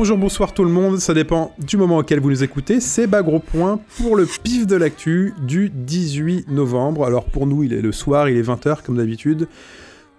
Bonjour, 0.00 0.16
bonsoir 0.16 0.54
tout 0.54 0.64
le 0.64 0.70
monde, 0.70 0.96
ça 0.96 1.12
dépend 1.12 1.54
du 1.58 1.76
moment 1.76 1.98
auquel 1.98 2.20
vous 2.20 2.30
nous 2.30 2.42
écoutez. 2.42 2.80
C'est 2.80 3.06
Bagro 3.06 3.38
Point 3.38 3.78
pour 3.98 4.16
le 4.16 4.24
pif 4.24 4.66
de 4.66 4.74
l'actu 4.74 5.34
du 5.42 5.68
18 5.68 6.48
novembre. 6.48 7.04
Alors 7.04 7.26
pour 7.26 7.46
nous, 7.46 7.64
il 7.64 7.74
est 7.74 7.82
le 7.82 7.92
soir, 7.92 8.26
il 8.30 8.38
est 8.38 8.42
20h 8.42 8.82
comme 8.82 8.96
d'habitude. 8.96 9.46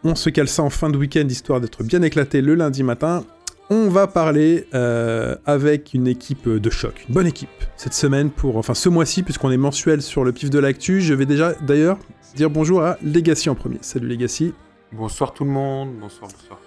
On 0.03 0.13
se 0.13 0.29
cale 0.29 0.47
ça 0.47 0.61
en 0.61 0.69
fin 0.69 0.91
de 0.91 0.97
week-end 0.97 1.25
histoire 1.27 1.59
d'être 1.59 1.83
bien 1.83 2.03
éclaté 2.03 2.41
le 2.41 2.53
lundi 2.53 2.83
matin. 2.83 3.23
On 3.71 3.89
va 3.89 4.05
parler 4.05 4.67
euh, 4.75 5.35
avec 5.47 5.95
une 5.95 6.05
équipe 6.05 6.47
de 6.47 6.69
choc, 6.69 7.03
une 7.09 7.15
bonne 7.15 7.25
équipe 7.25 7.49
cette 7.75 7.95
semaine 7.95 8.29
pour, 8.29 8.57
enfin 8.57 8.75
ce 8.75 8.87
mois-ci 8.87 9.23
puisqu'on 9.23 9.49
est 9.49 9.57
mensuel 9.57 10.03
sur 10.03 10.23
le 10.23 10.31
pif 10.31 10.51
de 10.51 10.59
l'actu. 10.59 11.01
Je 11.01 11.15
vais 11.15 11.25
déjà 11.25 11.53
d'ailleurs 11.53 11.97
dire 12.35 12.51
bonjour 12.51 12.83
à 12.83 12.99
Legacy 13.01 13.49
en 13.49 13.55
premier. 13.55 13.79
Salut 13.81 14.07
Legacy. 14.07 14.53
Bonsoir 14.91 15.33
tout 15.33 15.43
le 15.43 15.49
monde, 15.49 15.89
bonsoir, 15.99 16.29
bonsoir. 16.29 16.59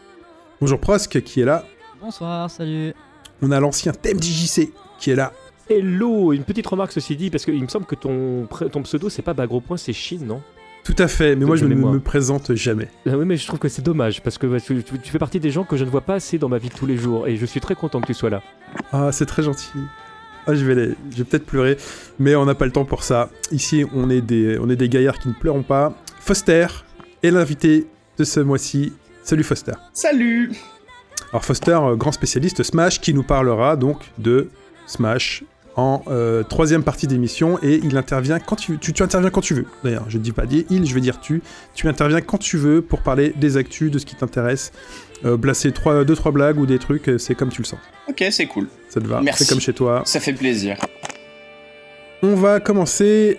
Bonjour 0.61 0.81
Prosk 0.81 1.23
qui 1.23 1.43
est 1.43 1.45
là. 1.45 1.65
Bonsoir, 2.05 2.51
salut. 2.51 2.93
On 3.47 3.51
a 3.51 3.61
l'ancien 3.61 3.93
TMDJC 3.93 4.73
qui 4.99 5.11
est 5.11 5.15
là. 5.15 5.35
Hello 5.69 6.33
Une 6.33 6.45
petite 6.45 6.67
remarque 6.67 6.93
ceci 6.93 7.15
dit, 7.15 7.29
parce 7.29 7.45
qu'il 7.45 7.63
me 7.63 7.69
semble 7.69 7.85
que 7.85 7.95
ton, 7.95 8.49
ton 8.73 8.83
pseudo 8.83 9.11
c'est 9.11 9.21
pas 9.21 9.35
Bagro 9.35 9.61
Point, 9.61 9.77
c'est 9.77 9.93
Chine, 9.93 10.25
non? 10.27 10.41
Tout 10.83 10.97
à 10.97 11.09
fait, 11.09 11.37
mais 11.37 11.45
moi 11.45 11.57
je 11.57 11.67
ne 11.67 11.75
me 11.75 12.01
présente 12.01 12.55
jamais. 12.55 12.89
Ah 13.07 13.19
oui, 13.19 13.27
mais 13.27 13.37
je 13.37 13.47
trouve 13.47 13.59
que 13.59 13.69
c'est 13.69 13.83
dommage, 13.83 14.23
parce 14.23 14.39
que 14.39 14.59
tu, 14.61 14.83
tu, 14.83 15.11
fais 15.11 15.19
partie 15.19 15.41
des 15.41 15.51
gens 15.51 15.65
que 15.65 15.77
je 15.77 15.85
ne 15.85 15.91
vois 15.91 16.01
pas 16.01 16.15
assez 16.15 16.39
dans 16.39 16.49
ma 16.49 16.57
vie 16.57 16.71
de 16.71 16.75
tous 16.75 16.87
les 16.87 16.97
jours, 16.97 17.29
et 17.29 17.37
je 17.37 17.45
suis 17.45 17.61
très 17.61 17.75
content 17.75 18.01
que 18.01 18.07
tu 18.07 18.15
sois 18.15 18.31
là. 18.31 18.43
Ah, 18.93 19.13
c'est 19.13 19.27
très 19.27 19.43
gentil. 19.43 19.69
Ah, 20.47 20.55
je 20.55 20.65
vais, 20.65 20.75
les... 20.75 20.95
je 21.11 21.19
vais 21.19 21.25
peut-être 21.25 21.45
pleurer, 21.45 21.77
mais 22.19 22.35
on 22.37 22.47
n'a 22.47 22.55
pas 22.55 22.65
le 22.65 22.73
temps 22.73 22.87
pour 22.87 23.03
ça. 23.03 23.29
Ici, 23.51 23.85
on 23.95 24.09
est, 24.09 24.23
des, 24.23 24.59
on 24.59 24.71
est 24.71 24.77
des 24.77 24.89
gaillards 24.89 25.19
qui 25.19 25.29
ne 25.29 25.35
pleuront 25.35 25.63
pas. 25.63 25.95
Foster 26.19 26.67
est 27.23 27.31
l'invité 27.31 27.87
de 28.17 28.25
ce 28.25 28.41
mois-ci. 28.41 28.95
Salut 29.23 29.45
Foster. 29.45 29.73
Salut 29.93 30.51
alors 31.35 31.45
Foster, 31.45 31.73
euh, 31.73 31.97
grand 31.97 32.13
spécialiste 32.13 32.63
Smash, 32.63 33.01
qui 33.01 33.13
nous 33.13 33.25
parlera 33.25 33.75
donc 33.75 33.99
de 34.19 34.51
Smash 34.87 35.43
en 35.75 36.05
euh, 36.07 36.45
troisième 36.45 36.85
partie 36.85 37.09
d'émission 37.09 37.59
et 37.61 37.81
il 37.83 37.97
intervient 37.97 38.39
quand 38.39 38.55
tu, 38.55 38.79
tu, 38.79 38.93
tu 38.93 39.03
interviens 39.03 39.31
quand 39.31 39.41
tu 39.41 39.55
veux. 39.55 39.67
D'ailleurs, 39.83 40.05
je 40.09 40.19
ne 40.19 40.23
dis 40.23 40.31
pas 40.31 40.47
dire 40.47 40.63
il, 40.71 40.87
je 40.87 40.95
vais 40.95 41.01
dire 41.01 41.21
tu. 41.21 41.43
Tu 41.75 41.89
interviens 41.89 42.21
quand 42.21 42.39
tu 42.39 42.57
veux 42.57 42.83
pour 42.83 43.01
parler 43.01 43.33
des 43.35 43.57
actus, 43.57 43.91
de 43.91 43.99
ce 43.99 44.07
qui 44.07 44.15
t'intéresse, 44.15 44.71
euh, 45.25 45.37
placer 45.37 45.73
trois, 45.73 46.05
deux 46.05 46.15
trois 46.15 46.31
blagues 46.31 46.57
ou 46.57 46.67
des 46.67 46.79
trucs, 46.79 47.11
c'est 47.19 47.35
comme 47.35 47.49
tu 47.49 47.63
le 47.63 47.67
sens. 47.67 47.81
Ok, 48.09 48.25
c'est 48.31 48.47
cool. 48.47 48.69
Ça 48.89 49.01
te 49.01 49.09
va? 49.09 49.21
C'est 49.35 49.49
comme 49.49 49.59
chez 49.59 49.73
toi. 49.73 50.03
Ça 50.05 50.21
fait 50.21 50.35
plaisir. 50.35 50.77
On 52.27 52.37
va 52.37 52.59
commencer 52.59 53.37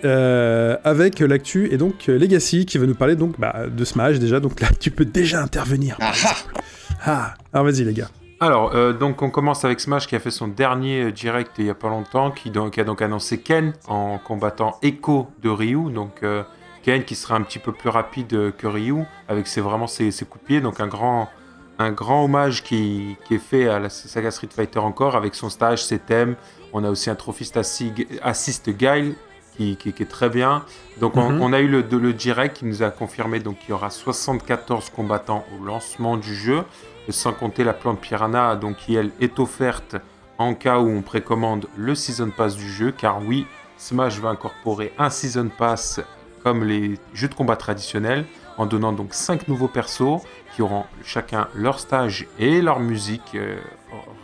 avec 0.84 1.18
l'actu 1.18 1.72
et 1.72 1.76
donc 1.76 2.06
Legacy 2.06 2.66
qui 2.66 2.78
va 2.78 2.86
nous 2.86 2.94
parler 2.94 3.16
donc 3.16 3.38
bah, 3.38 3.64
de 3.68 3.84
Smash 3.84 4.20
déjà. 4.20 4.38
Donc 4.38 4.60
là, 4.60 4.68
tu 4.78 4.92
peux 4.92 5.04
déjà 5.04 5.42
intervenir. 5.42 5.98
Ah 6.00 6.12
ah, 7.04 7.34
alors 7.52 7.66
vas-y 7.66 7.84
les 7.84 7.92
gars. 7.92 8.08
Alors, 8.38 8.74
euh, 8.74 8.92
donc 8.92 9.22
on 9.22 9.30
commence 9.30 9.64
avec 9.64 9.80
Smash 9.80 10.06
qui 10.06 10.14
a 10.14 10.20
fait 10.20 10.30
son 10.30 10.46
dernier 10.46 11.04
euh, 11.04 11.12
direct 11.12 11.52
il 11.58 11.64
y 11.66 11.70
a 11.70 11.74
pas 11.74 11.88
longtemps, 11.88 12.30
qui, 12.30 12.50
donc, 12.50 12.78
a 12.78 12.84
donc 12.84 13.00
annoncé 13.02 13.38
Ken 13.38 13.72
en 13.88 14.18
combattant 14.18 14.78
Echo 14.82 15.28
de 15.42 15.48
Ryu. 15.48 15.90
Donc 15.90 16.22
euh, 16.22 16.42
Ken 16.82 17.02
qui 17.02 17.14
sera 17.14 17.34
un 17.34 17.42
petit 17.42 17.58
peu 17.58 17.72
plus 17.72 17.88
rapide 17.88 18.52
que 18.56 18.66
Ryu 18.66 19.04
avec 19.28 19.46
ses, 19.46 19.60
vraiment 19.60 19.86
ses, 19.86 20.12
coups 20.28 20.42
de 20.42 20.46
pied. 20.46 20.60
Donc 20.60 20.80
un 20.80 20.86
grand, 20.86 21.28
un 21.78 21.92
grand 21.92 22.24
hommage 22.24 22.62
qui, 22.62 23.16
est 23.30 23.38
fait 23.38 23.68
à 23.68 23.78
la 23.78 23.88
saga 23.88 24.30
Street 24.30 24.48
Fighter 24.54 24.78
encore 24.80 25.16
avec 25.16 25.34
son 25.34 25.48
stage, 25.48 25.84
ses 25.84 25.98
thèmes. 25.98 26.36
On 26.78 26.84
a 26.84 26.90
aussi 26.90 27.08
un 27.08 27.14
trophiste 27.14 27.56
assist 27.56 28.68
Guile 28.68 29.14
qui, 29.56 29.76
qui, 29.76 29.88
est 29.88 30.10
très 30.10 30.28
bien. 30.28 30.62
Donc 31.00 31.16
on, 31.16 31.30
mhm. 31.30 31.54
a 31.54 31.60
eu 31.60 31.68
le, 31.68 31.80
le 31.80 32.12
direct 32.12 32.58
qui 32.58 32.66
nous 32.66 32.82
a 32.82 32.90
confirmé 32.90 33.40
qu'il 33.40 33.70
y 33.70 33.72
aura 33.72 33.88
74 33.88 34.90
combattants 34.90 35.46
au 35.58 35.64
lancement 35.64 36.18
du 36.18 36.34
jeu 36.34 36.64
sans 37.08 37.32
compter 37.32 37.64
la 37.64 37.72
plante 37.72 37.98
Piranha, 37.98 38.56
donc 38.56 38.76
qui 38.76 38.94
elle 38.94 39.10
est 39.20 39.38
offerte 39.38 39.96
en 40.36 40.52
cas 40.52 40.78
où 40.78 40.88
on 40.90 41.00
précommande 41.00 41.66
le 41.78 41.94
Season 41.94 42.28
Pass 42.28 42.56
du 42.56 42.70
jeu, 42.70 42.92
car 42.92 43.24
oui, 43.24 43.46
Smash 43.78 44.18
va 44.18 44.28
incorporer 44.28 44.92
un 44.98 45.08
Season 45.08 45.48
Pass 45.48 46.00
comme 46.42 46.62
les 46.62 46.98
jeux 47.14 47.28
de 47.28 47.34
combat 47.34 47.56
traditionnels, 47.56 48.26
en 48.58 48.66
donnant 48.66 48.92
donc 48.92 49.14
5 49.14 49.48
nouveaux 49.48 49.68
persos 49.68 50.20
qui 50.54 50.60
auront 50.60 50.84
chacun 51.02 51.48
leur 51.54 51.80
stage 51.80 52.26
et 52.38 52.60
leur 52.60 52.80
musique 52.80 53.34
euh, 53.34 53.56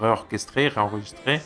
réorchestrée, 0.03 0.69
réenregistrée. 0.69 1.41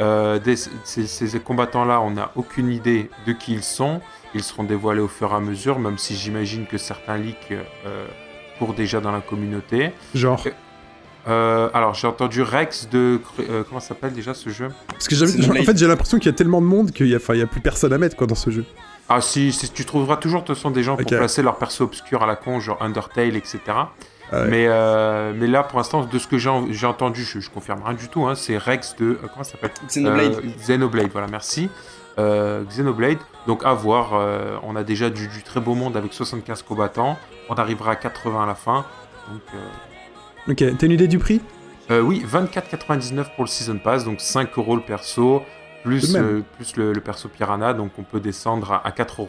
Euh, 0.00 0.38
ces, 0.84 1.40
combattants-là, 1.40 2.00
on 2.00 2.10
n'a 2.10 2.30
aucune 2.36 2.70
idée 2.70 3.10
de 3.26 3.32
qui 3.32 3.52
ils 3.52 3.62
sont. 3.62 4.00
Ils 4.34 4.42
seront 4.42 4.64
dévoilés 4.64 5.00
au 5.00 5.08
fur 5.08 5.30
et 5.32 5.34
à 5.34 5.40
mesure, 5.40 5.78
même 5.78 5.98
si 5.98 6.16
j'imagine 6.16 6.66
que 6.66 6.78
certains 6.78 7.16
leaks 7.16 7.52
euh, 7.52 8.06
courent 8.58 8.74
déjà 8.74 9.00
dans 9.00 9.12
la 9.12 9.20
communauté. 9.20 9.92
Genre 10.14 10.44
euh, 11.26 11.70
alors, 11.72 11.94
j'ai 11.94 12.06
entendu 12.06 12.42
Rex 12.42 12.88
de. 12.90 13.20
Euh, 13.40 13.62
comment 13.66 13.80
s'appelle 13.80 14.12
déjà 14.12 14.34
ce 14.34 14.50
jeu? 14.50 14.68
Parce 14.88 15.08
que 15.08 15.60
en 15.60 15.64
fait, 15.64 15.76
j'ai 15.76 15.86
l'impression 15.86 16.18
qu'il 16.18 16.26
y 16.26 16.34
a 16.34 16.36
tellement 16.36 16.60
de 16.60 16.66
monde 16.66 16.90
qu'il 16.90 17.06
n'y 17.06 17.14
a, 17.14 17.18
a 17.18 17.46
plus 17.46 17.60
personne 17.60 17.92
à 17.92 17.98
mettre 17.98 18.16
quoi, 18.16 18.26
dans 18.26 18.34
ce 18.34 18.50
jeu. 18.50 18.64
Ah, 19.08 19.20
si, 19.20 19.52
si 19.52 19.70
tu 19.70 19.84
trouveras 19.84 20.16
toujours 20.16 20.42
de 20.42 20.46
toute 20.46 20.56
façon 20.56 20.70
des 20.70 20.82
gens 20.82 20.96
pour 20.96 21.06
placer 21.06 21.42
leurs 21.42 21.56
persos 21.56 21.82
obscurs 21.82 22.22
à 22.22 22.26
la 22.26 22.36
con, 22.36 22.60
genre 22.60 22.82
Undertale, 22.82 23.36
etc. 23.36 23.58
Ah 24.34 24.44
mais, 24.48 24.66
euh, 24.68 25.32
mais 25.36 25.46
là, 25.46 25.62
pour 25.62 25.78
l'instant, 25.78 26.04
de 26.04 26.18
ce 26.18 26.26
que 26.26 26.38
j'ai 26.38 26.86
entendu, 26.86 27.22
je, 27.22 27.40
je, 27.40 27.50
confirme 27.50 27.82
rien 27.84 27.94
du 27.94 28.08
tout, 28.08 28.26
hein, 28.26 28.34
c'est 28.34 28.56
Rex 28.56 28.96
de. 28.96 29.18
comment 29.32 29.44
ça 29.44 29.52
s'appelle? 29.52 29.72
Xenoblade. 29.86 30.42
Xenoblade, 30.58 31.10
voilà, 31.12 31.28
merci. 31.28 31.70
Xenoblade, 32.16 33.18
donc 33.46 33.64
à 33.64 33.72
voir, 33.72 34.12
on 34.62 34.76
a 34.76 34.84
déjà 34.84 35.10
du, 35.10 35.28
du, 35.28 35.42
très 35.42 35.60
beau 35.60 35.74
monde 35.74 35.96
avec 35.96 36.12
75 36.12 36.62
combattants, 36.62 37.18
on 37.48 37.54
arrivera 37.54 37.92
à 37.92 37.96
80 37.96 38.44
à 38.44 38.46
la 38.46 38.54
fin, 38.54 38.84
donc 39.30 39.42
Ok, 40.46 40.56
t'as 40.56 40.86
une 40.86 40.92
idée 40.92 41.08
du 41.08 41.18
prix? 41.18 41.40
Euh, 41.90 42.02
Oui, 42.02 42.22
24,99 42.30 43.34
pour 43.34 43.44
le 43.44 43.48
Season 43.48 43.78
Pass, 43.78 44.04
donc 44.04 44.20
5 44.20 44.50
euros 44.58 44.76
le 44.76 44.82
perso, 44.82 45.42
plus, 45.82 46.14
euh, 46.16 46.42
plus 46.56 46.76
le, 46.76 46.92
perso 47.00 47.28
Piranha, 47.28 47.72
donc 47.72 47.92
on 47.98 48.02
peut 48.02 48.20
descendre 48.20 48.80
à, 48.84 48.92
4 48.92 49.22
euros. 49.22 49.28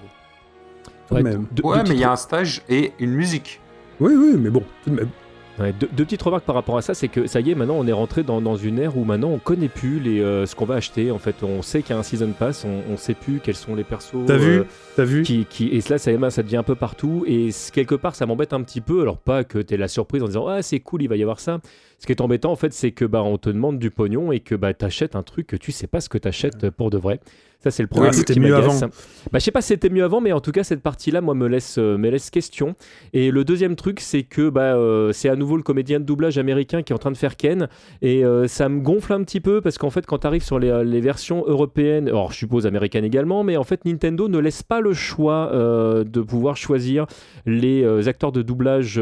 Ouais, 1.11 1.23
même. 1.23 1.45
ouais 1.63 1.83
mais 1.83 1.95
il 1.95 1.99
y 1.99 2.03
a 2.03 2.11
un 2.11 2.17
stage 2.17 2.63
et 2.67 2.93
une 2.99 3.11
musique. 3.11 3.61
Oui, 3.99 4.13
oui, 4.15 4.35
mais 4.37 4.49
bon, 4.49 4.63
tout 4.83 4.89
de 4.89 4.95
même 4.95 5.09
deux, 5.57 5.87
petites 5.87 6.21
remarques 6.21 6.43
par 6.43 6.55
rapport 6.55 6.77
à 6.77 6.81
ça, 6.81 6.93
c'est 6.93 7.07
que 7.07 7.27
ça 7.27 7.39
y 7.39 7.51
est, 7.51 7.55
maintenant 7.55 7.77
on 7.77 7.87
est 7.87 7.93
rentré 7.93 8.23
dans, 8.23 8.41
dans 8.41 8.57
une 8.57 8.79
ère 8.79 8.97
où 8.97 9.05
maintenant 9.05 9.29
on 9.29 9.39
connaît 9.39 9.69
plus 9.69 9.99
les, 9.99 10.19
euh, 10.21 10.45
ce 10.45 10.55
qu'on 10.55 10.65
va 10.65 10.75
acheter. 10.75 11.11
En 11.11 11.17
fait, 11.17 11.43
on 11.43 11.61
sait 11.61 11.81
qu'il 11.81 11.93
y 11.93 11.97
a 11.97 11.99
un 11.99 12.03
season 12.03 12.31
pass, 12.37 12.65
on, 12.65 12.91
on 12.91 12.97
sait 12.97 13.13
plus 13.13 13.39
quels 13.39 13.55
sont 13.55 13.75
les 13.75 13.83
persos. 13.83 14.25
T'as 14.27 14.37
vu 14.37 14.59
euh, 14.59 14.63
T'as 14.95 15.05
vu 15.05 15.23
qui, 15.23 15.45
qui, 15.49 15.69
Et 15.69 15.81
cela, 15.81 15.97
ça, 15.97 16.11
ça 16.29 16.43
devient 16.43 16.57
un 16.57 16.63
peu 16.63 16.75
partout. 16.75 17.23
Et 17.27 17.49
quelque 17.73 17.95
part, 17.95 18.15
ça 18.15 18.25
m'embête 18.25 18.53
un 18.53 18.61
petit 18.63 18.81
peu. 18.81 19.01
Alors 19.01 19.17
pas 19.17 19.43
que 19.43 19.59
t'aies 19.59 19.77
la 19.77 19.87
surprise 19.87 20.23
en 20.23 20.27
disant 20.27 20.47
ah 20.47 20.61
c'est 20.61 20.79
cool, 20.79 21.03
il 21.03 21.07
va 21.07 21.15
y 21.15 21.21
avoir 21.21 21.39
ça. 21.39 21.59
Ce 21.99 22.05
qui 22.05 22.11
est 22.11 22.21
embêtant 22.21 22.51
en 22.51 22.57
fait, 22.57 22.73
c'est 22.73 22.91
que 22.91 23.05
bah 23.05 23.23
on 23.23 23.37
te 23.37 23.49
demande 23.49 23.79
du 23.79 23.91
pognon 23.91 24.33
et 24.33 24.41
que 24.41 24.55
bah 24.55 24.73
t'achètes 24.73 25.15
un 25.15 25.23
truc 25.23 25.47
que 25.47 25.55
tu 25.55 25.71
sais 25.71 25.87
pas 25.87 26.01
ce 26.01 26.09
que 26.09 26.17
t'achètes 26.17 26.69
pour 26.69 26.89
de 26.89 26.97
vrai. 26.97 27.21
Ça, 27.65 27.71
c'est 27.71 27.81
le 27.81 27.87
premier 27.87 28.11
truc 28.11 28.25
qui 28.25 28.39
mieux 28.39 28.55
avant. 28.55 28.79
Bah, 28.79 29.39
je 29.39 29.39
sais 29.39 29.49
pas 29.49 29.61
si 29.61 29.69
c'était 29.69 29.89
mieux 29.89 30.03
avant, 30.03 30.21
mais 30.21 30.31
en 30.31 30.39
tout 30.39 30.51
cas, 30.51 30.63
cette 30.63 30.83
partie-là, 30.83 31.19
moi, 31.21 31.33
me 31.33 31.47
laisse, 31.47 31.79
euh, 31.79 31.97
me 31.97 32.11
laisse 32.11 32.29
question. 32.29 32.75
Et 33.11 33.31
le 33.31 33.43
deuxième 33.43 33.75
truc, 33.75 34.01
c'est 34.01 34.21
que 34.21 34.49
bah, 34.49 34.75
euh, 34.75 35.11
c'est 35.13 35.29
à 35.29 35.35
nouveau 35.35 35.57
le 35.57 35.63
comédien 35.63 35.99
de 35.99 36.05
doublage 36.05 36.37
américain 36.37 36.83
qui 36.83 36.93
est 36.93 36.95
en 36.95 36.99
train 36.99 37.09
de 37.09 37.17
faire 37.17 37.35
Ken. 37.35 37.67
Et 38.03 38.23
euh, 38.23 38.47
ça 38.47 38.69
me 38.69 38.81
gonfle 38.81 39.13
un 39.13 39.23
petit 39.23 39.39
peu 39.39 39.61
parce 39.61 39.79
qu'en 39.79 39.89
fait, 39.89 40.05
quand 40.05 40.19
tu 40.19 40.27
arrives 40.27 40.43
sur 40.43 40.59
les, 40.59 40.85
les, 40.85 41.01
versions 41.01 41.43
européennes, 41.47 42.07
alors 42.07 42.31
je 42.31 42.37
suppose 42.37 42.67
américaines 42.67 43.03
également, 43.03 43.43
mais 43.43 43.57
en 43.57 43.63
fait, 43.63 43.83
Nintendo 43.83 44.27
ne 44.27 44.37
laisse 44.37 44.61
pas 44.61 44.79
le 44.79 44.93
choix 44.93 45.49
de 45.51 46.21
pouvoir 46.21 46.57
choisir 46.57 47.07
les 47.47 48.07
acteurs 48.07 48.31
de 48.31 48.43
doublage 48.43 49.01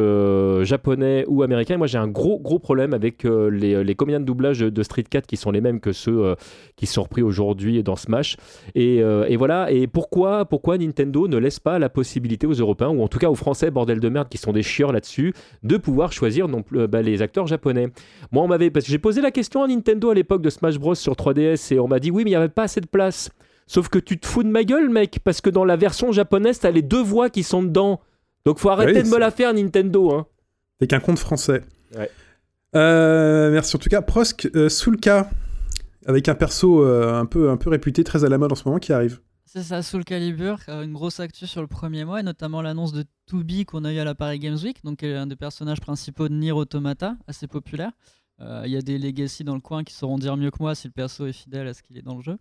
japonais 0.63 1.25
ou 1.27 1.43
américains. 1.43 1.77
moi, 1.77 1.87
j'ai 1.87 1.97
un 1.97 2.07
gros, 2.07 2.39
gros 2.39 2.59
problème 2.59 2.93
avec 2.93 3.23
les, 3.23 3.83
les 3.83 3.95
comédiens 3.95 4.21
de 4.21 4.25
doublage 4.25 4.59
de 4.59 4.83
Street 4.83 5.03
Cat 5.03 5.21
qui 5.21 5.35
sont 5.35 5.51
les 5.51 5.61
mêmes 5.61 5.81
que 5.81 5.91
ceux 5.91 6.35
qui 6.75 6.85
sont 6.85 7.03
repris 7.03 7.21
aujourd'hui 7.21 7.83
dans 7.83 7.95
Smash. 7.95 8.37
Euh, 8.77 9.25
et, 9.27 9.35
voilà. 9.35 9.71
Et 9.71 9.87
pourquoi, 9.87 10.45
pourquoi 10.45 10.77
Nintendo 10.77 11.27
ne 11.27 11.37
laisse 11.37 11.59
pas 11.59 11.79
la 11.79 11.89
possibilité 11.89 12.47
aux 12.47 12.53
Européens, 12.53 12.89
ou 12.89 13.03
en 13.03 13.07
tout 13.07 13.19
cas 13.19 13.29
aux 13.29 13.35
Français, 13.35 13.71
bordel 13.71 13.99
de 13.99 14.09
merde, 14.09 14.29
qui 14.29 14.37
sont 14.37 14.53
des 14.53 14.63
chieurs 14.63 14.91
là-dessus, 14.91 15.33
de 15.63 15.77
pouvoir 15.77 16.11
choisir 16.11 16.47
non 16.47 16.61
plus, 16.61 16.87
bah, 16.87 17.01
les 17.01 17.21
acteurs 17.21 17.47
japonais? 17.47 17.89
Moi, 18.31 18.43
on 18.43 18.47
m'avait. 18.47 18.69
Parce 18.69 18.85
que 18.85 18.91
j'ai 18.91 18.99
posé 18.99 19.21
la 19.21 19.31
question 19.31 19.63
à 19.63 19.67
Nintendo 19.67 20.09
à 20.09 20.13
l'époque 20.13 20.41
de 20.41 20.49
Smash 20.49 20.77
Bros 20.77 20.95
sur 20.95 21.13
3DS, 21.13 21.73
et 21.73 21.79
on 21.79 21.87
m'a 21.87 21.99
dit 21.99 22.11
oui, 22.11 22.23
mais 22.23 22.31
il 22.31 22.33
n'y 22.33 22.37
avait 22.37 22.49
pas 22.49 22.63
assez 22.63 22.81
de 22.81 22.87
place. 22.87 23.29
Sauf 23.65 23.89
que 23.89 23.99
tu 23.99 24.19
te 24.19 24.27
fous 24.27 24.43
de 24.43 24.49
ma 24.49 24.63
gueule, 24.63 24.89
mec, 24.89 25.19
parce 25.23 25.41
que 25.41 25.49
dans 25.49 25.65
la 25.65 25.75
version 25.75 26.11
japonaise, 26.11 26.59
t'as 26.59 26.71
les 26.71 26.81
deux 26.81 27.01
voix 27.01 27.29
qui 27.29 27.43
sont 27.43 27.63
dedans. 27.63 28.01
Donc 28.45 28.59
faut 28.59 28.69
arrêter 28.69 29.03
de 29.03 29.07
me 29.07 29.17
la 29.17 29.31
faire, 29.31 29.53
Nintendo. 29.53 30.11
Hein. 30.11 30.27
T'es 30.79 30.87
qu'un 30.87 30.99
compte 30.99 31.19
français. 31.19 31.61
Ouais. 31.97 32.09
Euh, 32.75 33.51
merci 33.51 33.75
en 33.75 33.79
tout 33.79 33.89
cas. 33.89 34.01
Prosk, 34.01 34.49
euh, 34.55 34.67
Soulka, 34.67 35.29
avec 36.05 36.27
un 36.29 36.35
perso 36.35 36.83
euh, 36.83 37.19
un, 37.19 37.25
peu, 37.25 37.49
un 37.49 37.57
peu 37.57 37.69
réputé, 37.69 38.03
très 38.03 38.25
à 38.25 38.29
la 38.29 38.37
mode 38.37 38.51
en 38.51 38.55
ce 38.55 38.67
moment, 38.67 38.79
qui 38.79 38.93
arrive. 38.93 39.19
C'est 39.45 39.63
ça, 39.63 39.83
Soul 39.83 40.03
Calibur, 40.03 40.57
euh, 40.69 40.83
une 40.83 40.93
grosse 40.93 41.19
actu 41.19 41.45
sur 41.45 41.61
le 41.61 41.67
premier 41.67 42.05
mois, 42.05 42.19
et 42.19 42.23
notamment 42.23 42.61
l'annonce 42.61 42.91
de 42.91 43.05
2 43.31 43.65
qu'on 43.65 43.85
a 43.85 43.93
eu 43.93 43.99
à 43.99 44.03
la 44.03 44.15
Paris 44.15 44.39
Games 44.39 44.57
Week, 44.63 44.83
donc 44.83 45.03
un 45.03 45.27
des 45.27 45.35
personnages 45.35 45.79
principaux 45.79 46.27
de 46.27 46.33
Nier 46.33 46.51
Automata, 46.51 47.15
assez 47.27 47.47
populaire. 47.47 47.91
Euh, 48.41 48.63
il 48.65 48.71
y 48.71 48.77
a 48.77 48.81
des 48.81 48.97
Legacy 48.97 49.43
dans 49.43 49.53
le 49.53 49.61
coin 49.61 49.83
qui 49.83 49.93
sauront 49.93 50.17
dire 50.17 50.37
mieux 50.37 50.49
que 50.49 50.57
moi 50.59 50.73
si 50.73 50.87
le 50.87 50.93
perso 50.93 51.27
est 51.27 51.33
fidèle 51.33 51.67
à 51.67 51.73
ce 51.73 51.83
qu'il 51.83 51.97
est 51.97 52.01
dans 52.01 52.15
le 52.15 52.21
jeu. 52.21 52.37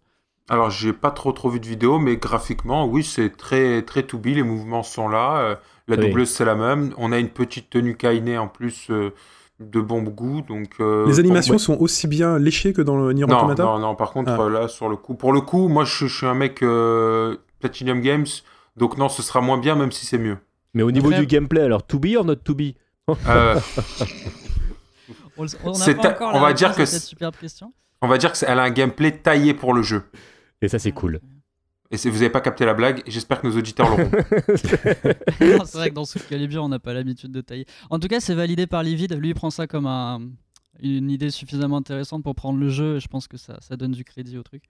Alors, 0.49 0.70
j'ai 0.70 0.93
pas 0.93 1.11
trop 1.11 1.32
trop 1.32 1.50
vu 1.50 1.61
de 1.61 1.67
vidéo, 1.67 1.99
mais 1.99 2.17
graphiquement, 2.17 2.87
oui, 2.87 3.05
c'est 3.05 3.37
très 3.37 3.82
très 3.82 4.03
to 4.03 4.20
les 4.25 4.43
mouvements 4.43 4.82
sont 4.82 5.09
là. 5.09 5.61
la 5.87 5.97
doubleuse, 5.97 6.31
c'est 6.31 6.44
la 6.44 6.56
même. 6.56 6.93
On 6.97 7.12
a 7.12 7.19
une 7.19 7.29
petite 7.29 7.70
tenue 7.70 7.97
Kainé 7.97 8.38
en 8.38 8.49
plus 8.49 8.91
de 9.70 9.81
bon 9.81 10.03
goût. 10.03 10.43
Donc, 10.43 10.70
euh, 10.81 11.06
Les 11.06 11.19
animations 11.20 11.59
sont 11.59 11.76
aussi 11.79 12.06
bien 12.06 12.38
léchées 12.38 12.73
que 12.73 12.82
dans 12.82 12.97
le 12.97 13.12
Nier 13.12 13.26
Non, 13.26 13.37
Automata 13.37 13.62
non, 13.64 13.79
non, 13.79 13.94
par 13.94 14.12
contre, 14.12 14.31
Ah. 14.32 14.49
là, 14.49 14.69
sur 14.69 14.88
le 14.88 14.97
coup, 14.97 15.14
pour 15.14 15.32
le 15.32 15.41
coup, 15.41 15.69
moi, 15.69 15.85
je, 15.85 16.06
je 16.06 16.17
suis 16.17 16.26
un 16.26 16.35
mec 16.35 16.62
euh, 16.62 17.37
Platinum 17.61 18.00
Games, 18.00 18.26
donc 18.76 18.99
non, 18.99 19.09
ce 19.09 19.23
sera 19.23 19.41
moins 19.41 19.59
bien, 19.59 19.75
même 19.75 19.93
si 19.93 20.06
c'est 20.06 20.19
mieux. 20.19 20.38
Mais 20.75 20.82
au 20.82 20.91
niveau 20.91 21.09
Après- 21.09 21.20
du 21.20 21.26
gameplay, 21.26 21.61
alors 21.62 21.87
to 21.87 21.99
be 21.99 22.17
or 22.17 22.25
not 22.25 22.37
to 22.37 22.55
be 22.55 22.75
Euh, 23.29 23.59
On, 25.37 25.47
ta- 25.47 26.38
va 26.41 26.53
dire 26.53 26.70
que 26.75 26.85
cette 26.85 27.00
c'est- 27.00 27.06
superbe 27.09 27.35
question. 27.41 27.73
on 28.00 28.06
va 28.09 28.19
dire 28.19 28.32
qu'elle 28.32 28.59
a 28.59 28.62
un 28.62 28.70
gameplay 28.70 29.11
taillé 29.12 29.55
pour 29.55 29.73
le 29.75 29.82
jeu. 29.82 30.03
Et 30.61 30.69
ça, 30.69 30.79
c'est 30.79 30.93
cool. 30.93 31.20
Et 31.92 31.96
c'est- 31.98 32.08
vous 32.10 32.16
n'avez 32.18 32.30
pas 32.30 32.40
capté 32.40 32.64
la 32.64 32.74
blague, 32.74 33.02
j'espère 33.06 33.40
que 33.40 33.46
nos 33.46 33.56
auditeurs 33.56 33.88
l'auront. 33.96 34.10
C'est 35.66 35.74
vrai 35.76 35.90
que 35.90 35.94
dans 35.94 36.04
Soul 36.04 36.22
Calibur, 36.28 36.62
on 36.64 36.68
n'a 36.68 36.78
pas 36.78 36.92
l'habitude 36.94 37.30
de 37.32 37.40
tailler. 37.40 37.66
En 37.90 37.98
tout 37.98 38.08
cas, 38.08 38.20
c'est 38.20 38.34
validé 38.34 38.66
par 38.66 38.82
Livid. 38.82 39.12
Lui, 39.14 39.28
il 39.30 39.34
prend 39.34 39.50
ça 39.50 39.66
comme 39.66 39.86
un- 39.86 40.20
une 40.80 41.10
idée 41.10 41.30
suffisamment 41.30 41.76
intéressante 41.76 42.22
pour 42.22 42.34
prendre 42.34 42.58
le 42.58 42.68
jeu. 42.70 42.96
Et 42.96 43.00
je 43.00 43.08
pense 43.08 43.28
que 43.28 43.36
ça, 43.36 43.58
ça 43.60 43.76
donne 43.76 43.92
du 43.92 44.04
crédit 44.04 44.38
au 44.38 44.42
truc. 44.42 44.64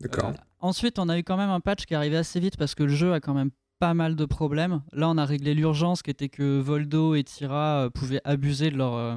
D'accord. 0.00 0.30
Euh, 0.30 0.34
ensuite, 0.60 0.98
on 0.98 1.08
a 1.08 1.18
eu 1.18 1.24
quand 1.24 1.36
même 1.36 1.50
un 1.50 1.60
patch 1.60 1.84
qui 1.84 1.94
est 1.94 1.96
arrivé 1.96 2.16
assez 2.16 2.38
vite 2.40 2.56
parce 2.56 2.74
que 2.74 2.84
le 2.84 2.92
jeu 2.94 3.12
a 3.12 3.20
quand 3.20 3.34
même 3.34 3.50
pas 3.80 3.94
mal 3.94 4.14
de 4.16 4.24
problèmes. 4.24 4.82
Là, 4.92 5.08
on 5.08 5.18
a 5.18 5.24
réglé 5.24 5.54
l'urgence 5.54 6.02
qui 6.02 6.10
était 6.10 6.28
que 6.28 6.58
Voldo 6.60 7.14
et 7.14 7.24
Tira 7.24 7.84
euh, 7.86 7.90
pouvaient 7.90 8.20
abuser 8.24 8.70
de 8.70 8.76
leur, 8.76 8.94
euh, 8.94 9.16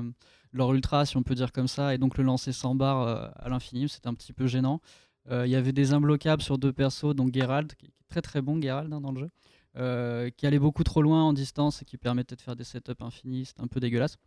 leur 0.53 0.73
ultra, 0.73 1.05
si 1.05 1.17
on 1.17 1.23
peut 1.23 1.35
dire 1.35 1.51
comme 1.51 1.67
ça, 1.67 1.93
et 1.93 1.97
donc 1.99 2.17
le 2.17 2.23
lancer 2.23 2.51
sans 2.51 2.73
barre 2.75 3.01
euh, 3.07 3.27
à 3.37 3.49
l'infini. 3.49 3.87
C'était 3.89 4.07
un 4.07 4.13
petit 4.15 4.33
peu 4.33 4.47
gênant. 4.47 4.81
Euh, 5.29 5.45
Il 5.45 5.51
y 5.51 5.55
avait 5.55 5.73
des 5.73 5.93
imbloquables 5.93 6.41
sur 6.41 6.57
deux 6.57 6.73
persos, 6.73 7.15
donc 7.15 7.33
Geralt, 7.33 7.75
qui 7.75 7.87
est 7.87 7.93
très 8.07 8.21
très 8.21 8.41
bon 8.41 8.61
Geralt 8.61 8.91
hein, 8.91 9.01
dans 9.01 9.11
le 9.11 9.19
jeu, 9.21 9.29
euh, 9.77 10.29
qui 10.29 10.47
allait 10.47 10.59
beaucoup 10.59 10.83
trop 10.83 11.01
loin 11.01 11.23
en 11.23 11.33
distance 11.33 11.81
et 11.81 11.85
qui 11.85 11.97
permettait 11.97 12.35
de 12.35 12.41
faire 12.41 12.55
des 12.55 12.63
setups 12.63 12.93
infinis. 13.01 13.45
C'était 13.45 13.61
un 13.61 13.67
peu 13.67 13.79
dégueulasse. 13.79 14.17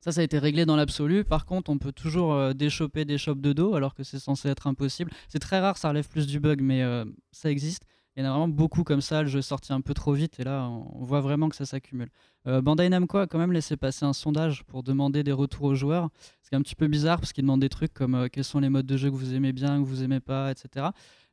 Ça, 0.00 0.12
ça 0.12 0.20
a 0.20 0.24
été 0.24 0.38
réglé 0.38 0.66
dans 0.66 0.76
l'absolu. 0.76 1.24
Par 1.24 1.46
contre, 1.46 1.70
on 1.70 1.78
peut 1.78 1.92
toujours 1.92 2.34
euh, 2.34 2.52
déchoper 2.52 3.06
des 3.06 3.16
shops 3.16 3.40
de 3.40 3.54
dos 3.54 3.74
alors 3.74 3.94
que 3.94 4.02
c'est 4.04 4.18
censé 4.18 4.48
être 4.50 4.66
impossible. 4.66 5.10
C'est 5.28 5.38
très 5.38 5.60
rare, 5.60 5.78
ça 5.78 5.88
relève 5.88 6.08
plus 6.08 6.26
du 6.26 6.40
bug, 6.40 6.60
mais 6.60 6.82
euh, 6.82 7.06
ça 7.32 7.50
existe. 7.50 7.86
Il 8.16 8.22
y 8.22 8.26
en 8.26 8.28
a 8.28 8.30
vraiment 8.30 8.48
beaucoup 8.48 8.84
comme 8.84 9.00
ça. 9.00 9.22
Le 9.22 9.28
jeu 9.28 9.40
est 9.40 9.42
sorti 9.42 9.72
un 9.72 9.80
peu 9.80 9.92
trop 9.92 10.12
vite 10.12 10.38
et 10.38 10.44
là, 10.44 10.68
on 10.68 11.02
voit 11.04 11.20
vraiment 11.20 11.48
que 11.48 11.56
ça 11.56 11.66
s'accumule. 11.66 12.10
Euh, 12.46 12.60
Bandai 12.62 12.88
Namco 12.88 13.18
a 13.18 13.26
quand 13.26 13.38
même 13.38 13.52
laissé 13.52 13.76
passer 13.76 14.04
un 14.04 14.12
sondage 14.12 14.62
pour 14.64 14.82
demander 14.84 15.24
des 15.24 15.32
retours 15.32 15.64
aux 15.64 15.74
joueurs. 15.74 16.10
Ce 16.42 16.48
qui 16.48 16.54
est 16.54 16.58
un 16.58 16.62
petit 16.62 16.76
peu 16.76 16.86
bizarre 16.86 17.18
parce 17.18 17.32
qu'ils 17.32 17.42
demandent 17.42 17.60
des 17.60 17.68
trucs 17.68 17.92
comme 17.92 18.14
euh, 18.14 18.28
quels 18.30 18.44
sont 18.44 18.60
les 18.60 18.68
modes 18.68 18.86
de 18.86 18.96
jeu 18.96 19.10
que 19.10 19.16
vous 19.16 19.34
aimez 19.34 19.52
bien, 19.52 19.82
que 19.82 19.86
vous 19.86 20.04
aimez 20.04 20.20
pas, 20.20 20.52
etc. 20.52 20.86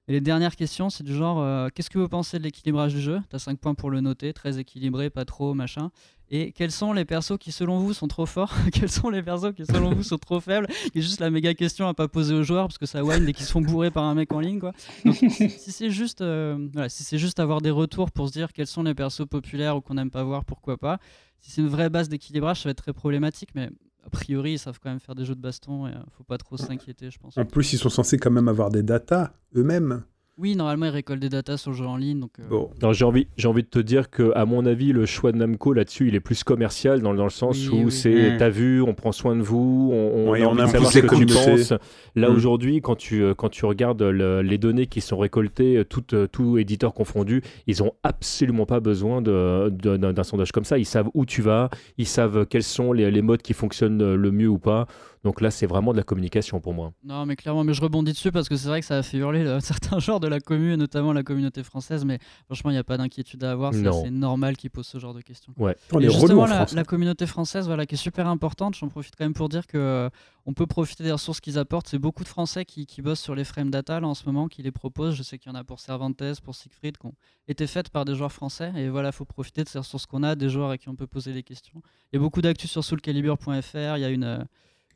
Et 0.08 0.14
les 0.14 0.22
dernières 0.22 0.56
questions, 0.56 0.90
c'est 0.90 1.04
du 1.04 1.14
genre 1.16 1.40
euh, 1.40 1.70
qu'est-ce 1.74 1.90
que 1.90 2.00
vous 2.00 2.10
pensez 2.10 2.40
de 2.40 2.44
l'équilibrage 2.44 2.94
du 2.94 3.02
jeu? 3.02 3.22
T'as 3.30 3.40
5 3.40 3.60
points 3.60 3.76
pour 3.76 3.90
le 3.92 4.02
noter, 4.02 4.34
très 4.34 4.60
équilibré, 4.60 5.10
pas 5.10 5.26
trop, 5.26 5.54
machin. 5.54 5.92
Et 6.34 6.54
quels 6.54 6.72
sont 6.72 6.94
les 6.94 7.04
persos 7.04 7.38
qui, 7.38 7.52
selon 7.52 7.80
vous, 7.80 7.94
sont 7.94 8.08
trop 8.08 8.26
forts? 8.26 8.54
Quels 8.72 8.90
sont 8.90 9.10
les 9.10 9.22
persos 9.22 9.54
qui, 9.54 9.66
selon 9.66 9.94
vous, 9.94 10.02
sont 10.02 10.18
trop 10.18 10.40
faibles? 10.40 10.66
A 10.70 11.00
juste 11.00 11.20
la 11.20 11.30
méga 11.30 11.54
question 11.54 11.90
à 11.90 11.94
pas 11.94 12.08
poser 12.08 12.34
aux 12.34 12.44
joueurs 12.44 12.68
parce 12.68 12.78
que 12.78 12.86
ça 12.86 13.04
whine 13.04 13.26
dès 13.26 13.34
qu'ils 13.34 13.46
se 13.46 13.52
font 13.52 13.60
bourrer 13.60 13.92
par 13.92 14.06
un 14.06 14.16
mec 14.16 14.32
en 14.32 14.40
ligne, 14.40 14.60
quoi. 14.60 14.72
Si 15.14 15.72
c'est 15.72 15.90
juste, 15.90 16.22
euh, 16.22 16.70
si 16.88 17.04
c'est 17.04 17.18
juste 17.18 17.42
avoir 17.42 17.60
des 17.60 17.70
retours 17.70 18.12
pour 18.12 18.30
se 18.30 18.32
dire 18.32 18.54
quels 18.54 18.68
sont 18.68 18.84
les 18.84 18.94
persos 18.94 19.26
populaires 19.30 19.76
ou 19.76 19.82
qu'on 19.82 19.96
n'aime 19.96 20.10
pas 20.10 20.24
voir, 20.24 20.46
pourquoi 20.46 20.78
pas. 20.78 21.00
Si 21.42 21.52
c'est 21.52 21.62
une 21.62 21.68
vraie 21.68 21.90
base 21.90 22.08
d'équilibrage, 22.08 22.62
ça 22.62 22.70
va 22.70 22.72
être 22.72 22.82
très 22.82 22.94
problématique, 22.94 23.50
mais 23.54 23.70
a 24.04 24.10
priori, 24.10 24.54
ils 24.54 24.60
savent 24.60 24.80
quand 24.82 24.90
même 24.90 25.00
faire 25.00 25.16
des 25.16 25.26
jeux 25.26 25.36
de 25.36 25.42
baston 25.42 25.88
et 25.88 25.92
euh, 25.92 26.00
faut 26.18 26.24
pas 26.24 26.38
trop 26.38 26.58
s'inquiéter, 26.58 27.12
je 27.12 27.20
pense. 27.20 27.38
En 27.38 27.46
plus, 27.46 27.74
ils 27.74 27.78
sont 27.78 27.90
censés 27.90 28.18
quand 28.18 28.32
même 28.32 28.48
avoir 28.48 28.70
des 28.70 28.84
datas 28.84 29.34
eux-mêmes. 29.56 30.04
Oui, 30.38 30.56
normalement, 30.56 30.86
ils 30.88 30.90
récoltent 30.90 31.20
des 31.20 31.30
datas 31.30 31.58
sur 31.58 31.72
le 31.72 31.78
jeu 31.78 31.86
en 31.86 31.98
ligne, 31.98 32.20
donc. 32.22 32.32
euh, 32.40 32.44
Bon. 32.50 32.72
J'ai 32.94 33.06
envie, 33.06 33.28
j'ai 33.38 33.48
envie 33.48 33.62
de 33.64 33.68
te 33.68 33.78
dire 33.80 34.10
que, 34.10 34.32
à 34.34 34.46
mon 34.46 34.66
avis, 34.66 34.92
le 34.94 35.06
choix 35.06 35.32
de 35.34 35.38
Namco 35.38 35.74
là-dessus, 35.74 36.08
il 36.08 36.16
est 36.16 36.20
plus 36.22 36.44
commercial 36.44 37.02
dans, 37.02 37.14
dans 37.14 37.26
le 37.26 37.30
sens 37.30 37.68
Oui, 37.70 37.80
où 37.82 37.86
oui. 37.86 37.92
c'est 37.92 38.32
Mm. 38.32 38.38
t'as 38.38 38.50
vu, 38.50 38.82
on 38.82 38.94
prend 38.96 39.12
soin 39.12 39.36
de 39.36 39.42
vous, 39.42 39.92
on, 39.94 39.96
on 40.28 40.32
Oui, 40.32 40.42
a 40.42 40.48
on 40.48 40.52
envie 40.54 40.62
de 40.64 40.68
savoir 40.68 40.92
ce 40.92 40.98
les 41.00 41.02
que 41.08 41.16
tu 41.16 41.26
communautés. 41.26 41.52
penses. 41.58 41.74
Là 42.16 42.30
Mm. 42.30 42.36
aujourd'hui, 42.36 42.82
quand 42.82 42.96
tu 42.96 43.22
euh, 43.24 43.34
quand 43.36 43.50
tu 43.50 43.66
regardes 43.66 44.02
le- 44.02 44.42
les 44.42 44.58
données 44.58 44.88
qui 44.88 45.02
sont 45.02 45.18
récoltées, 45.18 45.78
euh, 45.78 45.84
tout, 45.84 46.04
euh, 46.14 46.28
tout 46.28 46.58
éditeur 46.58 46.94
confondu, 46.94 47.42
ils 47.68 47.84
ont 47.84 47.92
absolument 48.02 48.66
pas 48.66 48.80
besoin 48.80 49.22
de- 49.22 49.70
de- 49.70 49.98
d'un 49.98 50.14
d'un 50.14 50.24
sondage 50.24 50.52
comme 50.54 50.66
ça. 50.66 50.78
Ils 50.78 50.86
savent 50.86 51.10
où 51.14 51.26
tu 51.26 51.42
vas, 51.42 51.70
ils 51.98 52.08
savent 52.08 52.46
quels 52.48 52.64
sont 52.64 52.94
les, 52.94 53.12
les 53.12 53.22
modes 53.22 53.42
qui 53.42 53.54
fonctionnent 53.54 54.16
le 54.16 54.32
mieux 54.32 54.48
ou 54.48 54.58
pas. 54.58 54.88
Donc 55.24 55.40
là, 55.40 55.52
c'est 55.52 55.68
vraiment 55.68 55.92
de 55.92 55.98
la 55.98 56.04
communication 56.04 56.60
pour 56.60 56.74
moi. 56.74 56.94
Non, 57.04 57.28
mais 57.28 57.36
clairement, 57.36 57.64
mais 57.64 57.74
je 57.74 57.82
rebondis 57.82 58.12
dessus 58.12 58.32
parce 58.32 58.50
que 58.50 58.56
c'est 58.56 58.68
vrai 58.68 58.80
que 58.80 58.88
ça 58.88 58.98
a 58.98 59.04
fait 59.04 59.18
hurler 59.18 59.44
là, 59.44 59.60
certains 59.62 60.00
genres 60.00 60.20
de 60.20 60.28
la 60.28 60.40
commune, 60.40 60.74
et 60.74 60.78
notamment 60.78 61.14
la 61.14 61.22
communauté 61.22 61.64
française. 61.64 62.06
Mais 62.06 62.18
franchement, 62.46 62.72
il 62.72 62.74
n'y 62.74 62.80
a 62.80 62.84
pas 62.84 62.98
d'inquiétude 62.98 63.44
à 63.44 63.52
avoir. 63.52 63.74
C'est 63.74 64.10
normal 64.10 64.58
qu'ils 64.58 64.72
posent 64.72 64.88
ce 64.88 64.98
genre 64.98 65.14
de 65.14 65.22
questions. 65.22 65.54
On 65.58 65.70
Et 65.70 66.06
est 66.06 66.10
justement, 66.10 66.44
en 66.44 66.48
la, 66.48 66.84
communauté 66.84 67.28
française, 67.28 67.68
voilà, 67.68 67.86
qui 67.86 67.96
est 67.96 67.98
super 67.98 68.28
importante, 68.28 68.76
j'en 68.76 68.90
profite 68.90 69.16
quand 69.16 69.26
même 69.26 69.34
pour 69.34 69.50
dire 69.50 69.68
que 69.68 69.78
euh, 69.78 70.10
on 70.46 70.54
peut 70.54 70.66
profiter 70.66 71.04
des 71.04 71.12
ressources 71.12 71.40
qu'ils 71.40 71.60
apportent. 71.60 71.88
C'est 71.88 72.00
beaucoup 72.00 72.24
de 72.24 72.30
Français 72.30 72.66
qui, 72.66 72.88
qui 72.88 73.02
bossent 73.02 73.22
sur 73.22 73.36
les 73.36 73.44
frame 73.44 73.70
data 73.70 74.00
là, 74.00 74.08
en 74.08 74.16
ce 74.16 74.26
moment, 74.26 74.48
qui 74.48 74.64
les 74.64 74.72
proposent. 74.72 75.16
Je 75.16 75.24
sais 75.24 75.38
qu'il 75.38 75.52
y 75.52 75.56
en 75.56 75.60
a 75.60 75.64
pour 75.64 75.80
Cervantes, 75.80 76.22
pour 76.44 76.56
Siegfried, 76.56 76.98
qui 76.98 77.06
ont 77.06 77.14
été 77.48 77.68
faites 77.68 77.90
par 77.90 78.06
des 78.06 78.16
joueurs 78.16 78.32
français. 78.32 78.72
Et 78.76 78.90
voilà, 78.90 79.12
faut 79.12 79.26
profiter 79.26 79.64
de 79.64 79.70
ces 79.70 79.78
ressources 79.78 80.08
qu'on 80.08 80.24
a, 80.24 80.36
des 80.36 80.50
joueurs 80.50 80.72
à 80.72 80.78
qui 80.78 80.90
on 80.90 80.96
peut 80.96 81.08
poser 81.08 81.34
des 81.34 81.44
questions. 81.44 81.82
Il 82.12 82.16
y 82.16 82.18
a 82.18 82.20
beaucoup 82.20 82.42
d'actu 82.42 82.68
sur 82.68 82.84
soulcalibre.fr. 82.84 83.98
Il 83.98 84.02
y 84.02 84.06
a 84.06 84.10
une, 84.10 84.24
euh, 84.24 84.44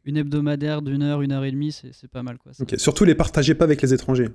une 0.05 0.17
hebdomadaire 0.17 0.81
d'une 0.81 1.01
heure, 1.03 1.21
une 1.21 1.31
heure 1.31 1.43
et 1.43 1.51
demie. 1.51 1.71
C'est 1.71 2.07
pas 2.09 2.23
mal, 2.23 2.37
quoi. 2.37 2.53
Ça- 2.53 2.63
Ok. 2.63 2.75
Surtout, 2.77 3.03
les 3.05 3.15
partagez 3.15 3.55
pas 3.55 3.65
avec 3.65 3.81
les 3.81 3.93
étrangers. 3.93 4.29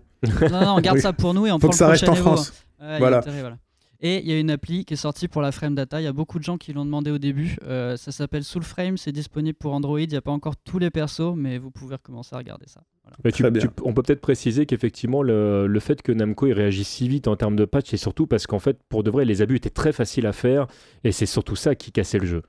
Non, 0.50 0.60
non, 0.60 0.74
on 0.76 0.80
garde 0.80 0.96
Oui. 0.98 1.02
ça 1.02 1.12
pour 1.12 1.32
nous 1.34 1.46
et 1.46 1.50
on 1.52 1.54
Faut 1.54 1.68
prend 1.68 1.70
que 1.70 1.76
ça 1.76 1.88
reste 1.88 2.08
en 2.08 2.14
Evo. 2.14 2.22
France. 2.22 2.52
Ouais, 2.80 2.98
Voilà. 2.98 3.18
intérêt, 3.18 3.40
voilà. 3.40 3.58
Et 4.02 4.20
il 4.20 4.26
y 4.30 4.32
a 4.32 4.38
une 4.40 4.50
appli 4.50 4.86
qui 4.86 4.94
est 4.94 4.96
sortie 4.96 5.28
pour 5.28 5.42
la 5.42 5.52
frame 5.52 5.74
data. 5.74 6.00
Il 6.00 6.04
y 6.04 6.06
a 6.06 6.12
beaucoup 6.14 6.38
de 6.38 6.44
gens 6.44 6.56
qui 6.56 6.72
l'ont 6.72 6.86
demandé 6.86 7.10
au 7.10 7.18
début. 7.18 7.58
Euh, 7.66 7.98
ça 7.98 8.12
s'appelle 8.12 8.44
Soulframe. 8.44 8.96
C'est 8.96 9.12
disponible 9.12 9.58
pour 9.58 9.74
Android. 9.74 10.00
Il 10.00 10.08
n'y 10.08 10.16
a 10.16 10.22
pas 10.22 10.30
encore 10.30 10.56
tous 10.56 10.78
les 10.78 10.88
persos, 10.88 11.34
mais 11.36 11.58
vous 11.58 11.70
pouvez 11.70 11.96
recommencer 11.96 12.34
à 12.34 12.38
regarder 12.38 12.64
ça. 12.66 12.80
Voilà. 13.04 13.18
Mais 13.24 13.30
tu- 13.30 13.42
Très 13.42 13.50
bien. 13.50 13.60
tu- 13.60 13.68
on 13.84 13.92
peut 13.92 14.02
peut-être 14.02 14.22
préciser 14.22 14.64
qu'effectivement, 14.64 15.22
le, 15.22 15.66
le 15.66 15.80
fait 15.80 16.00
que 16.00 16.12
Namco 16.12 16.46
il 16.46 16.54
réagisse 16.54 16.88
si 16.88 17.08
vite 17.10 17.28
en 17.28 17.36
termes 17.36 17.56
de 17.56 17.66
patch, 17.66 17.90
c'est 17.90 17.98
surtout 17.98 18.26
parce 18.26 18.46
qu'en 18.46 18.58
fait, 18.58 18.78
pour 18.88 19.02
de 19.04 19.10
vrai, 19.10 19.26
les 19.26 19.42
abus 19.42 19.56
étaient 19.56 19.68
très 19.68 19.92
faciles 19.92 20.26
à 20.26 20.32
faire 20.32 20.66
et 21.04 21.12
c'est 21.12 21.26
surtout 21.26 21.54
ça 21.56 21.74
qui 21.74 21.92
cassait 21.92 22.18
le 22.18 22.26
jeu. 22.26 22.42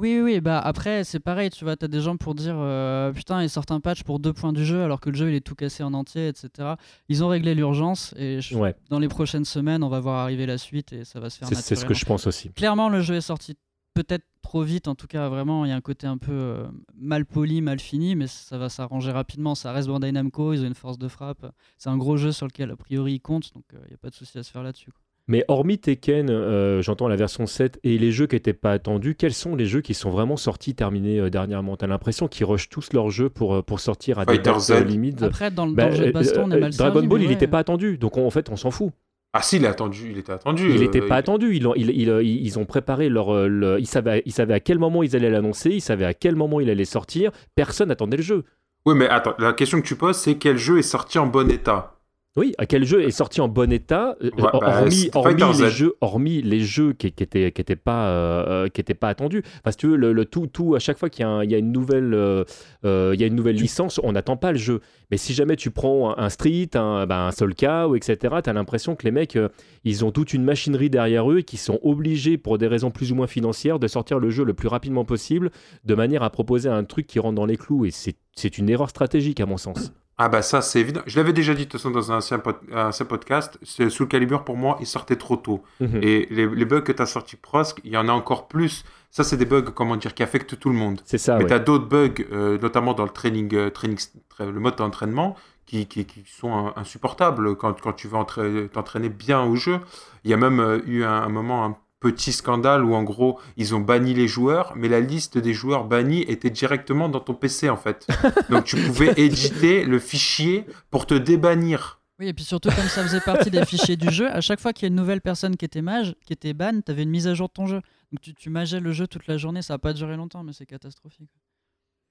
Oui, 0.00 0.20
oui, 0.20 0.40
bah 0.40 0.60
après, 0.60 1.02
c'est 1.02 1.18
pareil. 1.18 1.50
Tu 1.50 1.64
vois, 1.64 1.76
tu 1.76 1.84
as 1.84 1.88
des 1.88 2.00
gens 2.00 2.16
pour 2.16 2.36
dire 2.36 2.54
euh, 2.56 3.12
Putain, 3.12 3.42
ils 3.42 3.50
sortent 3.50 3.72
un 3.72 3.80
patch 3.80 4.04
pour 4.04 4.20
deux 4.20 4.32
points 4.32 4.52
du 4.52 4.64
jeu 4.64 4.82
alors 4.84 5.00
que 5.00 5.10
le 5.10 5.16
jeu 5.16 5.28
il 5.30 5.34
est 5.34 5.40
tout 5.40 5.56
cassé 5.56 5.82
en 5.82 5.92
entier, 5.92 6.28
etc. 6.28 6.74
Ils 7.08 7.24
ont 7.24 7.28
réglé 7.28 7.54
l'urgence 7.56 8.14
et 8.16 8.40
je- 8.40 8.56
Ouais, 8.56 8.76
dans 8.90 9.00
les 9.00 9.08
prochaines 9.08 9.44
semaines, 9.44 9.82
on 9.82 9.88
va 9.88 9.98
voir 9.98 10.20
arriver 10.20 10.46
la 10.46 10.56
suite 10.56 10.92
et 10.92 11.04
ça 11.04 11.18
va 11.18 11.30
se 11.30 11.38
faire 11.38 11.48
c'est 11.48 11.56
c'est 11.56 11.74
ce 11.74 11.84
que 11.84 11.94
je 11.94 12.04
pense 12.04 12.26
aussi. 12.28 12.50
clairement 12.52 12.88
le 12.88 13.00
jeu 13.00 13.16
est 13.16 13.20
sorti 13.20 13.56
peut-être 13.94 14.24
trop 14.42 14.62
vite 14.62 14.86
en 14.86 14.94
tout 14.94 15.08
cas 15.08 15.28
vraiment 15.28 15.64
il 15.64 15.68
y 15.70 15.72
a 15.72 15.76
un 15.76 15.80
côté 15.80 16.06
un 16.06 16.18
peu 16.18 16.30
euh, 16.32 16.68
mal 16.96 17.26
poli 17.26 17.60
mal 17.60 17.80
fini 17.80 18.14
mais 18.14 18.28
ça 18.28 18.56
va 18.56 18.68
s'arranger 18.68 19.10
rapidement 19.10 19.56
ça 19.56 19.72
reste 19.72 19.88
Bandai 19.88 20.12
Namco 20.12 20.52
ils 20.52 20.62
ont 20.62 20.66
une 20.68 20.74
force 20.74 20.98
de 20.98 21.08
frappe 21.08 21.44
c'est 21.78 21.88
un 21.90 21.96
gros 21.96 22.16
jeu 22.16 22.30
sur 22.30 22.46
lequel 22.46 22.70
a 22.70 22.76
priori 22.76 23.14
ils 23.14 23.20
comptent 23.20 23.52
donc 23.54 23.64
il 23.72 23.88
n'y 23.88 23.94
a 23.94 23.98
pas 23.98 24.10
de 24.10 24.14
souci 24.14 24.38
à 24.38 24.42
se 24.44 24.50
faire 24.52 24.62
là-dessus. 24.62 24.90
Mais 25.30 25.44
hormis 25.48 25.78
Tekken, 25.78 26.30
euh, 26.30 26.80
j'entends 26.80 27.06
la 27.06 27.16
version 27.16 27.46
7 27.46 27.78
et 27.84 27.98
les 27.98 28.12
jeux 28.12 28.26
qui 28.26 28.36
n'étaient 28.36 28.54
pas 28.54 28.72
attendus, 28.72 29.14
quels 29.14 29.34
sont 29.34 29.54
les 29.54 29.66
jeux 29.66 29.82
qui 29.82 29.92
sont 29.92 30.08
vraiment 30.10 30.38
sortis, 30.38 30.74
terminés 30.74 31.20
euh, 31.20 31.28
dernièrement? 31.28 31.76
T'as 31.76 31.86
l'impression 31.86 32.28
qu'ils 32.28 32.46
rushent 32.46 32.70
tous 32.70 32.92
leurs 32.94 33.10
jeux 33.10 33.28
pour, 33.28 33.56
euh, 33.56 33.62
pour 33.62 33.78
sortir 33.80 34.18
à 34.18 34.24
des 34.24 34.34
Fighter 34.36 34.52
dates 34.52 34.70
euh, 34.70 34.84
limites? 34.84 35.22
Après 35.22 35.50
dans, 35.50 35.66
le- 35.66 35.74
Bah, 35.74 35.84
dans 35.84 35.88
le 35.90 35.96
jeu 35.96 36.04
de 36.04 36.08
euh, 36.08 36.12
baston 36.12 36.42
on 36.46 36.50
est 36.50 36.58
mal 36.60 36.72
Dragon 36.72 36.94
servi, 36.94 37.08
Ball, 37.08 37.20
il 37.20 37.24
ouais. 37.26 37.32
n'était 37.32 37.46
pas 37.46 37.58
attendu, 37.58 37.98
donc 37.98 38.16
on- 38.16 38.26
en 38.26 38.30
fait, 38.30 38.48
on 38.48 38.56
s'en 38.56 38.70
fout. 38.70 38.90
Ah 39.34 39.42
si, 39.42 39.56
il 39.56 39.64
est 39.64 39.68
attendu, 39.68 40.08
il 40.10 40.16
était 40.16 40.32
attendu. 40.32 40.70
Il 40.70 40.76
euh, 40.76 40.80
n'était 40.80 41.02
pas 41.02 41.16
il- 41.16 41.18
attendu. 41.18 41.54
Ils, 41.54 41.68
ont- 41.68 41.74
ils- 41.76 41.90
ils- 41.90 42.08
ils- 42.08 42.46
ils 42.46 42.58
ont 42.58 42.64
préparé 42.64 43.10
leur. 43.10 43.46
le- 43.48 43.76
ils, 43.78 43.86
savaient, 43.86 44.22
ils 44.24 44.32
savaient 44.32 44.54
à 44.54 44.60
quel 44.60 44.78
moment 44.78 45.02
ils 45.02 45.14
allaient 45.14 45.28
l'annoncer, 45.28 45.68
ils 45.70 45.82
savaient 45.82 46.06
à 46.06 46.14
quel 46.14 46.34
moment 46.36 46.60
il 46.60 46.70
allait 46.70 46.86
sortir. 46.86 47.30
Personne 47.54 47.88
n'attendait 47.88 48.16
le 48.16 48.22
jeu. 48.22 48.44
Oui, 48.86 48.94
mais 48.96 49.06
attends, 49.10 49.34
la 49.38 49.52
question 49.52 49.78
que 49.82 49.86
tu 49.86 49.96
poses, 49.96 50.16
c'est 50.16 50.36
quel 50.38 50.56
jeu 50.56 50.78
est 50.78 50.82
sorti 50.82 51.18
en 51.18 51.26
bon 51.26 51.50
état? 51.50 51.97
Oui, 52.36 52.54
à 52.58 52.66
quel 52.66 52.84
jeu 52.84 53.02
est 53.02 53.10
sorti 53.10 53.40
en 53.40 53.48
bon 53.48 53.72
état, 53.72 54.16
euh, 54.22 54.30
bah, 54.36 54.50
hormis, 54.52 55.10
les 55.48 55.54
Z. 55.54 55.68
jeux, 55.70 55.94
hormis 56.00 56.40
les 56.40 56.60
jeux 56.60 56.92
qui, 56.92 57.10
qui 57.10 57.24
étaient 57.24 57.50
qui 57.50 57.64
pas 57.74 58.08
euh, 58.10 58.66
euh, 58.66 58.68
qui 58.68 58.82
pas 58.82 59.08
attendus. 59.08 59.42
Parce 59.64 59.74
que 59.74 59.80
tu 59.80 59.86
veux, 59.88 59.96
le, 59.96 60.12
le 60.12 60.24
tout 60.24 60.46
tout 60.46 60.76
à 60.76 60.78
chaque 60.78 60.98
fois 60.98 61.10
qu'il 61.10 61.24
y 61.24 61.28
a, 61.28 61.42
y 61.44 61.54
une 61.58 61.72
nouvelle 61.72 62.14
euh, 62.14 62.44
euh, 62.84 63.10
il 63.14 63.20
y 63.20 63.24
a 63.24 63.26
une 63.26 63.34
nouvelle 63.34 63.56
licence, 63.56 63.98
on 64.04 64.12
n'attend 64.12 64.36
pas 64.36 64.52
le 64.52 64.58
jeu. 64.58 64.80
Mais 65.10 65.16
si 65.16 65.34
jamais 65.34 65.56
tu 65.56 65.70
prends 65.72 66.10
un, 66.16 66.22
un 66.22 66.28
Street, 66.28 66.68
un, 66.74 67.06
bah, 67.06 67.26
un 67.26 67.32
Solka 67.32 67.88
ou 67.88 67.96
etc, 67.96 68.36
t'as 68.42 68.52
l'impression 68.52 68.94
que 68.94 69.04
les 69.04 69.10
mecs 69.10 69.34
euh, 69.34 69.48
ils 69.82 70.04
ont 70.04 70.12
toute 70.12 70.32
une 70.32 70.44
machinerie 70.44 70.90
derrière 70.90 71.28
eux 71.32 71.38
et 71.38 71.44
qui 71.44 71.56
sont 71.56 71.80
obligés 71.82 72.38
pour 72.38 72.58
des 72.58 72.68
raisons 72.68 72.92
plus 72.92 73.10
ou 73.10 73.16
moins 73.16 73.26
financières 73.26 73.80
de 73.80 73.88
sortir 73.88 74.20
le 74.20 74.30
jeu 74.30 74.44
le 74.44 74.54
plus 74.54 74.68
rapidement 74.68 75.04
possible 75.04 75.50
de 75.84 75.94
manière 75.96 76.22
à 76.22 76.30
proposer 76.30 76.68
un 76.68 76.84
truc 76.84 77.06
qui 77.08 77.18
rentre 77.18 77.34
dans 77.34 77.46
les 77.46 77.56
clous 77.56 77.84
et 77.84 77.90
c'est 77.90 78.58
une 78.58 78.68
erreur 78.70 78.90
stratégique 78.90 79.40
à 79.40 79.46
mon 79.46 79.56
sens. 79.56 79.92
Ah 80.20 80.28
bah 80.28 80.42
ça, 80.42 80.62
c'est 80.62 80.80
évident. 80.80 81.00
Je 81.06 81.16
l'avais 81.16 81.32
déjà 81.32 81.54
dit 81.54 81.66
de 81.66 81.70
toute 81.70 81.80
façon 81.80 81.90
dans 81.92 82.10
un 82.10 82.16
ancien, 82.16 82.40
pod- 82.40 82.56
un 82.72 82.88
ancien 82.88 83.06
podcast, 83.06 83.56
c'est- 83.62 83.88
Soul 83.88 84.08
Calibur 84.08 84.44
pour 84.44 84.56
moi, 84.56 84.76
il 84.80 84.86
sortait 84.86 85.14
trop 85.16 85.36
tôt. 85.36 85.62
Mhm. 85.80 86.00
Et 86.02 86.26
les, 86.30 86.46
les 86.48 86.64
bugs 86.64 86.80
que 86.80 86.90
tu 86.92 87.00
as 87.00 87.06
sortis 87.06 87.36
prosque, 87.36 87.80
il 87.84 87.92
y 87.92 87.96
en 87.96 88.08
a 88.08 88.12
encore 88.12 88.48
plus. 88.48 88.84
Ça, 89.12 89.22
c'est 89.24 89.36
des 89.36 89.44
bugs, 89.46 89.62
comment 89.74 89.96
dire, 89.96 90.14
qui 90.14 90.22
affectent 90.24 90.58
tout 90.58 90.68
le 90.70 90.74
monde. 90.74 91.00
C'est 91.04 91.18
ça. 91.18 91.36
Mais 91.36 91.44
ouais. 91.44 91.48
tu 91.48 91.54
as 91.54 91.60
d'autres 91.60 91.86
bugs, 91.86 92.24
euh, 92.32 92.58
notamment 92.58 92.94
dans 92.94 93.04
le 93.04 93.10
training, 93.10 93.54
euh, 93.54 93.70
training 93.70 93.96
tra- 93.96 94.50
le 94.50 94.60
mode 94.60 94.76
d'entraînement, 94.76 95.36
qui, 95.66 95.86
qui, 95.86 96.04
qui 96.04 96.24
sont 96.26 96.72
insupportables 96.76 97.54
quand, 97.56 97.80
quand 97.80 97.92
tu 97.92 98.08
veux 98.08 98.16
entra- 98.16 98.68
t'entraîner 98.72 99.08
bien 99.10 99.42
au 99.42 99.54
jeu. 99.54 99.78
Il 100.24 100.30
y 100.30 100.34
a 100.34 100.36
même 100.36 100.60
euh, 100.60 100.80
eu 100.86 101.04
un, 101.04 101.12
un 101.22 101.28
moment, 101.28 101.64
un 101.64 101.76
petit 102.00 102.32
scandale 102.32 102.84
où 102.84 102.94
en 102.94 103.02
gros 103.02 103.38
ils 103.56 103.74
ont 103.74 103.80
banni 103.80 104.14
les 104.14 104.28
joueurs, 104.28 104.72
mais 104.76 104.88
la 104.88 105.00
liste 105.00 105.36
des 105.38 105.52
joueurs 105.54 105.84
bannis 105.84 106.22
était 106.22 106.50
directement 106.50 107.08
dans 107.08 107.20
ton 107.20 107.34
PC 107.34 107.68
en 107.68 107.76
fait. 107.76 108.06
Donc 108.50 108.64
tu 108.64 108.76
pouvais 108.76 109.12
éditer 109.16 109.84
le 109.84 109.98
fichier 109.98 110.64
pour 110.90 111.06
te 111.06 111.14
débannir. 111.14 112.00
Oui, 112.20 112.26
et 112.28 112.34
puis 112.34 112.42
surtout, 112.44 112.68
comme 112.70 112.88
ça 112.88 113.02
faisait 113.04 113.20
partie 113.20 113.48
des 113.50 113.64
fichiers 113.64 113.96
du 113.96 114.10
jeu, 114.10 114.28
à 114.28 114.40
chaque 114.40 114.58
fois 114.58 114.72
qu'il 114.72 114.82
y 114.82 114.86
a 114.86 114.88
une 114.88 114.96
nouvelle 114.96 115.20
personne 115.20 115.56
qui 115.56 115.64
était 115.64 115.82
mage, 115.82 116.16
qui 116.26 116.32
était 116.32 116.52
ban, 116.52 116.80
tu 116.84 116.90
avais 116.90 117.04
une 117.04 117.10
mise 117.10 117.28
à 117.28 117.34
jour 117.34 117.46
de 117.46 117.52
ton 117.52 117.66
jeu. 117.66 117.80
Donc 118.10 118.20
tu, 118.20 118.34
tu 118.34 118.50
mageais 118.50 118.80
le 118.80 118.90
jeu 118.90 119.06
toute 119.06 119.28
la 119.28 119.36
journée, 119.36 119.62
ça 119.62 119.74
n'a 119.74 119.78
pas 119.78 119.92
duré 119.92 120.16
longtemps, 120.16 120.42
mais 120.42 120.52
c'est 120.52 120.66
catastrophique. 120.66 121.30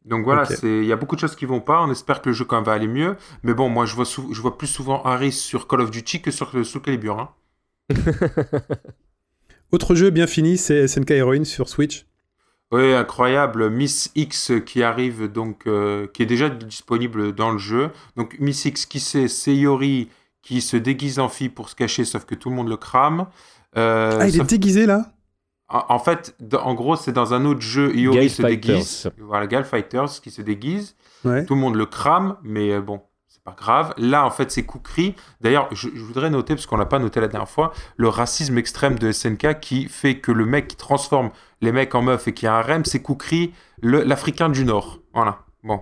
Donc 0.05 0.23
voilà, 0.23 0.47
il 0.63 0.85
y 0.85 0.93
a 0.93 0.95
beaucoup 0.95 1.15
de 1.15 1.19
choses 1.19 1.35
qui 1.35 1.45
vont 1.45 1.59
pas. 1.59 1.81
On 1.81 1.91
espère 1.91 2.21
que 2.21 2.29
le 2.29 2.33
jeu 2.33 2.45
quand 2.45 2.55
même 2.55 2.63
va 2.63 2.71
aller 2.71 2.87
mieux. 2.87 3.17
Mais 3.43 3.53
bon, 3.53 3.67
moi 3.67 3.85
je 3.85 3.95
vois, 3.95 4.05
sou- 4.05 4.33
je 4.33 4.39
vois 4.41 4.57
plus 4.57 4.67
souvent 4.67 5.03
Harris 5.03 5.33
sur 5.33 5.67
Call 5.67 5.81
of 5.81 5.91
Duty 5.91 6.21
que 6.21 6.31
sur 6.31 6.51
Soul 6.65 6.81
Calibur. 6.81 7.19
hein. 7.19 7.29
Autre 9.71 9.95
jeu 9.95 10.09
bien 10.09 10.27
fini, 10.27 10.57
c'est 10.57 10.87
SNK 10.87 11.11
Heroine 11.11 11.45
sur 11.45 11.67
Switch. 11.69 12.05
Oui, 12.71 12.93
incroyable. 12.93 13.69
Miss 13.69 14.11
X 14.15 14.51
qui 14.65 14.83
arrive 14.83 15.31
donc, 15.31 15.67
euh, 15.67 16.07
qui 16.13 16.23
est 16.23 16.25
déjà 16.27 16.49
disponible 16.49 17.33
dans 17.33 17.51
le 17.51 17.57
jeu. 17.57 17.89
Donc 18.17 18.37
Miss 18.39 18.65
X, 18.65 18.85
qui 18.85 18.99
c'est 18.99 19.27
C'est 19.27 19.55
Yori 19.55 20.09
qui 20.41 20.61
se 20.61 20.77
déguise 20.77 21.19
en 21.19 21.27
fille 21.29 21.49
pour 21.49 21.69
se 21.69 21.75
cacher, 21.75 22.05
sauf 22.05 22.25
que 22.25 22.35
tout 22.35 22.49
le 22.49 22.55
monde 22.55 22.69
le 22.69 22.77
crame. 22.77 23.27
Euh, 23.75 24.17
ah, 24.19 24.27
il 24.27 24.39
est 24.39 24.43
déguisé 24.49 24.85
là? 24.85 25.11
En, 25.69 25.83
en 25.89 25.99
fait, 25.99 26.35
en 26.53 26.73
gros, 26.73 26.95
c'est 26.95 27.11
dans 27.11 27.33
un 27.33 27.43
autre 27.45 27.59
jeu, 27.61 27.93
Yori 27.95 28.17
Gale 28.19 28.29
se 28.29 28.41
Fighters. 28.41 28.73
déguise. 28.75 29.09
Voilà, 29.19 29.47
Gal 29.47 29.65
Fighters 29.65 30.21
qui 30.21 30.31
se 30.31 30.41
déguise. 30.41 30.95
Ouais. 31.25 31.45
Tout 31.45 31.55
le 31.55 31.59
monde 31.59 31.75
le 31.75 31.85
crame, 31.85 32.37
mais 32.43 32.71
euh, 32.71 32.81
bon, 32.81 33.01
grave. 33.55 33.93
Là, 33.97 34.25
en 34.25 34.31
fait, 34.31 34.51
c'est 34.51 34.65
Kukri. 34.65 35.15
D'ailleurs, 35.41 35.69
je, 35.71 35.89
voudrais 35.89 36.29
noter, 36.29 36.55
parce 36.55 36.65
qu'on 36.65 36.77
l'a 36.77 36.85
pas 36.85 36.99
noté 36.99 37.19
la 37.21 37.27
dernière 37.27 37.49
fois, 37.49 37.73
le 37.95 38.09
racisme 38.09 38.57
extrême 38.57 38.97
de 38.99 39.11
SNK 39.11 39.59
qui 39.59 39.87
fait 39.87 40.19
que 40.19 40.31
le 40.31 40.45
mec 40.45 40.67
qui 40.67 40.75
transforme 40.75 41.29
les 41.61 41.71
mecs 41.71 41.95
en 41.95 42.01
meufs 42.01 42.27
et 42.27 42.33
qui 42.33 42.47
a 42.47 42.55
un 42.55 42.61
rem, 42.61 42.85
c'est 42.85 43.01
Kukri, 43.01 43.53
le- 43.81 44.03
l'Africain 44.03 44.49
du 44.49 44.65
Nord. 44.65 44.99
Voilà. 45.13 45.39
Bon. 45.63 45.81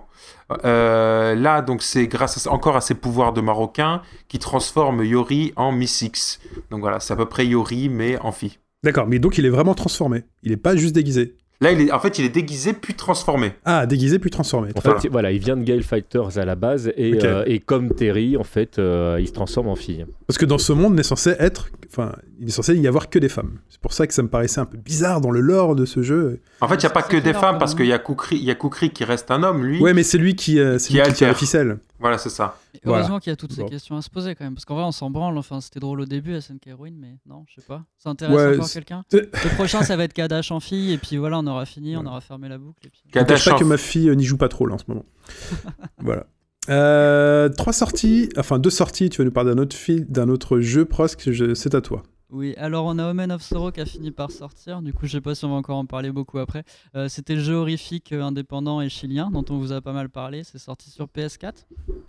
Euh, 0.64 1.34
là, 1.34 1.62
donc, 1.62 1.82
c'est 1.82 2.06
grâce 2.06 2.46
encore 2.46 2.76
à 2.76 2.80
ses 2.80 2.94
pouvoirs 2.94 3.32
de 3.32 3.40
Marocain 3.40 4.02
qui 4.28 4.38
transforme 4.38 5.04
Yori 5.04 5.52
en 5.56 5.72
Miss 5.72 6.02
X. 6.02 6.40
Donc 6.70 6.80
voilà, 6.80 7.00
c'est 7.00 7.12
à 7.12 7.16
peu 7.16 7.26
près 7.26 7.46
Yori, 7.46 7.88
mais 7.88 8.18
en 8.20 8.32
fille. 8.32 8.58
D'accord, 8.82 9.06
mais 9.06 9.18
donc 9.18 9.38
il 9.38 9.46
est 9.46 9.50
vraiment 9.50 9.74
transformé. 9.74 10.24
Il 10.42 10.52
est 10.52 10.56
pas 10.56 10.76
juste 10.76 10.94
déguisé. 10.94 11.36
Là, 11.60 11.72
il 11.72 11.80
est, 11.80 11.92
en 11.92 11.98
fait, 11.98 12.18
il 12.18 12.24
est 12.26 12.30
déguisé 12.30 12.74
puis 12.74 12.94
transformé. 12.94 13.52
Ah, 13.64 13.86
déguisé 13.86 14.18
puis 14.18 14.30
transformé. 14.30 14.70
En 14.76 14.80
fait, 14.80 15.08
voilà, 15.08 15.32
il 15.32 15.38
vient 15.38 15.56
de 15.56 15.62
Gale 15.62 15.82
Fighters 15.82 16.36
à 16.38 16.44
la 16.44 16.54
base 16.54 16.92
et, 16.96 17.18
euh, 17.24 17.44
et 17.46 17.60
comme 17.60 17.94
Terry, 17.94 18.36
en 18.36 18.44
fait, 18.44 18.78
euh, 18.78 19.16
il 19.18 19.26
se 19.26 19.32
transforme 19.32 19.68
en 19.68 19.76
fille. 19.76 20.04
Parce 20.26 20.38
que 20.38 20.44
dans 20.44 20.58
ce 20.58 20.72
monde, 20.72 20.94
on 20.94 20.98
est 20.98 21.02
censé 21.04 21.36
être. 21.38 21.68
Enfin, 21.88 22.12
il 22.40 22.48
est 22.48 22.50
censé 22.50 22.74
y 22.76 22.88
avoir 22.88 23.10
que 23.10 23.18
des 23.20 23.28
femmes. 23.28 23.58
C'est 23.68 23.80
pour 23.80 23.92
ça 23.92 24.08
que 24.08 24.12
ça 24.14 24.22
me 24.24 24.28
paraissait 24.28 24.58
un 24.60 24.64
peu 24.66 24.76
bizarre 24.76 25.20
dans 25.20 25.30
le 25.30 25.38
lore 25.40 25.76
de 25.76 25.84
ce 25.84 26.02
jeu. 26.02 26.40
En 26.60 26.66
fait, 26.66 26.74
il 26.74 26.80
n'y 26.80 26.86
a 26.86 26.90
pas 26.90 27.02
que 27.04 27.16
des 27.16 27.32
femmes 27.32 27.58
parce 27.58 27.76
qu'il 27.76 27.86
y 27.86 27.92
a 27.92 27.98
Kukri, 28.00 28.36
il 28.36 28.42
y 28.44 28.50
a 28.50 28.56
Kukri 28.56 28.90
qui 28.90 29.04
reste 29.04 29.30
un 29.30 29.44
homme, 29.44 29.64
lui. 29.64 29.80
Ouais, 29.80 29.94
mais 29.94 30.02
c'est 30.02 30.18
lui 30.18 30.34
qui, 30.34 30.58
euh, 30.58 30.78
c'est 30.78 30.88
Qui 30.88 30.94
lui 30.96 31.02
qui 31.04 31.12
tire 31.12 31.28
la 31.28 31.34
ficelle. 31.34 31.78
Voilà, 32.00 32.18
c'est 32.18 32.28
ça. 32.28 32.58
Et 32.74 32.80
Voilà. 32.84 32.98
Heureusement 33.00 33.20
qu'il 33.20 33.30
y 33.30 33.32
a 33.32 33.36
toutes 33.36 33.52
ces 33.52 33.62
Bon. 33.62 33.68
questions 33.68 33.96
à 33.96 34.02
se 34.02 34.10
poser 34.10 34.34
quand 34.34 34.44
même, 34.44 34.54
parce 34.54 34.64
qu'en 34.66 34.74
vrai 34.74 34.84
on 34.84 34.92
s'en 34.92 35.08
branle, 35.10 35.38
enfin 35.38 35.60
c'était 35.62 35.80
drôle 35.80 36.00
au 36.00 36.04
début 36.04 36.34
SNK 36.38 36.66
Heroine, 36.66 36.96
mais 37.00 37.16
non, 37.26 37.44
je 37.48 37.60
sais 37.60 37.66
pas. 37.66 37.84
Ça 37.96 38.10
intéresse 38.10 38.36
Ouais, 38.36 38.54
encore 38.54 38.66
c'est- 38.66 38.74
quelqu'un 38.74 39.02
Le 39.12 39.54
prochain 39.54 39.82
ça 39.82 39.96
va 39.96 40.04
être 40.04 40.12
Kadash 40.12 40.50
en 40.50 40.60
fille, 40.60 40.92
et 40.92 40.98
puis 40.98 41.16
voilà, 41.16 41.38
on 41.38 41.46
aura 41.46 41.64
fini, 41.64 41.96
on 41.96 42.04
aura 42.04 42.20
fermé 42.20 42.48
la 42.48 42.58
boucle. 42.58 42.84
Et 42.86 42.90
puis... 42.90 43.00
Je 43.04 43.08
ne 43.08 43.12
cache 43.24 43.28
Kadash 43.28 43.44
pas 43.46 43.54
en- 43.54 43.58
que 43.58 43.64
ma 43.64 43.76
fille 43.78 44.08
euh, 44.10 44.14
n'y 44.14 44.24
joue 44.24 44.36
pas 44.36 44.48
trop 44.48 44.66
là 44.66 44.74
en 44.74 44.78
ce 44.78 44.84
moment. 44.88 45.06
voilà. 46.00 46.26
Euh, 46.68 47.48
trois 47.48 47.72
sorties, 47.72 48.28
enfin 48.36 48.58
deux 48.58 48.70
sorties. 48.70 49.10
Tu 49.10 49.18
vas 49.18 49.24
nous 49.24 49.30
parler 49.30 49.54
d'un 49.54 49.62
autre 49.62 49.76
d'un 50.08 50.28
autre 50.28 50.60
jeu, 50.60 50.84
Prosk. 50.84 51.28
C'est 51.54 51.74
à 51.74 51.80
toi. 51.80 52.02
Oui, 52.30 52.54
alors 52.56 52.86
on 52.86 52.98
a 52.98 53.08
Omen 53.08 53.30
of 53.30 53.40
Sorrow 53.40 53.70
qui 53.70 53.80
a 53.80 53.86
fini 53.86 54.10
par 54.10 54.32
sortir, 54.32 54.82
du 54.82 54.92
coup 54.92 55.06
je 55.06 55.12
sais 55.12 55.20
pas 55.20 55.36
si 55.36 55.44
on 55.44 55.50
va 55.50 55.54
encore 55.54 55.78
en 55.78 55.86
parler 55.86 56.10
beaucoup 56.10 56.38
après. 56.38 56.64
Euh, 56.96 57.08
C'était 57.08 57.36
le 57.36 57.40
jeu 57.40 57.54
horrifique 57.54 58.12
euh, 58.12 58.20
indépendant 58.20 58.80
et 58.80 58.88
chilien 58.88 59.30
dont 59.30 59.44
on 59.48 59.58
vous 59.58 59.70
a 59.70 59.80
pas 59.80 59.92
mal 59.92 60.08
parlé, 60.08 60.42
c'est 60.42 60.58
sorti 60.58 60.90
sur 60.90 61.06
PS4. 61.06 61.66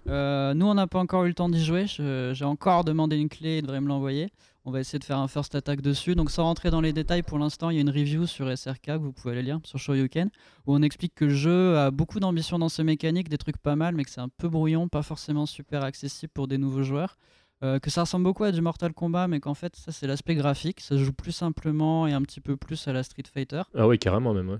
Euh, 0.07 0.55
nous 0.55 0.65
on 0.65 0.73
n'a 0.73 0.87
pas 0.87 0.97
encore 0.97 1.25
eu 1.25 1.27
le 1.27 1.33
temps 1.35 1.49
d'y 1.49 1.63
jouer, 1.63 1.85
j'ai 1.87 2.45
encore 2.45 2.83
demandé 2.83 3.15
une 3.15 3.29
clé, 3.29 3.59
il 3.59 3.61
devrait 3.61 3.79
me 3.79 3.87
l'envoyer. 3.87 4.31
On 4.65 4.71
va 4.71 4.79
essayer 4.79 4.97
de 4.97 5.03
faire 5.03 5.19
un 5.19 5.27
first 5.27 5.53
attack 5.53 5.81
dessus. 5.81 6.15
Donc 6.15 6.29
sans 6.31 6.43
rentrer 6.43 6.71
dans 6.71 6.81
les 6.81 6.91
détails 6.93 7.23
pour 7.23 7.37
l'instant, 7.37 7.69
il 7.69 7.75
y 7.75 7.77
a 7.77 7.81
une 7.81 7.89
review 7.89 8.25
sur 8.25 8.49
SRK 8.57 8.81
que 8.81 8.97
vous 8.97 9.13
pouvez 9.13 9.33
aller 9.33 9.43
lire 9.43 9.59
sur 9.63 9.79
Shoryuken 9.79 10.29
où 10.65 10.75
on 10.75 10.81
explique 10.81 11.13
que 11.13 11.25
le 11.25 11.35
jeu 11.35 11.77
a 11.77 11.91
beaucoup 11.91 12.19
d'ambition 12.19 12.57
dans 12.57 12.69
ses 12.69 12.83
mécaniques, 12.83 13.29
des 13.29 13.37
trucs 13.37 13.59
pas 13.59 13.75
mal 13.75 13.93
mais 13.93 14.03
que 14.03 14.09
c'est 14.09 14.19
un 14.19 14.29
peu 14.29 14.49
brouillon, 14.49 14.87
pas 14.87 15.03
forcément 15.03 15.45
super 15.45 15.83
accessible 15.83 16.31
pour 16.33 16.47
des 16.47 16.57
nouveaux 16.57 16.83
joueurs. 16.83 17.17
Euh, 17.63 17.79
que 17.79 17.89
ça 17.89 18.01
ressemble 18.01 18.23
beaucoup 18.23 18.43
à 18.43 18.51
du 18.51 18.61
Mortal 18.61 18.93
Kombat, 18.93 19.27
mais 19.27 19.39
qu'en 19.39 19.55
fait, 19.55 19.75
ça 19.75 19.91
c'est 19.91 20.05
l'aspect 20.05 20.35
graphique, 20.35 20.79
ça 20.79 20.95
se 20.95 21.03
joue 21.03 21.13
plus 21.13 21.31
simplement 21.31 22.05
et 22.05 22.13
un 22.13 22.21
petit 22.21 22.39
peu 22.39 22.55
plus 22.55 22.87
à 22.87 22.93
la 22.93 23.01
Street 23.01 23.23
Fighter. 23.31 23.63
Ah 23.75 23.87
oui, 23.87 23.97
carrément 23.97 24.33
même. 24.33 24.49
Ouais. 24.49 24.57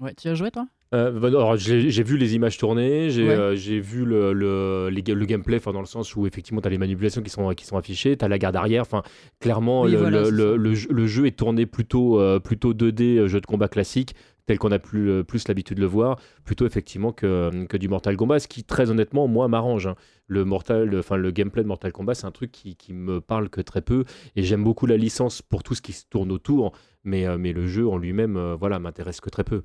Ouais, 0.00 0.14
tu 0.14 0.28
as 0.28 0.34
joué 0.34 0.50
toi? 0.50 0.66
Euh, 0.92 1.18
bah, 1.18 1.28
alors, 1.28 1.56
j'ai 1.56 1.90
j'ai 1.90 2.02
vu 2.02 2.16
les 2.16 2.34
images 2.34 2.58
tournées, 2.58 3.10
j'ai 3.10 3.24
Ouais. 3.24 3.34
euh, 3.34 3.56
j'ai 3.56 3.80
vu 3.80 4.04
le, 4.04 4.32
le, 4.32 4.90
les 4.90 5.02
le 5.02 5.24
gameplay, 5.26 5.58
dans 5.60 5.80
le 5.80 5.86
sens 5.86 6.14
où 6.14 6.26
effectivement 6.26 6.60
tu 6.60 6.66
as 6.68 6.70
les 6.70 6.78
manipulations 6.78 7.22
qui 7.22 7.30
sont, 7.30 7.48
qui 7.54 7.64
sont 7.64 7.76
affichées, 7.76 8.16
tu 8.16 8.24
as 8.24 8.28
la 8.28 8.38
garde 8.38 8.54
arrière, 8.56 8.82
enfin 8.82 9.02
clairement 9.40 9.82
Oui, 9.82 9.92
le, 9.92 9.98
voilà, 9.98 10.28
le, 10.30 11.06
jeu, 11.06 11.26
est 11.26 11.36
tourné 11.36 11.66
plutôt, 11.66 12.20
euh, 12.20 12.38
plutôt 12.38 12.74
2D, 12.74 13.18
euh, 13.18 13.28
jeu 13.28 13.40
de 13.40 13.46
combat 13.46 13.68
classique, 13.68 14.14
tel 14.46 14.58
qu'on 14.58 14.72
a 14.72 14.78
plus, 14.78 15.10
euh, 15.10 15.24
plus 15.24 15.48
l'habitude 15.48 15.76
de 15.76 15.82
le 15.82 15.86
voir, 15.88 16.18
plutôt 16.44 16.66
effectivement 16.66 17.12
que, 17.12 17.64
que 17.66 17.76
du 17.76 17.88
Mortal 17.88 18.16
Kombat, 18.16 18.40
ce 18.40 18.48
qui 18.48 18.64
très 18.64 18.90
honnêtement 18.90 19.26
moi 19.28 19.48
m'arrange. 19.48 19.86
hein. 19.86 19.96
Le, 20.26 20.44
Mortal, 20.44 20.88
le- 20.88 21.30
gameplay 21.30 21.62
de 21.62 21.68
Mortal 21.68 21.92
Kombat, 21.92 22.14
c'est 22.14 22.26
un 22.26 22.30
truc 22.30 22.50
qui, 22.50 22.76
qui 22.76 22.92
me 22.94 23.20
parle 23.20 23.48
que 23.50 23.60
très 23.60 23.82
peu, 23.82 24.04
et 24.36 24.42
j'aime 24.42 24.64
beaucoup 24.64 24.86
la 24.86 24.96
licence 24.96 25.42
pour 25.42 25.62
tout 25.62 25.74
ce 25.74 25.82
qui 25.82 25.92
se 25.92 26.04
tourne 26.08 26.32
autour, 26.32 26.72
mais, 27.04 27.26
euh, 27.26 27.36
mais 27.38 27.52
le 27.52 27.66
jeu 27.66 27.86
en 27.88 27.98
lui-même 27.98 28.36
euh, 28.36 28.54
voilà, 28.54 28.78
m'intéresse 28.78 29.20
que 29.20 29.30
très 29.30 29.44
peu. 29.44 29.64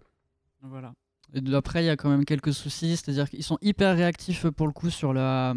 Voilà. 0.61 0.93
Et 1.33 1.53
après, 1.53 1.83
il 1.83 1.87
y 1.87 1.89
a 1.89 1.95
quand 1.95 2.09
même 2.09 2.25
quelques 2.25 2.53
soucis, 2.53 2.97
c'est-à-dire 2.97 3.29
qu'ils 3.29 3.43
sont 3.43 3.57
hyper 3.61 3.95
réactifs 3.95 4.47
pour 4.49 4.67
le 4.67 4.73
coup 4.73 4.89
sur 4.89 5.13
la, 5.13 5.53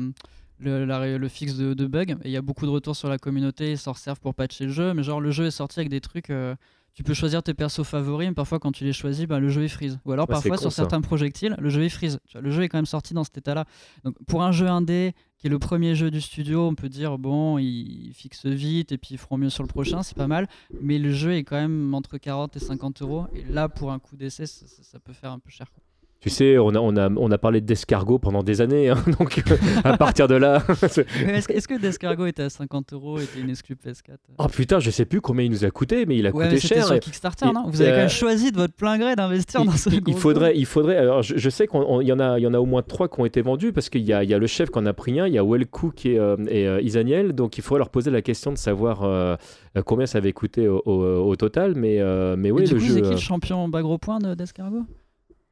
le, 0.60 1.28
fixe 1.28 1.56
de, 1.56 1.86
bugs. 1.86 2.16
Et 2.22 2.26
il 2.26 2.30
y 2.30 2.36
a 2.36 2.42
beaucoup 2.42 2.66
de 2.66 2.70
retours 2.70 2.94
sur 2.94 3.08
la 3.08 3.18
communauté, 3.18 3.72
ils 3.72 3.78
s'en 3.78 3.94
servent 3.94 4.20
pour 4.20 4.34
patcher 4.34 4.66
le 4.66 4.72
jeu. 4.72 4.94
Mais 4.94 5.02
genre, 5.02 5.20
le 5.20 5.30
jeu 5.30 5.46
est 5.46 5.50
sorti 5.50 5.80
avec 5.80 5.88
des 5.88 6.00
trucs. 6.00 6.30
euh, 6.30 6.54
tu 6.94 7.02
peux 7.02 7.14
choisir 7.14 7.42
tes 7.42 7.54
persos 7.54 7.82
favoris, 7.84 8.28
mais 8.28 8.34
parfois 8.34 8.58
quand 8.58 8.72
tu 8.72 8.84
les 8.84 8.92
choisis, 8.92 9.26
bah, 9.26 9.38
le 9.40 9.48
jeu 9.48 9.62
il 9.62 9.68
freeze. 9.68 9.98
Ou 10.04 10.12
alors 10.12 10.26
c'est 10.28 10.32
parfois 10.34 10.56
con, 10.56 10.62
sur 10.62 10.72
ça. 10.72 10.82
certains 10.82 11.00
projectiles, 11.00 11.56
le 11.58 11.70
jeu 11.70 11.84
il 11.84 11.90
freeze. 11.90 12.18
Le 12.34 12.50
jeu 12.50 12.62
est 12.62 12.68
quand 12.68 12.78
même 12.78 12.86
sorti 12.86 13.14
dans 13.14 13.24
cet 13.24 13.38
état-là. 13.38 13.64
Donc 14.04 14.14
pour 14.26 14.42
un 14.42 14.52
jeu 14.52 14.68
indé 14.68 15.14
qui 15.38 15.46
est 15.46 15.50
le 15.50 15.58
premier 15.58 15.94
jeu 15.94 16.10
du 16.10 16.20
studio, 16.20 16.66
on 16.68 16.74
peut 16.74 16.88
dire 16.88 17.18
bon, 17.18 17.58
ils 17.58 18.12
fixent 18.14 18.46
vite 18.46 18.92
et 18.92 18.98
puis 18.98 19.14
ils 19.14 19.18
feront 19.18 19.38
mieux 19.38 19.50
sur 19.50 19.62
le 19.62 19.68
prochain, 19.68 20.02
c'est 20.02 20.16
pas 20.16 20.26
mal. 20.28 20.48
Mais 20.80 20.98
le 20.98 21.12
jeu 21.12 21.32
est 21.34 21.44
quand 21.44 21.56
même 21.56 21.94
entre 21.94 22.18
40 22.18 22.56
et 22.56 22.60
50 22.60 23.02
euros. 23.02 23.26
Et 23.34 23.42
là, 23.44 23.68
pour 23.68 23.90
un 23.90 23.98
coup 23.98 24.14
d'essai, 24.16 24.46
ça, 24.46 24.66
ça- 24.66 24.82
ça 24.82 24.98
peut 25.00 25.12
faire 25.14 25.32
un 25.32 25.38
peu 25.38 25.50
cher. 25.50 25.70
quoi. 25.72 25.82
Tu 26.22 26.30
sais, 26.30 26.56
on 26.56 26.68
a, 26.76 26.78
on 26.78 26.96
a, 26.96 27.10
on 27.10 27.30
a 27.32 27.36
parlé 27.38 27.60
d'escargot 27.60 28.20
pendant 28.20 28.44
des 28.44 28.60
années, 28.60 28.88
hein, 28.90 28.96
donc 29.18 29.42
euh, 29.50 29.56
à 29.82 29.96
partir 29.96 30.28
de 30.28 30.36
là. 30.36 30.62
Est-ce 30.82 31.48
que, 31.48 31.52
est-ce 31.52 31.66
que 31.66 31.80
Descargo 31.80 32.26
était 32.26 32.44
à 32.44 32.48
50 32.50 32.92
euros 32.92 33.18
et 33.18 33.24
était 33.24 33.40
une 33.40 33.50
exclu 33.50 33.74
PS4 33.74 34.18
oh 34.38 34.46
putain, 34.46 34.78
je 34.78 34.90
sais 34.92 35.04
plus 35.04 35.20
combien 35.20 35.44
il 35.44 35.50
nous 35.50 35.64
a 35.64 35.70
coûté, 35.72 36.06
mais 36.06 36.16
il 36.16 36.26
a 36.28 36.30
Ouais, 36.30 36.44
coûté 36.44 36.60
cher. 36.60 36.86
sur 36.86 37.00
Kickstarter, 37.00 37.46
et- 37.48 37.52
non? 37.52 37.64
Vous 37.66 37.80
avez 37.80 37.90
quand 37.90 37.96
euh, 37.96 38.00
même 38.02 38.08
choisi 38.08 38.52
de 38.52 38.56
votre 38.56 38.74
plein 38.74 38.98
gré 38.98 39.16
d'investir 39.16 39.64
dans 39.64 39.72
ce 39.72 39.90
il- 39.90 40.00
il 40.06 40.14
faudrait, 40.14 40.56
il 40.56 40.64
faudrait. 40.64 40.96
Alors, 40.96 41.22
je, 41.24 41.36
je 41.36 41.50
sais 41.50 41.66
qu'il 41.66 41.80
y 41.80 42.12
en 42.12 42.20
a, 42.20 42.38
il 42.38 42.42
y 42.42 42.46
en 42.46 42.54
a 42.54 42.58
au 42.60 42.66
moins 42.66 42.82
trois 42.82 43.08
qui 43.08 43.18
ont 43.20 43.24
été 43.26 43.42
vendus 43.42 43.72
parce 43.72 43.88
qu'il 43.90 44.02
y 44.02 44.12
a, 44.12 44.22
il 44.22 44.30
y 44.30 44.34
a 44.34 44.38
le 44.38 44.46
chef 44.46 44.70
qui 44.70 44.78
en 44.78 44.86
a 44.86 44.92
pris 44.92 45.18
un, 45.18 45.26
il 45.26 45.34
y 45.34 45.38
a 45.38 45.44
Wellcook 45.44 46.06
et, 46.06 46.20
euh, 46.20 46.36
et 46.48 46.68
euh, 46.68 46.80
Isaniel, 46.82 47.32
donc 47.32 47.58
il 47.58 47.62
faudrait 47.62 47.80
leur 47.80 47.90
poser 47.90 48.12
la 48.12 48.22
question 48.22 48.52
de 48.52 48.58
savoir 48.58 49.02
euh, 49.02 49.34
euh, 49.76 49.82
combien 49.84 50.06
ça 50.06 50.18
avait 50.18 50.32
coûté 50.32 50.68
au, 50.68 50.80
au- 50.86 51.26
au 51.28 51.34
total, 51.34 51.74
mais 51.74 51.96
euh, 52.00 52.36
mais 52.38 52.50
Et 52.50 52.52
oui, 52.52 52.62
du 52.64 52.74
le 52.74 52.78
coup, 52.80 52.86
jeu. 52.86 52.94
c'est 52.94 53.00
qui 53.02 53.08
euh, 53.08 53.12
le 53.12 53.16
champion 53.16 53.68
bas 53.68 53.82
gros 53.82 53.98
point 53.98 54.20
de 54.20 54.34
Descargo 54.34 54.82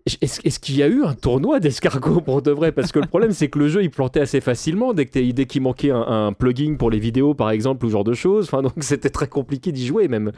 Est-ce 0.06 0.40
est-ce 0.44 0.58
qu'il 0.58 0.76
y 0.76 0.82
a 0.82 0.88
eu 0.88 1.04
un 1.04 1.14
tournoi 1.14 1.60
d'escargot 1.60 2.20
pour 2.22 2.40
de 2.42 2.50
vrai? 2.50 2.72
Parce 2.72 2.90
que 2.90 2.98
le 2.98 3.06
problème, 3.06 3.32
c'est 3.32 3.48
que 3.48 3.58
le 3.58 3.68
jeu, 3.68 3.82
il 3.82 3.90
plantait 3.90 4.20
assez 4.20 4.40
facilement 4.40 4.94
dès 4.94 5.06
que 5.06 5.30
dès 5.32 5.46
qu'il 5.46 5.62
manquait 5.62 5.90
un, 5.90 6.00
un 6.00 6.32
plugin 6.32 6.76
pour 6.76 6.90
les 6.90 6.98
vidéos, 6.98 7.34
par 7.34 7.50
exemple, 7.50 7.84
ou 7.84 7.88
ce 7.88 7.92
genre 7.92 8.04
de 8.04 8.14
choses. 8.14 8.46
Enfin, 8.46 8.62
donc 8.62 8.72
c'était 8.80 9.10
très 9.10 9.28
compliqué 9.28 9.72
d'y 9.72 9.86
jouer 9.86 10.08
même. 10.08 10.32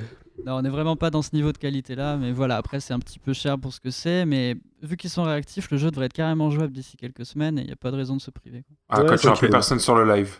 Non, 0.44 0.56
on 0.56 0.62
n'est 0.62 0.68
vraiment 0.68 0.96
pas 0.96 1.10
dans 1.10 1.22
ce 1.22 1.30
niveau 1.34 1.52
de 1.52 1.58
qualité 1.58 1.94
là, 1.94 2.16
mais 2.16 2.32
voilà, 2.32 2.56
après 2.56 2.80
c'est 2.80 2.92
un 2.94 2.98
petit 2.98 3.18
peu 3.20 3.32
cher 3.32 3.58
pour 3.58 3.72
ce 3.72 3.78
que 3.78 3.90
c'est, 3.90 4.24
mais 4.26 4.56
vu 4.82 4.96
qu'ils 4.96 5.10
sont 5.10 5.22
réactifs, 5.22 5.70
le 5.70 5.76
jeu 5.76 5.90
devrait 5.90 6.06
être 6.06 6.12
carrément 6.14 6.50
jouable 6.50 6.72
d'ici 6.72 6.96
quelques 6.96 7.24
semaines 7.24 7.58
et 7.58 7.62
il 7.62 7.66
n'y 7.66 7.72
a 7.72 7.76
pas 7.76 7.90
de 7.92 7.96
raison 7.96 8.16
de 8.16 8.20
se 8.20 8.30
priver. 8.32 8.62
quoi. 8.62 8.76
Ah, 8.88 9.02
Ouais, 9.02 9.16
quand 9.16 9.32
tu 9.32 9.38
plus 9.38 9.50
personne 9.50 9.78
sur 9.78 9.94
le 9.94 10.04
live. 10.12 10.38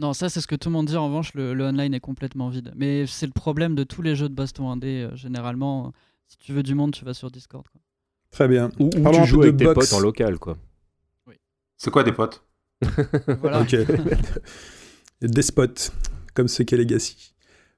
Non, 0.00 0.12
ça 0.12 0.28
c'est 0.28 0.40
ce 0.40 0.46
que 0.46 0.56
tout 0.56 0.68
le 0.70 0.72
monde 0.72 0.86
dit, 0.86 0.96
en 0.96 1.06
revanche, 1.06 1.32
le, 1.34 1.54
le 1.54 1.64
online 1.64 1.94
est 1.94 2.00
complètement 2.00 2.48
vide. 2.48 2.72
Mais 2.74 3.06
c'est 3.06 3.26
le 3.26 3.32
problème 3.32 3.74
de 3.74 3.84
tous 3.84 4.02
les 4.02 4.16
jeux 4.16 4.28
de 4.28 4.34
baston 4.34 4.70
indé, 4.70 5.06
euh, 5.08 5.14
généralement, 5.14 5.92
si 6.26 6.36
tu 6.38 6.52
veux 6.52 6.62
du 6.62 6.74
monde, 6.74 6.92
tu 6.92 7.04
vas 7.04 7.14
sur 7.14 7.30
Discord. 7.30 7.66
quoi. 7.68 7.80
Très 8.30 8.48
bien. 8.48 8.70
Ou, 8.78 8.86
ou 8.86 8.90
tu 9.12 9.24
joues 9.26 9.38
de 9.38 9.48
avec 9.48 9.56
tes 9.56 9.64
box. 9.64 9.90
potes 9.90 9.98
en 9.98 10.00
local, 10.00 10.38
quoi. 10.38 10.56
C'est 11.76 11.90
quoi 11.90 12.02
des 12.02 12.12
potes? 12.12 12.42
Voilà. 13.40 13.60
Ok. 13.62 13.74
Despote, 15.22 15.92
comme 16.34 16.48
ce 16.48 16.62
qu'est 16.62 16.76
Legacy. 16.76 17.34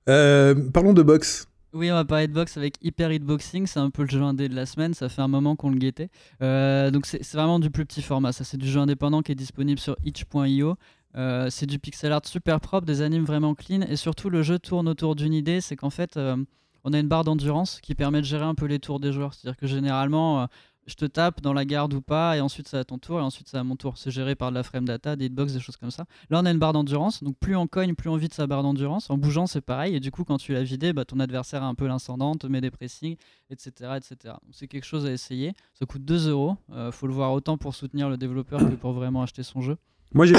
Euh, 0.09 0.55
parlons 0.73 0.93
de 0.93 1.03
box. 1.03 1.47
Oui, 1.73 1.91
on 1.91 1.95
va 1.95 2.05
parler 2.05 2.27
de 2.27 2.33
box 2.33 2.57
avec 2.57 2.75
Hyper 2.83 3.13
Hitboxing, 3.13 3.67
c'est 3.67 3.79
un 3.79 3.91
peu 3.91 4.03
le 4.03 4.09
jeu 4.09 4.21
indé 4.23 4.49
de 4.49 4.57
la 4.57 4.67
semaine, 4.67 4.93
ça 4.93 5.09
fait 5.09 5.23
un 5.23 5.29
moment 5.29 5.55
qu'on 5.55 5.71
le 5.71 5.79
guettait. 5.79 6.09
Euh, 6.43 6.91
donc 6.91 7.07
c'est 7.07 7.23
c'est 7.23 7.37
vraiment 7.37 7.61
du 7.61 7.71
plus 7.71 7.87
petit 7.87 8.03
format, 8.03 8.33
ça 8.33 8.43
c'est 8.43 8.57
du 8.57 8.69
jeu 8.69 8.81
indépendant 8.81 9.23
qui 9.23 9.31
est 9.31 9.37
disponible 9.37 9.79
sur 9.79 9.97
itch.io. 10.05 10.75
Euh, 11.17 11.49
c'est 11.49 11.67
du 11.67 11.79
pixel 11.79 12.11
art 12.13 12.27
super 12.27 12.61
propre, 12.61 12.87
des 12.87 13.03
animes 13.03 13.25
vraiment 13.25 13.55
clean, 13.55 13.83
et 13.83 13.95
surtout 13.95 14.31
le 14.31 14.43
jeu 14.43 14.59
tourne 14.59 14.89
autour 14.89 15.15
d'une 15.15 15.33
idée, 15.33 15.61
c'est 15.61 15.77
qu'en 15.77 15.91
fait, 15.91 16.17
euh, 16.17 16.37
on 16.85 16.93
a 16.93 16.99
une 16.99 17.09
barre 17.09 17.25
d'endurance 17.25 17.81
qui 17.81 17.95
permet 17.95 18.21
de 18.21 18.27
gérer 18.27 18.45
un 18.45 18.55
peu 18.55 18.67
les 18.67 18.79
tours 18.79 19.01
des 19.01 19.13
joueurs. 19.13 19.35
C'est-à-dire 19.35 19.57
que 19.57 19.67
généralement, 19.67 20.43
euh, 20.43 20.47
je 20.87 20.95
te 20.95 21.05
tape 21.05 21.41
dans 21.41 21.53
la 21.53 21.65
garde 21.65 21.95
ou 21.95 22.01
pas, 22.01 22.37
et 22.37 22.41
ensuite 22.41 22.69
c'est 22.69 22.77
à 22.77 22.85
ton 22.85 22.99
tour, 22.99 23.19
et 23.19 23.23
ensuite 23.23 23.49
c'est 23.49 23.57
à 23.57 23.65
mon 23.65 23.77
tour. 23.77 23.97
C'est 23.97 24.11
géré 24.11 24.35
par 24.35 24.51
de 24.51 24.57
la 24.57 24.63
frame 24.63 24.85
data, 24.85 25.17
des 25.17 25.27
hitbox, 25.27 25.53
des 25.53 25.61
choses 25.61 25.77
comme 25.77 25.91
ça. 25.91 26.05
Là, 26.31 26.41
on 26.41 26.47
a 26.47 26.51
une 26.51 26.59
barre 26.59 26.73
d'endurance, 26.73 27.23
donc 27.23 27.37
plus 27.39 27.57
on 27.57 27.67
cogne, 27.67 27.95
plus 27.95 28.11
on 28.11 28.17
vide 28.17 28.35
sa 28.35 28.47
barre 28.47 28.63
d'endurance. 28.63 29.09
En 29.11 29.17
bougeant, 29.17 29.47
c'est 29.47 29.61
pareil, 29.61 29.95
et 29.95 30.01
du 30.01 30.11
coup, 30.11 30.25
quand 30.25 30.39
tu 30.39 30.53
l'as 30.53 30.63
vidé, 30.63 30.93
bah, 30.93 31.05
ton 31.05 31.21
adversaire 31.21 31.63
a 31.63 31.67
un 31.67 31.75
peu 31.75 31.87
l'incendant, 31.87 32.35
te 32.35 32.47
met 32.47 32.61
des 32.61 32.71
pressings, 32.71 33.17
etc. 33.51 33.93
etc. 33.97 34.35
C'est 34.53 34.67
quelque 34.67 34.87
chose 34.87 35.07
à 35.07 35.13
essayer. 35.13 35.53
Ça 35.75 35.87
coûte 35.87 36.05
2 36.05 36.29
euros. 36.29 36.57
Euh, 36.73 36.91
faut 36.91 37.07
le 37.07 37.15
voir 37.15 37.33
autant 37.33 37.57
pour 37.57 37.75
soutenir 37.75 38.09
le 38.09 38.17
développeur 38.17 38.61
que 38.61 38.75
pour 38.75 38.93
vraiment 38.93 39.23
acheter 39.23 39.43
son 39.43 39.61
jeu. 39.61 39.77
Moi, 40.13 40.27
j'ai 40.27 40.35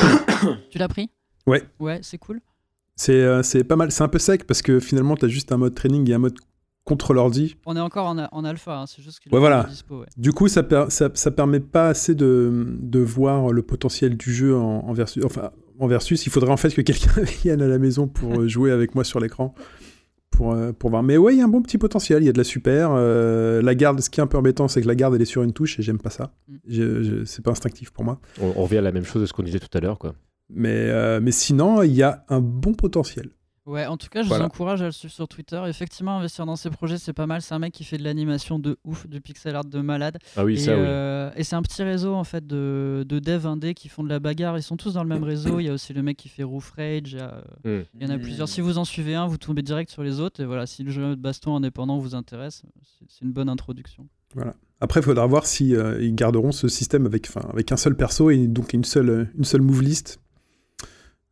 Tu 0.69 0.77
l'as 0.77 0.87
pris? 0.87 1.09
Ouais. 1.47 1.63
Ouais, 1.79 1.99
c'est 2.03 2.17
cool. 2.17 2.41
C'est 2.95 3.13
euh, 3.13 3.41
c'est 3.43 3.63
pas 3.63 3.75
mal. 3.75 3.91
C'est 3.91 4.03
un 4.03 4.07
peu 4.07 4.19
sec 4.19 4.45
parce 4.45 4.61
que 4.61 4.79
finalement, 4.79 5.15
t'as 5.15 5.27
juste 5.27 5.51
un 5.51 5.57
mode 5.57 5.73
training 5.75 6.09
et 6.09 6.13
un 6.13 6.19
mode 6.19 6.37
contre 6.83 7.13
l'ordi. 7.13 7.57
On 7.65 7.75
est 7.75 7.79
encore 7.79 8.07
en, 8.07 8.43
alpha, 8.43 8.79
hein, 8.79 8.85
c'est 8.87 9.01
juste 9.03 9.19
qu'il 9.19 9.31
Ouais, 9.33 9.39
voilà. 9.39 9.63
pas 9.65 9.69
dispo. 9.69 9.99
ouais. 9.99 10.07
Du 10.17 10.31
coup, 10.33 10.47
ça, 10.47 10.63
per- 10.63 10.87
ça, 10.89 11.09
ça 11.13 11.29
permet 11.31 11.59
pas 11.59 11.89
assez 11.89 12.15
de, 12.15 12.75
de 12.79 12.99
voir 12.99 13.51
le 13.53 13.61
potentiel 13.61 14.17
du 14.17 14.33
jeu 14.33 14.55
en, 14.57 14.79
en 14.87 14.93
versus. 14.93 15.23
Enfin, 15.23 15.51
en 15.79 15.87
versus, 15.87 16.25
il 16.25 16.31
faudrait 16.31 16.51
en 16.51 16.57
fait 16.57 16.73
que 16.73 16.81
quelqu'un 16.81 17.21
vienne 17.43 17.61
à 17.61 17.67
la 17.67 17.77
maison 17.77 18.07
pour 18.07 18.41
euh, 18.41 18.47
jouer 18.47 18.71
avec 18.71 18.95
moi 18.95 19.03
sur 19.03 19.19
l'écran. 19.19 19.53
Pour, 20.31 20.53
euh, 20.53 20.71
pour 20.71 20.89
voir. 20.89 21.03
Mais 21.03 21.17
ouais, 21.17 21.35
il 21.35 21.39
y 21.39 21.41
a 21.41 21.45
un 21.45 21.49
bon 21.49 21.61
petit 21.61 21.77
potentiel, 21.77 22.23
il 22.23 22.25
y 22.25 22.29
a 22.29 22.31
de 22.31 22.37
la 22.37 22.43
super. 22.45 22.91
euh, 22.93 23.61
la 23.61 23.75
garde, 23.75 23.99
ce 24.01 24.09
qui 24.09 24.19
est 24.21 24.23
un 24.23 24.27
peu 24.27 24.37
embêtant, 24.37 24.67
c'est 24.69 24.81
que 24.81 24.87
la 24.87 24.95
garde, 24.95 25.13
elle 25.13 25.21
est 25.21 25.25
sur 25.25 25.43
une 25.43 25.51
touche 25.53 25.77
et 25.77 25.83
j'aime 25.83 25.99
pas 25.99 26.09
ça. 26.09 26.33
Mm. 26.67 27.25
C'est 27.25 27.43
pas 27.43 27.51
instinctif 27.51 27.91
pour 27.91 28.05
moi. 28.05 28.19
On, 28.41 28.53
on 28.55 28.63
revient 28.63 28.77
à 28.77 28.81
la 28.81 28.91
même 28.93 29.03
chose 29.05 29.21
de 29.21 29.27
ce 29.27 29.33
qu'on 29.33 29.43
disait 29.43 29.59
tout 29.59 29.77
à 29.77 29.81
l'heure, 29.81 29.99
quoi. 29.99 30.13
Mais, 30.53 30.69
euh, 30.89 31.19
mais 31.21 31.31
sinon, 31.31 31.81
il 31.83 31.93
y 31.93 32.03
a 32.03 32.23
un 32.29 32.41
bon 32.41 32.73
potentiel. 32.73 33.29
Ouais, 33.67 33.85
en 33.85 33.95
tout 33.95 34.09
cas, 34.09 34.23
je 34.23 34.27
Voilà. 34.27 34.43
vous 34.43 34.47
encourage 34.47 34.81
à 34.81 34.85
le 34.85 34.91
suivre 34.91 35.13
sur 35.13 35.27
Twitter. 35.27 35.61
Effectivement, 35.67 36.17
investir 36.17 36.47
dans 36.47 36.55
ces 36.55 36.71
projets, 36.71 36.97
c'est 36.97 37.13
pas 37.13 37.27
mal. 37.27 37.43
C'est 37.43 37.53
un 37.53 37.59
mec 37.59 37.71
qui 37.71 37.83
fait 37.83 37.97
de 37.99 38.03
l'animation 38.03 38.57
de 38.57 38.77
ouf, 38.83 39.07
du 39.07 39.21
pixel 39.21 39.55
art 39.55 39.63
de 39.63 39.79
malade. 39.81 40.17
Ah 40.35 40.43
oui, 40.43 40.55
et 40.55 40.57
ça, 40.57 40.71
oui. 40.73 40.79
euh, 40.81 41.29
et 41.35 41.43
c'est 41.43 41.55
un 41.55 41.61
petit 41.61 41.83
réseau 41.83 42.15
en 42.15 42.23
fait 42.23 42.45
de, 42.45 43.05
de 43.07 43.19
devs 43.19 43.45
indés 43.45 43.75
qui 43.75 43.87
font 43.87 44.03
de 44.03 44.09
la 44.09 44.19
bagarre. 44.19 44.57
Ils 44.57 44.63
sont 44.63 44.77
tous 44.77 44.95
dans 44.95 45.03
le 45.03 45.09
même 45.09 45.23
réseau. 45.23 45.59
Il 45.59 45.67
y 45.67 45.69
a 45.69 45.73
aussi 45.73 45.93
le 45.93 46.01
mec 46.01 46.17
qui 46.17 46.27
fait 46.27 46.41
Roof 46.43 46.71
Rage. 46.75 47.13
Il 47.13 47.17
y 47.17 47.21
a, 47.21 47.43
euh, 47.67 47.81
Hmm. 47.81 47.85
il 47.93 48.07
y 48.07 48.11
en 48.11 48.15
a 48.15 48.17
plusieurs. 48.17 48.49
Si 48.49 48.61
vous 48.61 48.79
en 48.79 48.83
suivez 48.83 49.13
un, 49.13 49.27
vous 49.27 49.37
tombez 49.37 49.61
direct 49.61 49.91
sur 49.91 50.01
les 50.03 50.19
autres. 50.19 50.41
Et 50.41 50.45
voilà, 50.45 50.65
si 50.65 50.83
le 50.83 50.89
jeu 50.91 51.15
de 51.15 51.21
baston 51.21 51.55
indépendant 51.55 51.99
vous 51.99 52.15
intéresse, 52.15 52.63
c'est- 52.99 53.21
une 53.23 53.31
bonne 53.31 53.47
introduction. 53.47 54.07
Après, 54.79 55.01
il 55.01 55.03
faudra 55.03 55.27
voir 55.27 55.45
si 55.45 55.75
euh, 55.75 56.01
ils 56.01 56.15
garderont 56.15 56.51
ce 56.51 56.67
système 56.67 57.05
avec, 57.05 57.27
avec 57.53 57.71
un 57.71 57.77
seul 57.77 57.95
perso 57.95 58.31
et 58.31 58.47
donc 58.47 58.73
une 58.73 58.83
seule, 58.85 59.29
une 59.37 59.43
seule 59.43 59.61
move 59.61 59.83
list. 59.83 60.19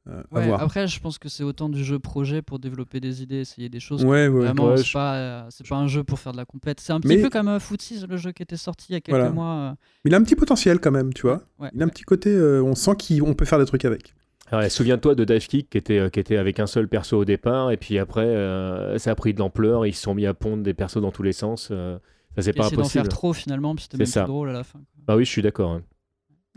Euh, 0.10 0.24
à 0.32 0.36
Ouais, 0.39 0.48
voir. 0.48 0.62
après, 0.62 0.88
je 0.88 1.00
pense 1.00 1.18
que 1.20 1.30
c'est 1.30 1.44
autant 1.44 1.70
du 1.70 1.84
jeu 1.84 2.00
projet 2.00 2.42
pour 2.42 2.58
développer 2.58 3.00
des 3.00 3.22
idées, 3.22 3.42
essayer 3.42 3.70
des 3.70 3.80
choses. 3.80 4.04
Ouais, 4.04 4.28
ouais. 4.28 4.46
Vraiment, 4.46 4.70
Ouais, 4.70 4.78
c'est 4.78 4.84
je- 4.86 4.94
pas, 4.94 5.16
euh, 5.16 5.44
c'est 5.50 5.68
pas 5.68 5.75
un 5.75 5.88
jeu 5.88 6.04
pour 6.04 6.18
faire 6.20 6.32
de 6.32 6.38
la 6.38 6.46
compète. 6.46 6.80
C'est 6.80 6.94
un 6.94 7.00
petit 7.00 7.18
Mais- 7.18 7.22
peu 7.22 7.30
comme 7.30 7.48
euh, 7.48 7.60
Footsies, 7.60 8.06
le 8.10 8.18
jeu 8.18 8.32
qui 8.32 8.42
était 8.42 8.58
sorti 8.58 8.88
il 8.89 8.94
y 8.94 8.96
a 8.96 9.01
quelques 9.01 9.18
Voilà. 9.18 9.32
mois. 9.32 9.54
euh, 9.54 9.74
Il 10.06 10.13
a 10.16 10.18
un 10.18 10.24
petit 10.24 10.36
potentiel 10.36 10.80
quand 10.80 10.92
même, 10.92 11.13
tu 11.13 11.24
vois. 11.24 11.44
ouais, 11.60 11.70
Il 11.75 11.82
a 11.82 11.86
un 11.86 11.89
petit 11.89 12.04
côté, 12.04 12.30
euh, 12.32 12.63
on 12.63 12.74
sent 12.75 12.94
qu'on 13.20 13.34
peut 13.36 13.46
faire 13.46 13.60
des 13.60 13.66
trucs 13.66 13.86
avec. 13.86 14.16
Ah 14.51 14.58
ouais, 14.60 14.70
Souviens-toi 14.70 15.13
de 15.13 15.25
Dive 15.25 15.46
Kick 15.48 15.70
qui 15.70 15.78
était, 15.78 16.10
qui 16.12 16.20
était 16.20 16.38
avec 16.38 16.60
un 16.60 16.66
seul 16.66 16.88
perso 16.88 17.18
au 17.20 17.25
départ, 17.25 17.70
et 17.70 17.78
puis 17.78 18.00
après, 18.00 18.25
euh, 18.25 18.98
ça 18.98 19.12
a 19.12 19.16
pris 19.16 19.36
de 19.36 19.39
l'ampleur, 19.39 19.86
ils 19.86 19.94
se 19.94 20.01
sont 20.01 20.16
mis 20.16 20.25
à 20.25 20.34
pondre 20.34 20.63
des 20.63 20.74
persos 20.74 21.01
dans 21.01 21.12
tous 21.12 21.22
les 21.24 21.34
sens. 21.34 21.70
euh, 21.70 22.00
ça, 22.36 22.42
c'est 22.42 22.54
pas 22.54 22.63
essayer 22.63 22.78
d'en 22.78 22.84
faire 22.86 23.01
impossible. 23.01 23.08
trop 23.10 23.34
finalement, 23.34 23.75
puis 23.75 23.84
c'était 23.84 23.98
C'est 23.98 24.04
même 24.04 24.08
ça. 24.08 24.24
plus 24.24 24.30
drôle 24.30 24.50
à 24.50 24.54
la 24.54 24.63
fin. 24.63 24.80
quoi. 24.80 25.04
Ah 25.10 25.18
oui, 25.18 25.25
je 25.25 25.30
suis 25.30 25.42
d'accord. 25.44 25.72
hein. 25.74 25.82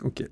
Ok. 0.04 0.24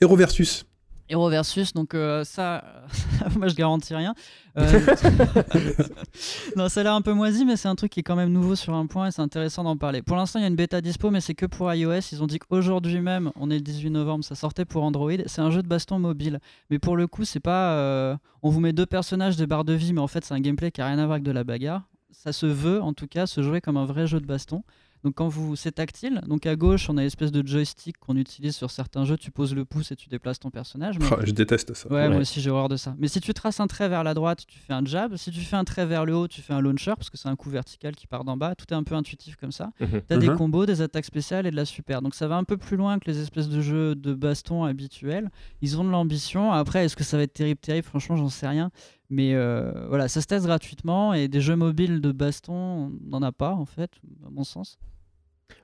Hero 0.00 0.16
versus. 0.16 0.64
Hero 1.08 1.28
versus, 1.30 1.72
donc 1.72 1.94
euh, 1.94 2.24
ça, 2.24 2.64
moi 3.36 3.48
je 3.48 3.54
garantis 3.54 3.94
rien. 3.94 4.14
Euh, 4.58 4.80
non, 6.56 6.68
ça 6.68 6.80
a 6.80 6.82
l'air 6.82 6.94
un 6.94 7.02
peu 7.02 7.12
moisi, 7.12 7.44
mais 7.44 7.56
c'est 7.56 7.68
un 7.68 7.74
truc 7.74 7.92
qui 7.92 8.00
est 8.00 8.02
quand 8.02 8.16
même 8.16 8.32
nouveau 8.32 8.56
sur 8.56 8.74
un 8.74 8.86
point 8.86 9.06
et 9.08 9.10
c'est 9.10 9.22
intéressant 9.22 9.64
d'en 9.64 9.76
parler. 9.76 10.02
Pour 10.02 10.16
l'instant, 10.16 10.38
il 10.38 10.42
y 10.42 10.44
a 10.44 10.48
une 10.48 10.56
bêta 10.56 10.80
dispo, 10.80 11.10
mais 11.10 11.20
c'est 11.20 11.34
que 11.34 11.46
pour 11.46 11.72
iOS. 11.72 12.00
Ils 12.12 12.22
ont 12.22 12.26
dit 12.26 12.38
qu'aujourd'hui 12.38 13.00
même, 13.00 13.30
on 13.36 13.50
est 13.50 13.56
le 13.56 13.60
18 13.62 13.90
novembre, 13.90 14.24
ça 14.24 14.34
sortait 14.34 14.64
pour 14.64 14.82
Android. 14.82 15.12
C'est 15.26 15.40
un 15.40 15.50
jeu 15.50 15.62
de 15.62 15.68
baston 15.68 15.98
mobile, 15.98 16.40
mais 16.70 16.78
pour 16.78 16.96
le 16.96 17.06
coup, 17.06 17.24
c'est 17.24 17.40
pas. 17.40 17.72
euh, 17.72 18.16
on 18.42 18.50
vous 18.50 18.60
met 18.60 18.72
deux 18.72 18.86
personnages, 18.86 19.36
des 19.36 19.46
barres 19.46 19.64
de 19.64 19.72
vie, 19.74 19.92
mais 19.92 20.00
en 20.00 20.08
fait, 20.08 20.24
c'est 20.24 20.34
un 20.34 20.40
gameplay 20.40 20.70
qui 20.70 20.80
a 20.80 20.86
rien 20.86 20.98
à 20.98 21.04
voir 21.06 21.12
avec 21.12 21.24
de 21.24 21.32
la 21.32 21.44
bagarre. 21.44 21.82
Ça 22.10 22.32
se 22.32 22.46
veut, 22.46 22.82
en 22.82 22.92
tout 22.92 23.06
cas, 23.06 23.26
se 23.26 23.42
jouer 23.42 23.60
comme 23.60 23.76
un 23.76 23.84
vrai 23.84 24.06
jeu 24.06 24.20
de 24.20 24.26
baston. 24.26 24.62
Donc 25.04 25.14
quand 25.14 25.28
vous 25.28 25.56
c'est 25.56 25.72
tactile, 25.72 26.20
donc 26.26 26.46
à 26.46 26.56
gauche 26.56 26.88
on 26.90 26.96
a 26.96 27.02
une 27.02 27.06
espèce 27.06 27.30
de 27.32 27.46
joystick 27.46 27.98
qu'on 27.98 28.16
utilise 28.16 28.56
sur 28.56 28.70
certains 28.70 29.04
jeux, 29.04 29.16
tu 29.16 29.30
poses 29.30 29.54
le 29.54 29.64
pouce 29.64 29.92
et 29.92 29.96
tu 29.96 30.08
déplaces 30.08 30.38
ton 30.40 30.50
personnage. 30.50 30.98
mais- 30.98 31.06
je 31.26 31.32
déteste 31.32 31.74
ça. 31.74 31.88
Ouais, 31.88 31.94
Ouais. 32.02 32.08
moi 32.08 32.18
aussi 32.18 32.40
j'ai 32.40 32.50
horreur 32.50 32.68
de 32.68 32.76
ça. 32.76 32.94
Mais 32.98 33.08
si 33.08 33.20
tu 33.20 33.32
traces 33.34 33.60
un 33.60 33.66
trait 33.66 33.88
vers 33.88 34.02
la 34.04 34.14
droite, 34.14 34.44
tu 34.46 34.58
fais 34.58 34.72
un 34.72 34.84
jab. 34.84 35.16
Si 35.16 35.30
tu 35.30 35.40
fais 35.40 35.56
un 35.56 35.64
trait 35.64 35.86
vers 35.86 36.04
le 36.04 36.14
haut, 36.14 36.28
tu 36.28 36.40
fais 36.42 36.52
un 36.52 36.60
launcher 36.60 36.94
parce 36.96 37.10
que 37.10 37.16
c'est 37.16 37.28
un 37.28 37.36
coup 37.36 37.50
vertical 37.50 37.94
qui 37.94 38.06
part 38.06 38.24
d'en 38.24 38.36
bas. 38.36 38.54
Tout 38.54 38.66
est 38.70 38.76
un 38.76 38.82
peu 38.82 38.94
intuitif 38.94 39.36
comme 39.36 39.52
ça. 39.52 39.70
Mhm. 39.80 40.00
T'as 40.08 40.16
des 40.16 40.28
Mhm. 40.28 40.36
combos, 40.36 40.66
des 40.66 40.80
attaques 40.82 41.04
spéciales 41.04 41.46
et 41.46 41.50
de 41.50 41.56
la 41.56 41.64
super. 41.64 42.02
Donc 42.02 42.14
ça 42.14 42.26
va 42.28 42.36
un 42.36 42.44
peu 42.44 42.56
plus 42.56 42.76
loin 42.76 42.98
que 42.98 43.10
les 43.10 43.20
espèces 43.20 43.48
de 43.48 43.60
jeux 43.60 43.94
de 43.94 44.14
baston 44.14 44.64
habituels. 44.64 45.30
Ils 45.62 45.78
ont 45.80 45.84
de 45.84 45.90
l'ambition. 45.90 46.52
Après, 46.52 46.84
est-ce 46.84 46.96
que 46.96 47.04
ça 47.04 47.16
va 47.16 47.22
être 47.22 47.32
terrible, 47.34 47.60
terrible? 47.60 47.86
Franchement, 47.86 48.16
j'en 48.16 48.28
sais 48.28 48.48
rien. 48.48 48.70
Mais 49.10 49.34
euh, 49.34 49.86
voilà, 49.88 50.08
ça 50.08 50.20
se 50.20 50.26
teste 50.26 50.46
gratuitement 50.46 51.14
et 51.14 51.28
des 51.28 51.40
jeux 51.40 51.56
mobiles 51.56 52.00
de 52.00 52.12
baston, 52.12 52.52
on 52.54 52.92
n'en 53.08 53.22
a 53.22 53.32
pas 53.32 53.52
en 53.54 53.64
fait, 53.64 53.90
à 54.26 54.30
mon 54.30 54.44
sens. 54.44 54.78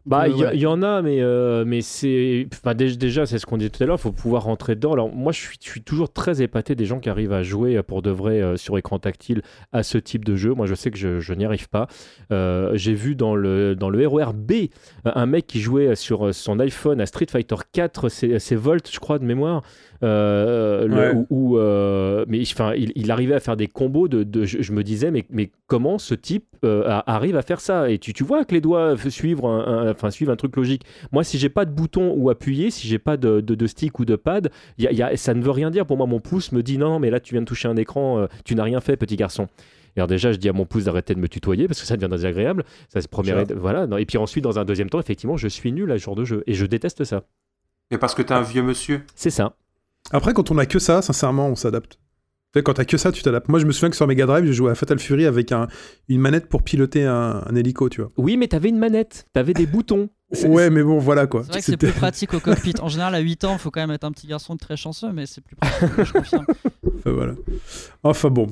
Bah, 0.06 0.24
Euh, 0.24 0.28
il 0.28 0.36
y, 0.36 0.44
ouais. 0.44 0.50
il 0.54 0.60
y 0.60 0.66
en 0.66 0.82
a, 0.82 1.00
mais, 1.00 1.22
euh, 1.22 1.64
mais 1.66 1.80
c'est. 1.80 2.46
Déjà, 2.98 3.24
c'est 3.24 3.38
ce 3.38 3.46
qu'on 3.46 3.56
disait 3.56 3.70
tout 3.70 3.82
à 3.82 3.86
l'heure, 3.86 3.96
il 3.98 4.02
faut 4.02 4.12
pouvoir 4.12 4.42
rentrer 4.44 4.74
dedans. 4.74 4.92
Alors, 4.92 5.08
moi, 5.14 5.32
je 5.32 5.38
suis, 5.40 5.56
je 5.62 5.66
suis 5.70 5.82
toujours 5.82 6.12
très 6.12 6.42
épaté 6.42 6.74
des 6.74 6.84
gens 6.84 7.00
qui 7.00 7.08
arrivent 7.08 7.32
à 7.32 7.42
jouer 7.42 7.82
pour 7.82 8.02
de 8.02 8.10
vrai 8.10 8.42
euh, 8.42 8.56
sur 8.58 8.76
écran 8.76 8.98
tactile 8.98 9.40
à 9.72 9.82
ce 9.82 9.96
type 9.96 10.24
de 10.26 10.36
jeu. 10.36 10.52
Moi, 10.52 10.66
je 10.66 10.74
sais 10.74 10.90
que 10.90 10.98
je, 10.98 11.20
je 11.20 11.32
n'y 11.32 11.46
arrive 11.46 11.70
pas. 11.70 11.86
Euh, 12.32 12.72
J'ai 12.74 12.92
vu 12.94 13.14
dans 13.16 13.34
le, 13.34 13.74
dans 13.76 13.88
le 13.88 14.06
B 14.34 14.52
euh, 14.52 14.66
un 15.14 15.24
mec 15.26 15.46
qui 15.46 15.60
jouait 15.60 15.94
sur 15.96 16.34
son 16.34 16.60
iPhone 16.60 17.00
à 17.00 17.06
Street 17.06 17.26
Fighter 17.30 17.56
4, 17.72 18.08
c'est 18.10 18.54
Volt, 18.56 18.90
je 18.92 18.98
crois, 19.00 19.18
de 19.18 19.24
mémoire. 19.24 19.62
euh, 20.02 20.86
Ouais. 20.88 21.12
où, 21.30 21.54
où, 21.54 21.58
euh, 21.58 22.24
mais 22.28 22.42
enfin, 22.42 22.74
il, 22.76 22.92
il 22.94 23.10
arrivait 23.10 23.34
à 23.34 23.40
faire 23.40 23.56
des 23.56 23.68
combos 23.68 24.06
de, 24.08 24.22
de- 24.22 24.44
je, 24.44 24.60
je 24.60 24.72
me 24.72 24.82
disais 24.82 25.10
mais, 25.10 25.24
mais 25.30 25.50
comment 25.66 25.96
ce 25.98 26.14
type 26.14 26.44
euh, 26.64 27.00
arrive 27.06 27.36
à 27.36 27.42
faire 27.42 27.60
ça? 27.60 27.88
Et 27.90 27.98
tu, 27.98 28.12
tu 28.12 28.22
vois 28.24 28.44
que 28.44 28.52
les 28.54 28.60
doigts 28.60 28.96
suivent 29.08 29.44
un, 29.44 29.64
un- 29.78 29.90
enfin 29.90 30.10
suivent 30.10 30.30
un 30.30 30.37
truc 30.37 30.56
logique 30.56 30.84
moi 31.12 31.24
si 31.24 31.38
j'ai 31.38 31.48
pas 31.48 31.64
de 31.64 31.70
bouton 31.72 32.12
ou 32.16 32.30
appuyer 32.30 32.70
si 32.70 32.87
j'ai 32.88 32.98
pas 32.98 33.16
de, 33.16 33.40
de, 33.40 33.54
de 33.54 33.66
stick 33.66 33.98
ou 33.98 34.04
de 34.04 34.16
pad 34.16 34.50
y 34.78 34.87
a- 34.87 34.92
y 34.92 35.02
a- 35.02 35.16
ça 35.16 35.34
ne 35.34 35.42
veut 35.42 35.50
rien 35.50 35.70
dire 35.70 35.87
pour 35.87 35.96
moi 35.96 36.06
mon 36.06 36.20
pouce 36.20 36.52
me 36.52 36.62
dit 36.62 36.78
non 36.78 36.88
non, 36.90 36.98
mais 36.98 37.10
là 37.10 37.20
tu 37.20 37.34
viens 37.34 37.40
de 37.42 37.46
toucher 37.46 37.68
un 37.68 37.76
écran 37.76 38.18
euh, 38.20 38.26
tu 38.44 38.54
n'as 38.54 38.64
rien 38.64 38.80
fait 38.80 38.96
petit 38.96 39.16
garçon 39.16 39.48
et 39.96 40.00
alors 40.00 40.08
déjà, 40.08 40.32
je 40.32 40.38
dis 40.38 40.48
à 40.48 40.52
mon 40.52 40.64
pouce 40.66 40.87
d'arrêter 40.87 41.14
de 41.14 41.20
me 41.20 41.28
tutoyer 41.28 41.68
parce 41.68 41.80
que 41.80 41.87
ça 41.87 41.96
devient 41.96 42.10
désagréable. 42.10 42.64
Ça, 42.92 43.00
c'est 43.00 43.06
première 43.08 43.46
Sure. 43.46 43.56
voilà. 43.56 43.87
Non, 43.87 43.96
Et 43.96 44.04
puis 44.06 44.18
ensuite, 44.18 44.42
dans 44.42 44.58
un 44.58 44.64
deuxième 44.64 44.90
temps, 44.90 44.98
effectivement, 44.98 45.37
je 45.37 45.46
suis 45.46 45.70
nul 45.70 45.88
à 45.92 45.98
ce 46.00 46.02
genre 46.02 46.16
de 46.16 46.24
jeu 46.24 46.42
et 46.48 46.54
je 46.54 46.66
déteste 46.66 47.04
ça. 47.04 47.22
Et 47.92 47.96
parce 47.98 48.12
que 48.16 48.22
t'es 48.22 48.34
un 48.34 48.42
vieux 48.42 48.64
monsieur. 48.64 49.02
C'est 49.14 49.30
ça. 49.30 49.54
Après, 50.10 50.32
quand 50.32 50.50
on 50.50 50.58
a 50.58 50.66
que 50.66 50.80
ça, 50.80 51.00
sincèrement, 51.00 51.46
on 51.46 51.54
s'adapte. 51.54 52.00
Sais, 52.54 52.62
Quand 52.62 52.74
t'as 52.74 52.84
que 52.84 52.96
ça, 52.96 53.10
tu 53.10 53.22
t'adaptes. 53.22 53.48
Moi, 53.48 53.58
je 53.58 53.66
me 53.66 53.72
souviens 53.72 53.90
que 53.90 53.96
sur 53.96 54.06
Mega 54.06 54.26
Drive, 54.26 54.46
je 54.46 54.52
jouais 54.52 54.70
à 54.70 54.74
Fatal 54.76 54.98
Fury 54.98 55.26
avec 55.26 55.50
un, 55.50 55.66
une 56.08 56.20
manette 56.20 56.48
pour 56.48 56.62
piloter 56.62 57.04
un, 57.04 57.42
un 57.46 57.54
hélico, 57.56 57.88
tu 57.88 58.00
vois. 58.00 58.12
Oui, 58.16 58.36
mais 58.36 58.46
t'avais 58.46 58.68
une 58.68 58.78
manette, 58.78 59.26
t'avais 59.32 59.54
des 59.54 59.66
boutons. 59.66 60.08
Ouais, 60.46 60.68
mais 60.68 60.82
bon, 60.82 60.98
voilà 60.98 61.28
quoi. 61.28 61.42
C'est 61.44 61.50
vrai 61.50 61.60
que 61.60 61.66
c'est 61.66 61.76
plus 61.76 61.92
pratique 61.92 62.34
au 62.34 62.40
cockpit. 62.40 62.74
En 62.80 62.88
général, 62.88 63.14
à 63.14 63.20
8 63.20 63.44
ans, 63.44 63.52
il 63.52 63.58
faut 63.58 63.70
quand 63.70 63.80
même 63.82 63.92
être 63.92 64.02
un 64.02 64.10
petit 64.10 64.26
garçon 64.26 64.56
très 64.56 64.76
chanceux, 64.76 65.12
mais 65.12 65.26
c'est 65.26 65.40
plus 65.42 65.54
pratique, 65.54 66.04
je 66.04 66.12
confirme. 66.12 66.46
Voilà. 67.04 67.34
Enfin 68.02 68.30
bon. 68.30 68.48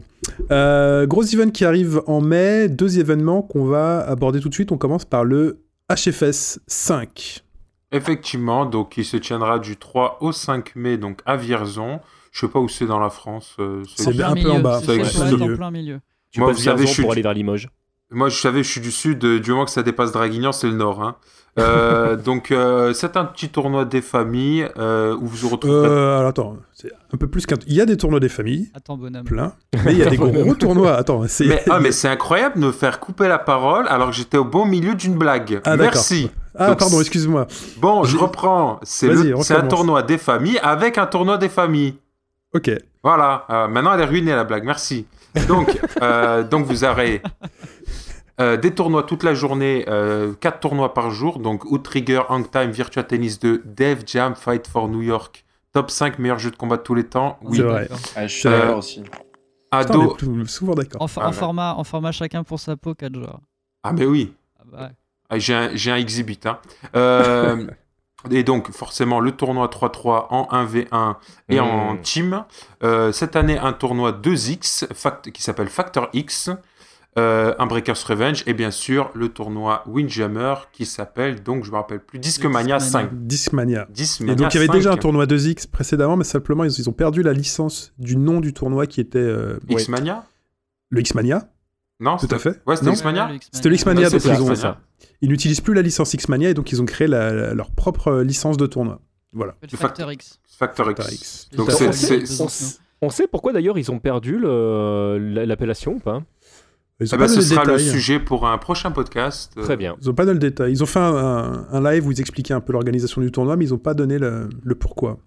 Euh, 0.52 1.06
gros 1.06 1.24
event 1.24 1.50
qui 1.50 1.64
arrive 1.64 2.02
en 2.06 2.20
mai. 2.20 2.68
Deux 2.68 3.00
événements 3.00 3.42
qu'on 3.42 3.64
va 3.64 4.00
aborder 4.00 4.38
tout 4.40 4.48
de 4.48 4.54
suite. 4.54 4.70
On 4.70 4.78
commence 4.78 5.04
par 5.04 5.24
le 5.24 5.64
HFS 5.90 6.60
5. 6.68 7.42
Effectivement, 7.90 8.64
donc 8.64 8.96
il 8.96 9.04
se 9.04 9.16
tiendra 9.16 9.58
du 9.58 9.76
3 9.76 10.18
au 10.20 10.30
5 10.30 10.76
mai, 10.76 10.98
donc 10.98 11.20
à 11.26 11.36
Vierzon. 11.36 12.00
Je 12.32 12.40
sais 12.40 12.48
pas 12.48 12.58
où 12.58 12.68
c'est 12.68 12.86
dans 12.86 12.98
la 12.98 13.10
France. 13.10 13.54
euh, 13.60 13.82
C'est 13.94 14.08
En 14.08 14.10
bien 14.10 14.32
plein 14.32 14.40
un 14.40 14.44
peu 14.44 14.50
en 14.50 14.60
bas. 14.60 14.78
c'est 14.80 14.86
Ça 14.86 14.94
existe 14.94 15.18
en 15.42 15.54
plein 15.54 15.70
milieu. 15.70 16.00
Tu 16.30 16.40
Moi, 16.40 16.50
vous 16.52 16.58
savez, 16.58 16.86
je 16.86 16.92
suis 16.92 17.02
pour 17.02 17.12
aller 17.12 17.22
vers 17.22 17.34
Limoges. 17.34 17.68
Moi, 18.10 18.28
je 18.28 18.36
savais, 18.40 18.62
je 18.62 18.68
suis 18.70 18.80
du 18.80 18.90
sud, 18.90 19.24
euh, 19.24 19.38
du 19.40 19.50
moment 19.52 19.64
que 19.64 19.70
ça 19.70 19.82
dépasse 19.82 20.12
Draguignan, 20.12 20.52
c'est 20.52 20.66
le 20.66 20.74
nord. 20.74 21.02
hein. 21.02 21.16
Euh, 21.58 22.16
donc, 22.24 22.50
euh, 22.50 22.92
c'est 22.94 23.16
un 23.18 23.24
petit 23.26 23.48
tournoi 23.50 23.84
des 23.84 24.00
familles 24.02 24.66
euh, 24.78 25.14
où 25.16 25.26
vous 25.26 25.48
retrouverez. 25.50 25.88
Euh, 25.88 26.16
alors 26.18 26.28
attends, 26.30 26.56
c'est 26.72 26.90
un 27.12 27.16
peu 27.18 27.26
plus 27.26 27.44
qu'un. 27.46 27.56
Il 27.66 27.74
y 27.74 27.80
a 27.82 27.86
des 27.86 27.96
tournois 27.98 28.20
des 28.20 28.28
familles, 28.30 28.70
Attends, 28.74 28.96
bonhomme. 28.96 29.24
plein. 29.24 29.52
Mais 29.84 29.92
il 29.92 29.98
y 29.98 30.02
a 30.02 30.06
des 30.10 30.16
gros 30.16 30.54
tournois. 30.54 30.94
Attends, 30.94 31.22
c'est. 31.28 31.46
Mais, 31.46 31.62
ah, 31.70 31.80
mais 31.80 31.92
c'est 31.92 32.08
incroyable 32.08 32.58
de 32.60 32.66
me 32.66 32.72
faire 32.72 33.00
couper 33.00 33.28
la 33.28 33.38
parole 33.38 33.86
alors 33.88 34.08
que 34.10 34.14
j'étais 34.16 34.38
au 34.38 34.44
bon 34.44 34.64
milieu 34.66 34.94
d'une 34.94 35.16
blague. 35.16 35.60
Ah, 35.64 35.76
d'accord. 35.76 35.92
Merci. 35.94 36.30
Ah, 36.54 36.68
Donc, 36.68 36.78
pardon, 36.80 37.00
excuse-moi. 37.00 37.46
Bon, 37.78 38.04
je 38.04 38.16
reprends. 38.16 38.78
C'est 38.82 39.10
un 39.54 39.62
tournoi 39.68 40.02
des 40.02 40.18
familles 40.18 40.58
avec 40.62 40.96
un 40.98 41.06
tournoi 41.06 41.36
des 41.38 41.48
familles. 41.50 41.94
Ok. 42.54 42.70
Voilà, 43.02 43.46
euh, 43.50 43.68
maintenant 43.68 43.94
elle 43.94 44.00
est 44.00 44.04
ruinée 44.04 44.32
la 44.34 44.44
blague, 44.44 44.64
merci. 44.64 45.06
Donc, 45.48 45.76
euh, 46.02 46.42
donc 46.50 46.66
vous 46.66 46.84
aurez 46.84 47.22
euh, 48.40 48.56
des 48.56 48.72
tournois 48.74 49.02
toute 49.04 49.22
la 49.22 49.34
journée, 49.34 49.84
4 50.40 50.60
tournois 50.60 50.94
par 50.94 51.10
jour, 51.10 51.38
donc 51.38 51.64
Outrigger, 51.64 52.22
Hang 52.28 52.48
Time, 52.50 52.70
Virtua 52.70 53.02
Tennis 53.02 53.38
2, 53.40 53.62
Dev 53.64 54.00
Jam, 54.06 54.34
Fight 54.34 54.66
for 54.66 54.88
New 54.88 55.02
York, 55.02 55.44
top 55.72 55.90
5 55.90 56.18
meilleurs 56.18 56.38
jeux 56.38 56.50
de 56.50 56.56
combat 56.56 56.76
de 56.76 56.82
tous 56.82 56.94
les 56.94 57.04
temps. 57.04 57.38
Oui. 57.42 57.56
C'est 57.58 57.62
vrai. 57.64 57.88
Ah, 58.14 58.26
je 58.26 58.36
suis 58.38 58.48
Euh, 58.48 58.60
d'accord 58.60 58.78
aussi. 58.78 59.00
Putain, 59.02 59.18
on 59.70 59.78
Ado. 59.78 60.16
est 60.42 60.48
souvent 60.48 60.74
d'accord. 60.74 61.00
En, 61.00 61.06
for- 61.08 61.22
Ah 61.22 61.28
en 61.28 61.30
ouais. 61.30 61.36
format, 61.36 61.74
en 61.74 61.84
format 61.84 62.12
chacun 62.12 62.44
pour 62.44 62.60
sa 62.60 62.76
peau, 62.76 62.94
4 62.94 63.14
joueurs. 63.14 63.40
Ah, 63.82 63.92
mais 63.94 64.04
oui. 64.04 64.34
Ah 64.60 64.62
bah 64.70 64.78
ouais. 64.82 64.88
Ah, 65.30 65.38
J'ai 65.38 65.54
un, 65.54 65.70
j'ai 65.74 65.90
un 65.90 65.96
exhibit. 65.96 66.38
hein. 66.44 66.58
Et 68.30 68.44
donc, 68.44 68.70
forcément, 68.72 69.20
le 69.20 69.32
tournoi 69.32 69.68
3-3 69.68 70.26
en 70.30 70.48
1v1 70.52 71.16
et 71.48 71.60
en 71.60 71.94
Mm. 71.94 72.00
team. 72.02 72.44
Euh, 72.82 73.12
cette 73.12 73.36
année, 73.36 73.58
un 73.58 73.72
tournoi 73.72 74.12
2x 74.12 74.86
fact- 74.94 75.30
qui 75.32 75.42
s'appelle 75.42 75.68
Factor 75.68 76.08
X. 76.12 76.50
euh, 77.18 77.54
un 77.58 77.66
Breakers 77.66 77.98
Revenge. 78.06 78.42
Et 78.46 78.54
bien 78.54 78.70
sûr, 78.70 79.10
le 79.12 79.28
tournoi 79.28 79.82
Windjammer 79.86 80.54
qui 80.72 80.86
s'appelle, 80.86 81.42
donc, 81.42 81.62
je 81.64 81.70
me 81.70 81.76
rappelle 81.76 82.00
plus, 82.00 82.18
Discmania 82.18 82.78
Discmania. 82.78 83.08
5. 83.10 83.26
Discmania. 83.26 83.86
Discmania 83.90 84.32
Et 84.32 84.36
donc 84.36 84.54
il 84.54 84.56
y 84.56 84.58
avait 84.60 84.66
5. 84.68 84.72
déjà 84.72 84.92
un 84.92 84.96
tournoi 84.96 85.26
2X 85.26 85.66
précédemment, 85.66 86.16
mais 86.16 86.24
simplement 86.24 86.64
ils, 86.64 86.70
ils 86.78 86.88
ont 86.88 86.92
perdu 86.94 87.22
la 87.22 87.34
licence 87.34 87.92
du 87.98 88.16
nom 88.16 88.40
du 88.40 88.54
tournoi 88.54 88.86
qui 88.86 89.02
était 89.02 89.18
euh, 89.18 89.58
X-Mania? 89.68 90.24
le 90.88 91.00
X-Mania, 91.00 91.48
Non, 92.00 92.16
tout 92.16 92.28
à 92.30 92.38
fait. 92.38 92.60
Ouais, 92.66 92.74
c'était 92.76 92.86
Non 92.88 92.92
X-Mania 92.94 93.28
le 93.32 93.38
C'était 93.52 93.68
le 93.68 93.74
X-Mania, 93.76 94.06
Ouais, 94.06 94.10
donc 94.10 94.20
c'est 94.20 94.28
ils, 94.30 94.34
ça, 94.36 94.42
ont- 94.42 94.48
c'est 94.48 94.56
ça. 94.56 94.80
ils 95.20 95.28
n'utilisent 95.28 95.60
plus 95.60 95.74
la 95.74 95.82
licence 95.82 96.14
X-Mania 96.14 96.50
et 96.50 96.54
donc 96.54 96.72
ils 96.72 96.82
ont 96.82 96.86
créé 96.86 97.06
la- 97.06 97.32
la- 97.32 97.54
leur 97.54 97.70
propre 97.70 98.22
licence 98.22 98.56
de 98.56 98.66
tournoi. 98.66 99.00
Voilà. 99.32 99.54
Le 99.62 99.68
Le 99.70 99.78
Factor 99.78 100.10
X. 100.12 100.40
Factor 100.58 100.90
X. 100.90 100.98
Factor 100.98 101.12
X. 101.12 101.48
Donc, 101.56 101.70
c'est-. 101.70 102.78
On 103.00 103.10
sait 103.10 103.26
pourquoi 103.26 103.52
d'ailleurs 103.52 103.78
ils 103.78 103.90
ont 103.90 103.98
perdu 103.98 104.38
le- 104.38 105.18
la- 105.18 105.46
l'appellation 105.46 105.94
ou 105.94 105.98
pas 105.98 106.22
Ils 107.00 107.06
Eh 107.10 107.14
ont 107.14 107.18
ben, 107.18 107.24
pas 107.24 107.28
ce 107.28 107.36
le 107.36 107.42
sera 107.42 107.64
le 107.64 107.76
détail. 107.76 107.88
sujet 107.90 108.20
pour 108.20 108.46
un 108.46 108.58
prochain 108.58 108.90
podcast. 108.92 109.52
Très 109.60 109.76
bien. 109.76 109.96
Ils 110.00 110.10
ont 110.10 110.14
pas 110.14 110.24
donné 110.24 110.34
le 110.34 110.50
détail. 110.50 110.72
Ils 110.72 110.82
ont 110.82 110.86
fait 110.86 111.00
un, 111.00 111.14
un- 111.16 111.66
un 111.70 111.90
live 111.92 112.06
où 112.06 112.12
ils 112.12 112.20
expliquaient 112.20 112.54
un 112.54 112.60
peu 112.60 112.72
l'organisation 112.72 113.20
du 113.20 113.32
tournoi, 113.32 113.56
mais 113.56 113.64
ils 113.64 113.74
ont 113.74 113.78
pas 113.78 113.94
donné 113.94 114.18
le, 114.18 114.48
le 114.62 114.74
pourquoi. 114.76 115.18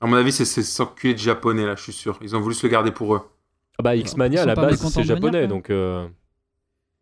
À 0.00 0.06
mon 0.08 0.16
avis, 0.16 0.32
c'est 0.32 0.44
c'est 0.44 0.62
s'enculer 0.64 1.14
de 1.14 1.18
japonais, 1.20 1.64
là, 1.64 1.74
je 1.76 1.82
suis 1.82 1.92
sûr. 1.92 2.18
Ils 2.22 2.34
ont 2.34 2.40
voulu 2.40 2.54
se 2.56 2.66
le 2.66 2.72
garder 2.72 2.90
pour 2.90 3.14
eux. 3.14 3.20
Ah 3.78 3.82
bah 3.82 3.96
X-Mania 3.96 4.42
à 4.42 4.46
la 4.46 4.54
base 4.54 4.76
c'est 4.80 5.02
venir, 5.02 5.06
japonais 5.16 5.46
donc. 5.48 5.70
euh, 5.70 6.08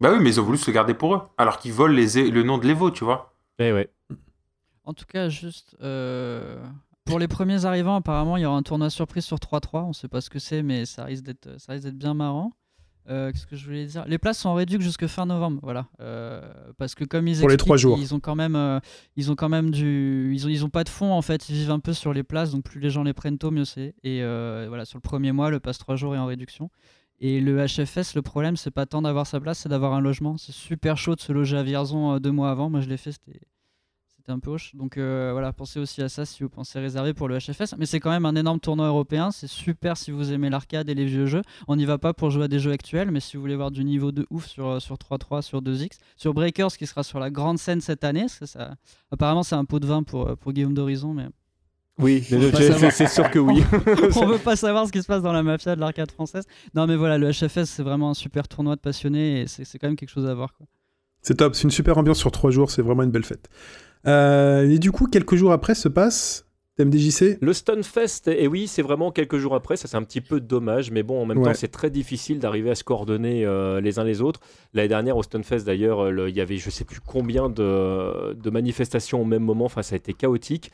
Bah 0.01 0.13
oui, 0.13 0.19
mais 0.21 0.31
ils 0.31 0.41
ont 0.41 0.45
voulu 0.45 0.59
se 0.59 0.71
garder 0.71 0.95
pour 0.95 1.15
eux. 1.15 1.21
Alors 1.37 1.59
qu'ils 1.59 1.73
volent 1.73 1.95
les, 1.95 2.31
le 2.31 2.43
nom 2.43 2.59
de 2.59 2.67
l'Evo, 2.67 2.91
tu 2.91 3.05
vois. 3.05 3.35
Eh 3.59 3.73
ouais. 3.73 3.91
En 4.85 4.95
tout 4.95 5.05
cas, 5.07 5.29
juste 5.29 5.77
euh, 5.83 6.63
pour 7.05 7.19
les 7.19 7.29
premiers 7.29 7.65
arrivants, 7.65 7.97
apparemment, 7.97 8.37
il 8.37 8.43
y 8.43 8.47
aura 8.47 8.57
un 8.57 8.63
tournoi 8.63 8.89
surprise 8.91 9.25
sur 9.25 9.37
3-3. 9.37 9.83
On 9.85 9.93
sait 9.93 10.09
pas 10.09 10.21
ce 10.21 10.31
que 10.31 10.39
c'est, 10.39 10.63
mais 10.63 10.87
ça 10.87 11.05
risque 11.05 11.25
d'être, 11.25 11.61
ça 11.61 11.73
risque 11.73 11.85
d'être 11.85 11.99
bien 11.99 12.15
marrant. 12.15 12.53
Euh, 13.11 13.33
Qu'est-ce 13.33 13.47
que 13.47 13.57
je 13.57 13.67
voulais 13.67 13.87
dire? 13.87 14.05
Les 14.07 14.19
places 14.19 14.39
sont 14.39 14.55
réduites 14.55 14.81
jusque 14.81 15.07
fin 15.07 15.27
novembre, 15.27 15.61
voilà. 15.63 15.89
Euh, 16.01 16.41
parce 16.79 16.95
que 16.95 17.05
comme 17.05 17.27
ils 17.27 17.41
Pour 17.41 17.49
les 17.49 17.57
trois 17.57 17.77
jours. 17.77 17.99
ils 18.01 18.15
ont 18.15 18.21
quand 18.21 18.37
même, 18.37 18.55
euh, 18.55 18.79
ils 19.17 19.33
ont 19.33 19.35
quand 19.35 19.49
même 19.49 19.71
du, 19.71 20.31
ils 20.33 20.47
ont, 20.47 20.49
ils 20.49 20.65
ont 20.65 20.71
pas 20.71 20.85
de 20.85 20.89
fonds 20.89 21.13
en 21.13 21.23
fait. 21.23 21.49
Ils 21.49 21.57
vivent 21.57 21.73
un 21.73 21.81
peu 21.81 21.93
sur 21.93 22.13
les 22.13 22.23
places, 22.23 22.53
donc 22.53 22.65
plus 22.65 22.81
les 22.81 22.91
gens 22.91 23.03
les 23.03 23.13
prennent 23.13 23.39
tôt, 23.39 23.51
mieux 23.51 23.65
c'est. 23.65 23.95
Et 24.05 24.21
voilà, 24.21 24.85
sur 24.85 24.99
le 24.99 25.03
premier 25.03 25.33
mois, 25.33 25.51
le 25.51 25.61
pass 25.61 25.79
3 25.79 25.97
jours 25.97 26.15
est 26.15 26.19
en 26.19 26.27
réduction. 26.27 26.71
Et 27.23 27.41
le 27.41 27.67
HFS, 27.67 28.15
le 28.15 28.23
problème, 28.23 28.57
c'est 28.57 28.71
pas 28.71 28.87
tant 28.87 29.03
d'avoir 29.03 29.27
sa 29.27 29.41
place, 29.41 29.59
c'est 29.59 29.69
d'avoir 29.69 29.93
un 29.93 30.01
logement. 30.01 30.39
C'est 30.39 30.55
super 30.55 30.97
chaud 30.97 31.17
de 31.17 31.21
se 31.21 31.33
loger 31.33 31.59
à 31.59 31.63
Vierzon 31.63 32.19
deux 32.19 32.33
mois 32.33 32.51
avant. 32.51 32.71
Moi, 32.71 32.81
je 32.81 32.89
l'ai 32.89 32.97
fait, 32.97 33.13
c'était 33.13 33.41
c'était 34.21 34.33
un 34.33 34.39
peu 34.39 34.51
hoche. 34.51 34.75
Donc 34.75 34.99
euh, 34.99 35.31
voilà, 35.33 35.51
pensez 35.53 35.81
aussi 35.81 36.03
à 36.03 36.11
ça 36.11 36.27
si 36.27 36.43
vous 36.43 36.51
pensez 36.51 36.79
réserver 36.79 37.15
pour 37.15 37.27
le 37.27 37.39
HFS. 37.39 37.75
Mais 37.79 37.87
c'est 37.87 38.01
quand 38.01 38.11
même 38.11 38.27
un 38.27 38.35
énorme 38.37 38.61
tournoi 38.61 38.87
européen. 38.87 39.31
C'est 39.31 39.47
super 39.47 39.97
si 39.97 40.11
vous 40.11 40.31
aimez 40.33 40.51
l'arcade 40.51 40.91
et 40.91 40.95
les 40.95 41.07
vieux 41.07 41.25
jeux. 41.25 41.41
On 41.69 41.77
n'y 41.77 41.87
va 41.87 41.97
pas 41.97 42.13
pour 42.13 42.31
jouer 42.31 42.45
à 42.45 42.49
des 42.49 42.59
jeux 42.59 42.73
actuels, 42.73 43.11
mais 43.11 43.21
si 43.21 43.37
vous 43.37 43.41
voulez 43.41 43.57
voir 43.57 43.71
du 43.71 43.83
niveau 43.83 44.13
de 44.13 44.27
ouf 44.29 44.47
sur, 44.47 44.67
euh, 44.69 44.79
sur 44.79 44.97
3.3, 44.97 45.41
sur 45.41 45.63
2X, 45.63 45.99
sur 46.17 46.35
Breakers 46.35 46.77
qui 46.77 46.87
sera 46.87 47.03
sur 47.03 47.19
la 47.19 47.31
grande 47.31 47.59
scène 47.59 47.81
cette 47.81 48.05
année, 48.05 48.27
que 48.39 48.45
ça, 48.45 48.75
apparemment 49.11 49.43
c'est 49.43 49.55
un 49.55 49.65
pot 49.65 49.81
de 49.81 49.87
vin 49.87 50.03
pour, 50.03 50.29
euh, 50.29 50.37
pour 50.37 50.53
Guillaume 50.53 50.75
d'Horizon, 50.75 51.15
mais 51.15 51.29
Oui, 51.99 52.23
c'est 52.23 53.09
sûr 53.09 53.31
que 53.31 53.39
oui. 53.39 53.63
on 54.17 54.27
veut 54.27 54.39
pas 54.39 54.57
savoir 54.57 54.87
ce 54.87 54.93
qui 54.93 55.01
se 55.01 55.07
passe 55.07 55.23
dans 55.23 55.33
la 55.33 55.43
mafia 55.43 55.75
de 55.77 55.81
l'arcade 55.81 56.11
française. 56.11 56.45
Non 56.75 56.87
mais 56.87 56.97
voilà, 56.97 57.17
le 57.17 57.31
HFS 57.31 57.65
c'est 57.65 57.83
vraiment 57.83 58.11
un 58.11 58.15
super 58.15 58.49
tournoi 58.49 58.77
de 58.77 58.81
passionnés 58.81 59.41
et 59.41 59.47
c'est 59.47 59.79
quand 59.79 59.89
même 59.89 59.97
quelque 59.97 60.11
chose 60.11 60.27
à 60.27 60.35
voir. 60.35 60.53
C'est 61.23 61.37
top, 61.37 61.55
c'est 61.55 61.65
une 61.65 61.71
super 61.71 61.97
ambiance 61.97 62.19
sur 62.19 62.31
trois 62.31 62.51
jours, 62.51 62.71
c'est 62.71 62.83
vraiment 62.83 63.03
une 63.03 63.11
belle 63.11 63.25
fête. 63.25 63.49
Euh, 64.07 64.69
et 64.69 64.79
du 64.79 64.93
coup, 64.93 65.07
quelques 65.07 65.37
jours 65.37 65.53
après 65.53 65.75
se 65.75 65.89
passe 65.89 66.47
TMDJC. 66.77 67.39
Le 67.41 67.53
Stunfest, 67.53 68.29
et 68.29 68.47
oui, 68.47 68.67
c'est 68.67 68.83
vraiment 68.83 69.11
quelques 69.11 69.37
jours 69.37 69.55
après, 69.55 69.77
ça 69.77 69.89
c'est 69.89 69.97
un 69.97 70.03
petit 70.03 70.21
peu 70.21 70.41
dommage, 70.41 70.91
mais 70.91 71.03
bon, 71.03 71.21
en 71.21 71.27
même 71.27 71.39
Ouais. 71.39 71.45
temps, 71.53 71.55
c'est 71.55 71.69
très 71.69 71.91
difficile 71.91 72.39
d'arriver 72.39 72.71
à 72.71 72.75
se 72.75 72.85
coordonner 72.85 73.45
euh, 73.45 73.81
les 73.81 73.99
uns 73.99 74.05
les 74.05 74.23
autres. 74.23 74.41
L'année 74.73 74.89
dernière, 74.89 75.17
au 75.17 75.23
Stunfest 75.23 75.65
d'ailleurs, 75.67 76.11
le- 76.11 76.29
il 76.31 76.37
y 76.37 76.41
avait 76.41 76.57
je 76.57 76.71
sais 76.71 76.85
plus 76.85 77.01
combien 77.01 77.49
de, 77.51 78.35
de 78.35 78.51
manifestations 78.51 79.21
au 79.21 79.25
même 79.25 79.43
moment, 79.43 79.65
enfin, 79.67 79.83
ça 79.83 79.95
a 79.95 79.97
été 79.97 80.13
chaotique. 80.15 80.71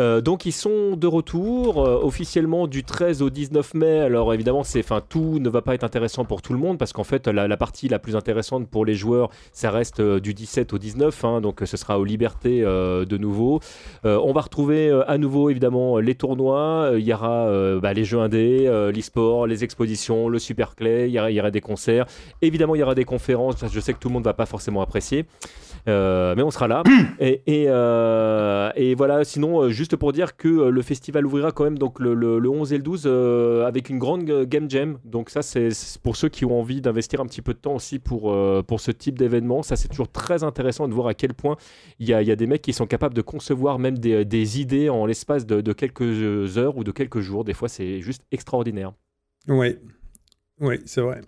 Euh, 0.00 0.20
donc, 0.20 0.44
ils 0.46 0.52
sont 0.52 0.96
de 0.96 1.06
retour 1.06 1.82
euh, 1.86 2.00
officiellement 2.02 2.66
du 2.66 2.84
13 2.84 3.22
au 3.22 3.30
19 3.30 3.72
mai. 3.74 4.00
Alors, 4.00 4.34
évidemment, 4.34 4.64
c'est, 4.64 4.80
enfin, 4.80 5.00
tout 5.08 5.38
ne 5.38 5.48
va 5.48 5.62
pas 5.62 5.74
être 5.74 5.84
intéressant 5.84 6.24
pour 6.24 6.42
tout 6.42 6.52
le 6.52 6.58
monde 6.58 6.76
parce 6.76 6.92
qu'en 6.92 7.04
fait, 7.04 7.28
la, 7.28 7.48
la 7.48 7.56
partie 7.56 7.88
la 7.88 7.98
plus 7.98 8.16
intéressante 8.16 8.68
pour 8.68 8.84
les 8.84 8.94
joueurs, 8.94 9.30
ça 9.52 9.70
reste 9.70 10.02
du 10.02 10.34
17 10.34 10.72
au 10.74 10.78
19, 10.78 11.24
hein, 11.24 11.40
donc 11.40 11.62
ce 11.64 11.76
sera 11.76 11.98
aux 11.98 12.04
libertés 12.04 12.60
de 12.62 13.16
nouveau. 13.16 13.60
On 14.04 14.32
va 14.32 14.40
retrouver 14.42 14.90
à 15.06 15.16
nouveau 15.18 15.45
évidemment 15.50 15.98
les 15.98 16.14
tournois. 16.14 16.90
Euh, 16.92 17.00
Il 17.00 17.06
y 17.06 17.12
aura 17.12 17.46
euh, 17.46 17.80
bah, 17.80 17.92
les 17.92 18.04
jeux 18.04 18.18
indés, 18.18 18.64
euh, 18.66 18.92
l'e-sport, 18.92 19.46
les 19.46 19.64
expositions, 19.64 20.28
le 20.28 20.38
Superclay. 20.38 21.08
Il 21.08 21.14
y, 21.14 21.18
aura, 21.18 21.30
il 21.30 21.34
y 21.34 21.40
aura 21.40 21.50
des 21.50 21.60
concerts. 21.60 22.06
Évidemment, 22.42 22.74
il 22.74 22.78
y 22.78 22.82
aura 22.82 22.94
des 22.94 23.04
conférences. 23.04 23.64
Je 23.70 23.80
sais 23.80 23.92
que 23.92 23.98
tout 23.98 24.08
le 24.08 24.14
monde 24.14 24.24
va 24.24 24.34
pas 24.34 24.46
forcément 24.46 24.82
apprécier. 24.82 25.26
Euh, 25.88 26.34
mais 26.36 26.42
on 26.42 26.50
sera 26.50 26.66
là. 26.68 26.82
et, 27.20 27.42
et, 27.46 27.64
euh, 27.68 28.70
et 28.74 28.94
voilà, 28.94 29.24
sinon, 29.24 29.62
euh, 29.62 29.68
juste 29.70 29.94
pour 29.96 30.12
dire 30.12 30.36
que 30.36 30.48
le 30.48 30.82
festival 30.82 31.24
ouvrira 31.26 31.52
quand 31.52 31.64
même 31.64 31.78
donc, 31.78 32.00
le, 32.00 32.14
le- 32.14 32.38
le 32.38 32.48
11 32.48 32.72
et 32.72 32.76
le 32.76 32.82
12 32.82 33.04
euh, 33.06 33.64
avec 33.66 33.88
une 33.88 33.98
grande 33.98 34.24
game 34.24 34.68
jam. 34.68 34.98
Donc 35.04 35.30
ça, 35.30 35.42
c'est 35.42 35.68
pour 36.02 36.16
ceux 36.16 36.28
qui 36.28 36.44
ont 36.44 36.58
envie 36.58 36.80
d'investir 36.80 37.20
un 37.20 37.26
petit 37.26 37.42
peu 37.42 37.52
de 37.54 37.58
temps 37.58 37.74
aussi 37.76 37.98
pour, 37.98 38.34
pour 38.66 38.80
ce 38.80 38.90
type 38.90 39.16
d'événement. 39.18 39.62
Ça, 39.62 39.76
c'est 39.76 39.88
toujours 39.88 40.08
très 40.10 40.42
intéressant 40.42 40.88
de 40.88 40.94
voir 40.94 41.06
à 41.06 41.14
quel 41.14 41.34
point 41.34 41.56
il 41.98 42.08
y 42.08 42.14
a, 42.14 42.22
il 42.22 42.28
y 42.28 42.32
a 42.32 42.36
des 42.36 42.46
mecs 42.46 42.62
qui 42.62 42.72
sont 42.72 42.86
capables 42.86 43.14
de 43.14 43.22
concevoir 43.22 43.78
même 43.78 43.98
des, 43.98 44.24
des 44.24 44.60
idées 44.60 44.88
en 44.88 45.06
l'espace 45.06 45.46
de, 45.46 45.60
de 45.60 45.72
quelques 45.72 46.56
heures 46.58 46.76
ou 46.76 46.84
de 46.84 46.90
quelques 46.90 47.20
jours. 47.20 47.44
Des 47.44 47.54
fois, 47.54 47.68
c'est 47.68 48.00
juste 48.00 48.22
extraordinaire. 48.32 48.92
Ouais, 49.48 49.78
ouais, 50.60 50.80
c'est 50.84 51.00
vrai. 51.00 51.20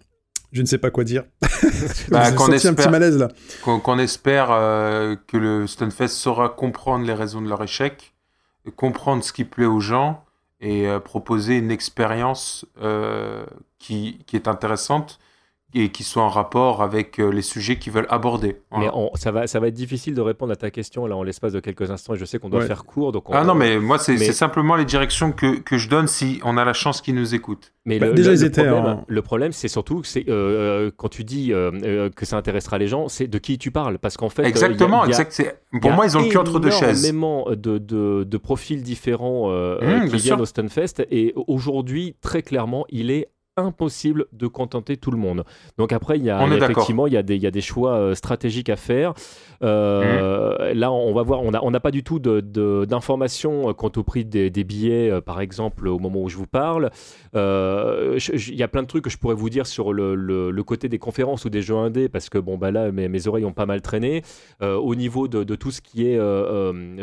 Je 0.52 0.62
ne 0.62 0.66
sais 0.66 0.78
pas 0.78 0.90
quoi 0.90 1.04
dire. 1.04 1.24
Bah, 2.10 2.32
qu'on 2.32 2.46
senti 2.46 2.66
un 2.68 2.72
petit 2.72 2.82
espère- 2.82 2.90
malaise 2.90 3.18
là. 3.18 3.28
Qu'on 3.62 3.80
qu'on 3.80 3.98
espère 3.98 4.48
euh, 4.50 5.16
que 5.26 5.36
le 5.36 5.66
Stunfest 5.66 6.08
saura 6.08 6.48
comprendre 6.48 7.04
les 7.04 7.12
raisons 7.12 7.42
de 7.42 7.48
leur 7.48 7.62
échec, 7.62 8.14
comprendre 8.76 9.22
ce 9.22 9.32
qui 9.32 9.44
plaît 9.44 9.66
aux 9.66 9.80
gens 9.80 10.24
et 10.60 10.88
euh, 10.88 11.00
proposer 11.00 11.58
une 11.58 11.70
expérience 11.70 12.64
euh, 12.80 13.44
qui, 13.78 14.20
qui 14.26 14.36
est 14.36 14.48
intéressante 14.48 15.18
et 15.74 15.90
qui 15.90 16.02
soit 16.02 16.22
en 16.22 16.30
rapport 16.30 16.82
avec 16.82 17.18
euh, 17.20 17.28
les 17.30 17.42
sujets 17.42 17.76
qu'ils 17.78 17.92
veulent 17.92 18.06
aborder. 18.08 18.56
Voilà. 18.70 18.86
Mais 18.86 18.90
on- 18.94 19.10
ça, 19.16 19.30
va, 19.32 19.46
ça 19.46 19.60
va 19.60 19.68
être 19.68 19.74
difficile 19.74 20.14
de 20.14 20.20
répondre 20.22 20.50
à 20.52 20.56
ta 20.56 20.70
question 20.70 21.06
là 21.06 21.14
en 21.14 21.22
l'espace 21.22 21.52
de 21.52 21.60
quelques 21.60 21.90
instants. 21.90 22.14
Et 22.14 22.18
je 22.18 22.24
sais 22.24 22.38
qu'on 22.38 22.48
doit 22.48 22.60
Ouais. 22.60 22.66
faire 22.66 22.84
court. 22.86 23.12
Donc 23.12 23.28
on- 23.28 23.34
Ah 23.34 23.44
non, 23.44 23.54
mais 23.54 23.78
moi, 23.78 23.98
c'est 23.98 24.14
mais- 24.14 24.32
simplement 24.32 24.76
les 24.76 24.86
directions 24.86 25.30
que, 25.30 25.58
que 25.58 25.76
je 25.76 25.90
donne 25.90 26.06
si 26.06 26.40
on 26.42 26.56
a 26.56 26.64
la 26.64 26.72
chance 26.72 27.02
qu'ils 27.02 27.14
nous 27.16 27.34
écoutent. 27.34 27.74
Mais 27.84 27.98
Bah, 27.98 28.06
le, 28.06 28.14
déjà, 28.14 28.30
le- 28.30 28.36
ils 28.36 28.40
le 28.40 28.46
étaient 28.46 28.64
problème, 28.66 28.84
en- 28.92 29.04
le 29.06 29.22
problème, 29.22 29.52
c'est 29.52 29.68
surtout 29.68 30.00
que 30.00 30.06
c'est 30.06 30.24
euh, 30.28 30.32
euh, 30.86 30.90
quand 30.96 31.08
tu 31.08 31.22
dis 31.24 31.52
euh, 31.52 31.70
euh, 31.84 32.10
que 32.10 32.24
ça 32.24 32.36
intéressera 32.38 32.78
les 32.78 32.86
gens, 32.88 33.08
c'est 33.08 33.26
de 33.26 33.38
qui 33.38 33.58
tu 33.58 33.70
parles, 33.70 33.98
parce 33.98 34.16
qu'en 34.16 34.28
fait, 34.30 34.42
euh, 34.42 34.44
il 34.46 34.48
y 34.48 34.52
a- 34.62 34.66
Exactement, 34.66 35.04
il 35.04 35.10
y 35.10 35.12
a- 35.14 35.16
exact. 35.16 35.32
c'est- 35.32 35.60
il 35.74 35.76
y 35.76 35.80
Pour 35.80 35.92
a 35.92 35.94
moi, 35.96 36.06
ils 36.06 36.16
ont 36.16 36.22
le 36.22 36.28
cul 36.28 36.38
entre 36.38 36.60
deux 36.60 36.70
chaises. 36.70 37.04
énormément 37.04 37.46
de, 37.50 37.76
de, 37.78 38.24
de 38.24 38.36
profils 38.38 38.82
différents 38.82 39.50
euh, 39.50 39.76
Mmh, 39.80 39.84
euh, 39.84 40.00
qui 40.08 40.16
viennent 40.16 40.20
sûr. 40.36 40.40
au 40.40 40.46
Stunfest, 40.46 41.06
et 41.10 41.34
aujourd'hui, 41.46 42.16
très 42.22 42.42
clairement, 42.42 42.84
il 42.90 43.10
est 43.10 43.28
impossible 43.58 44.26
de 44.32 44.46
contenter 44.46 44.96
tout 44.96 45.10
le 45.10 45.18
monde. 45.18 45.44
Donc 45.76 45.92
après, 45.92 46.18
il 46.18 46.24
y 46.24 46.30
a, 46.30 46.38
effectivement, 46.72 47.06
il 47.06 47.12
y 47.12 47.16
a 47.16 47.22
des, 47.22 47.36
il 47.36 47.42
y 47.42 47.46
a 47.46 47.50
des 47.50 47.60
choix 47.60 47.92
euh, 47.94 48.14
stratégiques 48.14 48.68
à 48.70 48.76
faire. 48.76 49.14
Euh, 49.62 50.72
Là, 50.74 50.92
on 50.92 51.12
va 51.14 51.22
voir, 51.22 51.42
on 51.42 51.50
n'a 51.50 51.64
on 51.64 51.72
pas 51.72 51.90
du 51.90 52.02
tout 52.02 52.18
de- 52.18 52.40
de- 52.40 52.84
d'informations 52.84 53.72
quant 53.74 53.90
au 53.96 54.02
prix 54.02 54.24
des, 54.24 54.50
des 54.50 54.64
billets, 54.64 55.10
euh, 55.10 55.20
par 55.20 55.40
exemple, 55.40 55.86
au 55.88 55.98
moment 55.98 56.22
où 56.22 56.28
je 56.28 56.36
vous 56.36 56.46
parle. 56.46 56.90
Euh, 57.34 58.18
Il 58.32 58.54
y 58.56 58.62
a 58.62 58.68
plein 58.68 58.82
de 58.82 58.86
trucs 58.88 59.04
que 59.04 59.10
je 59.10 59.18
pourrais 59.18 59.34
vous 59.34 59.50
dire 59.50 59.66
sur 59.66 59.92
le, 59.92 60.14
le- 60.14 60.50
le 60.50 60.62
côté 60.64 60.88
des 60.88 60.98
conférences 60.98 61.44
ou 61.44 61.50
des 61.50 61.62
jeux 61.62 61.76
indés, 61.76 62.08
parce 62.08 62.28
que 62.28 62.38
bon, 62.38 62.56
bah 62.58 62.70
là, 62.70 62.90
mes, 62.92 63.08
mes 63.08 63.26
oreilles 63.28 63.44
ont 63.44 63.52
pas 63.52 63.66
mal 63.66 63.80
traîné. 63.82 64.22
Euh, 64.62 64.74
au 64.76 64.94
niveau 64.94 65.28
de, 65.28 65.44
de 65.44 65.54
tout 65.54 65.70
ce 65.70 65.80
qui 65.80 66.06
est 66.06 66.16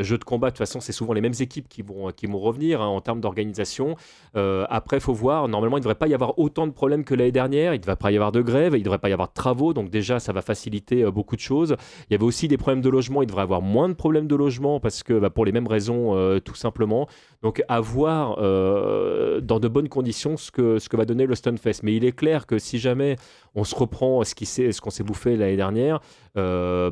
jeux 0.04 0.18
de 0.18 0.24
combat, 0.24 0.48
de 0.48 0.52
toute 0.52 0.58
façon, 0.60 0.80
c'est 0.80 0.92
souvent 0.92 1.14
les 1.14 1.22
mêmes 1.22 1.34
équipes 1.40 1.68
qui 1.70 1.82
vont, 1.82 2.12
qui 2.12 2.26
vont 2.28 2.40
revenir 2.40 2.82
hein, 2.82 2.88
en 2.88 3.02
termes 3.02 3.22
d'organisation. 3.22 3.96
Après, 4.36 4.98
il 4.98 5.02
faut 5.02 5.14
voir, 5.14 5.48
normalement, 5.48 5.78
il 5.78 5.82
ne 5.82 5.84
devrait 5.84 5.96
pas 5.96 6.08
y 6.08 6.14
avoir 6.14 6.38
autant 6.40 6.45
de 6.68 6.72
problèmes 6.72 7.04
que 7.04 7.14
l'année 7.14 7.32
dernière. 7.32 7.74
Il 7.74 7.78
ne 7.78 7.82
devrait 7.82 7.96
pas 7.96 8.12
y 8.12 8.16
avoir 8.16 8.32
de 8.32 8.42
grève, 8.42 8.74
il 8.76 8.80
ne 8.80 8.84
devrait 8.84 9.00
pas 9.00 9.10
y 9.10 9.14
avoir 9.14 9.28
de 9.30 9.34
travaux, 9.34 9.74
donc 9.74 9.90
déjà, 9.90 10.20
ça 10.20 10.34
va 10.34 10.42
faciliter 10.42 11.04
euh, 11.04 11.12
beaucoup 11.12 11.36
de 11.36 11.42
choses. 11.42 11.76
Il 12.10 12.14
y 12.14 12.16
avait 12.16 12.26
aussi 12.26 12.48
des 12.48 12.58
problèmes 12.58 12.82
de 12.82 12.90
logement, 12.90 13.22
il 13.22 13.28
devrait 13.28 13.44
avoir 13.44 13.62
moins 13.62 13.90
de 13.90 13.94
problèmes 13.94 14.28
de 14.28 14.36
logement, 14.36 14.80
parce 14.80 15.04
que 15.04 15.20
bah, 15.20 15.30
pour 15.30 15.46
les 15.46 15.52
mêmes 15.52 15.68
raisons, 15.68 16.16
euh, 16.16 16.40
tout 16.40 16.56
simplement. 16.56 17.08
Donc, 17.42 17.64
à 17.68 17.80
voir 17.80 18.38
euh, 18.40 19.42
dans 19.42 19.60
de 19.60 19.68
bonnes 19.68 19.90
conditions 19.90 20.38
ce 20.38 20.52
que, 20.52 20.96
va 20.96 21.06
donner 21.06 21.26
le 21.26 21.36
Stunfest. 21.36 21.82
Mais 21.84 21.96
il 21.96 22.06
est 22.06 22.16
clair 22.16 22.48
que 22.48 22.58
si 22.58 22.80
jamais 22.80 23.18
on 23.54 23.64
se 23.64 23.76
reprend 23.76 24.24
ce 24.24 24.82
qu'on 24.82 24.90
s'est 24.90 25.04
bouffé 25.04 25.36
l'année 25.36 25.58
dernière, 25.58 26.00
bah, 26.36 26.92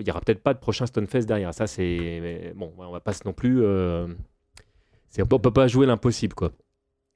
il 0.00 0.06
y 0.06 0.10
aura 0.10 0.20
peut-être 0.20 0.42
pas 0.42 0.54
de 0.54 0.58
prochain 0.58 0.86
Stunfest 0.86 1.26
derrière. 1.26 1.52
Ça, 1.52 1.66
c'est 1.66 2.52
bon, 2.56 2.72
on 2.78 2.92
va 2.92 3.00
pas 3.00 3.12
non 3.24 3.32
plus. 3.32 3.64
on 3.66 5.26
peut 5.26 5.52
pas 5.52 5.66
jouer 5.66 5.86
l'impossible, 5.86 6.34
quoi. 6.34 6.52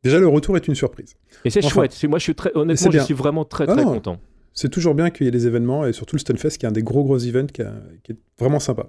Déjà, 0.04 0.18
le 0.18 0.26
retour 0.28 0.56
est 0.56 0.66
une 0.66 0.74
surprise. 0.74 1.14
Et 1.44 1.50
c'est 1.50 1.60
Enfin, 1.64 1.68
chouette. 1.68 1.92
C'est- 1.92 2.08
Moi, 2.08 2.18
je 2.18 2.24
suis 2.24 2.34
très, 2.34 2.50
honnêtement, 2.54 2.90
je 2.90 2.98
suis 3.00 3.14
vraiment 3.14 3.44
très, 3.44 3.64
Ah 3.68 3.74
très 3.74 3.84
non. 3.84 3.94
content. 3.94 4.18
C'est 4.54 4.68
toujours 4.68 4.94
bien 4.94 5.10
qu'il 5.10 5.24
y 5.24 5.28
ait 5.28 5.32
des 5.32 5.46
événements, 5.46 5.86
et 5.86 5.92
surtout 5.92 6.16
le 6.16 6.20
Stunfest, 6.20 6.58
qui 6.58 6.66
est 6.66 6.68
un 6.68 6.72
des 6.72 6.82
gros 6.82 7.04
gros 7.04 7.18
events 7.18 7.46
qui, 7.46 7.62
a- 7.62 7.72
qui 8.02 8.12
est 8.12 8.16
vraiment 8.38 8.60
sympa. 8.60 8.86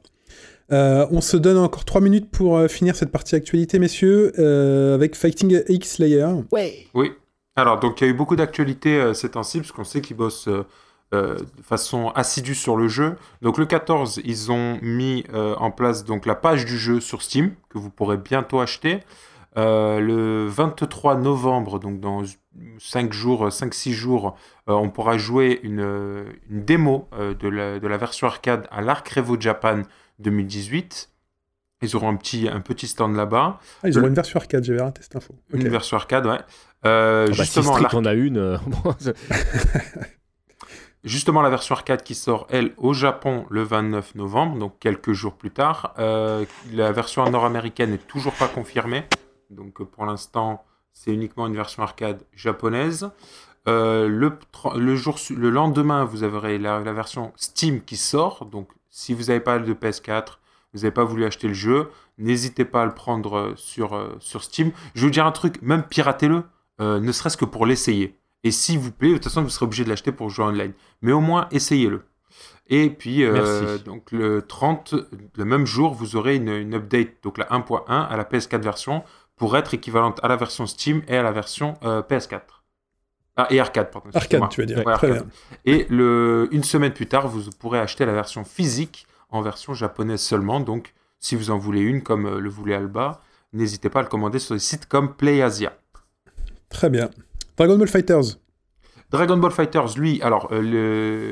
Euh, 0.72 1.06
on 1.12 1.22
se 1.22 1.38
donne 1.38 1.58
encore 1.58 1.86
3 1.86 2.02
minutes 2.02 2.30
pour 2.32 2.58
euh, 2.58 2.68
finir 2.68 2.96
cette 2.96 3.12
partie 3.12 3.36
actualité, 3.36 3.80
messieurs, 3.80 4.34
euh, 4.40 4.96
avec 4.96 5.16
Fighting 5.16 5.62
X. 5.70 6.00
Ouais. 6.52 6.88
Oui. 6.94 7.12
Alors, 7.56 7.80
donc, 7.80 8.02
il 8.02 8.06
y 8.06 8.08
a 8.08 8.10
eu 8.10 8.16
beaucoup 8.16 8.36
d'actualités 8.36 8.96
euh, 9.00 9.14
ces 9.14 9.30
temps-ci, 9.30 9.60
parce 9.60 9.72
qu'on 9.72 9.84
sait 9.84 10.02
qu'ils 10.02 10.18
bossent 10.18 10.48
euh, 10.48 10.64
euh, 11.14 11.36
de 11.36 11.64
façon 11.64 12.10
assidue 12.16 12.56
sur 12.56 12.76
le 12.76 12.88
jeu. 12.88 13.14
Donc, 13.44 13.58
le 13.60 13.66
14, 13.68 14.20
ils 14.26 14.52
ont 14.52 14.80
mis 14.82 15.24
euh, 15.34 15.54
en 15.60 15.70
place 15.70 16.04
donc, 16.04 16.26
la 16.26 16.36
page 16.36 16.66
du 16.66 16.78
jeu 16.78 17.00
sur 17.00 17.22
Steam, 17.22 17.52
que 17.70 17.78
vous 17.78 17.92
pourrez 17.92 18.18
bientôt 18.18 18.60
acheter. 18.60 19.00
Euh, 19.58 20.00
le 20.00 20.48
23 20.48 21.16
novembre, 21.16 21.80
donc 21.80 22.00
dans 22.00 22.24
5 22.80 23.14
jours, 23.14 23.48
5-6 23.50 23.92
jours, 23.92 24.36
euh, 24.68 24.74
on 24.74 24.90
pourra 24.90 25.18
jouer 25.18 25.60
une, 25.64 26.26
une 26.50 26.66
démo 26.66 27.08
euh, 27.14 27.34
de, 27.36 27.48
la, 27.48 27.80
de 27.80 27.88
la 27.88 27.98
version 27.98 28.28
arcade 28.28 28.68
à 28.72 28.82
l'Arc 28.82 29.08
Revo 29.10 29.40
Japan 29.40 29.84
2018. 30.20 31.10
Ils 31.84 31.96
auront 31.96 32.10
un 32.10 32.16
petit, 32.16 32.48
un 32.48 32.62
petit 32.62 32.88
stand 32.88 33.16
là-bas. 33.16 33.60
Ah, 33.84 33.90
ils 33.90 33.98
auront 33.98 34.08
une 34.08 34.14
version 34.14 34.40
arcade, 34.40 34.64
j'avais 34.64 34.82
raté 34.82 35.02
cette 35.04 35.16
info. 35.18 35.36
Une 35.54 35.68
version 35.68 35.98
arcade, 35.98 36.26
ouais. 36.26 36.40
Euh, 36.86 37.26
Ah 37.28 37.30
bah, 37.30 37.34
si 37.46 37.62
justement, 37.62 37.74
en 37.74 38.06
a 38.06 38.14
une. 38.14 38.38
euh, 38.38 38.58
Justement, 41.04 41.42
la 41.42 41.50
version 41.50 41.76
arcade 41.76 42.02
qui 42.02 42.16
sort, 42.16 42.48
elle, 42.50 42.72
au 42.78 42.94
Japon 42.94 43.46
le 43.50 43.62
29 43.64 44.16
novembre, 44.16 44.58
donc 44.58 44.80
quelques 44.80 45.12
jours 45.12 45.34
plus 45.34 45.52
tard. 45.52 45.94
Euh, 46.00 46.46
la 46.72 46.94
version 46.94 47.30
nord-américaine 47.30 47.92
n'est 47.92 47.98
toujours 47.98 48.34
pas 48.34 48.48
confirmée. 48.48 49.04
Donc 49.54 49.82
euh, 49.82 49.86
pour 49.86 50.06
l'instant, 50.06 50.64
c'est 50.92 51.12
uniquement 51.14 51.48
une 51.48 51.56
version 51.56 51.84
arcade 51.84 52.24
japonaise. 52.34 53.10
Euh, 53.68 54.08
le, 54.10 54.32
tr- 54.54 54.78
le, 54.78 54.96
jour, 54.96 55.18
su- 55.20 55.36
le 55.36 55.50
lendemain, 55.50 56.04
vous 56.04 56.24
aurez 56.24 56.58
la, 56.60 56.80
la 56.82 56.94
version 56.94 57.32
Steam 57.36 57.82
qui 57.82 57.96
sort. 57.98 58.46
Donc 58.46 58.70
si 58.90 59.14
vous 59.14 59.24
n'avez 59.26 59.40
pas 59.40 59.58
de 59.60 59.74
PS4, 59.74 60.38
vous 60.74 60.80
n'avez 60.82 60.92
pas 60.92 61.04
voulu 61.06 61.24
acheter 61.26 61.48
le 61.48 61.54
jeu, 61.54 61.90
n'hésitez 62.18 62.66
pas 62.66 62.82
à 62.82 62.86
le 62.86 62.94
prendre 62.94 63.38
euh, 63.38 63.54
sur, 63.56 64.18
sur 64.20 64.44
Steam. 64.44 64.72
Je 64.96 65.02
vais 65.02 65.08
vous 65.08 65.12
dire 65.12 65.26
un 65.26 65.32
truc, 65.32 65.62
même 65.62 65.84
piratez-le, 65.84 66.44
euh, 66.82 67.00
ne 67.00 67.12
serait-ce 67.12 67.38
que 67.38 67.46
pour 67.46 67.66
l'essayer. 67.66 68.18
Et 68.44 68.52
s'il 68.52 68.80
vous 68.80 68.92
plaît, 68.92 69.10
de 69.10 69.14
toute 69.14 69.24
façon, 69.26 69.42
vous 69.44 69.50
serez 69.50 69.66
obligé 69.66 69.86
de 69.86 69.90
l'acheter 69.90 70.12
pour 70.12 70.30
jouer 70.30 70.46
online. 70.46 70.74
Mais 71.02 71.14
au 71.14 71.22
moins, 71.22 71.48
essayez-le. 71.52 72.02
Et 72.68 72.90
puis, 72.90 73.24
euh, 73.24 73.78
donc 73.78 74.12
le 74.12 74.42
30, 74.42 74.96
le 75.38 75.46
même 75.46 75.66
jour, 75.66 75.94
vous 75.94 76.16
aurez 76.16 76.36
une, 76.36 76.50
une 76.50 76.74
update, 76.76 77.22
donc 77.24 77.38
la 77.38 77.46
1.1 77.46 77.84
à 77.88 78.18
la 78.18 78.24
PS4 78.24 78.62
version, 78.62 79.04
pour 79.36 79.58
être 79.58 79.74
équivalente 79.74 80.20
à 80.24 80.28
la 80.28 80.36
version 80.36 80.66
Steam 80.66 81.02
et 81.08 81.18
à 81.18 81.24
la 81.24 81.32
version 81.32 81.76
euh, 81.84 82.02
PS4. 82.02 82.42
Ah, 83.36 83.48
et 83.50 83.60
arcade, 83.60 83.90
pardon. 83.92 84.10
Arcade, 84.14 84.50
tu 84.50 84.62
veux 84.62 84.68
dire. 84.68 84.86
Ouais, 84.86 84.94
Très 84.94 85.12
bien. 85.12 85.26
Et 85.66 85.88
le, 85.90 86.48
une 86.52 86.64
semaine 86.64 86.94
plus 86.94 87.08
tard, 87.08 87.28
vous 87.28 87.50
pourrez 87.60 87.80
acheter 87.80 88.06
la 88.06 88.14
version 88.14 88.44
physique 88.44 89.08
en 89.30 89.42
version 89.42 89.74
japonaise 89.74 90.22
seulement. 90.22 90.60
Donc, 90.60 90.94
si 91.20 91.36
vous 91.36 91.50
en 91.50 91.58
voulez 91.58 91.82
une, 91.82 92.04
comme 92.04 92.28
euh, 92.28 92.40
le 92.40 92.50
voulait 92.50 92.76
Alba, 92.76 93.22
n'hésitez 93.52 93.90
pas 93.90 94.00
à 94.00 94.04
le 94.04 94.10
commander 94.10 94.38
sur 94.38 94.54
des 94.54 94.60
sites 94.60 94.86
comme 94.88 95.16
PlayAsia. 95.16 95.74
Très 96.70 96.90
bien. 96.90 97.10
Dragon 97.58 97.78
Ball 97.78 97.88
Fighters. 97.88 98.38
Dragon 99.14 99.38
Ball 99.38 99.52
Fighters, 99.52 99.96
lui, 99.96 100.20
alors, 100.24 100.48
euh, 100.52 100.62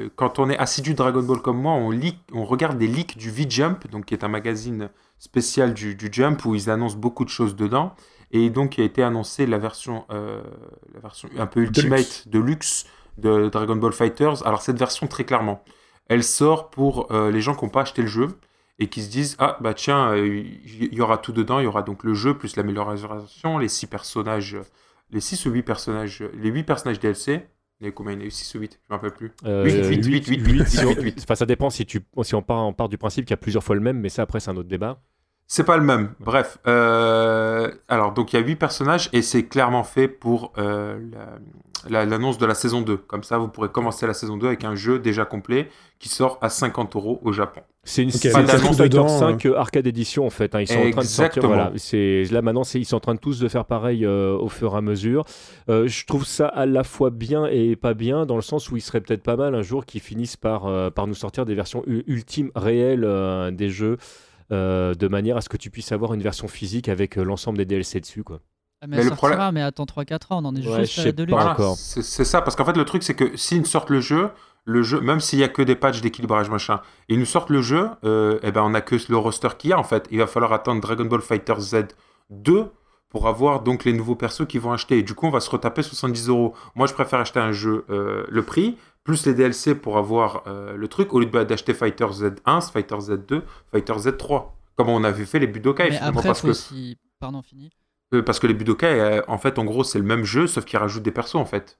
le... 0.03 0.11
quand 0.15 0.37
on 0.37 0.51
est 0.51 0.57
assidu 0.57 0.93
Dragon 0.93 1.23
Ball 1.23 1.41
comme 1.41 1.59
moi, 1.59 1.73
on, 1.73 1.89
on 2.31 2.45
regarde 2.45 2.77
des 2.77 2.85
leaks 2.85 3.17
du 3.17 3.31
V-Jump, 3.31 3.89
donc 3.89 4.05
qui 4.05 4.13
est 4.13 4.23
un 4.23 4.27
magazine 4.27 4.91
spécial 5.17 5.73
du, 5.73 5.95
du 5.95 6.09
Jump 6.11 6.45
où 6.45 6.53
ils 6.53 6.69
annoncent 6.69 6.95
beaucoup 6.95 7.25
de 7.25 7.29
choses 7.29 7.55
dedans. 7.55 7.95
Et 8.29 8.51
donc, 8.51 8.77
il 8.77 8.81
a 8.81 8.83
été 8.83 9.01
annoncé 9.01 9.47
la 9.47 9.57
version, 9.57 10.05
euh, 10.11 10.43
la 10.93 10.99
version 10.99 11.27
un 11.39 11.47
peu 11.47 11.61
ultimate 11.61 12.27
de 12.27 12.37
luxe 12.37 12.85
de 13.17 13.49
Dragon 13.49 13.75
Ball 13.75 13.93
Fighters. 13.93 14.45
Alors, 14.45 14.61
cette 14.61 14.77
version, 14.77 15.07
très 15.07 15.23
clairement, 15.23 15.63
elle 16.07 16.23
sort 16.23 16.69
pour 16.69 17.11
euh, 17.11 17.31
les 17.31 17.41
gens 17.41 17.55
qui 17.55 17.65
n'ont 17.65 17.71
pas 17.71 17.81
acheté 17.81 18.03
le 18.03 18.07
jeu 18.07 18.27
et 18.77 18.89
qui 18.89 19.01
se 19.01 19.09
disent 19.09 19.35
Ah, 19.39 19.57
bah 19.59 19.73
tiens, 19.73 20.15
il 20.15 20.93
y 20.93 21.01
aura 21.01 21.17
tout 21.17 21.31
dedans. 21.31 21.57
Il 21.57 21.63
y 21.63 21.67
aura 21.67 21.81
donc 21.81 22.03
le 22.03 22.13
jeu 22.13 22.37
plus 22.37 22.55
l'amélioration, 22.57 23.57
les 23.57 23.69
six 23.69 23.87
personnages, 23.87 24.55
les 25.11 25.19
6 25.19 25.47
ou 25.47 25.49
8 25.49 25.63
personnages, 25.63 26.23
les 26.35 26.49
8 26.49 26.63
personnages 26.63 26.99
DLC. 26.99 27.47
Il 27.81 27.85
y 27.85 27.87
en 27.87 27.89
a 27.89 27.91
combien? 27.93 28.13
Il 28.13 28.19
y 28.19 28.21
en 28.21 28.23
a 28.23 28.27
eu 28.27 28.31
6 28.31 28.55
ou 28.55 28.59
8 28.59 28.71
Je 28.73 28.93
ne 28.93 28.97
me 28.97 29.01
rappelle 29.01 29.17
plus. 29.17 29.31
Euh, 29.45 29.65
Huit, 29.65 29.73
huit, 29.73 30.05
huit, 30.05 30.05
huit, 30.05 30.27
huit, 30.27 30.45
huit, 30.45 30.51
huit, 30.59 30.67
si 30.67 30.85
on- 30.85 30.89
huit, 30.89 31.01
huit. 31.01 31.19
Enfin, 31.23 31.35
ça 31.35 31.45
dépend 31.47 31.69
si, 31.71 31.85
tu, 31.85 32.01
si 32.23 32.35
on, 32.35 32.41
part, 32.43 32.65
on 32.67 32.73
part 32.73 32.89
du 32.89 32.97
principe 32.99 33.25
qu'il 33.25 33.31
y 33.31 33.33
a 33.33 33.37
plusieurs 33.37 33.63
fois 33.63 33.75
le 33.75 33.81
même, 33.81 33.99
mais 33.99 34.09
ça, 34.09 34.21
après, 34.21 34.39
c'est 34.39 34.51
un 34.51 34.57
autre 34.57 34.69
débat. 34.69 35.01
C'est 35.53 35.65
pas 35.65 35.75
le 35.75 35.83
même. 35.83 36.11
Bref. 36.21 36.59
euh, 36.65 37.69
alors, 37.89 38.13
donc, 38.13 38.31
il 38.31 38.39
y 38.39 38.39
a 38.41 38.45
8 38.45 38.55
personnages 38.55 39.09
et 39.11 39.21
c'est 39.21 39.43
clairement 39.43 39.83
fait 39.83 40.07
pour 40.07 40.53
euh, 40.57 40.97
la- 41.11 41.89
la- 41.89 42.05
l'annonce 42.05 42.37
de 42.37 42.45
la 42.45 42.53
saison 42.53 42.81
2. 42.81 42.95
Comme 42.95 43.23
ça, 43.23 43.37
vous 43.37 43.49
pourrez 43.49 43.67
commencer 43.67 44.07
la 44.07 44.13
saison 44.13 44.37
2 44.37 44.47
avec 44.47 44.63
un 44.63 44.75
jeu 44.75 44.97
déjà 44.99 45.25
complet 45.25 45.67
qui 45.99 46.07
sort 46.07 46.37
à 46.41 46.47
50 46.49 46.95
euros 46.95 47.19
au 47.25 47.33
Japon. 47.33 47.59
C'est 47.83 48.01
une 48.03 48.09
Ok, 48.09 48.15
c'est 48.15 48.33
mais 48.33 48.41
une 48.41 48.45
t'as 48.47 48.57
Street 48.59 48.67
tout 48.69 48.73
Fighter 48.75 48.89
dedans, 48.97 49.07
5 49.09 49.45
euh, 49.45 49.57
arcade 49.57 49.87
édition 49.87 50.25
en 50.25 50.29
fait. 50.29 50.55
hein. 50.55 50.61
Ils 50.61 50.67
sont 50.67 50.75
en 50.75 50.91
train 50.91 51.01
de 51.01 51.05
sortir. 51.05 51.25
Exactement. 51.25 51.47
Voilà, 51.49 51.71
c'est 51.75 52.23
là 52.31 52.41
maintenant, 52.41 52.63
c'est- 52.63 52.79
ils 52.79 52.85
sont 52.85 52.95
en 52.95 52.99
train 53.01 53.15
de 53.15 53.19
tous 53.19 53.39
de 53.39 53.47
faire 53.49 53.65
pareil 53.65 54.05
euh, 54.05 54.37
au 54.37 54.47
fur 54.47 54.73
et 54.73 54.77
à 54.77 54.81
mesure. 54.81 55.25
Euh, 55.69 55.85
je 55.87 56.05
trouve 56.05 56.23
ça 56.25 56.47
à 56.47 56.65
la 56.65 56.83
fois 56.85 57.09
bien 57.09 57.45
et 57.47 57.75
pas 57.75 57.93
bien 57.93 58.25
dans 58.25 58.35
le 58.37 58.41
sens 58.41 58.71
où 58.71 58.77
il 58.77 58.81
serait 58.81 59.01
peut-être 59.01 59.23
pas 59.23 59.35
mal 59.35 59.53
un 59.55 59.63
jour 59.63 59.85
qu'ils 59.85 59.99
finissent 60.01 60.37
par 60.37 60.67
euh, 60.67 60.91
par 60.91 61.07
nous 61.07 61.13
sortir 61.15 61.45
des 61.45 61.55
versions 61.55 61.83
u- 61.87 62.03
ultimes 62.07 62.51
réelles 62.55 63.03
euh, 63.03 63.51
des 63.51 63.69
jeux. 63.69 63.97
Euh, 64.51 64.93
de 64.93 65.07
manière 65.07 65.37
à 65.37 65.41
ce 65.41 65.49
que 65.49 65.57
tu 65.57 65.69
puisses 65.69 65.91
avoir 65.91 66.13
une 66.13 66.21
version 66.21 66.47
physique 66.47 66.89
avec 66.89 67.17
euh, 67.17 67.23
l'ensemble 67.23 67.57
des 67.57 67.65
DLC 67.65 67.99
dessus 67.99 68.23
quoi. 68.23 68.39
Ah, 68.83 68.87
mais, 68.87 69.03
le 69.03 69.11
problème- 69.11 69.51
mais 69.53 69.61
attends 69.61 69.85
3-4 69.85 70.31
ans, 70.33 70.41
on 70.43 70.45
en 70.45 70.55
est 70.55 70.67
Ouais, 70.67 70.85
juste 70.85 71.05
à 71.05 71.11
de 71.11 71.25
pas 71.25 71.51
encore. 71.51 71.75
c'est 71.77 72.01
ça. 72.23 72.41
Parce 72.41 72.55
qu'en 72.55 72.65
fait, 72.65 72.75
le 72.75 72.83
truc, 72.83 73.03
c'est 73.03 73.13
que 73.13 73.37
s'ils 73.37 73.59
nous 73.59 73.65
sortent 73.65 73.91
le 73.91 73.99
jeu, 74.01 74.29
le 74.65 74.81
jeu, 74.81 74.99
même 75.01 75.19
s'il 75.19 75.37
y 75.37 75.43
a 75.43 75.47
que 75.49 75.61
des 75.61 75.75
patchs 75.75 76.01
d'équilibrage 76.01 76.49
machin, 76.49 76.81
ils 77.07 77.19
nous 77.19 77.25
sortent 77.25 77.51
le 77.51 77.61
jeu, 77.61 77.89
euh, 78.03 78.39
eh 78.41 78.51
ben 78.51 78.63
on 78.63 78.73
a 78.73 78.81
que 78.81 78.95
le 79.07 79.17
roster 79.17 79.49
qu'il 79.59 79.69
y 79.69 79.73
a 79.73 79.77
en 79.79 79.83
fait. 79.83 80.07
Il 80.09 80.17
va 80.17 80.25
falloir 80.25 80.51
attendre 80.51 80.81
Dragon 80.81 81.05
Ball 81.05 81.21
Fighter 81.21 81.53
Z 81.59 81.75
2 82.31 82.65
pour 83.09 83.27
avoir 83.27 83.61
donc 83.61 83.83
les 83.85 83.93
nouveaux 83.93 84.15
persos 84.15 84.47
qui 84.47 84.57
vont 84.57 84.71
acheter. 84.71 84.97
Et 84.99 85.03
du 85.03 85.13
coup, 85.13 85.27
on 85.27 85.31
va 85.31 85.41
se 85.41 85.49
retaper 85.51 85.83
70 85.83 86.29
euros. 86.29 86.53
Moi, 86.75 86.87
je 86.87 86.93
préfère 86.93 87.19
acheter 87.19 87.39
un 87.39 87.51
jeu 87.51 87.85
euh, 87.91 88.25
le 88.29 88.41
prix 88.43 88.77
plus 89.03 89.25
les 89.25 89.33
DLC 89.33 89.75
pour 89.75 89.97
avoir 89.97 90.43
euh, 90.47 90.75
le 90.75 90.87
truc 90.87 91.13
au 91.13 91.19
lieu 91.19 91.27
d'acheter 91.45 91.73
Fighter 91.73 92.05
Z1, 92.05 92.71
Fighter 92.71 92.95
Z2, 92.95 93.41
Fighter 93.71 93.93
Z3. 93.93 94.45
Comme 94.75 94.89
on 94.89 95.03
avait 95.03 95.25
fait 95.25 95.39
les 95.39 95.47
Budokai 95.47 95.83
Mais 95.89 95.91
finalement 95.97 96.19
après, 96.19 96.29
parce 96.29 96.41
que 96.41 96.47
aussi. 96.47 96.97
Pardon, 97.19 97.41
fini. 97.41 97.69
euh, 98.13 98.21
parce 98.23 98.39
que 98.39 98.47
les 98.47 98.53
Budokai 98.53 98.87
euh, 98.99 99.21
en 99.27 99.37
fait 99.37 99.59
en 99.59 99.65
gros 99.65 99.83
c'est 99.83 99.99
le 99.99 100.05
même 100.05 100.23
jeu 100.23 100.47
sauf 100.47 100.65
qu'ils 100.65 100.79
rajoutent 100.79 101.03
des 101.03 101.11
persos 101.11 101.35
en 101.35 101.45
fait. 101.45 101.79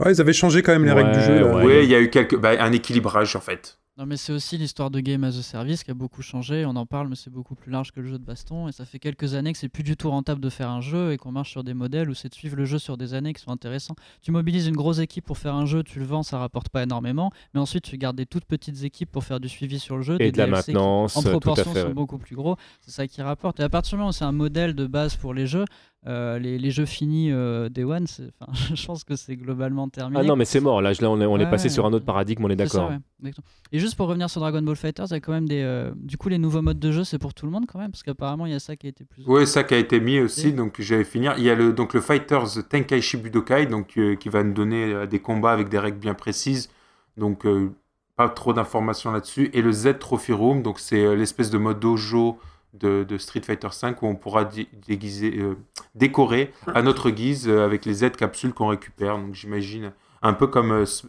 Ouais, 0.00 0.12
ils 0.12 0.20
avaient 0.20 0.32
changé 0.32 0.62
quand 0.62 0.72
même 0.72 0.84
les 0.84 0.92
règles 0.92 1.12
du 1.12 1.20
jeu. 1.20 1.44
Oui, 1.64 1.80
il 1.82 1.90
y 1.90 1.94
a 1.94 2.00
eu 2.00 2.10
quelques 2.10 2.38
bah, 2.38 2.52
un 2.58 2.72
équilibrage 2.72 3.36
en 3.36 3.40
fait. 3.40 3.78
Non, 3.96 4.06
mais 4.06 4.16
c'est 4.16 4.32
aussi 4.32 4.58
l'histoire 4.58 4.90
de 4.90 4.98
Game 4.98 5.22
as 5.22 5.38
a 5.38 5.42
Service 5.42 5.84
qui 5.84 5.90
a 5.92 5.94
beaucoup 5.94 6.20
changé. 6.20 6.66
On 6.66 6.74
en 6.74 6.84
parle, 6.84 7.06
mais 7.06 7.14
c'est 7.14 7.30
beaucoup 7.30 7.54
plus 7.54 7.70
large 7.70 7.92
que 7.92 8.00
le 8.00 8.08
jeu 8.08 8.18
de 8.18 8.24
baston. 8.24 8.66
Et 8.66 8.72
ça 8.72 8.84
fait 8.84 8.98
quelques 8.98 9.34
années 9.34 9.52
que 9.52 9.58
c'est 9.58 9.68
plus 9.68 9.84
du 9.84 9.96
tout 9.96 10.10
rentable 10.10 10.40
de 10.40 10.50
faire 10.50 10.68
un 10.68 10.80
jeu 10.80 11.12
et 11.12 11.16
qu'on 11.16 11.30
marche 11.30 11.52
sur 11.52 11.62
des 11.62 11.74
modèles 11.74 12.10
où 12.10 12.14
c'est 12.14 12.28
de 12.28 12.34
suivre 12.34 12.56
le 12.56 12.64
jeu 12.64 12.80
sur 12.80 12.96
des 12.96 13.14
années 13.14 13.32
qui 13.32 13.40
sont 13.40 13.52
intéressants. 13.52 13.94
Tu 14.20 14.32
mobilises 14.32 14.66
une 14.66 14.74
grosse 14.74 14.98
équipe 14.98 15.24
pour 15.24 15.38
faire 15.38 15.54
un 15.54 15.64
jeu, 15.64 15.84
tu 15.84 16.00
le 16.00 16.06
vends, 16.06 16.24
ça 16.24 16.38
rapporte 16.38 16.70
pas 16.70 16.82
énormément. 16.82 17.30
Mais 17.54 17.60
ensuite, 17.60 17.84
tu 17.84 17.96
gardes 17.96 18.16
des 18.16 18.26
toutes 18.26 18.46
petites 18.46 18.82
équipes 18.82 19.12
pour 19.12 19.22
faire 19.22 19.38
du 19.38 19.48
suivi 19.48 19.78
sur 19.78 19.96
le 19.96 20.02
jeu. 20.02 20.16
Et 20.16 20.32
des 20.32 20.32
de 20.32 20.38
la 20.38 20.46
DLC 20.46 20.72
qui, 20.72 20.72
maintenance, 20.72 21.16
en 21.16 21.22
tout 21.22 21.28
à 21.28 21.30
proportion 21.30 21.72
fait. 21.72 21.82
sont 21.82 21.86
ouais. 21.86 21.94
beaucoup 21.94 22.18
plus 22.18 22.34
gros. 22.34 22.56
C'est 22.80 22.90
ça 22.90 23.06
qui 23.06 23.22
rapporte. 23.22 23.60
Et 23.60 23.62
à 23.62 23.68
partir 23.68 23.90
du 23.90 23.98
moment 23.98 24.08
où 24.08 24.12
c'est 24.12 24.24
un 24.24 24.32
modèle 24.32 24.74
de 24.74 24.88
base 24.88 25.14
pour 25.14 25.34
les 25.34 25.46
jeux, 25.46 25.66
euh, 26.06 26.38
les, 26.38 26.58
les 26.58 26.70
jeux 26.70 26.84
finis 26.84 27.30
euh, 27.32 27.68
Day 27.68 27.84
One, 27.84 28.06
je 28.74 28.86
pense 28.86 29.04
que 29.04 29.16
c'est 29.16 29.36
globalement 29.36 29.88
terminé. 29.88 30.20
Ah 30.20 30.24
non, 30.24 30.36
mais 30.36 30.44
c'est 30.44 30.60
mort. 30.60 30.82
Là, 30.82 30.92
je- 30.92 31.00
là, 31.02 31.10
on 31.10 31.20
est, 31.20 31.26
on 31.26 31.38
est 31.38 31.44
Ouais, 31.44 31.50
passé 31.50 31.64
ouais. 31.64 31.70
sur 31.70 31.86
un 31.86 31.92
autre 31.92 32.04
paradigme. 32.04 32.44
On 32.44 32.50
est 32.50 32.56
d'accord. 32.56 32.90
ouais. 32.90 33.30
Et 33.72 33.78
juste 33.78 33.96
pour 33.96 34.06
revenir 34.08 34.28
sur 34.28 34.40
Dragon 34.42 34.60
Ball 34.60 34.76
Fighters, 34.76 35.06
il 35.10 35.12
y 35.12 35.16
a 35.16 35.20
quand 35.20 35.32
même 35.32 35.48
des. 35.48 35.62
euh, 35.62 35.92
du 35.96 36.16
coup, 36.18 36.28
les 36.28 36.36
nouveaux 36.38 36.60
modes 36.62 36.78
de 36.78 36.92
jeu, 36.92 37.04
c'est 37.04 37.18
pour 37.18 37.32
tout 37.32 37.46
le 37.46 37.52
monde 37.52 37.64
quand 37.66 37.78
même, 37.78 37.90
parce 37.90 38.02
qu'apparemment, 38.02 38.44
il 38.46 38.52
y 38.52 38.54
a 38.54 38.60
ça 38.60 38.76
qui 38.76 38.86
a 38.86 38.90
été 38.90 39.04
plus. 39.04 39.22
Oui, 39.26 39.46
ça 39.46 39.64
qui 39.64 39.72
a 39.74 39.78
été 39.78 39.98
mis 40.00 40.20
aussi, 40.20 40.52
donc 40.52 40.80
j'allais 40.80 41.04
finir. 41.04 41.34
Il 41.38 41.44
y 41.44 41.50
a 41.50 41.54
le, 41.54 41.72
donc 41.72 41.94
le 41.94 42.00
Fighters 42.02 42.68
Tenkaichi 42.68 43.16
Budokai, 43.16 43.66
donc, 43.66 43.96
euh, 43.96 44.14
qui 44.16 44.28
va 44.28 44.42
nous 44.42 44.52
donner 44.52 44.92
euh, 44.92 45.06
des 45.06 45.20
combats 45.20 45.52
avec 45.52 45.68
des 45.70 45.78
règles 45.78 45.98
bien 45.98 46.14
précises, 46.14 46.68
donc 47.16 47.46
euh, 47.46 47.70
pas 48.16 48.28
trop 48.28 48.52
d'informations 48.52 49.10
là-dessus. 49.10 49.48
Et 49.54 49.62
le 49.62 49.72
Z 49.72 49.98
Trophy 49.98 50.32
Room, 50.32 50.62
donc 50.62 50.78
c'est 50.78 51.02
euh, 51.04 51.14
l'espèce 51.16 51.48
de 51.50 51.56
mode 51.58 51.80
dojo 51.80 52.38
de, 52.74 53.04
de 53.04 53.18
Street 53.18 53.40
Fighter 53.40 53.68
V 53.82 53.88
où 54.02 54.06
on 54.06 54.14
pourra 54.16 54.44
dé- 54.44 54.68
déguiser, 54.86 55.38
euh, 55.38 55.56
décorer 55.94 56.52
à 56.74 56.82
notre 56.82 57.10
guise 57.10 57.48
euh, 57.48 57.64
avec 57.64 57.84
les 57.86 57.94
Z 57.94 58.10
capsules 58.12 58.52
qu'on 58.52 58.68
récupère. 58.68 59.16
Donc 59.18 59.34
j'imagine 59.34 59.92
un 60.22 60.32
peu 60.34 60.46
comme 60.46 60.72
euh, 60.72 60.82
s- 60.82 61.06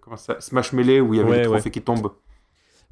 comment 0.00 0.16
ça, 0.16 0.40
Smash 0.40 0.72
Melee 0.72 1.00
où 1.00 1.14
il 1.14 1.18
y 1.18 1.20
avait 1.20 1.30
Ouais, 1.30 1.36
les 1.42 1.46
ouais. 1.48 1.54
trophées 1.56 1.70
qui 1.70 1.82
tombent. 1.82 2.12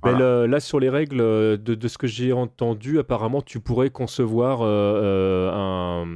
Mais 0.04 0.12
Voilà. 0.12 0.18
le- 0.42 0.46
là, 0.46 0.60
sur 0.60 0.78
les 0.78 0.88
règles, 0.90 1.16
de, 1.18 1.56
de 1.74 1.88
ce 1.88 1.98
que 1.98 2.06
j'ai 2.06 2.32
entendu, 2.32 3.00
apparemment, 3.00 3.42
tu 3.42 3.58
pourrais 3.58 3.90
concevoir 3.90 4.62
un- 4.62 6.06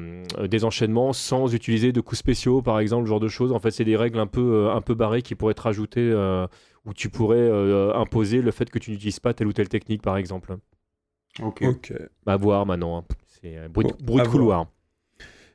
des 0.48 0.64
enchaînements 0.64 1.12
sans 1.12 1.52
utiliser 1.52 1.92
de 1.92 2.00
coups 2.00 2.18
spéciaux, 2.20 2.62
par 2.62 2.78
exemple, 2.78 3.05
ce 3.07 3.09
genre 3.11 3.20
de 3.20 3.28
choses. 3.28 3.52
En 3.52 3.59
fait, 3.59 3.70
c'est 3.72 3.85
des 3.85 3.96
règles 3.96 4.18
un 4.20 4.26
peu, 4.28 4.70
un 4.70 4.81
peu 4.81 4.94
barrées 4.94 5.22
qui 5.22 5.35
pourraient 5.35 5.50
être 5.52 5.66
ajoutées, 5.66 6.12
où 6.87 6.94
tu 6.94 7.09
pourrais 7.11 7.50
imposer 7.96 8.40
le 8.40 8.50
fait 8.52 8.70
que 8.70 8.78
tu 8.78 8.92
n'utilises 8.92 9.20
pas 9.20 9.35
telle 9.35 9.48
ou 9.48 9.52
telle 9.52 9.68
technique, 9.68 10.02
par 10.02 10.16
exemple. 10.16 10.55
Ok. 11.40 11.62
Ok. 11.62 11.92
À 12.27 12.37
voir 12.37 12.66
maintenant. 12.66 12.99
hein. 12.99 13.05
C'est 13.40 13.57
euh, 13.57 13.68
bruit, 13.68 13.87
de- 13.87 13.92
Bon, 13.92 13.97
bruit 14.05 14.21
à 14.21 14.25
de 14.25 14.29
voir. 14.29 14.33
couloir. 14.40 14.66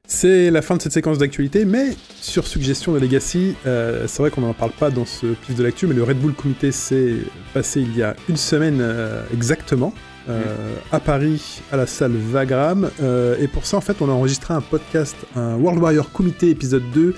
C'est 0.09 0.51
la 0.51 0.61
fin 0.61 0.77
de 0.77 0.81
cette 0.81 0.93
séquence 0.93 1.17
d'actualité, 1.17 1.65
mais 1.65 1.89
sur 2.21 2.47
suggestion 2.47 2.93
de 2.93 2.99
Legacy, 2.99 3.55
euh, 3.65 4.07
c'est 4.07 4.21
vrai 4.23 4.31
qu'on 4.31 4.39
n'en 4.39 4.53
parle 4.53 4.71
pas 4.71 4.89
dans 4.89 5.03
ce 5.05 5.25
pif 5.27 5.53
de 5.53 5.61
l'actu, 5.63 5.85
mais 5.85 5.93
le 5.93 6.03
Red 6.03 6.17
Bull 6.17 6.33
Comité 6.33 6.71
s'est 6.71 7.15
passé 7.53 7.81
il 7.81 7.95
y 7.97 8.03
a 8.03 8.15
une 8.29 8.37
semaine 8.37 8.79
euh, 8.79 9.21
exactement. 9.33 9.93
euh, 10.29 10.75
à 10.93 10.99
Paris, 11.01 11.61
à 11.73 11.77
la 11.77 11.85
salle 11.87 12.13
Vagram. 12.13 12.89
Euh, 13.01 13.35
et 13.39 13.47
pour 13.49 13.65
ça, 13.65 13.75
en 13.77 13.81
fait, 13.81 14.01
on 14.01 14.09
a 14.09 14.13
enregistré 14.13 14.53
un 14.53 14.61
podcast, 14.61 15.15
un 15.35 15.55
World 15.55 15.81
Warrior 15.81 16.09
Comité 16.11 16.49
épisode 16.49 16.83
2, 16.93 17.13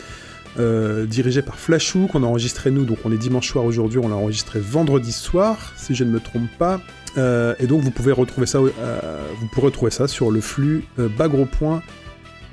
euh, 0.59 1.05
dirigé 1.05 1.41
par 1.43 1.59
Flashou, 1.59 2.07
qu'on 2.07 2.23
a 2.23 2.27
enregistré 2.27 2.71
nous, 2.71 2.85
donc 2.85 2.97
on 3.05 3.11
est 3.11 3.17
dimanche 3.17 3.47
soir 3.49 3.65
aujourd'hui, 3.65 3.99
on 3.99 4.09
l'a 4.09 4.15
enregistré 4.15 4.59
vendredi 4.59 5.11
soir, 5.11 5.73
si 5.77 5.93
je 5.95 6.03
ne 6.03 6.09
me 6.11 6.19
trompe 6.19 6.49
pas. 6.57 6.81
Euh, 7.19 7.53
et 7.59 7.67
donc 7.67 7.81
vous 7.81 7.91
pouvez 7.91 8.11
retrouver 8.11 8.47
ça, 8.47 8.59
euh, 8.59 10.07
sur 10.07 10.31
le 10.31 10.41
flux 10.41 10.85
euh, 10.97 11.09
bas 11.09 11.27
gros 11.27 11.45
point 11.45 11.83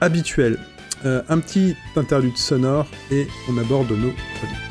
habituel. 0.01 0.59
Un 1.05 1.39
petit 1.39 1.77
interlude 1.95 2.37
sonore 2.37 2.89
et 3.13 3.29
on 3.49 3.57
aborde 3.59 3.93
nos 3.93 4.13
produits. 4.39 4.66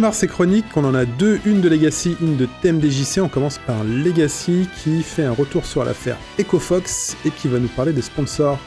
Démarre 0.00 0.14
ces 0.14 0.30
on 0.76 0.84
en 0.86 0.94
a 0.94 1.04
deux, 1.04 1.42
une 1.44 1.60
de 1.60 1.68
Legacy, 1.68 2.16
une 2.22 2.38
de 2.38 2.48
TMDJC. 2.62 3.18
On 3.20 3.28
commence 3.28 3.58
par 3.58 3.84
Legacy 3.84 4.66
qui 4.82 5.02
fait 5.02 5.24
un 5.24 5.32
retour 5.32 5.66
sur 5.66 5.84
l'affaire 5.84 6.16
EcoFox 6.38 7.18
et 7.26 7.30
qui 7.30 7.48
va 7.48 7.58
nous 7.58 7.68
parler 7.68 7.92
des 7.92 8.00
sponsors 8.00 8.58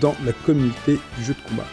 dans 0.00 0.16
la 0.24 0.32
communauté 0.32 0.98
du 1.18 1.24
jeu 1.24 1.34
de 1.34 1.48
combat. 1.50 1.66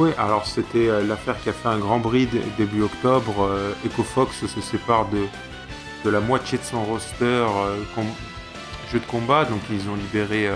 Oui, 0.00 0.10
alors 0.18 0.46
c'était 0.46 0.88
euh, 0.88 1.06
l'affaire 1.06 1.40
qui 1.40 1.48
a 1.50 1.52
fait 1.52 1.68
un 1.68 1.78
grand 1.78 2.00
bris 2.00 2.26
dé- 2.26 2.42
début 2.58 2.82
octobre. 2.82 3.46
Euh, 3.48 3.72
EcoFox 3.86 4.46
se 4.48 4.60
sépare 4.60 5.08
de, 5.10 5.20
de 6.04 6.10
la 6.10 6.18
moitié 6.18 6.58
de 6.58 6.64
son 6.64 6.82
roster 6.84 7.14
euh, 7.24 7.76
jeu 8.92 8.98
de 8.98 9.06
combat. 9.06 9.44
Donc 9.44 9.60
ils 9.70 9.88
ont 9.88 9.94
libéré 9.94 10.50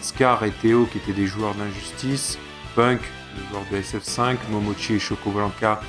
Scar 0.00 0.44
et 0.44 0.52
Théo 0.52 0.86
qui 0.92 0.98
étaient 0.98 1.12
des 1.12 1.26
joueurs 1.26 1.56
d'injustice, 1.56 2.38
Punk, 2.76 3.00
le 3.36 3.42
joueur 3.50 3.64
de 3.72 3.78
SF5, 3.78 4.36
Momochi 4.52 4.94
et 4.94 4.98
Choco 5.00 5.32
Blanca. 5.32 5.80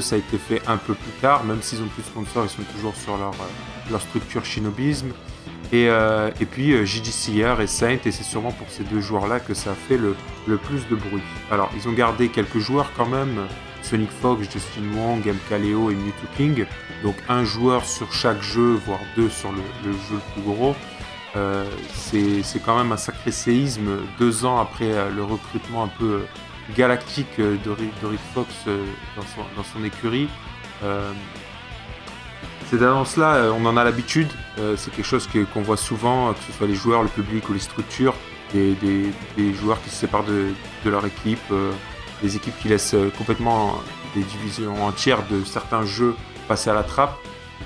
Ça 0.00 0.14
a 0.14 0.18
été 0.18 0.38
fait 0.38 0.62
un 0.66 0.78
peu 0.78 0.94
plus 0.94 1.12
tard, 1.20 1.44
même 1.44 1.60
s'ils 1.60 1.82
ont 1.82 1.88
plus 1.88 2.02
de 2.02 2.06
sponsors, 2.06 2.44
ils 2.44 2.48
sont 2.48 2.62
toujours 2.74 2.96
sur 2.96 3.16
leur, 3.18 3.32
euh, 3.32 3.90
leur 3.90 4.00
structure 4.00 4.44
Shinobism. 4.44 5.08
Et, 5.72 5.88
euh, 5.88 6.30
et 6.40 6.44
puis 6.44 6.72
euh, 6.72 6.84
et 6.84 7.66
Saint, 7.66 7.98
et 8.04 8.10
c'est 8.10 8.22
sûrement 8.22 8.52
pour 8.52 8.68
ces 8.70 8.84
deux 8.84 9.00
joueurs-là 9.00 9.40
que 9.40 9.54
ça 9.54 9.72
a 9.72 9.74
fait 9.74 9.96
le, 9.96 10.16
le 10.46 10.56
plus 10.56 10.86
de 10.88 10.96
bruit. 10.96 11.22
Alors, 11.50 11.70
ils 11.76 11.88
ont 11.88 11.92
gardé 11.92 12.28
quelques 12.28 12.58
joueurs 12.58 12.90
quand 12.96 13.06
même, 13.06 13.46
Sonic 13.82 14.10
Fox, 14.10 14.50
Justin 14.50 14.82
Wong, 14.96 15.26
MKLeo 15.26 15.90
et 15.90 15.94
Mewtwo 15.94 16.28
King. 16.36 16.66
Donc 17.02 17.16
un 17.28 17.44
joueur 17.44 17.84
sur 17.84 18.12
chaque 18.12 18.42
jeu, 18.42 18.78
voire 18.86 19.00
deux 19.16 19.28
sur 19.28 19.50
le, 19.52 19.92
jeu 19.92 20.14
le 20.14 20.32
plus 20.32 20.42
gros. 20.42 20.74
Euh, 21.36 21.64
c'est 21.94 22.62
quand 22.64 22.76
même 22.76 22.92
un 22.92 22.98
sacré 22.98 23.30
séisme 23.30 24.00
deux 24.18 24.44
ans 24.44 24.60
après 24.60 25.10
le 25.10 25.24
recrutement 25.24 25.84
un 25.84 25.88
peu 25.88 26.20
galactique 26.76 27.38
euh, 27.38 27.56
de, 27.64 27.70
Rick- 27.70 28.20
Fox 28.34 28.48
euh, 28.66 28.84
dans, 29.16 29.64
son, 29.64 29.84
écurie. 29.84 30.28
Euh, 30.82 31.12
ces 32.70 32.82
annonces-là, 32.82 33.52
on 33.52 33.66
en 33.66 33.76
a 33.76 33.84
l'habitude. 33.84 34.28
C'est 34.76 34.90
quelque 34.94 35.04
chose 35.04 35.28
qu'on 35.52 35.60
voit 35.60 35.76
souvent, 35.76 36.32
que 36.32 36.38
ce 36.46 36.52
soit 36.56 36.66
les 36.66 36.74
joueurs, 36.74 37.02
le 37.02 37.10
public 37.10 37.46
ou 37.50 37.52
les 37.52 37.58
structures, 37.58 38.14
des, 38.54 39.54
joueurs 39.60 39.82
qui 39.82 39.90
se 39.90 39.96
séparent 39.96 40.24
de, 40.24 40.54
leur 40.86 41.04
équipe, 41.04 41.52
des 42.22 42.34
équipes 42.34 42.58
qui 42.62 42.68
laissent 42.68 42.96
complètement 43.18 43.78
des 44.14 44.22
divisions 44.22 44.86
entières 44.86 45.22
de 45.30 45.44
certains 45.44 45.84
jeux 45.84 46.16
passer 46.48 46.70
à 46.70 46.74
la 46.74 46.82
trappe. 46.82 47.18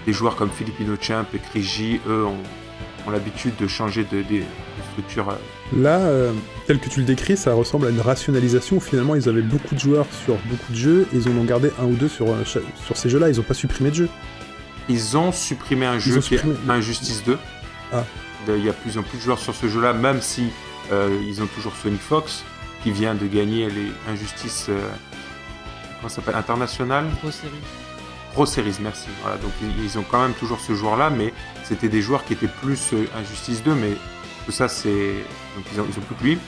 Des 0.07 0.13
joueurs 0.13 0.35
comme 0.35 0.51
Filipino 0.51 0.97
Champ 1.01 1.25
et 1.33 2.01
eux, 2.09 2.27
ont, 2.27 3.11
l'habitude 3.11 3.55
de 3.55 3.69
changer 3.69 4.03
de 4.03 4.25
structure. 4.91 5.39
Là, 5.75 5.99
euh, 5.99 6.33
tel 6.67 6.79
que 6.79 6.89
tu 6.89 7.01
le 7.01 7.07
décris, 7.07 7.37
ça 7.37 7.55
ressemble 7.55 7.87
à 7.87 7.91
une 7.91 8.01
rationalisation 8.01 8.79
finalement 8.81 9.15
ils 9.15 9.29
avaient 9.29 9.43
beaucoup 9.43 9.75
de 9.75 9.81
joueurs 9.81 10.07
sur 10.25 10.37
beaucoup 10.49 10.73
de 10.73 10.77
jeux 10.77 11.09
et 11.13 11.17
ils 11.17 11.29
en 11.29 11.33
ont 11.33 11.45
gardé 11.45 11.71
un 11.81 11.85
ou 11.85 11.95
deux 11.95 12.09
sur, 12.09 12.29
euh, 12.29 12.45
sur 12.45 12.97
ces 12.97 13.09
jeux-là, 13.09 13.31
ils 13.31 13.37
n'ont 13.37 13.43
pas 13.43 13.55
supprimé 13.55 13.91
de 13.91 13.97
jeux. 13.97 14.09
Ils 14.89 15.17
ont 15.17 15.33
supprimé 15.33 15.87
un 15.87 15.99
jeu 15.99 16.21
qui 16.21 16.37
est 16.37 16.43
Injustice 16.69 17.25
2. 17.25 17.39
Ah. 17.93 18.05
Il 18.49 18.65
y 18.65 18.69
a 18.69 18.73
plus 18.73 18.97
en 18.97 19.03
plus 19.03 19.19
de 19.19 19.23
joueurs 19.23 19.41
sur 19.41 19.55
ce 19.57 19.67
jeu-là, 19.69 19.93
même 19.93 20.21
si 20.21 20.51
euh, 20.93 21.19
ils 21.27 21.43
ont 21.43 21.47
toujours 21.47 21.75
Sonic 21.75 22.01
Fox 22.01 22.45
qui 22.85 22.93
vient 22.93 23.17
de 23.17 23.27
gagner 23.27 23.69
les 23.69 23.91
Injustices 24.13 24.67
euh, 24.69 24.79
comment 25.97 26.09
ça 26.09 26.17
s'appelle 26.17 26.37
international? 26.37 27.07
Pro 27.21 27.33
série. 27.33 27.53
Pro 28.33 28.47
Series, 28.47 28.77
merci. 28.81 29.09
Voilà, 29.23 29.39
donc 29.39 29.51
ils, 29.83 29.99
ont 29.99 30.05
quand 30.09 30.21
même 30.21 30.35
toujours 30.35 30.61
ce 30.61 30.75
joueur-là, 30.75 31.11
mais 31.11 31.33
c'était 31.65 31.89
des 31.89 32.03
joueurs 32.03 32.25
qui 32.25 32.35
étaient 32.35 32.47
plus 32.47 32.93
Injustice 33.19 33.65
2, 33.65 33.75
mais 33.75 33.97
ça 34.53 34.69
c'est 34.69 35.13
donc 35.57 35.65
ils 35.73 35.81
ont, 35.81 35.87
ils 35.91 35.99
ont 35.99 36.03
plus 36.03 36.15
que 36.17 36.23
lui. 36.25 36.39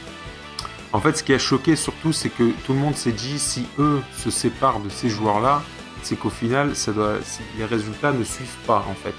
En 0.92 1.00
fait, 1.00 1.16
ce 1.18 1.22
qui 1.22 1.34
a 1.34 1.38
choqué 1.38 1.76
surtout, 1.76 2.12
c'est 2.12 2.30
que 2.30 2.50
tout 2.64 2.72
le 2.72 2.78
monde 2.78 2.96
s'est 2.96 3.12
dit 3.12 3.38
si 3.38 3.66
eux 3.78 4.00
se 4.16 4.30
séparent 4.30 4.80
de 4.80 4.88
ces 4.88 5.08
joueurs-là, 5.10 5.62
c'est 6.02 6.16
qu'au 6.18 6.30
final, 6.30 6.74
ça 6.74 6.92
doit, 6.92 7.14
les 7.58 7.64
résultats 7.66 8.12
ne 8.12 8.24
suivent 8.24 8.56
pas 8.66 8.84
en 8.88 8.94
fait, 8.94 9.14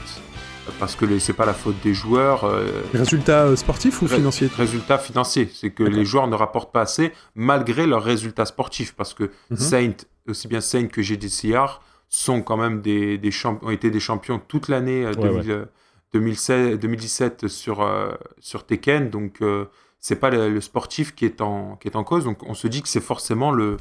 parce 0.80 0.96
que 0.96 1.20
c'est 1.20 1.34
pas 1.34 1.46
la 1.46 1.54
faute 1.54 1.76
des 1.84 1.94
joueurs. 1.94 2.44
euh, 2.46 2.82
Résultats 2.94 3.44
euh, 3.46 3.56
sportifs 3.56 4.02
ou 4.02 4.08
Ré- 4.08 4.16
financiers 4.16 4.50
Résultats 4.58 4.98
financiers, 4.98 5.50
c'est 5.54 5.70
que 5.70 5.84
les 5.84 6.06
joueurs 6.06 6.28
ne 6.28 6.36
rapportent 6.36 6.72
pas 6.72 6.82
assez 6.82 7.12
malgré 7.36 7.86
leurs 7.86 8.04
résultats 8.04 8.46
sportifs, 8.46 8.94
parce 8.96 9.14
que 9.14 9.30
Mhm. 9.52 9.58
Saint, 9.58 9.94
aussi 10.28 10.48
bien 10.48 10.62
Saint 10.62 10.88
que 10.88 11.02
GDCR, 11.04 11.82
sont 12.12 12.42
quand 12.42 12.58
même 12.58 12.82
des, 12.82 13.20
des 13.20 13.32
ont 13.46 13.70
été 13.70 13.92
des 13.92 14.00
champions 14.00 14.42
toute 14.48 14.68
l'année 14.70 15.06
Ouais, 15.06 15.16
2000, 15.16 15.52
euh, 15.52 15.66
2016 16.14 16.80
2017 16.80 17.48
sur, 17.48 17.82
euh, 17.82 18.12
sur 18.40 18.66
Tekken, 18.66 19.10
donc 19.10 19.42
euh, 19.42 19.66
c'est 20.00 20.16
pas 20.16 20.30
le, 20.30 20.62
sportif 20.62 21.14
qui 21.14 21.26
est, 21.26 21.42
en, 21.42 21.76
qui 21.76 21.88
est 21.88 21.96
en 21.96 22.04
cause, 22.04 22.24
donc 22.24 22.44
on 22.44 22.54
se 22.54 22.68
dit 22.68 22.82
que 22.82 22.88
c'est 22.88 23.02
forcément 23.02 23.52
le, 23.52 23.78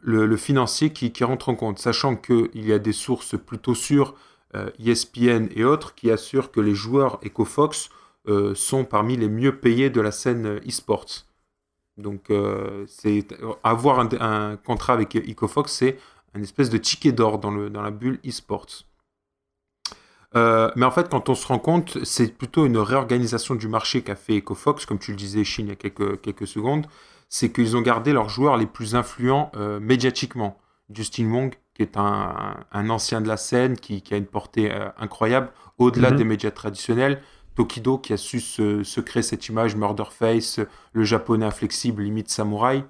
le, 0.00 0.36
financier 0.36 0.90
qui, 0.90 1.12
qui 1.12 1.24
rentre 1.24 1.48
en 1.48 1.54
compte, 1.54 1.78
sachant 1.78 2.16
qu'il 2.16 2.66
y 2.66 2.72
a 2.72 2.78
des 2.78 2.92
sources 2.92 3.36
plutôt 3.38 3.74
sûres, 3.74 4.14
euh, 4.54 4.70
ESPN 4.84 5.48
et 5.54 5.64
autres, 5.64 5.94
qui 5.94 6.10
assurent 6.10 6.50
que 6.50 6.60
les 6.60 6.74
joueurs 6.74 7.18
EcoFox 7.24 7.90
euh, 8.28 8.54
sont 8.54 8.84
parmi 8.84 9.16
les 9.16 9.28
mieux 9.28 9.58
payés 9.58 9.90
de 9.90 10.00
la 10.00 10.10
scène 10.10 10.60
e-sports. 10.66 11.26
Donc, 11.96 12.32
avoir 13.62 14.00
un, 14.00 14.56
contrat 14.56 14.94
avec 14.94 15.14
EcoFox, 15.14 15.70
c'est 15.72 15.96
un 16.34 16.42
espèce 16.42 16.68
de 16.68 16.78
ticket 16.78 17.12
d'or 17.12 17.38
dans, 17.38 17.52
dans 17.52 17.82
la 17.82 17.92
bulle 17.92 18.18
e-sports. 18.26 18.84
Euh, 20.36 20.70
mais 20.76 20.84
en 20.84 20.90
fait, 20.90 21.08
quand 21.08 21.28
on 21.28 21.34
se 21.34 21.46
rend 21.46 21.58
compte, 21.60 22.02
c'est 22.04 22.36
plutôt 22.36 22.66
une 22.66 22.76
réorganisation 22.78 23.54
du 23.54 23.68
marché 23.68 24.02
qu'a 24.02 24.16
fait 24.16 24.38
EcoFox, 24.38 24.84
comme 24.86 24.98
tu 24.98 25.12
le 25.12 25.16
disais, 25.16 25.44
Chine, 25.44 25.66
il 25.66 25.70
y 25.70 25.72
a 25.72 25.76
quelques, 25.76 26.20
quelques 26.22 26.46
secondes. 26.46 26.86
C'est 27.28 27.52
qu'ils 27.52 27.76
ont 27.76 27.80
gardé 27.82 28.12
leurs 28.12 28.28
joueurs 28.28 28.56
les 28.56 28.66
plus 28.66 28.94
influents 28.96 29.50
euh, 29.56 29.78
médiatiquement. 29.80 30.58
Justin 30.92 31.30
Wong, 31.32 31.54
qui 31.74 31.82
est 31.82 31.96
un, 31.96 32.56
un 32.72 32.90
ancien 32.90 33.20
de 33.20 33.28
la 33.28 33.36
scène, 33.36 33.76
qui, 33.76 34.02
qui 34.02 34.14
a 34.14 34.16
une 34.16 34.26
portée 34.26 34.72
euh, 34.72 34.88
incroyable, 34.98 35.50
au-delà 35.78 36.10
Mhm. 36.10 36.16
des 36.16 36.24
médias 36.24 36.50
traditionnels. 36.50 37.22
Tokido, 37.54 37.98
qui 37.98 38.12
a 38.12 38.16
su 38.16 38.40
se, 38.40 38.82
se 38.82 39.00
créer 39.00 39.22
cette 39.22 39.46
image, 39.48 39.76
Murderface, 39.76 40.58
le 40.92 41.04
japonais 41.04 41.46
inflexible, 41.46 42.02
limite 42.02 42.28
samouraï. 42.28 42.84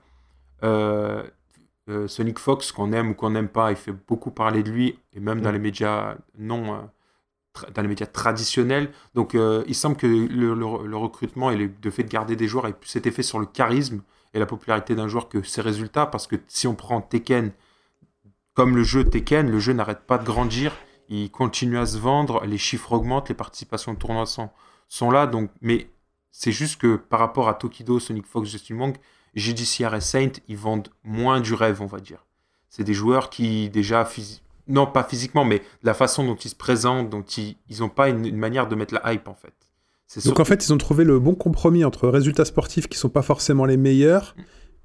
Sonic 2.06 2.38
Fox, 2.38 2.72
qu'on 2.72 2.92
aime 2.92 3.10
ou 3.10 3.14
qu'on 3.14 3.30
n'aime 3.30 3.48
pas, 3.48 3.70
il 3.70 3.76
fait 3.76 3.92
beaucoup 3.92 4.30
parler 4.30 4.62
de 4.62 4.70
lui, 4.70 4.98
et 5.12 5.20
même 5.20 5.42
dans 5.42 5.50
Mm. 5.50 5.52
les 5.52 5.58
médias 5.58 6.16
non, 6.38 6.88
dans 7.74 7.82
les 7.82 7.88
médias 7.88 8.06
traditionnels. 8.06 8.90
Donc, 9.14 9.34
euh, 9.34 9.64
il 9.66 9.74
semble 9.74 9.96
que 9.96 10.06
le, 10.06 10.96
recrutement 10.96 11.50
et 11.50 11.56
le, 11.56 11.70
le 11.82 11.90
fait 11.90 12.02
de 12.02 12.08
garder 12.08 12.36
des 12.36 12.48
joueurs 12.48 12.66
ait 12.66 12.72
plus 12.72 12.88
cet 12.88 13.06
effet 13.06 13.22
sur 13.22 13.38
le 13.38 13.46
charisme 13.46 14.02
et 14.32 14.38
la 14.38 14.46
popularité 14.46 14.94
d'un 14.94 15.08
joueur 15.08 15.28
que 15.28 15.42
ses 15.42 15.60
résultats, 15.60 16.06
parce 16.06 16.26
que 16.26 16.36
si 16.48 16.66
on 16.66 16.74
prend 16.74 17.00
Tekken 17.00 17.52
comme 18.54 18.76
le 18.76 18.82
jeu 18.84 19.04
Tekken, 19.04 19.50
le 19.50 19.58
jeu 19.58 19.72
n'arrête 19.72 20.06
pas 20.06 20.18
de 20.18 20.24
grandir, 20.24 20.72
il 21.08 21.30
continue 21.30 21.78
à 21.78 21.86
se 21.86 21.98
vendre, 21.98 22.44
les 22.44 22.58
chiffres 22.58 22.92
augmentent, 22.92 23.28
les 23.28 23.34
participations 23.34 23.92
au 23.92 23.96
tournoi 23.96 24.26
sont, 24.26 24.50
sont 24.88 25.10
là, 25.10 25.26
donc, 25.26 25.50
mais 25.60 25.88
c'est 26.30 26.52
juste 26.52 26.80
que 26.80 26.96
par 26.96 27.20
rapport 27.20 27.48
à 27.48 27.54
Tokido, 27.54 28.00
Sonic 28.00 28.26
Fox, 28.26 28.48
Justin 28.48 28.78
Wong, 28.78 28.96
JDCR 29.34 29.94
et 29.94 30.00
Saint, 30.00 30.30
ils 30.48 30.56
vendent 30.56 30.88
moins 31.02 31.40
du 31.40 31.54
rêve, 31.54 31.82
on 31.82 31.86
va 31.86 31.98
dire. 32.00 32.24
C'est 32.68 32.84
des 32.84 32.94
joueurs 32.94 33.30
qui, 33.30 33.70
déjà, 33.70 34.04
physi- 34.04 34.40
non 34.68 34.86
pas 34.86 35.04
physiquement, 35.04 35.44
mais 35.44 35.62
la 35.82 35.94
façon 35.94 36.24
dont 36.24 36.36
ils 36.36 36.48
se 36.48 36.54
présentent, 36.54 37.10
dont 37.10 37.22
ils 37.22 37.56
n'ont 37.80 37.88
pas 37.88 38.08
une, 38.08 38.24
une 38.24 38.36
manière 38.36 38.68
de 38.68 38.74
mettre 38.74 38.94
la 38.94 39.12
hype, 39.12 39.28
en 39.28 39.34
fait. 39.34 39.52
Donc 40.26 40.38
en 40.38 40.44
fait, 40.44 40.64
ils 40.64 40.72
ont 40.72 40.78
trouvé 40.78 41.04
le 41.04 41.18
bon 41.18 41.34
compromis 41.34 41.84
entre 41.84 42.08
résultats 42.08 42.44
sportifs 42.44 42.88
qui 42.88 42.98
sont 42.98 43.08
pas 43.08 43.22
forcément 43.22 43.64
les 43.64 43.76
meilleurs 43.76 44.36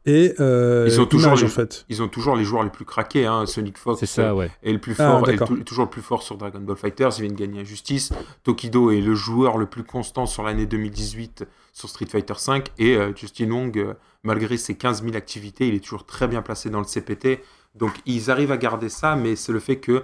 et 0.06 0.34
euh, 0.40 0.86
Ils 0.88 0.94
sont 0.94 1.06
toujours 1.06 1.28
Image, 1.30 1.42
les- 1.42 1.48
en 1.48 1.50
fait. 1.50 1.86
Ils 1.90 2.02
ont 2.02 2.08
toujours 2.08 2.36
les 2.36 2.44
joueurs 2.44 2.64
les 2.64 2.70
plus 2.70 2.86
craqués, 2.86 3.26
hein. 3.26 3.46
Sonic 3.46 3.78
Fox 3.78 4.00
C'est 4.00 4.06
ça, 4.06 4.34
ouais. 4.36 4.50
est 4.64 4.72
le 4.72 4.80
plus 4.80 4.96
Ah, 5.00 5.20
fort, 5.20 5.30
est 5.30 5.64
toujours 5.66 5.86
le 5.86 5.90
plus 5.90 6.02
fort 6.02 6.24
sur 6.24 6.38
Dragon 6.38 6.60
Ball 6.60 6.78
Fighters, 6.78 7.12
ils 7.18 7.22
viennent 7.24 7.36
gagner 7.36 7.62
Injustice. 7.62 8.12
Tokido 8.44 8.92
est 8.92 9.02
le 9.02 9.14
joueur 9.16 9.58
le 9.58 9.66
plus 9.66 9.84
constant 9.84 10.26
sur 10.26 10.44
l'année 10.44 10.66
2018 10.66 11.46
sur 11.74 11.90
Street 11.90 12.08
Fighter 12.08 12.34
V, 12.48 12.64
et 12.78 12.96
euh, 12.96 13.14
Justin 13.16 13.52
Wong, 13.52 13.78
euh, 13.78 13.94
malgré 14.24 14.58
ses 14.58 14.76
15 14.76 15.04
000 15.04 15.16
activités, 15.16 15.68
il 15.68 15.76
est 15.76 15.80
toujours 15.84 16.06
très 16.06 16.28
bien 16.28 16.42
placé 16.42 16.70
dans 16.70 16.80
le 16.80 16.86
CPT. 16.86 17.40
Donc 17.76 17.92
ils 18.06 18.32
arrivent 18.32 18.52
à 18.52 18.58
garder 18.58 18.90
ça, 18.90 19.16
mais 19.16 19.36
c'est 19.36 19.52
le 19.52 19.60
fait 19.60 19.78
que, 19.78 20.04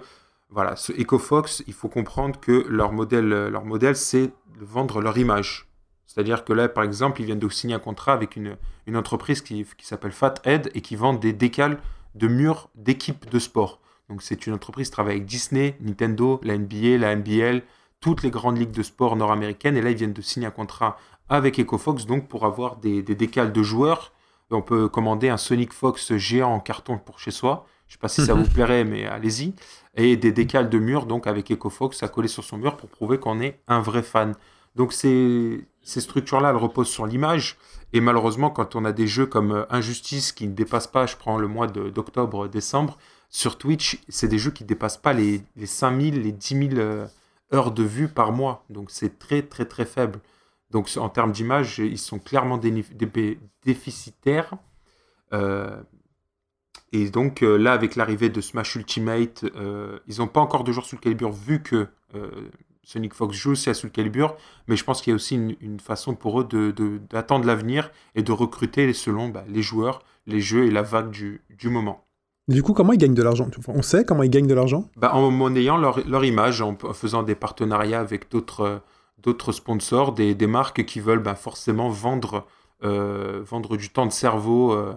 voilà, 0.49 0.75
ce 0.75 0.91
EcoFox, 0.93 1.63
il 1.67 1.73
faut 1.73 1.89
comprendre 1.89 2.39
que 2.39 2.65
leur 2.69 2.91
modèle, 2.91 3.33
euh, 3.33 3.49
leur 3.49 3.65
modèle 3.65 3.95
c'est 3.95 4.27
de 4.27 4.63
vendre 4.65 5.01
leur 5.01 5.17
image. 5.17 5.67
C'est-à-dire 6.15 6.45
que 6.45 6.53
là, 6.53 6.69
par 6.69 6.85
exemple, 6.85 7.19
ils 7.21 7.25
viennent 7.25 7.39
de 7.39 7.49
signer 7.49 7.75
un 7.75 7.79
contrat 7.79 8.13
avec 8.13 8.37
une, 8.37 8.55
une 8.87 8.95
entreprise 8.95 9.41
qui, 9.41 9.65
qui 9.77 9.85
s'appelle 9.85 10.13
Fathead 10.13 10.71
et 10.73 10.79
qui 10.79 10.95
vend 10.95 11.13
des 11.13 11.33
décals 11.33 11.77
de 12.15 12.27
murs 12.29 12.69
d'équipes 12.75 13.29
de 13.29 13.37
sport. 13.37 13.81
Donc 14.07 14.21
c'est 14.23 14.47
une 14.47 14.53
entreprise 14.53 14.87
qui 14.87 14.93
travaille 14.93 15.15
avec 15.15 15.25
Disney, 15.25 15.75
Nintendo, 15.81 16.39
la 16.41 16.57
NBA, 16.57 16.97
la 16.99 17.15
NBL, 17.17 17.63
toutes 17.99 18.23
les 18.23 18.29
grandes 18.31 18.57
ligues 18.57 18.71
de 18.71 18.81
sport 18.81 19.17
nord-américaines. 19.17 19.75
Et 19.75 19.81
là, 19.81 19.89
ils 19.89 19.97
viennent 19.97 20.13
de 20.13 20.21
signer 20.21 20.47
un 20.47 20.51
contrat 20.51 20.95
avec 21.27 21.59
EcoFox 21.59 22.05
donc 22.05 22.29
pour 22.29 22.45
avoir 22.45 22.77
des, 22.77 23.01
des 23.03 23.15
décals 23.15 23.51
de 23.51 23.61
joueurs. 23.61 24.13
On 24.51 24.61
peut 24.61 24.87
commander 24.87 25.27
un 25.27 25.37
Sonic 25.37 25.73
Fox 25.73 26.15
géant 26.15 26.53
en 26.53 26.59
carton 26.61 26.97
pour 26.97 27.19
chez 27.19 27.31
soi. 27.31 27.65
Je 27.87 27.93
sais 27.93 27.99
pas 27.99 28.07
si 28.07 28.25
ça 28.25 28.35
Mhm. 28.35 28.43
vous 28.43 28.49
plairait, 28.49 28.85
mais 28.85 29.05
allez-y. 29.05 29.53
Et 29.95 30.15
des 30.15 30.31
décals 30.31 30.69
de 30.69 30.79
murs, 30.79 31.07
donc 31.07 31.27
avec 31.27 31.51
EcoFox 31.51 32.01
à 32.03 32.07
coller 32.07 32.27
sur 32.29 32.43
son 32.45 32.57
mur 32.57 32.77
pour 32.77 32.87
prouver 32.89 33.17
qu'on 33.19 33.41
est 33.41 33.59
un 33.67 33.81
vrai 33.81 34.01
fan. 34.03 34.33
Donc 34.75 34.93
ces, 34.93 35.65
ces 35.85 36.01
structures-là, 36.01 36.49
elles 36.49 36.57
reposent 36.57 36.89
sur 36.89 37.05
l'image. 37.05 37.57
Et 37.93 38.01
malheureusement, 38.01 38.49
quand 38.49 38.75
on 38.75 38.83
a 38.83 38.91
des 38.91 39.07
jeux 39.07 39.25
comme 39.25 39.51
euh, 39.51 39.65
Injustice 39.69 40.33
qui 40.33 40.47
ne 40.47 40.53
dépassent 40.53 40.87
pas, 40.87 41.05
je 41.05 41.15
prends 41.15 41.37
le 41.37 41.47
mois 41.47 41.67
d'octobre, 41.67 42.49
décembre, 42.49 42.97
sur 43.29 43.57
Twitch, 43.57 44.01
c'est 44.09 44.27
des 44.27 44.37
jeux 44.37 44.51
qui 44.51 44.63
ne 44.63 44.67
dépassent 44.67 44.97
pas 44.97 45.13
les, 45.13 45.41
les 45.55 45.65
5000, 45.65 46.21
les 46.21 46.31
10 46.31 46.69
000 46.69 46.79
euh, 46.79 47.05
heures 47.53 47.71
de 47.71 47.83
vue 47.83 48.09
par 48.09 48.31
mois. 48.31 48.65
Donc 48.69 48.91
c'est 48.91 49.19
très 49.19 49.41
très 49.43 49.65
très 49.65 49.85
faible. 49.85 50.19
Donc 50.71 50.89
en 50.97 51.09
termes 51.09 51.31
d'image, 51.31 51.79
ils 51.79 51.99
sont 51.99 52.19
clairement 52.19 52.59
déficitaires. 53.63 54.53
Euh, 55.33 55.81
et 56.91 57.09
donc 57.09 57.43
euh, 57.43 57.57
là, 57.57 57.73
avec 57.73 57.95
l'arrivée 57.95 58.29
de 58.29 58.41
Smash 58.41 58.75
Ultimate, 58.75 59.43
euh, 59.55 59.99
ils 60.07 60.19
n'ont 60.19 60.27
pas 60.27 60.39
encore 60.39 60.63
de 60.63 60.71
joueurs 60.71 60.85
Soul 60.85 60.99
Calibur 60.99 61.31
vu 61.31 61.61
que 61.61 61.87
euh, 62.15 62.49
Sonic 62.85 63.13
Fox 63.13 63.35
joue 63.35 63.51
aussi 63.51 63.69
à 63.69 63.73
Soul 63.73 63.91
Calibur. 63.91 64.35
Mais 64.67 64.77
je 64.77 64.83
pense 64.85 65.01
qu'il 65.01 65.11
y 65.11 65.13
a 65.13 65.15
aussi 65.15 65.35
une, 65.35 65.55
une 65.59 65.79
façon 65.81 66.15
pour 66.15 66.39
eux 66.39 66.45
de- 66.45 66.71
de- 66.71 67.01
d'attendre 67.09 67.45
l'avenir 67.45 67.91
et 68.15 68.23
de 68.23 68.31
recruter 68.31 68.93
selon 68.93 69.27
bah, 69.27 69.43
les 69.49 69.61
joueurs, 69.61 70.01
les 70.27 70.39
jeux 70.39 70.65
et 70.65 70.71
la 70.71 70.81
vague 70.83 71.09
du, 71.11 71.41
du 71.49 71.67
moment. 71.69 72.05
Mais 72.47 72.55
du 72.55 72.63
coup, 72.63 72.73
comment 72.73 72.93
ils 72.93 72.99
gagnent 72.99 73.15
de 73.15 73.23
l'argent? 73.23 73.49
On 73.67 73.81
sait 73.81 74.05
comment 74.05 74.21
ils 74.23 74.29
gagnent 74.29 74.47
de 74.47 74.53
l'argent? 74.53 74.87
Bah, 74.97 75.15
en 75.15 75.31
monnayant 75.31 75.77
leur, 75.77 76.07
leur 76.07 76.23
image, 76.23 76.61
en, 76.61 76.77
faisant 76.93 77.23
des 77.23 77.35
partenariats 77.35 77.99
avec 77.99 78.29
d'autres 78.31 78.81
d'autres 79.17 79.51
sponsors, 79.51 80.11
des, 80.11 80.35
des 80.35 80.45
marques 80.45 80.85
qui 80.85 80.99
veulent 80.99 81.23
bah, 81.23 81.33
forcément 81.33 81.89
vendre, 81.89 82.45
euh, 82.83 83.41
vendre 83.43 83.75
du 83.75 83.89
temps 83.89 84.05
de 84.05 84.11
cerveau 84.11 84.73
euh, 84.73 84.93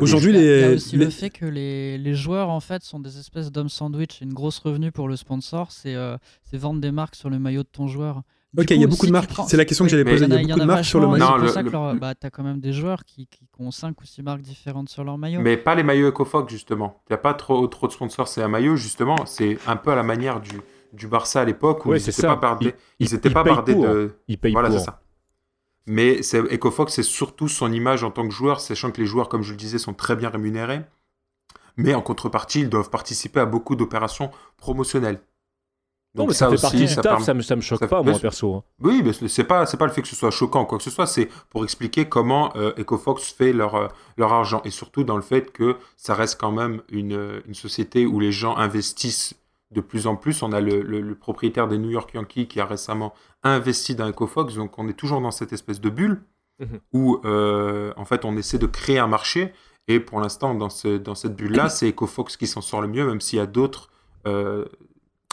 Aujourd'hui, 0.00 0.32
Il 0.32 0.36
y 0.36 0.38
a- 0.38 0.42
il 0.42 0.46
y 0.60 0.64
a 0.64 0.68
les- 0.68 0.74
aussi 0.74 0.96
les- 0.96 1.04
le 1.06 1.10
fait 1.10 1.30
que 1.30 1.46
les, 1.46 1.96
les 1.98 2.14
joueurs 2.14 2.50
en 2.50 2.60
fait 2.60 2.82
sont 2.82 3.00
des 3.00 3.18
espèces 3.18 3.50
d'hommes 3.50 3.68
sandwich. 3.70 4.20
Une 4.20 4.34
grosse 4.34 4.58
revenu 4.58 4.92
pour 4.92 5.08
le 5.08 5.16
sponsor, 5.16 5.72
c'est 5.72 5.94
euh, 5.94 6.16
c'est 6.44 6.58
vendre 6.58 6.80
des 6.80 6.90
marques 6.92 7.14
sur 7.14 7.30
le 7.30 7.38
maillot 7.38 7.62
de 7.62 7.68
ton 7.72 7.86
joueur. 7.86 8.22
Du 8.54 8.62
Ok, 8.62 8.70
il 8.70 8.76
y 8.78 8.80
a 8.80 8.86
coup, 8.86 8.90
beaucoup 8.92 8.96
si 8.96 9.02
de 9.02 9.06
tu 9.08 9.12
marques. 9.12 9.28
prends- 9.30 9.46
C'est 9.46 9.56
la 9.58 9.64
question 9.66 9.84
que 9.84 9.90
j'allais 9.90 10.04
poser. 10.04 10.24
Il 10.24 10.28
y, 10.28 10.30
y 10.30 10.34
a 10.34 10.36
en 10.36 10.40
a- 10.40 10.42
beaucoup 10.48 10.60
de 10.60 10.64
marques 10.64 10.84
sur 10.84 11.00
le 11.00 11.06
maillot. 11.08 11.18
Non, 11.24 11.26
C'est 11.26 11.36
pour 11.36 11.44
le- 11.44 11.48
ça 11.52 11.62
le- 11.62 11.68
que 11.68 11.72
leur- 11.72 11.94
bah, 11.96 12.14
t'as 12.14 12.30
quand 12.30 12.42
même 12.42 12.60
des 12.60 12.72
joueurs 12.72 13.04
qui, 13.04 13.26
qui, 13.26 13.40
ont 13.58 13.70
5 13.70 14.00
ou 14.00 14.04
6 14.06 14.22
marques 14.22 14.40
différentes 14.40 14.88
sur 14.88 15.04
leur 15.04 15.18
maillot. 15.18 15.40
Mais 15.40 15.56
pas 15.58 15.74
les 15.74 15.82
maillots 15.82 16.08
EcoFox, 16.08 16.50
justement. 16.50 17.02
Il 17.08 17.12
n'y 17.12 17.14
a 17.14 17.18
pas 17.18 17.34
trop, 17.34 17.66
trop 17.66 17.86
de 17.86 17.92
sponsors, 17.92 18.26
c'est 18.28 18.42
un 18.42 18.48
maillot, 18.48 18.76
justement. 18.76 19.16
C'est 19.26 19.58
un 19.66 19.76
peu 19.76 19.90
à 19.90 19.96
la 19.96 20.02
manière 20.02 20.40
du, 20.40 20.52
du 20.94 21.06
Barça 21.06 21.42
à 21.42 21.44
l'époque 21.44 21.84
où 21.84 21.90
Ouais, 21.90 21.98
ils 22.00 22.06
n'étaient 22.06 22.22
pas 22.26 22.36
bardés, 22.36 22.74
Ils- 22.98 23.06
ils 23.12 23.32
pas 23.32 23.42
bardés 23.44 23.72
pour. 23.74 23.84
de. 23.84 24.12
Ils 24.28 24.38
payent 24.38 24.52
Voilà, 24.52 24.68
pour. 24.70 24.78
c'est 24.78 24.84
ça. 24.86 25.00
Mais 25.88 26.20
EcoFox, 26.20 26.92
c'est 26.92 27.02
surtout 27.02 27.48
son 27.48 27.72
image 27.72 28.04
en 28.04 28.10
tant 28.10 28.26
que 28.28 28.34
joueur, 28.34 28.60
sachant 28.60 28.90
que 28.90 29.00
les 29.00 29.06
joueurs, 29.06 29.28
comme 29.28 29.42
je 29.42 29.50
le 29.52 29.56
disais, 29.56 29.78
sont 29.78 29.94
très 29.94 30.16
bien 30.16 30.28
rémunérés. 30.28 30.82
Mais 31.76 31.94
en 31.94 32.02
contrepartie, 32.02 32.60
ils 32.60 32.68
doivent 32.68 32.90
participer 32.90 33.40
à 33.40 33.46
beaucoup 33.46 33.76
d'opérations 33.76 34.30
promotionnelles. 34.56 35.20
Non, 36.14 36.26
mais 36.26 36.32
ça, 36.32 36.48
fait 36.50 36.60
partie 36.60 36.78
du 36.78 36.88
ça 36.88 37.02
taf, 37.02 37.12
permet- 37.12 37.24
ça 37.24 37.34
me, 37.34 37.42
ça 37.42 37.54
me 37.56 37.60
choque 37.60 37.78
ça- 37.80 37.86
pas, 37.86 37.98
mais 38.00 38.06
moi, 38.06 38.14
c'est- 38.14 38.20
perso. 38.22 38.54
hein. 38.54 38.64
Oui, 38.80 39.02
mais 39.04 39.12
ce- 39.12 39.28
c'est 39.28 39.44
pas 39.44 39.64
pas 39.66 39.86
le 39.86 39.92
fait 39.92 40.02
que 40.02 40.08
ce 40.08 40.16
soit 40.16 40.30
choquant 40.30 40.62
ou 40.62 40.64
quoi 40.64 40.78
que 40.78 40.84
ce 40.84 40.90
soit, 40.90 41.06
c'est 41.06 41.28
pour 41.50 41.62
expliquer 41.64 42.08
comment 42.08 42.50
euh, 42.56 42.72
EcoFox 42.78 43.30
fait 43.32 43.52
leur 43.52 43.74
euh, 43.76 43.88
leur 44.16 44.32
argent 44.32 44.60
et 44.64 44.70
surtout 44.70 45.04
dans 45.04 45.16
le 45.16 45.22
fait 45.22 45.52
que 45.52 45.76
ça 45.96 46.14
reste 46.14 46.40
quand 46.40 46.50
même 46.50 46.82
une, 46.88 47.12
euh, 47.12 47.40
une 47.46 47.54
société 47.54 48.06
où 48.06 48.18
les 48.20 48.32
gens 48.32 48.56
investissent 48.56 49.34
de 49.70 49.80
plus 49.80 50.06
en 50.06 50.16
plus. 50.16 50.42
On 50.42 50.52
a 50.52 50.60
le, 50.60 50.80
le- 50.82 51.00
le 51.00 51.14
propriétaire 51.14 51.68
des 51.68 51.78
New 51.78 51.90
York 51.90 52.10
Yankees 52.14 52.46
qui 52.48 52.60
a 52.60 52.64
récemment 52.66 53.12
investi 53.42 53.94
dans 53.94 54.08
EcoFox, 54.08 54.54
donc 54.54 54.78
on 54.78 54.88
est 54.88 54.94
toujours 54.94 55.20
dans 55.20 55.30
cette 55.30 55.52
espèce 55.52 55.80
de 55.80 55.90
bulle 55.90 56.22
Mhm. 56.60 56.80
où 56.92 57.20
euh, 57.24 57.92
en 57.96 58.04
fait 58.04 58.24
on 58.24 58.36
essaie 58.36 58.58
de 58.58 58.66
créer 58.66 58.98
un 58.98 59.06
marché 59.06 59.52
et 59.86 60.00
pour 60.00 60.20
l'instant 60.20 60.54
dans 60.56 60.70
ce 60.70 60.98
dans 60.98 61.14
cette 61.14 61.36
bulle 61.36 61.52
là, 61.54 61.68
c'est 61.68 61.88
EcoFox 61.90 62.36
qui 62.36 62.48
s'en 62.48 62.60
sort 62.62 62.80
le 62.82 62.88
mieux, 62.88 63.06
même 63.06 63.20
s'il 63.20 63.38
y 63.38 63.40
a 63.42 63.46
d'autres 63.46 63.90
euh, 64.26 64.64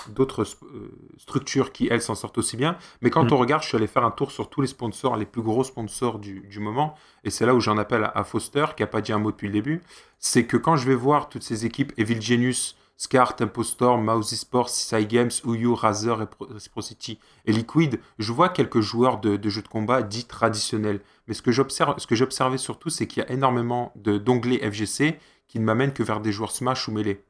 d'autres 0.10 0.44
euh, 0.44 0.92
structures 1.18 1.72
qui, 1.72 1.88
elles, 1.90 2.02
s'en 2.02 2.14
sortent 2.14 2.38
aussi 2.38 2.58
bien. 2.58 2.78
Mais 3.02 3.10
quand 3.10 3.24
Mm. 3.24 3.34
on 3.34 3.38
regarde, 3.38 3.64
je 3.64 3.70
suis 3.70 3.76
allé 3.78 3.88
faire 3.88 4.06
un 4.06 4.12
tour 4.12 4.30
sur 4.32 4.50
tous 4.52 4.62
les 4.62 4.68
sponsors, 4.68 5.18
les 5.18 5.26
plus 5.26 5.42
gros 5.42 5.64
sponsors 5.64 6.20
du, 6.20 6.42
du 6.42 6.60
moment, 6.60 6.94
et 7.24 7.32
c'est 7.32 7.46
là 7.48 7.56
où 7.56 7.60
j'en 7.60 7.78
appelle 7.80 8.04
à, 8.04 8.10
à 8.16 8.24
Foster, 8.24 8.66
qui 8.78 8.84
n'a 8.84 8.88
pas 8.88 9.02
dit 9.02 9.12
un 9.14 9.18
mot 9.18 9.32
depuis 9.32 9.48
le 9.48 9.54
début, 9.54 9.82
c'est 10.20 10.46
que 10.46 10.58
quand 10.58 10.76
je 10.76 10.86
vais 10.88 10.94
voir 10.96 11.28
toutes 11.30 11.42
ces 11.42 11.66
équipes, 11.66 11.92
Evil 11.98 12.22
Genius, 12.22 12.78
Scar, 12.98 13.36
Tempo 13.36 13.64
Storm, 13.64 14.06
Mousy 14.06 14.38
Sports, 14.38 14.70
Seaside 14.70 15.08
Games, 15.08 15.32
Uyu, 15.46 15.74
Razer, 15.74 16.28
Reciprocity 16.40 17.20
et 17.46 17.52
Liquid, 17.52 18.00
je 18.20 18.32
vois 18.32 18.50
quelques 18.50 18.80
joueurs 18.82 19.20
de, 19.20 19.50
jeux 19.50 19.62
de 19.62 19.68
combat 19.68 20.02
dits 20.02 20.26
traditionnels. 20.26 21.02
Mais 21.28 21.34
ce 21.34 21.42
que 21.42 21.52
j'observe, 21.52 21.96
ce 21.98 22.24
observé 22.24 22.58
surtout, 22.58 22.90
c'est 22.90 23.08
qu'il 23.08 23.24
y 23.24 23.26
a 23.26 23.32
énormément 23.32 23.92
d'onglets 23.96 24.60
FGC 24.70 25.20
qui 25.48 25.60
ne 25.60 25.66
m'amènent 25.66 25.94
que 25.94 26.04
vers 26.04 26.22
des 26.22 26.32
joueurs 26.32 26.52
Smash 26.52 26.88
ou 26.88 26.92
Melee. 26.92 27.22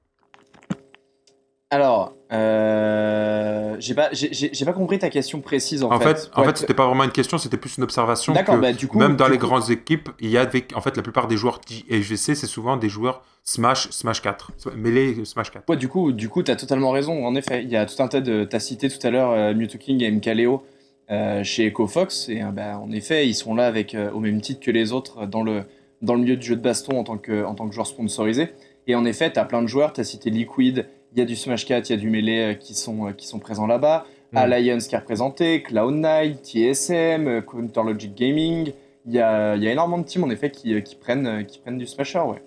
Alors, 1.75 2.13
euh, 2.31 3.75
j'ai 3.79 3.93
pas, 3.93 4.09
j'ai- 4.13 4.65
pas 4.65 4.71
compris 4.73 4.97
ta 4.97 5.09
question 5.09 5.41
précise 5.41 5.83
en, 5.83 5.91
En 5.91 5.99
fait, 5.99 6.29
en 6.33 6.41
Ouais, 6.41 6.47
fait, 6.47 6.57
c'était 6.57 6.73
pas 6.73 6.85
vraiment 6.87 7.03
une 7.03 7.11
question, 7.11 7.37
c'était 7.37 7.57
plus 7.57 7.77
une 7.77 7.83
observation. 7.83 8.31
D'accord, 8.33 8.55
que 8.55 8.61
bah, 8.61 8.71
du 8.71 8.87
coup- 8.87 8.97
même 8.97 9.17
dans 9.17 9.27
les 9.27 9.37
coup- 9.37 9.47
grandes 9.47 9.69
équipes, 9.69 10.09
il 10.21 10.29
y 10.29 10.37
a 10.37 10.41
avec, 10.41 10.71
en 10.73 10.79
fait, 10.79 10.95
la 10.95 11.03
plupart 11.03 11.27
des 11.27 11.35
joueurs 11.35 11.59
FGC, 11.89 12.33
c'est 12.35 12.47
souvent 12.47 12.77
des 12.77 12.87
joueurs 12.87 13.23
Smash, 13.43 13.89
Smash 13.91 14.21
4, 14.21 14.51
Melee, 14.75 15.25
Smash 15.25 15.51
4. 15.51 15.69
Ouais, 15.69 15.75
du 15.75 15.87
coup, 15.89 16.13
du 16.13 16.29
coup, 16.29 16.43
t'as 16.43 16.55
totalement 16.55 16.91
raison. 16.91 17.25
En 17.27 17.35
effet, 17.35 17.61
il 17.63 17.69
y 17.69 17.75
a 17.75 17.85
tout 17.85 18.01
un 18.01 18.07
tas 18.07 18.21
de. 18.21 18.45
T'as 18.45 18.59
cité 18.59 18.89
tout 18.89 19.05
à 19.05 19.11
l'heure 19.11 19.31
euh, 19.31 19.53
Mewtwo 19.53 19.77
King 19.77 20.01
et 20.01 20.09
Mkaleo 20.11 20.63
euh, 21.11 21.43
chez 21.43 21.67
EcoFox, 21.67 22.29
et 22.29 22.41
euh, 22.41 22.45
bah, 22.51 22.79
en 22.79 22.89
effet, 22.91 23.27
ils 23.27 23.35
sont 23.35 23.53
là 23.53 23.67
avec 23.67 23.93
euh, 23.93 24.09
au 24.11 24.19
même 24.21 24.39
titre 24.41 24.61
que 24.61 24.71
les 24.71 24.93
autres 24.93 25.25
dans 25.27 25.43
le 25.43 25.63
dans 26.01 26.13
le 26.15 26.21
milieu 26.21 26.37
du 26.37 26.45
jeu 26.47 26.55
de 26.55 26.61
baston 26.61 26.97
en 26.99 27.03
tant 27.03 27.17
que 27.17 27.43
en 27.43 27.53
tant 27.53 27.67
que 27.67 27.73
joueur 27.75 27.85
sponsorisé. 27.87 28.53
Et 28.87 28.95
en 28.95 29.03
effet, 29.05 29.31
t'as 29.31 29.45
plein 29.45 29.61
de 29.61 29.67
joueurs. 29.67 29.93
T'as 29.93 30.03
cité 30.03 30.29
Liquid, 30.31 30.87
il 31.15 31.19
y 31.19 31.21
a 31.21 31.25
du 31.25 31.35
Smash 31.35 31.65
4, 31.65 31.89
il 31.89 31.93
y 31.93 31.95
a 31.95 31.99
du 31.99 32.09
Melee 32.09 32.51
euh, 32.51 32.53
qui 32.53 32.75
sont 32.75 33.07
euh, 33.07 33.11
qui 33.11 33.25
sont 33.25 33.39
présents 33.39 33.67
là-bas. 33.67 34.05
Mm. 34.33 34.37
Alliance 34.37 34.87
qui 34.87 34.95
est 34.95 34.97
représenté, 34.97 35.63
Cloud9, 35.67 36.37
TSM, 36.43 37.27
euh, 37.27 37.41
Counter 37.41 37.83
Logic 37.83 38.13
Gaming. 38.13 38.73
Il 39.05 39.13
y 39.13 39.19
a, 39.19 39.55
il 39.55 39.63
y 39.63 39.67
a 39.67 39.71
énormément 39.71 39.99
de 39.99 40.05
teams 40.05 40.23
en 40.23 40.29
effet 40.29 40.51
qui, 40.51 40.81
qui 40.83 40.95
prennent 40.95 41.45
qui 41.45 41.59
prennent 41.59 41.77
du 41.77 41.85
Smasher, 41.85 42.19
ouais. 42.19 42.41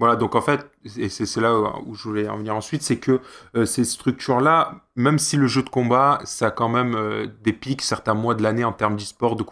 Voilà, 0.00 0.16
donc 0.16 0.34
en 0.34 0.40
fait, 0.40 0.66
et 0.96 1.10
c'est 1.10 1.40
là 1.42 1.54
où 1.84 1.94
je 1.94 2.04
voulais 2.04 2.26
en 2.26 2.38
venir 2.38 2.56
ensuite, 2.56 2.80
c'est 2.80 2.96
que 2.96 3.20
euh, 3.54 3.66
ces 3.66 3.84
structures-là, 3.84 4.86
même 4.96 5.18
si 5.18 5.36
le 5.36 5.46
jeu 5.46 5.62
de 5.62 5.68
combat, 5.68 6.20
ça 6.24 6.46
a 6.46 6.50
quand 6.50 6.70
même 6.70 6.94
euh, 6.94 7.26
des 7.42 7.52
pics 7.52 7.82
certains 7.82 8.14
mois 8.14 8.34
de 8.34 8.42
l'année 8.42 8.64
en 8.64 8.72
termes 8.72 8.96
d'e-sport, 8.96 9.36
de, 9.36 9.44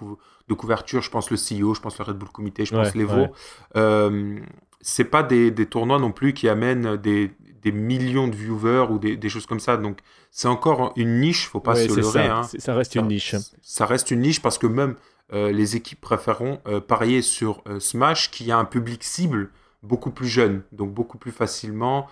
de 0.48 0.54
couverture, 0.54 1.02
je 1.02 1.10
pense 1.10 1.30
le 1.30 1.36
CEO, 1.36 1.74
je 1.74 1.80
pense 1.80 1.98
le 1.98 2.04
Red 2.04 2.16
Bull 2.18 2.28
Comité, 2.30 2.64
je 2.64 2.72
pense 2.74 2.88
Ouais, 2.88 2.98
l'Evo, 2.98 3.14
ouais. 3.22 3.30
euh, 3.76 4.38
c'est 4.80 5.04
pas 5.04 5.22
des, 5.22 5.50
des 5.50 5.66
tournois 5.66 5.98
non 5.98 6.12
plus 6.12 6.32
qui 6.32 6.48
amènent 6.48 6.96
des, 6.96 7.30
des 7.62 7.72
millions 7.72 8.28
de 8.28 8.36
viewers 8.36 8.86
ou 8.90 8.98
des, 8.98 9.16
des 9.16 9.28
choses 9.28 9.46
comme 9.46 9.60
ça, 9.60 9.76
donc 9.76 9.98
c'est 10.30 10.48
encore 10.48 10.92
une 10.96 11.20
niche, 11.20 11.48
faut 11.48 11.60
pas 11.60 11.74
Ouais, 11.74 11.88
se 11.88 11.94
leurrer. 12.00 12.26
ça, 12.26 12.36
hein. 12.38 12.42
ça 12.42 12.74
reste 12.74 12.94
une 12.94 13.08
niche. 13.08 13.34
Ça 13.62 13.86
reste 13.86 14.10
une 14.10 14.20
niche 14.20 14.40
parce 14.40 14.58
que 14.58 14.66
même 14.66 14.94
euh, 15.34 15.52
les 15.52 15.76
équipes 15.76 16.00
préféreront 16.00 16.60
euh, 16.66 16.80
parier 16.80 17.20
sur 17.20 17.62
euh, 17.68 17.80
Smash 17.80 18.30
qui 18.30 18.50
a 18.50 18.58
un 18.58 18.64
public 18.64 19.04
cible 19.04 19.50
beaucoup 19.82 20.10
plus 20.10 20.28
jeune, 20.28 20.62
donc 20.72 20.92
beaucoup 20.92 21.18
plus 21.18 21.32
facilement 21.32 22.08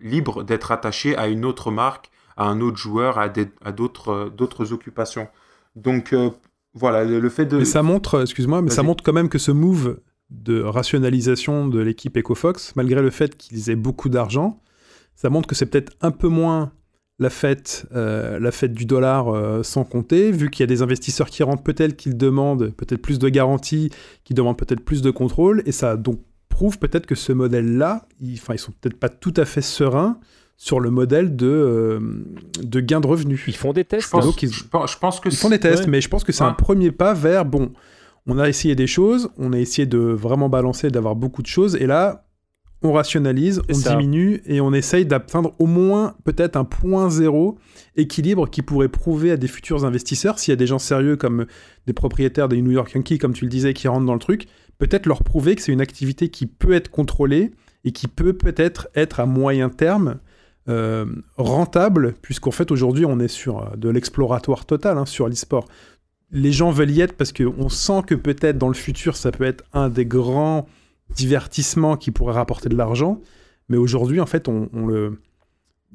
libre 0.00 0.42
d'être 0.44 0.70
attaché 0.70 1.16
à 1.16 1.28
une 1.28 1.44
autre 1.46 1.70
marque, 1.70 2.10
à 2.36 2.44
un 2.44 2.60
autre 2.60 2.76
joueur, 2.76 3.18
à 3.18 3.28
des- 3.30 3.50
à 3.64 3.72
d'autres 3.72 4.30
d'autres 4.36 4.72
occupations. 4.74 5.28
Donc 5.76 6.14
voilà, 6.74 7.04
le, 7.04 7.20
le 7.20 7.28
fait 7.28 7.46
de... 7.46 7.58
Mais 7.58 7.64
ça 7.64 7.82
montre, 7.82 8.22
excuse-moi, 8.22 8.60
mais 8.62 8.70
ça 8.70 8.82
montre 8.82 9.04
quand 9.04 9.12
même 9.12 9.28
que 9.28 9.38
ce 9.38 9.52
move 9.52 10.00
de 10.30 10.60
rationalisation 10.60 11.68
de 11.68 11.80
l'équipe 11.80 12.16
EcoFox, 12.16 12.74
malgré 12.76 13.00
le 13.00 13.10
fait 13.10 13.36
qu'ils 13.36 13.70
aient 13.70 13.76
beaucoup 13.76 14.08
d'argent, 14.08 14.60
ça 15.14 15.30
montre 15.30 15.46
que 15.46 15.54
c'est 15.54 15.66
peut-être 15.66 15.92
un 16.00 16.10
peu 16.10 16.28
moins 16.28 16.72
la 17.20 17.30
fête, 17.30 17.86
euh, 17.94 18.40
la 18.40 18.50
fête 18.50 18.74
du 18.74 18.86
dollar 18.86 19.28
euh, 19.28 19.62
sans 19.62 19.84
compter, 19.84 20.32
vu 20.32 20.50
qu'il 20.50 20.62
y 20.62 20.64
a 20.64 20.66
des 20.66 20.82
investisseurs 20.82 21.30
qui 21.30 21.44
rentrent 21.44 21.62
peut-être 21.62 21.96
qu'ils 21.96 22.16
demandent 22.16 22.72
peut-être 22.76 23.00
plus 23.00 23.20
de 23.20 23.28
garanties, 23.28 23.90
qui 24.24 24.34
demandent 24.34 24.58
peut-être 24.58 24.84
plus 24.84 25.00
de 25.00 25.12
contrôle, 25.12 25.62
et 25.66 25.72
ça 25.72 25.96
donc 25.96 26.20
prouve 26.48 26.78
peut-être 26.78 27.06
que 27.06 27.14
ce 27.14 27.32
modèle-là, 27.32 28.06
ils, 28.20 28.34
enfin, 28.34 28.54
ils 28.54 28.58
sont 28.58 28.72
peut-être 28.80 28.98
pas 28.98 29.08
tout 29.08 29.34
à 29.36 29.44
fait 29.44 29.62
sereins 29.62 30.18
sur 30.56 30.80
le 30.80 30.90
modèle 30.90 31.36
de, 31.36 31.46
euh, 31.46 32.00
de 32.62 32.80
gain 32.80 33.00
de 33.00 33.06
revenus. 33.06 33.42
Ils 33.48 33.56
font 33.56 33.72
des 33.72 33.84
tests. 33.84 34.06
Je 34.06 34.10
pense, 34.10 34.24
Donc, 34.24 34.42
ils- 34.42 34.52
je 34.52 34.64
pense- 34.64 34.92
je 34.92 34.98
pense 34.98 35.20
que 35.20 35.28
Ils 35.28 35.36
font 35.36 35.50
des 35.50 35.58
tests, 35.58 35.84
ouais. 35.84 35.90
mais 35.90 36.00
je 36.00 36.08
pense 36.08 36.24
que 36.24 36.32
c'est 36.32 36.44
Ouais. 36.44 36.50
un 36.50 36.54
premier 36.54 36.90
pas 36.92 37.12
vers, 37.14 37.44
bon, 37.44 37.72
on 38.26 38.38
a 38.38 38.48
essayé 38.48 38.74
des 38.74 38.86
choses, 38.86 39.28
on 39.36 39.52
a 39.52 39.58
essayé 39.58 39.86
de 39.86 39.98
vraiment 39.98 40.48
balancer, 40.48 40.90
d'avoir 40.90 41.16
beaucoup 41.16 41.42
de 41.42 41.46
choses, 41.48 41.76
et 41.76 41.86
là, 41.86 42.26
on 42.82 42.92
rationalise, 42.92 43.62
on 43.70 43.74
ça. 43.74 43.90
diminue, 43.96 44.42
et 44.46 44.60
on 44.60 44.72
essaye 44.72 45.06
d'atteindre 45.06 45.54
au 45.58 45.66
moins 45.66 46.14
peut-être 46.24 46.56
un 46.56 46.64
point 46.64 47.08
zéro 47.10 47.56
équilibre 47.96 48.48
qui 48.48 48.62
pourrait 48.62 48.88
prouver 48.88 49.30
à 49.30 49.36
des 49.36 49.48
futurs 49.48 49.84
investisseurs, 49.84 50.38
s'il 50.38 50.52
y 50.52 50.54
a 50.54 50.56
des 50.56 50.66
gens 50.66 50.78
sérieux 50.78 51.16
comme 51.16 51.46
des 51.86 51.92
propriétaires 51.94 52.48
des 52.48 52.60
New 52.62 52.72
York 52.72 52.92
Yankees, 52.94 53.18
comme 53.18 53.32
tu 53.32 53.44
le 53.44 53.50
disais, 53.50 53.72
qui 53.74 53.88
rentrent 53.88 54.04
dans 54.06 54.12
le 54.14 54.18
truc, 54.20 54.46
peut-être 54.78 55.06
leur 55.06 55.22
prouver 55.22 55.54
que 55.56 55.62
c'est 55.62 55.72
une 55.72 55.80
activité 55.80 56.28
qui 56.28 56.46
peut 56.46 56.72
être 56.72 56.90
contrôlée 56.90 57.52
et 57.84 57.92
qui 57.92 58.06
peut 58.06 58.32
peut-être 58.34 58.88
être 58.94 59.18
à 59.20 59.26
moyen 59.26 59.68
terme 59.70 60.18
euh, 60.68 61.04
rentable, 61.36 62.14
puisqu'en 62.22 62.50
fait 62.50 62.70
aujourd'hui 62.70 63.04
on 63.04 63.18
est 63.20 63.28
sur 63.28 63.58
euh, 63.58 63.76
de 63.76 63.88
l'exploratoire 63.88 64.64
total 64.64 64.98
hein, 64.98 65.06
sur 65.06 65.28
l'e-sport. 65.28 65.68
Les 66.30 66.52
gens 66.52 66.70
veulent 66.70 66.90
y 66.90 67.00
être 67.00 67.12
parce 67.12 67.32
qu'on 67.32 67.68
sent 67.68 68.02
que 68.06 68.14
peut-être 68.14 68.56
dans 68.56 68.68
le 68.68 68.74
futur 68.74 69.16
ça 69.16 69.30
peut 69.30 69.44
être 69.44 69.64
un 69.72 69.88
des 69.88 70.06
grands 70.06 70.66
divertissements 71.14 71.96
qui 71.96 72.10
pourrait 72.10 72.34
rapporter 72.34 72.68
de 72.68 72.76
l'argent, 72.76 73.20
mais 73.68 73.76
aujourd'hui 73.76 74.20
en 74.20 74.26
fait 74.26 74.48
on, 74.48 74.68
on 74.72 74.86
le... 74.86 75.20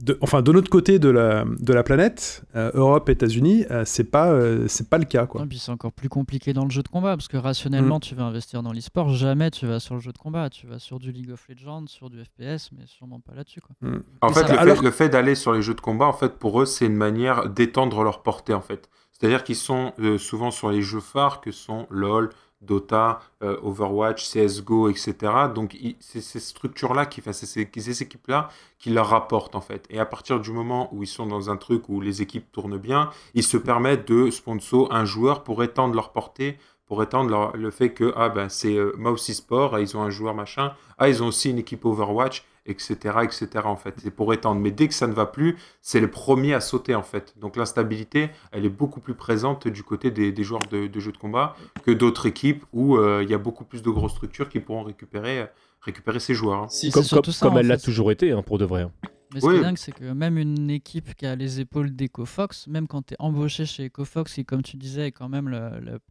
De, 0.01 0.17
enfin, 0.21 0.41
de 0.41 0.51
notre 0.53 0.69
côté 0.69 0.97
de 0.97 1.09
la, 1.09 1.43
de 1.45 1.73
la 1.73 1.83
planète, 1.83 2.43
euh, 2.55 2.71
Europe, 2.73 3.09
États-Unis, 3.09 3.65
euh, 3.69 3.83
c'est 3.85 4.05
pas, 4.05 4.29
euh, 4.31 4.65
c'est 4.69 4.89
pas 4.89 4.97
le 4.97 5.03
cas. 5.03 5.25
Quoi. 5.25 5.43
Et 5.43 5.45
puis 5.45 5.59
c'est 5.59 5.71
encore 5.71 5.91
plus 5.91 6.07
compliqué 6.07 6.53
dans 6.53 6.63
le 6.63 6.69
jeu 6.71 6.81
de 6.83 6.87
combat 6.87 7.17
parce 7.17 7.27
que 7.27 7.35
rationnellement 7.35 7.97
Mm. 7.97 8.01
tu 8.01 8.15
vas 8.15 8.23
investir 8.23 8.63
dans 8.63 8.71
l'e-sport, 8.71 9.09
jamais 9.09 9.51
tu 9.51 9.65
vas 9.67 9.79
sur 9.81 9.95
le 9.95 10.01
jeu 10.01 10.13
de 10.13 10.17
combat, 10.17 10.49
tu 10.49 10.67
vas 10.67 10.79
sur 10.79 10.99
du 10.99 11.11
League 11.11 11.31
of 11.31 11.45
Legends, 11.49 11.87
sur 11.87 12.09
du 12.09 12.23
FPS, 12.23 12.71
mais 12.71 12.85
sûrement 12.85 13.19
pas 13.19 13.33
là-dessus 13.35 13.59
quoi. 13.61 13.75
En 14.21 14.29
Et 14.29 14.33
fait, 14.33 14.39
ça- 14.47 14.53
le, 14.53 14.59
Alors- 14.59 14.77
fait, 14.77 14.83
le 14.83 14.91
fait 14.91 15.09
d'aller 15.09 15.35
sur 15.35 15.51
les 15.51 15.61
jeux 15.61 15.73
de 15.73 15.81
combat, 15.81 16.05
en 16.05 16.13
fait, 16.13 16.37
pour 16.39 16.61
eux, 16.61 16.65
c'est 16.65 16.85
une 16.85 16.95
manière 16.95 17.49
d'étendre 17.49 18.03
leur 18.03 18.23
portée, 18.23 18.53
en 18.53 18.61
fait. 18.61 18.89
C'est-à-dire 19.11 19.43
qu'ils 19.43 19.57
sont 19.57 19.91
euh, 19.99 20.17
souvent 20.17 20.49
sur 20.49 20.69
les 20.71 20.81
jeux 20.81 21.01
phares 21.01 21.41
que 21.41 21.51
sont 21.51 21.87
LoL, 21.89 22.29
Dota, 22.61 23.19
euh, 23.41 23.57
Overwatch, 23.61 24.29
CSGO, 24.29 24.89
etc. 24.89 25.15
Donc, 25.53 25.77
c'est 25.99 26.21
ces 26.21 26.39
structures-là, 26.39 27.05
qui, 27.05 27.21
ces, 27.31 27.45
ces 27.45 28.01
équipes-là 28.03 28.49
qui 28.77 28.89
leur 28.89 29.07
rapportent, 29.07 29.55
en 29.55 29.61
fait. 29.61 29.85
Et 29.89 29.99
à 29.99 30.05
partir 30.05 30.39
du 30.39 30.51
moment 30.51 30.89
où 30.93 31.03
ils 31.03 31.07
sont 31.07 31.25
dans 31.25 31.49
un 31.49 31.57
truc 31.57 31.87
où 31.89 32.01
les 32.01 32.21
équipes 32.21 32.51
tournent 32.51 32.77
bien, 32.77 33.09
ils 33.33 33.43
se 33.43 33.57
permettent 33.57 34.07
de 34.07 34.29
sponsor 34.29 34.93
un 34.93 35.05
joueur 35.05 35.43
pour 35.43 35.63
étendre 35.63 35.95
leur 35.95 36.11
portée, 36.11 36.57
pour 36.89 37.01
étendre 37.01 37.29
leur- 37.29 37.55
le 37.55 37.71
fait 37.71 37.91
que, 37.93 38.11
ah 38.17 38.27
ben, 38.27 38.49
c'est 38.49 38.75
euh, 38.75 38.91
Mouse 38.97 39.29
eSport, 39.29 39.75
ah, 39.75 39.79
ils 39.79 39.95
ont 39.95 40.01
un 40.01 40.09
joueur 40.09 40.33
machin, 40.35 40.73
ah, 40.97 41.07
ils 41.07 41.23
ont 41.23 41.27
aussi 41.27 41.51
une 41.51 41.59
équipe 41.59 41.85
Overwatch, 41.85 42.43
etc., 42.65 42.95
etc., 43.23 43.47
en 43.65 43.75
fait. 43.77 43.93
C'est 44.03 44.11
pour 44.11 44.33
étendre. 44.33 44.59
Mais 44.59 44.71
dès 44.71 44.87
que 44.87 44.93
ça 44.93 45.07
ne 45.07 45.13
va 45.13 45.25
plus, 45.25 45.57
c'est 45.81 45.99
le 45.99 46.09
premier 46.09 46.53
à 46.53 46.59
sauter, 46.59 46.95
en 46.95 47.01
fait. 47.03 47.33
Donc 47.39 47.55
l'instabilité, 47.55 48.29
elle 48.51 48.65
est 48.65 48.69
beaucoup 48.69 48.99
plus 48.99 49.13
présente 49.13 49.67
du 49.67 49.83
côté 49.83 50.11
des, 50.11 50.31
des 50.31 50.43
joueurs 50.43 50.61
de, 50.71 50.87
de 50.87 50.99
jeux 50.99 51.11
de 51.13 51.17
combat 51.17 51.55
que 51.85 51.91
d'autres 51.91 52.25
équipes 52.25 52.65
où 52.73 52.97
euh, 52.97 53.21
il 53.23 53.29
y 53.29 53.33
a 53.33 53.37
beaucoup 53.39 53.63
plus 53.63 53.81
de 53.81 53.89
grosses 53.89 54.11
structures 54.13 54.49
qui 54.49 54.59
pourront 54.59 54.83
récupérer, 54.83 55.45
récupérer 55.81 56.19
ces 56.19 56.33
joueurs. 56.33 56.63
hein. 56.63 56.67
Si, 56.69 56.89
Comme, 56.91 57.03
ça, 57.03 57.21
elle 57.55 57.67
l'a 57.67 57.77
toujours 57.77 58.11
été, 58.11 58.31
hein, 58.31 58.41
pour 58.41 58.57
de 58.57 58.65
vrai. 58.65 58.87
Mais 59.33 59.41
ce 59.41 59.45
Oui. 59.45 59.53
qui 59.53 59.59
est 59.59 59.63
dingue, 59.63 59.77
c'est 59.77 59.91
que 59.91 60.11
même 60.11 60.37
une 60.37 60.69
équipe 60.71 61.13
qui 61.15 61.25
a 61.27 61.35
les 61.35 61.59
épaules 61.59 61.95
d'EcoFox, 61.95 62.67
même 62.67 62.87
quand 62.87 63.03
tu 63.05 63.13
es 63.13 63.17
embauché 63.19 63.65
chez 63.65 63.85
EcoFox, 63.85 64.33
qui, 64.33 64.43
comme 64.45 64.63
tu 64.63 64.75
disais, 64.77 65.07
est 65.07 65.11
quand 65.11 65.29
même 65.29 65.49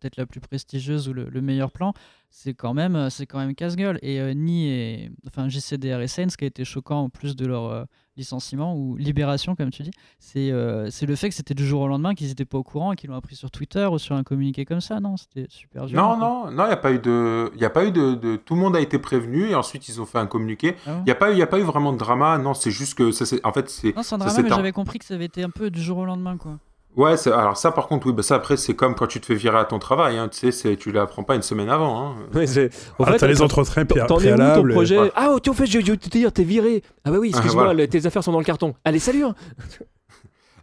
peut-être 0.01 0.17
la 0.17 0.27
plus 0.27 0.41
prestigieuse 0.41 1.09
ou 1.09 1.13
le, 1.13 1.29
le 1.29 1.41
meilleur 1.41 1.73
plan, 1.73 1.95
c'est 2.31 2.55
quand 2.55 2.75
même, 2.75 2.95
euh, 2.95 3.11
c'est 3.11 3.27
quand 3.27 3.39
même 3.39 3.55
casse-gueule. 3.55 3.99
Et 4.03 4.21
euh, 4.21 4.35
Ni 4.35 4.69
et 4.69 5.11
enfin, 5.27 5.49
JCDR 5.49 6.01
et 6.01 6.09
Saints, 6.09 6.29
ce 6.29 6.37
qui 6.37 6.45
a 6.45 6.47
été 6.49 6.65
choquant 6.65 7.01
en 7.05 7.09
plus 7.09 7.35
de 7.35 7.47
leur 7.47 7.65
euh, 7.65 7.85
licenciement 8.19 8.75
ou 8.77 8.97
libération, 8.97 9.55
comme 9.57 9.71
tu 9.71 9.83
dis, 9.83 9.91
c'est 10.19 10.51
euh, 10.51 10.91
c'est 10.91 11.07
le 11.07 11.17
fait 11.17 11.29
que 11.31 11.35
c'était 11.35 11.55
du 11.55 11.67
jour 11.67 11.81
au 11.83 11.89
lendemain, 11.89 12.15
qu'ils 12.15 12.29
n'étaient 12.29 12.45
pas 12.45 12.59
au 12.59 12.63
courant 12.63 12.93
et 12.93 12.97
qu'ils 12.97 13.09
l'ont 13.09 13.17
appris 13.17 13.37
sur 13.37 13.51
Twitter 13.51 13.87
ou 13.87 13.99
sur 13.99 14.15
un 14.17 14.23
communiqué 14.25 14.65
comme 14.67 14.81
ça. 14.83 15.01
Non, 15.01 15.17
c'était 15.17 15.47
super 15.49 15.87
violent. 15.87 16.17
Non, 16.19 16.45
non, 16.47 16.51
non, 16.51 16.65
il 16.65 16.69
n'y 16.69 16.73
a 16.73 16.77
pas 16.77 16.93
eu 16.93 16.99
de, 16.99 17.51
il 17.55 17.61
y 17.61 17.65
a 17.65 17.71
pas 17.71 17.87
eu 17.87 17.93
de, 17.93 18.15
de- 18.15 18.37
tout 18.37 18.55
le 18.55 18.61
monde 18.61 18.77
a 18.77 18.81
été 18.81 18.99
prévenu 18.99 19.49
et 19.49 19.55
ensuite 19.55 19.89
ils 19.89 20.01
ont 20.03 20.07
fait 20.07 20.19
un 20.19 20.27
communiqué. 20.27 20.75
Ah 20.87 20.91
ouais 20.91 20.97
Il 21.01 21.05
n'y 21.05 21.11
a 21.13 21.15
pas 21.15 21.31
eu, 21.31 21.33
il 21.35 21.39
y 21.39 21.43
a 21.43 21.47
pas 21.47 21.59
eu 21.59 21.63
vraiment 21.63 21.93
de 21.93 21.99
drama. 21.99 22.37
Non, 22.39 22.53
c'est 22.55 22.71
juste 22.71 22.95
que 22.99 23.13
ça, 23.13 23.25
c'est, 23.25 23.45
en 23.47 23.53
fait, 23.53 23.71
c'est, 23.71 23.95
Non, 23.97 24.03
c'est 24.03 24.15
un 24.15 24.19
drama, 24.19 24.43
mais 24.43 24.49
j'avais 24.49 24.73
compris 24.73 24.99
que 24.99 25.05
ça 25.05 25.15
avait 25.15 25.25
été 25.27 25.43
un 25.43 25.51
peu 25.51 25.71
du 25.71 25.81
jour 25.81 25.99
au 25.99 26.05
lendemain, 26.05 26.37
quoi. 26.37 26.59
Ouais, 26.97 27.29
alors 27.29 27.57
ça 27.57 27.71
par 27.73 27.87
contre, 27.89 28.07
oui, 28.07 28.13
bah 28.13 28.23
ça 28.23 28.35
après 28.37 28.57
c'est 28.57 28.75
comme 28.75 28.95
quand 28.95 29.07
tu 29.07 29.21
te 29.21 29.27
fais 29.27 29.35
virer 29.35 29.59
à 29.59 29.65
ton 29.65 29.79
travail, 29.79 30.19
hein, 30.19 30.29
tu 30.29 30.39
sais, 30.39 30.51
c'est, 30.53 30.77
tu 30.77 30.91
l'apprends 30.93 31.23
pas 31.25 31.35
une 31.37 31.43
semaine 31.43 31.69
avant. 31.71 32.09
Hein. 32.11 32.17
En 32.99 33.05
Ah, 33.05 33.13
fait, 33.13 33.19
t'as 33.19 33.27
les 33.27 33.43
entretiens 33.43 33.85
pré- 33.85 34.01
t'en 34.01 34.05
es 34.05 34.05
où 34.05 34.09
ton 34.09 34.17
préalables. 34.17 34.73
projet 34.73 34.99
ouais. 34.99 35.13
Ah, 35.15 35.35
tu 35.43 35.51
en 35.51 35.53
fait, 35.55 35.67
je 35.67 35.81
je 35.81 35.93
vais 35.93 35.97
te 35.97 36.09
dire, 36.09 36.33
t'es 36.33 36.45
viré. 36.45 36.83
Ah 37.05 37.11
bah 37.11 37.19
oui, 37.19 37.29
excuse-moi, 37.31 37.65
voilà. 37.65 37.83
le- 37.83 37.89
tes 37.89 38.07
affaires 38.07 38.25
sont 38.25 38.33
dans 38.33 38.39
le 38.41 38.45
carton. 38.45 38.75
Allez, 38.85 38.99
salut 38.99 39.25
hein. 39.25 39.35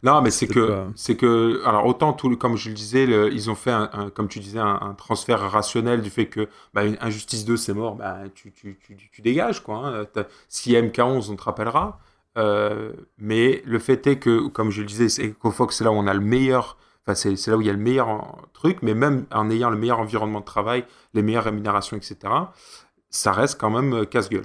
Non, 0.03 0.21
mais 0.21 0.29
c'est 0.29 0.45
que, 0.45 0.67
pas- 0.67 0.87
c'est 0.95 1.15
que, 1.15 1.63
alors 1.65 1.87
autant 1.87 2.13
tout, 2.13 2.35
comme 2.37 2.57
je 2.57 2.69
le 2.69 2.75
disais, 2.75 3.07
le- 3.07 3.33
ils 3.33 3.49
ont 3.49 3.55
fait, 3.55 3.71
un, 3.71 3.89
un- 3.91 4.09
comme 4.11 4.27
tu 4.27 4.39
disais, 4.39 4.59
un, 4.59 4.77
un 4.81 4.93
transfert 4.93 5.39
rationnel 5.39 6.01
du 6.01 6.11
fait 6.11 6.27
que, 6.27 6.47
bah, 6.75 6.83
une 6.83 6.97
Injustice 7.01 7.43
2 7.43 7.57
c'est 7.57 7.73
mort, 7.73 7.95
bah, 7.95 8.17
tu, 8.35 8.51
tu, 8.51 8.77
tu, 8.85 8.95
tu 9.11 9.21
dégages 9.23 9.63
quoi. 9.63 9.77
Hein. 9.77 10.05
Si 10.47 10.73
MK11 10.73 11.31
on 11.31 11.35
te 11.35 11.41
rappellera, 11.43 11.97
Euh, 12.37 12.93
mais 13.17 13.61
le 13.65 13.79
fait 13.79 14.05
est 14.07 14.19
que, 14.19 14.47
comme 14.47 14.71
je 14.71 14.81
le 14.81 14.87
disais, 14.87 15.09
c'est 15.09 15.27
EcoFox 15.27 15.77
c'est 15.77 15.83
là 15.83 15.91
où 15.91 15.95
on 15.95 16.07
a 16.07 16.13
le 16.13 16.19
meilleur, 16.19 16.77
enfin 17.05 17.15
c'est 17.15 17.47
là 17.47 17.57
où 17.57 17.61
il 17.61 17.67
y 17.67 17.69
a 17.69 17.73
le 17.73 17.79
meilleur 17.79 18.37
truc, 18.53 18.79
mais 18.81 18.93
même 18.93 19.25
en 19.31 19.49
ayant 19.49 19.69
le 19.69 19.77
meilleur 19.77 19.99
environnement 19.99 20.41
de 20.41 20.45
travail, 20.45 20.85
les 21.13 21.21
meilleures 21.21 21.45
rémunérations, 21.45 21.97
etc. 21.97 22.17
Ça 23.09 23.31
reste 23.31 23.59
quand 23.59 23.69
même 23.69 23.93
euh, 23.93 24.05
casse-gueule. 24.05 24.43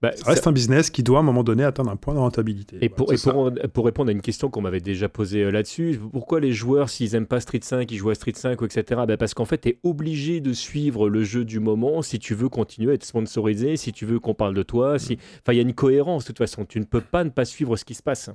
Bah, 0.00 0.12
Ça 0.14 0.30
reste 0.30 0.46
un 0.46 0.52
business 0.52 0.90
qui 0.90 1.02
doit 1.02 1.18
à 1.18 1.20
un 1.20 1.24
moment 1.24 1.42
donné 1.42 1.64
atteindre 1.64 1.90
un 1.90 1.96
point 1.96 2.14
de 2.14 2.20
rentabilité. 2.20 2.76
Et 2.76 2.88
Voilà. 2.88 2.94
pour, 2.94 3.12
et 3.12 3.16
c'est 3.16 3.32
pour, 3.32 3.50
pour 3.72 3.84
répondre 3.84 4.10
à 4.10 4.12
une 4.12 4.22
question 4.22 4.48
qu'on 4.48 4.60
m'avait 4.60 4.80
déjà 4.80 5.08
posée 5.08 5.42
euh, 5.42 5.50
là-dessus, 5.50 6.00
pourquoi 6.12 6.38
les 6.38 6.52
joueurs, 6.52 6.88
s'ils 6.88 7.16
aiment 7.16 7.26
pas 7.26 7.40
Street 7.40 7.60
5, 7.60 7.90
ils 7.90 7.96
jouent 7.96 8.10
à 8.10 8.14
Street 8.14 8.32
5, 8.34 8.60
ou 8.60 8.64
etc. 8.64 9.02
Ben 9.08 9.16
parce 9.16 9.34
qu'en 9.34 9.44
fait, 9.44 9.58
tu 9.62 9.70
es 9.70 9.78
obligé 9.82 10.40
de 10.40 10.52
suivre 10.52 11.08
le 11.08 11.24
jeu 11.24 11.44
du 11.44 11.58
moment 11.58 12.02
si 12.02 12.20
tu 12.20 12.34
veux 12.34 12.48
continuer 12.48 12.92
à 12.92 12.94
être 12.94 13.04
sponsorisé, 13.04 13.76
si 13.76 13.92
tu 13.92 14.06
veux 14.06 14.20
qu'on 14.20 14.34
parle 14.34 14.54
de 14.54 14.62
toi. 14.62 15.00
Si... 15.00 15.18
Enfin, 15.42 15.52
il 15.52 15.56
y 15.56 15.60
a 15.60 15.62
une 15.62 15.74
cohérence 15.74 16.24
de 16.24 16.28
toute 16.28 16.38
façon. 16.38 16.64
Tu 16.64 16.78
ne 16.78 16.84
peux 16.84 17.00
pas 17.00 17.24
ne 17.24 17.30
pas 17.30 17.44
suivre 17.44 17.76
ce 17.76 17.84
qui 17.84 17.94
se 17.94 18.02
passe. 18.02 18.30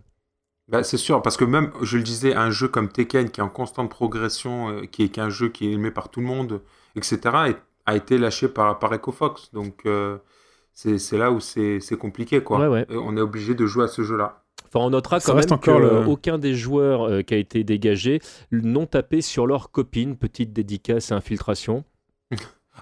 Bah, 0.68 0.84
c'est 0.84 0.97
sûr, 0.97 1.22
parce 1.22 1.38
que 1.38 1.45
même, 1.45 1.72
je 1.82 1.97
le 1.97 2.03
disais, 2.03 2.36
un 2.36 2.49
jeu 2.49 2.68
comme 2.68 2.89
Tekken, 2.89 3.30
qui 3.30 3.41
est 3.41 3.43
en 3.43 3.49
constante 3.49 3.89
progression, 3.89 4.70
euh, 4.70 4.86
qui 4.86 5.03
est 5.03 5.09
qu'un 5.09 5.30
jeu 5.30 5.49
qui 5.49 5.68
est 5.68 5.72
aimé 5.74 5.91
par 5.91 6.09
tout 6.09 6.22
le 6.22 6.26
monde, 6.26 6.61
etc., 6.95 7.20
a 7.86 7.95
été 7.95 8.18
lâché 8.18 8.47
par, 8.47 8.80
par 8.80 8.93
EcoFox. 8.93 9.51
Donc, 9.51 9.82
euh, 9.86 10.18
c'est 10.74 10.97
c'est 10.97 11.17
là 11.17 11.32
où 11.32 11.39
c'est 11.39 11.80
c'est 11.80 11.97
compliqué, 11.97 12.41
quoi. 12.41 12.59
Ouais, 12.59 12.67
ouais. 12.67 12.86
Et 12.89 12.95
on 12.97 13.15
est 13.17 13.21
obligé 13.21 13.53
de 13.55 13.65
jouer 13.65 13.86
à 13.86 13.88
ce 13.88 14.01
jeu-là. 14.03 14.43
Enfin, 14.67 14.86
on 14.86 14.89
notera 14.89 15.19
Ça 15.19 15.32
quand 15.32 15.38
reste 15.38 15.49
même 15.51 15.57
encore 15.59 15.80
le- 15.80 16.03
qu'aucun 16.03 16.38
des 16.39 16.55
joueurs 16.55 17.07
euh, 17.07 17.21
qui 17.21 17.36
a 17.36 17.38
été 17.38 17.63
dégagé 17.63 18.19
n'ont 18.51 18.88
tapé 18.88 19.21
sur 19.21 19.45
leur 19.45 19.69
copine. 19.71 20.15
Petite 20.17 20.51
dédicace 20.51 21.11
à 21.11 21.15
infiltration. 21.15 21.84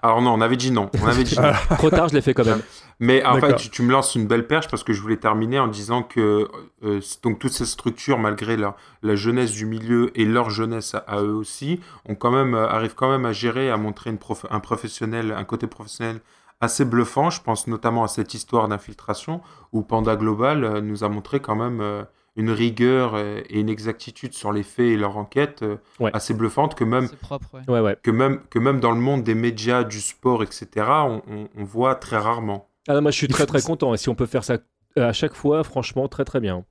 Alors 0.04 0.22
non, 0.22 0.34
on 0.34 0.40
avait 0.42 0.56
dit 0.56 0.72
non. 0.72 0.90
On 1.04 1.08
avait 1.08 1.26
dit 1.26 1.36
non. 1.40 1.52
Trop 1.78 1.90
tard, 1.90 2.08
je 2.08 2.14
l'ai 2.16 2.22
fait 2.22 2.34
quand 2.34 2.46
même. 2.46 2.62
Mais 3.02 3.26
en 3.26 3.40
fait, 3.42 3.56
tu, 3.58 3.70
tu 3.70 3.82
me 3.84 3.92
lances 3.92 4.16
une 4.16 4.26
belle 4.26 4.48
perche 4.48 4.70
parce 4.70 4.84
que 4.86 4.94
je 4.94 5.02
voulais 5.02 5.18
terminer 5.18 5.60
en 5.60 5.68
disant 5.68 6.02
que 6.02 6.48
euh, 6.84 7.02
donc 7.24 7.40
toutes 7.40 7.52
ces 7.52 7.66
structures, 7.66 8.18
malgré 8.18 8.56
la, 8.56 8.78
la 9.04 9.16
jeunesse 9.16 9.52
du 9.52 9.66
milieu 9.66 10.12
et 10.18 10.24
leur 10.24 10.50
jeunesse 10.50 10.96
à, 10.96 11.00
à 11.00 11.22
eux 11.22 11.34
aussi, 11.34 11.82
ont 12.08 12.16
quand 12.16 12.32
même 12.32 12.54
euh, 12.54 12.68
arrivent 12.70 12.96
quand 12.96 13.12
même 13.12 13.26
à 13.26 13.34
gérer, 13.34 13.70
à 13.70 13.76
montrer 13.78 14.12
une 14.12 14.18
prof- 14.18 14.46
un 14.50 14.60
professionnel, 14.62 15.34
un 15.38 15.44
côté 15.44 15.68
professionnel 15.68 16.22
assez 16.62 16.86
bluffant. 16.86 17.30
Je 17.30 17.42
pense 17.42 17.68
notamment 17.68 18.04
à 18.04 18.08
cette 18.08 18.34
histoire 18.34 18.68
d'infiltration 18.68 19.42
où 19.74 19.82
Panda 19.82 20.16
Global 20.16 20.64
euh, 20.64 20.82
nous 20.82 21.04
a 21.04 21.10
montré 21.10 21.40
quand 21.40 21.56
même 21.56 21.82
euh, 21.82 22.04
une 22.38 22.50
rigueur 22.52 23.14
euh, 23.16 23.42
et 23.50 23.60
une 23.60 23.68
exactitude 23.70 24.34
sur 24.34 24.52
les 24.54 24.64
faits 24.64 24.86
et 24.86 24.96
leur 24.98 25.18
enquête 25.18 25.64
Ouais. 26.00 26.12
assez 26.14 26.34
bluffante 26.34 26.76
que 26.76 26.84
même 26.86 27.08
C'est 27.08 27.20
propre, 27.20 27.48
ouais. 27.56 27.62
Ouais, 27.74 27.80
ouais. 27.82 27.98
que 28.02 28.12
même 28.12 28.40
que 28.50 28.60
même 28.60 28.80
dans 28.80 28.92
le 28.92 29.02
monde 29.02 29.24
des 29.24 29.36
médias, 29.36 29.84
du 29.84 30.00
sport, 30.00 30.44
etc. 30.44 30.68
On, 30.78 31.22
on- 31.30 31.48
on 31.58 31.64
voit 31.64 31.96
très 31.96 32.18
rarement. 32.18 32.70
Ah 32.88 32.94
non, 32.94 33.02
moi, 33.02 33.12
je 33.12 33.18
suis 33.18 33.28
très 33.28 33.46
très 33.46 33.62
content. 33.62 33.94
Et 33.94 33.98
si 33.98 34.10
on 34.10 34.16
peut 34.16 34.26
faire 34.26 34.44
ça 34.44 34.58
à 34.96 35.14
chaque 35.14 35.34
fois, 35.36 35.64
franchement, 35.64 36.08
très 36.08 36.26
très 36.26 36.40
bien. 36.40 36.66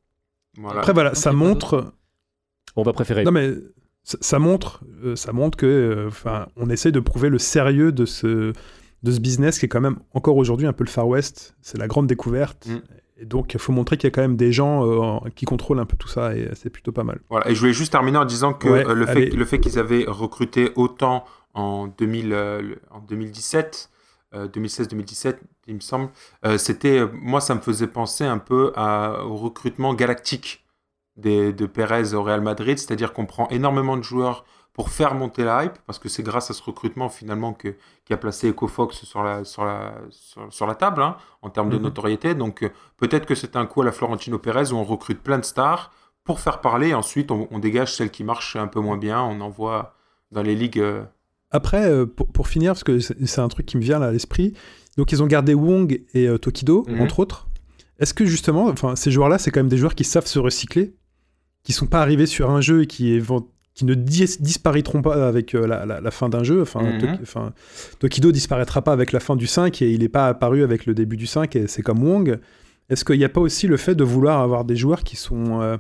Voilà. 0.59 0.81
Après, 0.81 0.93
voilà, 0.93 1.15
ça 1.15 1.33
montre. 1.33 1.93
On 2.77 2.83
va 2.83 2.93
préférer. 2.93 3.25
Non, 3.25 3.31
mais 3.33 3.53
ça, 4.05 4.39
montre, 4.39 4.81
ça 5.15 5.33
montre 5.33 5.57
que, 5.57 5.67
euh, 5.67 6.09
enfin, 6.09 6.47
on 6.57 6.69
essaie 6.71 6.91
de 6.93 7.01
prouver 7.01 7.29
le 7.29 7.39
sérieux 7.39 7.93
de 7.93 8.05
ce, 8.07 8.53
de 9.03 9.13
ce 9.13 9.21
business 9.21 9.59
qui 9.59 9.67
est 9.67 9.69
quand 9.69 9.81
même 9.81 9.99
encore 10.13 10.37
aujourd'hui 10.37 10.67
un 10.67 10.73
peu 10.73 10.85
le 10.85 10.91
Far 10.91 11.09
West. 11.09 11.55
C'est 11.63 11.79
la 11.79 11.89
grande 11.89 12.07
découverte. 12.07 12.67
Mm. 12.67 12.81
Et 13.23 13.27
donc, 13.27 13.53
il 13.53 13.61
faut 13.61 13.73
montrer 13.73 13.99
qu'il 13.99 14.07
y 14.07 14.13
a 14.13 14.15
quand 14.15 14.23
même 14.23 14.37
des 14.37 14.51
gens 14.51 14.87
euh, 14.87 15.29
qui 15.37 15.45
contrôlent 15.45 15.79
un 15.79 15.85
peu 15.85 15.97
tout 15.97 16.09
ça 16.09 16.35
et 16.35 16.49
c'est 16.55 16.71
plutôt 16.71 16.91
pas 16.93 17.05
mal. 17.05 17.21
Voilà. 17.29 17.51
Et 17.51 17.55
je 17.55 17.61
voulais 17.61 17.75
juste 17.75 17.93
terminer 17.93 18.17
en 18.17 18.25
disant 18.25 18.55
que 18.55 18.69
Ouais, 18.69 18.87
euh, 18.87 18.95
le, 18.95 19.05
fait, 19.07 19.27
le 19.27 19.45
fait 19.45 19.61
qu'ils 19.61 19.79
avaient 19.79 20.05
recruté 20.09 20.71
autant 20.75 21.25
en, 21.53 21.87
2000, 21.89 22.33
euh, 22.33 22.63
le- 22.63 22.81
en 22.91 23.01
2017, 23.01 23.91
euh, 24.35 24.49
2016-2017, 24.49 25.37
il 25.67 25.75
me 25.75 25.81
semble, 25.81 26.09
euh, 26.47 26.57
c'était, 26.57 27.01
euh, 27.01 27.09
moi, 27.13 27.41
ça 27.43 27.55
me 27.55 27.61
faisait 27.61 27.89
penser 27.89 28.25
un 28.25 28.39
peu 28.39 28.73
à- 28.75 29.23
au 29.25 29.37
recrutement 29.37 29.93
galactique 29.93 30.65
des, 31.17 31.53
de 31.53 31.67
Perez 31.67 32.15
au 32.15 32.23
Real 32.23 32.41
Madrid, 32.41 32.79
c'est-à-dire 32.79 33.13
qu'on 33.13 33.27
prend 33.27 33.49
énormément 33.49 33.99
de 33.99 34.03
joueurs 34.03 34.47
pour 34.73 34.91
faire 34.91 35.15
monter 35.15 35.45
la 35.45 35.65
hype, 35.65 35.79
parce 35.87 35.99
que 35.99 36.09
c'est 36.09 36.23
grâce 36.23 36.51
à 36.51 36.55
ce 36.55 36.63
recrutement 36.63 37.09
finalement 37.09 37.53
que, 37.53 37.75
qui 38.05 38.13
a 38.13 38.17
placé 38.17 38.49
EcoFox 38.51 39.05
sur 39.05 39.23
la, 39.23 39.45
sur 39.45 39.65
la, 39.65 39.95
sur, 40.51 40.67
la 40.67 40.75
table 40.75 41.03
hein, 41.03 41.17
en 41.43 41.51
termes 41.51 41.71
de 41.71 41.77
Mhm. 41.77 41.83
notoriété. 41.83 42.35
Donc 42.35 42.63
euh, 42.63 42.71
peut-être 42.97 43.27
que 43.27 43.35
c'est 43.35 43.57
un 43.57 43.67
coup 43.67 43.83
à 43.83 43.85
la 43.85 43.93
Florentino 43.93 44.39
Pérez 44.39 44.73
où 44.73 44.77
on 44.77 44.85
recrute 44.85 45.21
plein 45.21 45.39
de 45.39 45.45
stars 45.45 45.91
pour 46.25 46.39
faire 46.41 46.61
parler, 46.61 46.89
et 46.89 46.95
ensuite 46.95 47.31
on, 47.31 47.49
on 47.51 47.59
dégage 47.59 47.95
celles 47.95 48.11
qui 48.11 48.25
marchent 48.25 48.57
un 48.57 48.69
peu 48.69 48.81
moins 48.81 48.97
bien, 48.97 49.21
on 49.23 49.41
envoie 49.41 49.95
dans 50.31 50.43
les 50.43 50.55
ligues. 50.55 50.79
euh, 50.79 51.03
Après, 51.51 51.85
euh, 51.91 52.07
pour, 52.07 52.29
pour 52.31 52.47
finir, 52.47 52.73
parce 52.73 52.85
que 52.85 53.01
c'est 53.01 53.41
un 53.41 53.49
truc 53.49 53.67
qui 53.67 53.77
me 53.77 53.83
vient 53.83 53.99
là 53.99 54.07
à 54.07 54.13
l'esprit, 54.13 54.55
donc 54.97 55.11
ils 55.13 55.23
ont 55.23 55.27
gardé 55.27 55.53
Wong 55.55 56.05
et 56.15 56.29
euh, 56.29 56.39
Tokido, 56.39 56.85
Mhm. 56.89 57.01
entre 57.01 57.19
autres. 57.19 57.49
Est-ce 57.99 58.15
que 58.15 58.25
justement, 58.25 58.67
enfin, 58.69 58.95
ces 58.97 59.11
joueurs-là, 59.11 59.39
c'est 59.39 59.51
quand 59.51 59.61
même 59.61 59.69
des 59.69 59.77
joueurs 59.77 59.95
qui 59.97 60.05
savent 60.05 60.27
se 60.27 60.39
recycler, 60.39 60.95
qui 61.65 61.73
sont 61.73 61.87
pas 61.87 62.01
arrivés 62.01 62.27
sur 62.27 62.51
un 62.51 62.61
jeu 62.61 62.83
et 62.83 62.87
qui, 62.87 63.19
qui 63.81 63.85
ne 63.87 63.95
dis- 63.95 64.37
disparaîtront 64.41 65.01
pas 65.03 65.27
avec 65.27 65.55
euh, 65.55 65.67
la, 65.67 65.87
la- 65.87 66.01
la 66.03 66.11
fin 66.11 66.29
d'un 66.29 66.43
jeu. 66.45 66.61
Enfin, 66.63 66.81
Tokido 67.99 68.31
disparaîtra 68.31 68.83
pas 68.83 68.93
avec 68.93 69.13
la 69.13 69.21
fin 69.21 69.37
du 69.37 69.47
5 69.47 69.81
et 69.83 69.91
il 69.91 70.01
n'est 70.01 70.09
pas 70.09 70.29
apparu 70.29 70.63
avec 70.63 70.85
le 70.87 70.93
début 70.95 71.17
du 71.17 71.27
5 71.27 71.57
et 71.57 71.67
c'est 71.67 71.83
comme 71.83 72.03
Wong. 72.07 72.39
Est-ce 72.91 73.05
qu'il 73.05 73.17
n'y 73.19 73.25
a 73.25 73.29
pas 73.31 73.41
aussi 73.41 73.67
le 73.69 73.77
fait 73.79 73.95
de 73.95 74.05
vouloir 74.05 74.41
avoir 74.41 74.65
des 74.65 74.77
joueurs 74.77 75.03
qui 75.03 75.17
sont, 75.17 75.63
euh, 75.63 75.77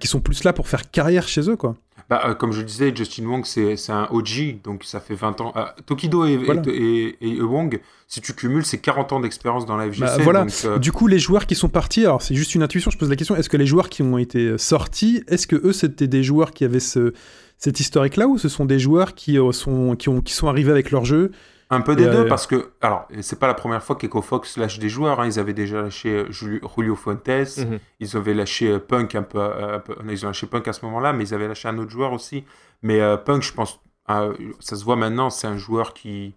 qui 0.00 0.06
sont 0.06 0.20
plus 0.20 0.42
là 0.44 0.52
pour 0.54 0.68
faire 0.68 0.90
carrière 0.90 1.28
chez 1.28 1.50
eux, 1.50 1.56
quoi? 1.56 1.76
Bah, 2.08 2.22
euh, 2.26 2.34
comme 2.34 2.52
je 2.52 2.58
le 2.60 2.64
disais, 2.64 2.90
Justin 2.96 3.26
Wong, 3.26 3.44
c'est 3.44 3.76
un 3.90 4.08
OG, 4.10 4.62
donc 4.64 4.82
ça 4.84 4.98
fait 4.98 5.14
20 5.14 5.40
ans. 5.42 5.52
Euh, 5.56 5.64
Tokido 5.84 6.24
et, 6.24 6.38
Voilà. 6.38 6.62
et, 6.68 7.16
et- 7.20 7.36
et 7.36 7.42
Wong, 7.42 7.80
si 8.06 8.22
tu 8.22 8.32
cumules, 8.32 8.64
c'est 8.64 8.78
40 8.78 9.12
ans 9.12 9.20
d'expérience 9.20 9.66
dans 9.66 9.76
la 9.76 9.84
FGC. 9.90 10.00
Bah, 10.00 10.16
voilà. 10.22 10.40
donc, 10.44 10.52
euh, 10.64 10.78
Du 10.78 10.90
coup, 10.90 11.06
les 11.06 11.18
joueurs 11.18 11.46
qui 11.46 11.54
sont 11.54 11.68
partis, 11.68 12.04
alors 12.06 12.22
c'est 12.22 12.34
juste 12.34 12.54
une 12.54 12.62
intuition, 12.62 12.90
je 12.90 12.96
pose 12.96 13.10
la 13.10 13.16
question, 13.16 13.36
est-ce 13.36 13.50
que 13.50 13.58
les 13.58 13.66
joueurs 13.66 13.90
qui 13.90 14.02
ont 14.02 14.16
été 14.16 14.56
sortis, 14.56 15.22
est-ce 15.28 15.46
que 15.46 15.56
eux 15.56 15.72
c'était 15.74 16.06
des 16.06 16.22
joueurs 16.22 16.52
qui 16.52 16.64
avaient 16.64 16.80
ce, 16.80 17.12
cet 17.58 17.78
historique-là 17.80 18.26
ou 18.26 18.38
ce 18.38 18.48
sont 18.48 18.64
des 18.64 18.78
joueurs 18.78 19.14
qui, 19.14 19.36
sont, 19.52 19.94
qui, 19.96 20.08
ont, 20.08 20.22
qui 20.22 20.32
sont 20.32 20.48
arrivés 20.48 20.70
avec 20.70 20.90
leur 20.90 21.04
jeu 21.04 21.30
Un 21.70 21.82
peu 21.82 21.94
des 21.96 22.04
Et, 22.04 22.10
deux, 22.10 22.24
euh, 22.24 22.28
parce 22.28 22.46
que, 22.46 22.70
alors, 22.80 23.06
c'est 23.20 23.38
pas 23.38 23.46
la 23.46 23.52
première 23.54 23.82
fois 23.82 23.94
qu'EcoFox 23.96 24.56
lâche 24.56 24.78
des 24.78 24.88
joueurs. 24.88 25.20
hein. 25.20 25.26
Ils 25.26 25.38
avaient 25.38 25.52
déjà 25.52 25.82
lâché 25.82 26.08
euh, 26.10 26.30
Julio, 26.32 26.96
Fuentes, 26.96 27.28
Mhm. 27.58 27.78
ils 28.00 28.16
avaient 28.16 28.32
lâché 28.32 28.68
euh, 28.68 28.78
Punk 28.78 29.14
un 29.14 29.22
peu, 29.22 29.38
euh, 29.38 29.76
un 29.76 29.78
peu- 29.80 29.94
non, 30.02 30.10
Ils 30.10 30.24
ont 30.24 30.28
lâché 30.28 30.46
Punk 30.46 30.66
à 30.66 30.72
ce 30.72 30.84
moment-là, 30.86 31.12
mais 31.12 31.24
ils 31.24 31.34
avaient 31.34 31.46
lâché 31.48 31.68
un 31.68 31.76
autre 31.76 31.90
joueur 31.90 32.12
aussi. 32.14 32.44
Mais 32.82 33.00
euh, 33.00 33.18
Punk, 33.18 33.42
je 33.42 33.52
pense, 33.52 33.80
euh, 34.08 34.32
ça 34.60 34.76
se 34.76 34.84
voit 34.84 34.96
maintenant, 34.96 35.28
c'est 35.28 35.46
un 35.46 35.58
joueur 35.58 35.92
qui, 35.92 36.34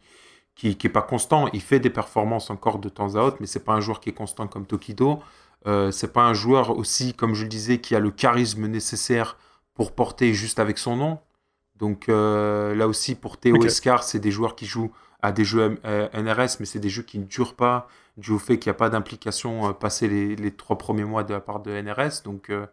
qui, 0.56 0.76
qui 0.76 0.88
est 0.88 0.92
pas 0.92 1.02
constant. 1.02 1.48
Il 1.54 1.62
fait 1.62 1.80
des 1.80 1.90
performances 1.90 2.50
encore 2.50 2.80
de 2.80 2.90
temps 2.90 3.16
à 3.16 3.22
autre, 3.22 3.38
mais 3.40 3.48
c'est 3.48 3.64
pas 3.64 3.72
un 3.74 3.80
joueur 3.80 4.02
qui 4.02 4.10
est 4.10 4.14
constant 4.14 4.48
comme 4.48 4.66
Tokido. 4.66 5.20
C'est 5.92 6.12
pas 6.12 6.24
un 6.24 6.34
joueur 6.34 6.76
aussi, 6.78 7.14
comme 7.14 7.36
je 7.36 7.44
le 7.44 7.50
disais, 7.50 7.78
qui 7.78 7.96
a 7.96 8.00
le 8.00 8.10
charisme 8.12 8.66
nécessaire 8.68 9.38
pour 9.76 9.94
porter 9.94 10.34
juste 10.34 10.60
avec 10.60 10.78
son 10.78 10.96
nom. 10.98 11.20
Donc 11.78 12.08
là 12.08 12.88
aussi, 12.88 13.16
pour 13.16 13.38
Théo 13.38 13.56
Ok. 13.56 13.66
Escar, 13.66 14.04
c'est 14.04 14.20
des 14.20 14.32
joueurs 14.32 14.56
qui 14.56 14.66
jouent 14.66 14.92
à 15.22 15.32
des 15.32 15.44
jeux 15.44 15.78
euh, 15.86 16.08
NRS, 16.14 16.58
mais 16.60 16.66
c'est 16.66 16.80
des 16.80 16.90
jeux 16.90 17.04
qui 17.04 17.20
ne 17.20 17.26
durent 17.26 17.56
pas, 17.56 17.88
dû 18.18 18.32
au 18.32 18.40
fait 18.40 18.58
qu'il 18.60 18.70
n'y 18.70 18.76
a 18.76 18.80
pas 18.80 18.90
d'implication 18.90 19.70
euh, 19.70 19.74
passé 19.74 20.08
les, 20.08 20.36
les 20.36 20.52
trois 20.52 20.78
premiers 20.78 21.04
mois 21.06 21.24
de 21.24 21.34
la 21.34 21.40
part 21.40 21.62
de 21.62 21.72
NRS. 21.72 22.24
Donc 22.24 22.50
euh, 22.50 22.66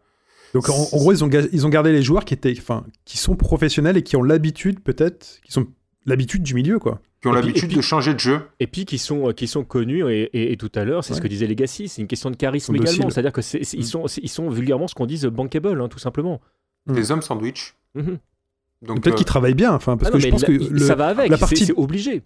Donc 0.54 0.68
en, 0.68 0.74
en 0.74 0.96
gros, 0.96 1.12
ils 1.12 1.22
ont, 1.24 1.30
ils 1.52 1.66
ont 1.66 1.70
gardé 1.70 1.92
les 1.92 2.02
joueurs 2.02 2.24
qui, 2.24 2.34
étaient, 2.34 2.54
enfin, 2.58 2.84
qui 3.04 3.18
sont 3.18 3.36
professionnels 3.36 3.96
et 3.96 4.02
qui 4.02 4.16
ont 4.16 4.22
l'habitude 4.22 4.80
peut-être, 4.80 5.40
qui 5.44 5.52
sont 5.52 5.66
l'habitude 6.06 6.42
du 6.42 6.54
milieu, 6.54 6.78
quoi. 6.78 7.00
qui 7.20 7.28
ont 7.28 7.32
l'habitude 7.32 7.74
de 7.74 7.80
changer 7.82 8.14
de 8.14 8.18
jeu. 8.20 8.40
Et 8.60 8.66
puis 8.66 8.86
qui 8.86 8.96
sont, 8.96 9.32
qui 9.34 9.46
sont 9.46 9.62
connus, 9.64 10.10
et, 10.10 10.22
et- 10.32 10.52
et 10.52 10.56
tout 10.56 10.72
à 10.74 10.84
l'heure, 10.84 11.04
c'est 11.04 11.12
ce 11.12 11.20
que 11.20 11.28
disait 11.28 11.46
Legacy, 11.46 11.88
c'est 11.88 12.00
une 12.00 12.08
question 12.08 12.30
de 12.30 12.36
charisme 12.36 12.74
également. 12.74 13.10
C'est-à-dire 13.10 13.32
que 13.32 13.42
c'est- 13.42 13.62
c'est- 13.62 13.76
ils, 13.76 13.80
Mm. 13.80 13.82
sont, 13.84 14.06
c'est- 14.06 14.22
ils 14.24 14.28
sont 14.30 14.48
vulgairement 14.48 14.88
ce 14.88 14.94
qu'on 14.94 15.04
dit 15.06 15.20
bankable, 15.28 15.80
hein, 15.82 15.88
tout 15.88 15.98
simplement. 15.98 16.40
Mm. 16.86 16.94
Des 16.94 17.10
hommes 17.10 17.20
sandwich. 17.22 17.74
Mhm. 17.94 18.18
Donc 18.80 19.02
Peut-être 19.02 19.14
euh, 19.14 19.16
qu'ils 19.18 19.26
travaillent 19.26 19.54
bien, 19.54 19.72
enfin, 19.74 19.96
parce 19.96 20.08
Ah 20.08 20.12
que 20.12 20.16
non, 20.18 20.22
je 20.24 20.28
pense 20.30 20.42
la- 20.42 20.46
que 20.48 20.52
le- 20.72 20.78
ça 20.78 20.94
va 20.94 21.08
avec, 21.08 21.28
la 21.30 21.36
c'est- 21.36 21.40
partie- 21.40 21.66
c'est 21.66 21.72
obligé. 21.76 22.22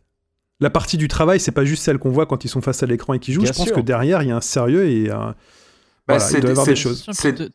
La 0.60 0.70
partie 0.70 0.96
du 0.96 1.08
travail, 1.08 1.40
c'est 1.40 1.52
pas 1.52 1.64
juste 1.64 1.82
celle 1.82 1.98
qu'on 1.98 2.10
voit 2.10 2.26
quand 2.26 2.44
ils 2.44 2.48
sont 2.48 2.60
face 2.60 2.82
à 2.82 2.86
l'écran 2.86 3.14
et 3.14 3.18
qu'ils 3.18 3.34
jouent. 3.34 3.42
Bien 3.42 3.52
je 3.52 3.56
pense 3.58 3.72
que 3.72 3.80
derrière, 3.80 4.22
il 4.22 4.28
y 4.28 4.32
a 4.32 4.36
un 4.36 4.40
sérieux 4.40 4.86
et 4.88 5.10
un... 5.10 5.18
bah, 5.28 5.34
voilà, 6.08 6.20
c'est 6.20 6.38
il 6.38 6.40
doit 6.40 6.50
y 6.50 6.52
des- 6.54 6.60
avoir 6.60 6.66
des 6.66 6.76
choses. 6.76 7.06
C'est- 7.12 7.52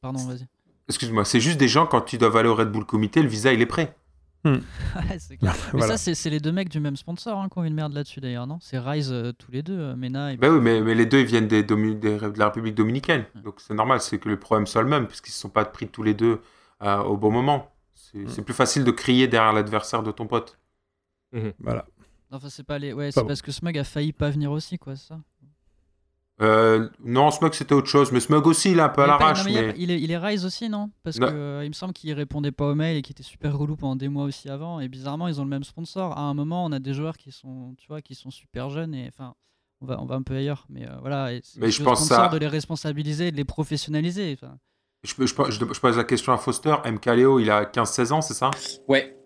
Pardon, 0.00 0.18
vas-y. 0.26 0.46
Excuse-moi, 0.88 1.24
c'est 1.24 1.40
juste 1.40 1.58
des 1.58 1.68
gens, 1.68 1.86
quand 1.86 2.12
ils 2.12 2.18
doivent 2.18 2.36
aller 2.36 2.48
au 2.48 2.54
Red 2.54 2.70
Bull 2.70 2.84
Comité, 2.84 3.22
le 3.22 3.28
visa, 3.28 3.52
il 3.52 3.62
est 3.62 3.66
prêt. 3.66 3.96
Ouais, 4.44 4.60
c'est 5.18 5.38
clair. 5.38 5.54
Mais 5.72 5.78
Voilà. 5.78 5.96
ça, 5.96 6.14
c'est 6.14 6.28
les 6.28 6.38
deux 6.40 6.52
mecs 6.52 6.68
du 6.68 6.78
même 6.78 6.96
sponsor 6.96 7.38
hein, 7.40 7.48
qui 7.50 7.58
ont 7.58 7.64
une 7.64 7.72
merde 7.72 7.94
là-dessus 7.94 8.20
d'ailleurs, 8.20 8.46
non? 8.46 8.58
C'est 8.60 8.78
Rise 8.78 9.10
euh, 9.10 9.32
tous 9.32 9.50
les 9.50 9.62
deux, 9.62 9.78
euh, 9.78 9.96
Mena 9.96 10.34
et. 10.34 10.36
Bah 10.36 10.50
oui, 10.50 10.58
mais, 10.60 10.82
mais 10.82 10.94
les 10.94 11.06
deux, 11.06 11.20
ils 11.20 11.24
viennent 11.26 11.48
des 11.48 11.62
Domi- 11.62 11.94
des- 11.98 12.18
de 12.18 12.38
la 12.38 12.46
République 12.46 12.74
dominicaine. 12.74 13.24
Donc 13.42 13.54
c'est 13.58 13.72
normal, 13.72 14.02
c'est 14.02 14.18
que 14.18 14.28
le 14.28 14.38
problème 14.38 14.66
soit 14.66 14.82
le 14.82 14.88
même, 14.90 15.06
puisqu'ils 15.06 15.30
ne 15.30 15.34
se 15.34 15.40
sont 15.40 15.48
pas 15.48 15.64
pris 15.64 15.88
tous 15.88 16.02
les 16.02 16.12
deux 16.12 16.40
euh, 16.82 16.98
au 16.98 17.16
bon 17.16 17.30
moment. 17.30 17.72
C'est 17.94 18.18
Mm. 18.18 18.28
c'est 18.28 18.42
plus 18.42 18.52
facile 18.52 18.84
de 18.84 18.90
crier 18.90 19.26
derrière 19.28 19.54
l'adversaire 19.54 20.02
de 20.02 20.10
ton 20.12 20.26
pote. 20.26 20.58
Voilà. 21.60 21.86
Enfin, 22.34 22.48
c'est 22.50 22.64
pas 22.64 22.78
les. 22.78 22.92
Ouais, 22.92 23.10
c'est 23.12 23.20
bon. 23.20 23.26
parce 23.26 23.42
que 23.42 23.52
Smug 23.52 23.76
a 23.78 23.84
failli 23.84 24.12
pas 24.12 24.30
venir 24.30 24.50
aussi, 24.52 24.78
quoi, 24.78 24.96
c'est 24.96 25.08
ça. 25.08 25.20
Euh, 26.42 26.88
non, 27.04 27.30
Smug, 27.30 27.52
c'était 27.54 27.74
autre 27.74 27.86
chose. 27.88 28.10
Mais 28.10 28.18
Smug 28.18 28.44
aussi, 28.46 28.72
il 28.72 28.78
est 28.78 28.82
un 28.82 28.88
peu 28.88 29.02
à 29.02 29.06
Il 29.06 29.08
est 29.08 29.12
pas- 29.12 29.18
l'arrache. 29.20 29.44
mais 29.44 29.52
il 29.52 29.82
il, 29.84 29.90
est, 29.92 30.00
il 30.02 30.10
est 30.10 30.18
Rise 30.18 30.44
aussi, 30.44 30.68
non? 30.68 30.90
Parce 31.04 31.18
Non. 31.18 31.28
que 31.28 31.32
euh, 31.32 31.64
il 31.64 31.68
me 31.68 31.74
semble 31.74 31.92
qu'il 31.92 32.12
répondait 32.12 32.50
pas 32.50 32.66
aux 32.66 32.74
mails 32.74 32.96
et 32.96 33.02
qu'il 33.02 33.12
était 33.12 33.22
super 33.22 33.56
relou 33.56 33.76
pendant 33.76 33.94
des 33.94 34.08
mois 34.08 34.24
aussi 34.24 34.48
avant. 34.50 34.80
Et 34.80 34.88
bizarrement, 34.88 35.28
ils 35.28 35.40
ont 35.40 35.44
le 35.44 35.50
même 35.50 35.62
sponsor. 35.62 36.18
À 36.18 36.22
un 36.22 36.34
moment, 36.34 36.64
on 36.64 36.72
a 36.72 36.80
des 36.80 36.92
joueurs 36.92 37.16
qui 37.16 37.30
sont, 37.30 37.74
tu 37.78 37.86
vois, 37.86 38.02
qui 38.02 38.16
sont 38.16 38.32
super 38.32 38.68
jeunes 38.68 38.94
et 38.96 39.06
enfin, 39.06 39.34
on 39.80 39.86
va, 39.86 40.00
on 40.02 40.06
va 40.06 40.16
un 40.16 40.22
peu 40.22 40.34
ailleurs. 40.34 40.66
Mais 40.68 40.88
euh, 40.88 40.96
voilà. 41.00 41.30
Mais 41.58 41.70
je 41.70 41.82
pense 41.84 42.04
ça- 42.08 42.26
de 42.28 42.38
les 42.38 42.48
responsabiliser, 42.48 43.28
et 43.28 43.30
de 43.32 43.36
les 43.36 43.44
professionnaliser. 43.44 44.36
enfin. 44.42 44.58
Je, 45.04 45.12
je- 45.18 45.26
je- 45.26 45.72
je 45.74 45.80
pose 45.80 45.96
la 45.96 46.04
question 46.04 46.32
à 46.32 46.38
Foster. 46.38 46.74
MKLeo, 46.84 47.38
il 47.38 47.48
a 47.50 47.64
15-16 47.64 48.10
ans, 48.10 48.22
c'est 48.22 48.34
ça? 48.34 48.50
Ouais, 48.88 49.16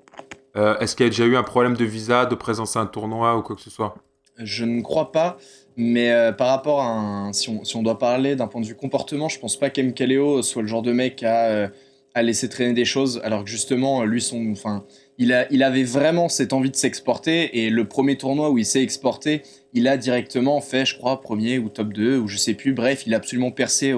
Euh, 0.59 0.77
Est-ce 0.79 0.97
qu'il 0.97 1.05
y 1.05 1.07
a 1.07 1.11
déjà 1.11 1.25
eu 1.25 1.37
un 1.37 1.43
problème 1.43 1.77
de 1.77 1.85
visa, 1.85 2.27
de 2.27 2.35
présence 2.35 2.77
à 2.77 2.81
un 2.81 2.87
tournoi 2.87 3.37
ou 3.37 3.43
quoi 3.43 3.55
que 3.55 3.63
ce 3.63 3.71
soit? 3.71 3.95
Je 4.39 4.65
ne 4.65 4.83
crois 4.83 5.13
pas. 5.13 5.39
Mais 5.77 6.11
euh, 6.11 6.33
par 6.33 6.49
rapport 6.49 6.81
à 6.81 6.89
un. 6.89 7.33
Si 7.33 7.49
on, 7.49 7.83
doit 7.83 7.99
parler 7.99 8.35
d'un 8.35 8.49
point 8.49 8.61
de 8.61 8.67
vue 8.67 8.75
comportement, 8.75 9.29
je 9.29 9.39
pense 9.39 9.57
pas 9.57 9.71
qu'Emkaleo 9.71 10.43
soit 10.43 10.63
le 10.63 10.69
genre 10.69 10.83
de 10.83 10.93
mec 10.93 11.23
à, 11.23 11.47
euh, 11.47 11.69
à 12.15 12.23
laisser 12.23 12.49
traîner 12.49 12.73
des 12.73 12.85
choses. 12.85 13.21
Alors 13.23 13.45
que 13.45 13.51
justement, 13.51 14.03
lui, 14.05 14.21
son. 14.21 14.51
Enfin, 14.51 14.85
il, 15.19 15.33
avait 15.33 15.85
vraiment 15.85 16.29
cette 16.29 16.53
envie 16.53 16.71
de 16.71 16.77
s'exporter. 16.77 17.63
Et 17.65 17.71
le 17.71 17.87
premier 17.87 18.17
tournoi 18.17 18.51
où 18.51 18.59
il 18.59 18.67
s'est 18.67 18.83
exporté, 18.83 19.43
il 19.73 19.87
a 19.87 19.97
directement 19.97 20.61
fait, 20.61 20.85
je 20.85 20.97
crois, 20.97 21.21
premier 21.21 21.61
ou 21.61 21.69
top 21.69 21.93
2, 21.93 22.19
ou 22.19 22.27
je 22.27 22.37
sais 22.37 22.55
plus. 22.55 22.73
Bref, 22.73 23.05
il 23.07 23.15
a 23.15 23.19
absolument 23.19 23.53
percé 23.53 23.95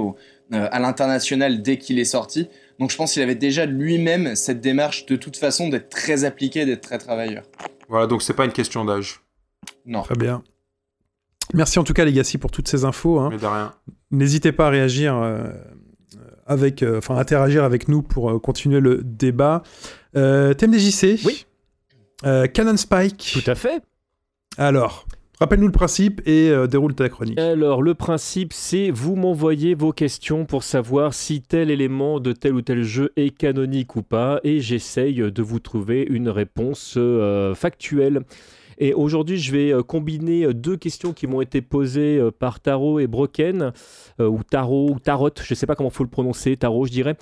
à 0.53 0.81
l'international 0.81 1.63
dès 1.63 1.79
qu'il 1.79 1.99
est 1.99 2.05
sorti. 2.05 2.49
Donc 2.81 2.91
je 2.91 2.97
pense 2.97 3.13
qu'il 3.13 3.23
avait 3.23 3.35
déjà 3.37 3.67
lui-même 3.67 4.35
cette 4.35 4.61
démarche 4.61 5.07
de 5.07 5.15
toute 5.15 5.37
façon 5.37 5.69
d'être 5.69 5.91
très 5.91 6.25
appliqué, 6.25 6.65
d'être 6.65 6.81
très 6.81 6.99
travailleur. 6.99 7.45
Voilà, 7.89 8.07
donc 8.07 8.23
c'est 8.23 8.33
pas 8.35 8.45
une 8.47 8.53
question 8.53 8.85
d'âge. 8.85 9.21
Non. 9.87 10.03
Très 10.03 10.15
bien. 10.17 10.43
Merci 11.53 11.79
en 11.79 11.85
tout 11.85 11.93
cas, 11.93 12.05
Legacy, 12.05 12.39
pour 12.39 12.51
toutes 12.51 12.69
ces 12.69 12.85
infos. 12.85 13.19
hein. 13.21 13.29
Mais 13.31 13.39
de 13.39 13.47
rien. 13.47 13.75
N'hésitez 14.11 14.53
pas 14.53 14.69
à 14.69 14.71
réagir 14.71 15.17
euh, 15.17 15.51
avec, 16.47 16.83
euh, 16.83 16.99
enfin, 16.99 17.17
interagir 17.17 17.65
avec 17.65 17.87
nous 17.89 18.03
pour 18.03 18.31
euh, 18.31 18.39
continuer 18.39 18.81
le 18.81 19.03
débat. 19.05 19.63
Euh, 20.17 20.55
TMDJC. 20.55 21.21
Oui. 21.25 21.47
Euh, 22.25 22.47
Canon 22.47 22.77
Spike. 22.77 23.31
Tout 23.43 23.51
à 23.51 23.55
fait. 23.55 23.83
Alors, 24.57 25.07
rappelle-nous 25.41 25.67
le 25.67 25.73
principe 25.73 26.21
et 26.27 26.51
euh, 26.51 26.67
déroule 26.67 26.95
ta 26.95 27.09
chronique. 27.09 27.39
Alors, 27.39 27.83
le 27.83 27.95
principe, 27.95 28.53
c'est 28.53 28.91
vous 28.91 29.17
m'envoyez 29.17 29.75
vos 29.75 29.93
questions 29.93 30.45
pour 30.45 30.63
savoir 30.63 31.15
si 31.15 31.41
tel 31.41 31.71
élément 31.71 32.21
de 32.21 32.33
tel 32.33 32.55
ou 32.55 32.63
tel 32.63 32.83
jeu 32.83 33.13
est 33.17 33.37
canonique 33.37 33.97
ou 33.97 34.03
pas, 34.03 34.41
et 34.45 34.61
j'essaye 34.61 35.17
de 35.17 35.43
vous 35.43 35.59
trouver 35.59 36.07
une 36.09 36.29
réponse 36.29 36.95
euh, 36.97 37.55
factuelle. 37.55 38.23
Et 38.81 38.95
aujourd'hui, 38.95 39.37
je 39.37 39.53
vais 39.53 39.73
euh, 39.73 39.83
combiner 39.83 40.47
euh, 40.47 40.55
deux 40.55 40.79
questions 40.79 41.13
qui 41.13 41.27
m'ont 41.27 41.43
été 41.43 41.61
posées 41.61 42.19
euh, 42.19 42.31
par 42.31 42.61
Taro 42.61 42.99
et 42.99 43.07
Broken, 43.07 43.73
ou 44.19 44.43
Taro, 44.43 44.91
ou 44.91 44.99
Tarot, 44.99 45.31
je 45.43 45.53
ne 45.53 45.55
sais 45.55 45.67
pas 45.67 45.75
comment 45.75 45.89
faut 45.89 46.05
le 46.05 46.11
prononcer, 46.11 46.57
Taro, 46.57 46.85
je 46.85 46.91
dirais, 46.91 47.17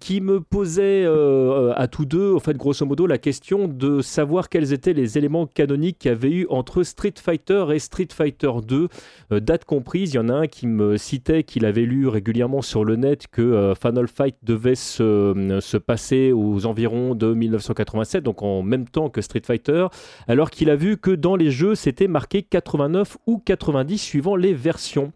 qui 0.00 0.20
me 0.20 0.40
posaient 0.40 1.06
à 1.06 1.86
tous 1.86 2.04
deux, 2.04 2.34
en 2.34 2.40
fait, 2.40 2.56
grosso 2.56 2.84
modo, 2.84 3.06
la 3.06 3.18
question 3.18 3.68
de 3.68 4.00
savoir 4.02 4.48
quels 4.48 4.72
étaient 4.72 4.92
les 4.92 5.16
éléments 5.16 5.46
canoniques 5.46 5.98
qu'il 6.00 6.10
y 6.10 6.12
avait 6.12 6.30
eu 6.30 6.46
entre 6.50 6.82
Street 6.82 7.14
Fighter 7.16 7.66
et 7.72 7.78
Street 7.78 8.08
Fighter 8.12 8.50
2 8.66 8.88
euh, 9.32 9.40
date 9.40 9.64
comprise, 9.64 10.12
il 10.12 10.16
y 10.16 10.18
en 10.18 10.28
a 10.28 10.34
un 10.34 10.46
qui 10.46 10.66
me 10.66 10.96
citait 10.96 11.44
qu'il 11.44 11.64
avait 11.64 11.84
lu 11.84 12.08
régulièrement 12.08 12.62
sur 12.62 12.84
le 12.84 12.96
net 12.96 13.26
que 13.30 13.72
Final 13.80 14.08
Fight 14.08 14.36
devait 14.42 14.74
se, 14.74 15.58
se 15.60 15.76
passer 15.76 16.32
aux 16.32 16.66
environs 16.66 17.14
de 17.14 17.32
1987, 17.32 18.24
donc 18.24 18.42
en 18.42 18.62
même 18.62 18.88
temps 18.88 19.08
que 19.08 19.20
Street 19.20 19.42
Fighter, 19.44 19.86
alors 20.26 20.50
qu'il 20.50 20.70
a 20.70 20.76
vu 20.76 20.96
que 21.00 21.10
dans 21.10 21.36
les 21.36 21.50
jeux 21.50 21.74
c'était 21.74 22.08
marqué 22.08 22.42
89 22.42 23.16
ou 23.26 23.38
90 23.38 23.98
suivant 23.98 24.36
les 24.36 24.54
versions. 24.54 25.12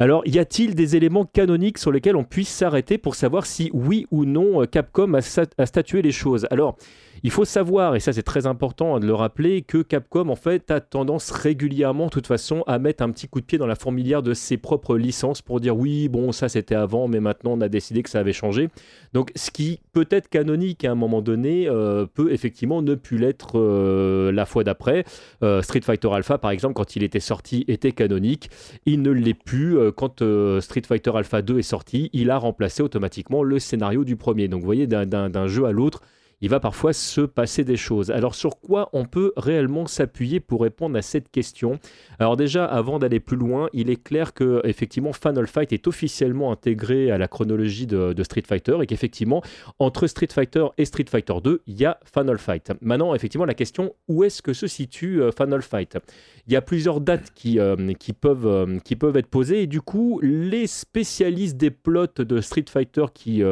Alors, 0.00 0.22
y 0.24 0.38
a-t-il 0.38 0.74
des 0.74 0.96
éléments 0.96 1.26
canoniques 1.26 1.76
sur 1.76 1.92
lesquels 1.92 2.16
on 2.16 2.24
puisse 2.24 2.48
s'arrêter 2.48 2.96
pour 2.96 3.14
savoir 3.14 3.44
si 3.44 3.70
oui 3.74 4.06
ou 4.10 4.24
non 4.24 4.62
euh, 4.62 4.64
Capcom 4.64 5.12
a, 5.12 5.20
statué 5.20 6.00
les 6.00 6.10
choses? 6.10 6.46
Alors, 6.50 6.78
Il 7.22 7.30
faut 7.30 7.44
savoir, 7.44 7.96
et 7.96 8.00
ça 8.00 8.12
c'est 8.12 8.22
très 8.22 8.46
important 8.46 8.98
de 8.98 9.06
le 9.06 9.14
rappeler, 9.14 9.62
que 9.62 9.82
Capcom 9.82 10.28
en 10.28 10.36
fait 10.36 10.70
a 10.70 10.80
tendance 10.80 11.30
régulièrement, 11.30 12.06
de 12.06 12.10
toute 12.10 12.26
façon, 12.26 12.64
à 12.66 12.78
mettre 12.78 13.02
un 13.02 13.10
petit 13.10 13.28
coup 13.28 13.40
de 13.40 13.46
pied 13.46 13.58
dans 13.58 13.66
la 13.66 13.74
fourmilière 13.74 14.22
de 14.22 14.32
ses 14.32 14.56
propres 14.56 14.96
licences 14.96 15.42
pour 15.42 15.60
dire 15.60 15.76
oui, 15.76 16.08
bon, 16.08 16.32
ça 16.32 16.48
c'était 16.48 16.74
avant, 16.74 17.08
mais 17.08 17.20
maintenant 17.20 17.52
on 17.52 17.60
a 17.60 17.68
décidé 17.68 18.02
que 18.02 18.08
ça 18.08 18.20
avait 18.20 18.32
changé. 18.32 18.68
Donc 19.12 19.32
ce 19.36 19.50
qui 19.50 19.80
peut 19.92 20.06
être 20.10 20.28
canonique 20.28 20.84
à 20.84 20.92
un 20.92 20.94
moment 20.94 21.20
donné 21.20 21.68
euh, 21.68 22.06
peut 22.06 22.32
effectivement 22.32 22.80
ne 22.80 22.94
plus 22.94 23.18
l'être 23.18 23.58
euh, 23.58 24.32
la 24.32 24.46
fois 24.46 24.64
d'après. 24.64 25.04
Euh, 25.42 25.60
Street 25.62 25.82
Fighter 25.82 26.08
Alpha, 26.12 26.38
par 26.38 26.50
exemple, 26.50 26.74
quand 26.74 26.96
il 26.96 27.02
était 27.02 27.20
sorti, 27.20 27.64
était 27.68 27.92
canonique. 27.92 28.50
Il 28.86 29.02
ne 29.02 29.10
l'est 29.10 29.34
plus 29.34 29.76
quand 29.96 30.22
Street 30.60 30.82
Fighter 30.86 31.12
Alpha 31.14 31.42
2 31.42 31.58
est 31.58 31.62
sorti. 31.62 32.08
Il 32.12 32.30
a 32.30 32.38
remplacé 32.38 32.82
automatiquement 32.82 33.42
le 33.42 33.58
scénario 33.58 34.04
du 34.04 34.16
premier. 34.16 34.48
Donc 34.48 34.60
vous 34.60 34.66
voyez, 34.66 34.86
d'un 34.86 35.46
jeu 35.46 35.64
à 35.66 35.72
l'autre, 35.72 36.00
il 36.40 36.48
va 36.48 36.60
parfois 36.60 36.92
se 36.92 37.20
passer 37.20 37.64
des 37.64 37.76
choses. 37.76 38.10
Alors 38.10 38.34
sur 38.34 38.60
quoi 38.60 38.88
on 38.92 39.04
peut 39.04 39.32
réellement 39.36 39.86
s'appuyer 39.86 40.40
pour 40.40 40.62
répondre 40.62 40.96
à 40.96 41.02
cette 41.02 41.30
question? 41.30 41.78
Alors 42.18 42.36
déjà, 42.36 42.64
avant 42.64 42.98
d'aller 42.98 43.20
plus 43.20 43.36
loin, 43.36 43.68
il 43.72 43.90
est 43.90 44.02
clair 44.02 44.32
que 44.32 44.60
effectivement 44.64 45.12
Final 45.12 45.46
Fight 45.46 45.72
est 45.72 45.86
officiellement 45.86 46.52
intégré 46.52 47.10
à 47.10 47.18
la 47.18 47.28
chronologie 47.28 47.86
de, 47.86 48.14
Street 48.22 48.42
Fighter 48.46 48.76
et 48.82 48.86
qu'effectivement 48.86 49.42
entre 49.78 50.06
Street 50.06 50.28
Fighter 50.30 50.66
et 50.78 50.84
Street 50.84 51.06
Fighter 51.08 51.34
2, 51.42 51.62
il 51.66 51.80
y 51.80 51.84
a 51.84 51.98
Final 52.04 52.38
Fight. 52.38 52.72
Maintenant, 52.80 53.14
effectivement, 53.14 53.46
la 53.46 53.54
question 53.54 53.94
où 54.08 54.24
est-ce 54.24 54.42
que 54.42 54.52
se 54.52 54.66
situe 54.66 55.22
euh, 55.22 55.32
Final 55.32 55.62
Fight? 55.62 55.98
Il 56.46 56.52
y 56.52 56.56
a 56.56 56.62
plusieurs 56.62 57.00
dates 57.00 57.32
qui, 57.34 57.58
euh, 57.58 57.76
euh, 57.76 58.78
qui 58.78 58.96
peuvent 58.96 59.16
être 59.16 59.26
posées 59.26 59.62
et 59.62 59.66
du 59.66 59.80
coup, 59.80 60.20
les 60.22 60.66
spécialistes 60.66 61.56
des 61.56 61.70
plots 61.70 62.06
de 62.16 62.40
Street 62.40 62.64
Fighter 62.68 63.06
qui, 63.12 63.42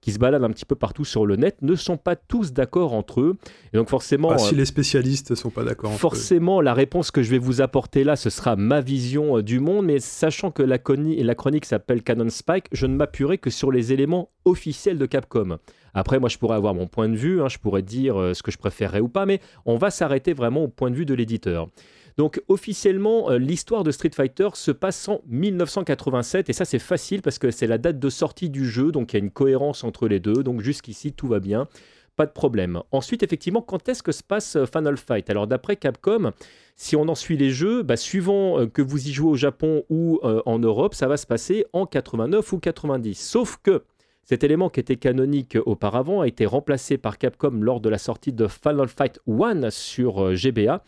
qui 0.00 0.12
se 0.12 0.18
baladent 0.18 0.44
un 0.44 0.50
petit 0.50 0.64
peu 0.64 0.74
partout 0.74 1.04
sur 1.04 1.26
le 1.26 1.36
net 1.36 1.56
ne 1.62 1.74
sont 1.74 1.96
pas 1.96 2.16
tous 2.30 2.52
d'accord 2.52 2.94
entre 2.94 3.20
eux. 3.20 3.36
Et 3.74 3.76
donc 3.76 3.90
forcément... 3.90 4.30
Ah, 4.30 4.38
si 4.38 4.54
euh, 4.54 4.58
les 4.58 4.64
spécialistes 4.64 5.30
ne 5.30 5.34
sont 5.34 5.50
pas 5.50 5.64
d'accord. 5.64 5.92
Forcément, 5.92 6.60
la 6.60 6.72
réponse 6.72 7.10
que 7.10 7.22
je 7.22 7.30
vais 7.30 7.38
vous 7.38 7.60
apporter 7.60 8.04
là, 8.04 8.14
ce 8.14 8.30
sera 8.30 8.54
ma 8.54 8.80
vision 8.80 9.36
euh, 9.36 9.42
du 9.42 9.58
monde, 9.58 9.86
mais 9.86 9.98
sachant 9.98 10.52
que 10.52 10.62
la, 10.62 10.78
la 10.78 11.34
chronique 11.34 11.64
s'appelle 11.64 12.02
Canon 12.02 12.30
Spike, 12.30 12.66
je 12.72 12.86
ne 12.86 12.94
m'appuierai 12.94 13.38
que 13.38 13.50
sur 13.50 13.72
les 13.72 13.92
éléments 13.92 14.30
officiels 14.44 14.96
de 14.96 15.06
Capcom. 15.06 15.58
Après, 15.92 16.20
moi, 16.20 16.28
je 16.28 16.38
pourrais 16.38 16.54
avoir 16.54 16.72
mon 16.72 16.86
point 16.86 17.08
de 17.08 17.16
vue, 17.16 17.42
hein, 17.42 17.48
je 17.48 17.58
pourrais 17.58 17.82
dire 17.82 18.18
euh, 18.18 18.32
ce 18.32 18.44
que 18.44 18.52
je 18.52 18.58
préférerais 18.58 19.00
ou 19.00 19.08
pas, 19.08 19.26
mais 19.26 19.40
on 19.66 19.76
va 19.76 19.90
s'arrêter 19.90 20.32
vraiment 20.32 20.62
au 20.62 20.68
point 20.68 20.90
de 20.90 20.96
vue 20.96 21.06
de 21.06 21.14
l'éditeur. 21.14 21.66
Donc 22.16 22.40
officiellement, 22.48 23.30
l'histoire 23.30 23.82
de 23.82 23.90
Street 23.90 24.10
Fighter 24.14 24.48
se 24.54 24.70
passe 24.72 25.08
en 25.08 25.20
1987 25.26 26.50
et 26.50 26.52
ça 26.52 26.66
c'est 26.66 26.80
facile 26.80 27.22
parce 27.22 27.38
que 27.38 27.50
c'est 27.50 27.68
la 27.68 27.78
date 27.78 27.98
de 27.98 28.10
sortie 28.10 28.50
du 28.50 28.68
jeu, 28.68 28.92
donc 28.92 29.12
il 29.12 29.16
y 29.16 29.20
a 29.20 29.24
une 29.24 29.30
cohérence 29.30 29.84
entre 29.84 30.06
les 30.06 30.20
deux, 30.20 30.42
donc 30.42 30.60
jusqu'ici 30.60 31.12
tout 31.12 31.28
va 31.28 31.40
bien 31.40 31.66
pas 32.16 32.26
de 32.26 32.32
problème. 32.32 32.82
Ensuite, 32.92 33.22
effectivement, 33.22 33.62
quand 33.62 33.88
est-ce 33.88 34.02
que 34.02 34.12
se 34.12 34.22
passe 34.22 34.56
euh, 34.56 34.66
Final 34.66 34.96
Fight? 34.96 35.28
Alors, 35.30 35.46
d'après 35.46 35.76
Capcom, 35.76 36.32
si 36.76 36.96
on 36.96 37.08
en 37.08 37.14
suit 37.14 37.36
les 37.36 37.50
jeux, 37.50 37.82
bah, 37.82 37.96
suivant 37.96 38.58
euh, 38.58 38.66
que 38.66 38.82
vous 38.82 39.08
y 39.08 39.12
jouez 39.12 39.30
au 39.30 39.36
Japon 39.36 39.84
ou 39.90 40.20
euh, 40.24 40.42
en 40.46 40.58
Europe, 40.58 40.94
ça 40.94 41.08
va 41.08 41.16
se 41.16 41.26
passer 41.26 41.64
en 41.72 41.86
89 41.86 42.52
ou 42.52 42.58
90. 42.58 43.14
Sauf 43.14 43.58
que 43.62 43.82
cet 44.24 44.44
élément 44.44 44.68
qui 44.68 44.80
était 44.80 44.96
canonique 44.96 45.56
auparavant 45.66 46.20
a 46.20 46.28
été 46.28 46.46
remplacé 46.46 46.98
par 46.98 47.18
Capcom 47.18 47.50
lors 47.60 47.80
de 47.80 47.88
la 47.88 47.98
sortie 47.98 48.32
de 48.32 48.46
Final 48.46 48.88
Fight 48.88 49.18
1 49.28 49.70
sur 49.70 50.34
GBA 50.34 50.82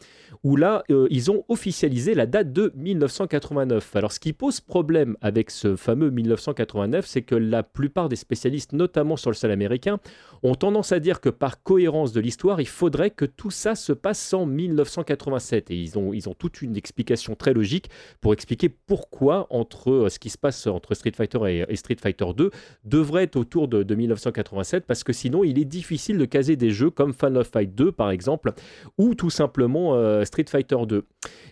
où 0.45 0.57
là, 0.57 0.83
euh, 0.91 1.07
ils 1.11 1.30
ont 1.30 1.45
officialisé 1.49 2.14
la 2.14 2.26
date 2.26 2.53
de 2.53 2.72
1989. 2.76 3.97
Alors, 3.97 4.12
ce 4.12 4.20
qui 4.20 4.33
pose 4.33 4.61
problème 4.61 5.16
avec 5.20 5.51
ce 5.51 5.76
fameux 5.76 6.11
1989, 6.11 7.07
c'est 7.07 7.22
que 7.22 7.35
la 7.35 7.62
plupart 7.62 8.09
des 8.09 8.16
spécialistes, 8.16 8.72
notamment 8.72 9.16
sur 9.16 9.30
le 9.30 9.37
sol 9.37 9.51
américain, 9.51 9.99
ont 10.43 10.55
tendance 10.55 10.93
à 10.93 10.99
dire 10.99 11.20
que 11.20 11.28
par 11.28 11.62
cohérence 11.62 12.12
de 12.12 12.20
l'histoire, 12.20 12.61
il 12.61 12.66
faudrait 12.66 13.11
que 13.11 13.24
tout 13.24 13.51
ça 13.51 13.74
se 13.74 13.93
passe 13.93 14.35
en 14.35 14.47
1987. 14.47 15.70
Et 15.70 15.76
ils 15.76 15.99
ont, 15.99 16.12
ils 16.12 16.28
ont 16.28 16.35
toute 16.35 16.62
une 16.62 16.76
explication 16.76 17.35
très 17.35 17.53
logique 17.53 17.89
pour 18.20 18.33
expliquer 18.33 18.68
pourquoi 18.68 19.47
entre 19.51 19.91
euh, 19.91 20.09
ce 20.09 20.18
qui 20.18 20.30
se 20.30 20.39
passe 20.39 20.66
entre 20.66 20.95
Street 20.95 21.12
Fighter 21.14 21.66
et, 21.68 21.76
Street 21.76 21.97
Fighter 22.01 22.26
2 22.37 22.51
devrait 22.85 23.22
autour 23.35 23.68
de, 23.68 23.95
1987, 23.95 24.87
parce 24.87 25.05
que 25.05 25.12
sinon, 25.12 25.45
il 25.45 25.59
est 25.59 25.64
difficile 25.64 26.18
de 26.18 26.25
caser 26.25 26.57
des 26.57 26.70
jeux 26.70 26.91
comme 26.91 27.12
Final 27.12 27.45
Fight 27.45 27.75
2, 27.75 27.93
par 27.93 28.11
exemple, 28.11 28.53
ou 28.99 29.14
tout 29.14 29.31
simplement 29.31 29.95
euh, 29.95 30.25
Street 30.25 30.45
Fighter 30.49 30.77
2. 30.87 31.05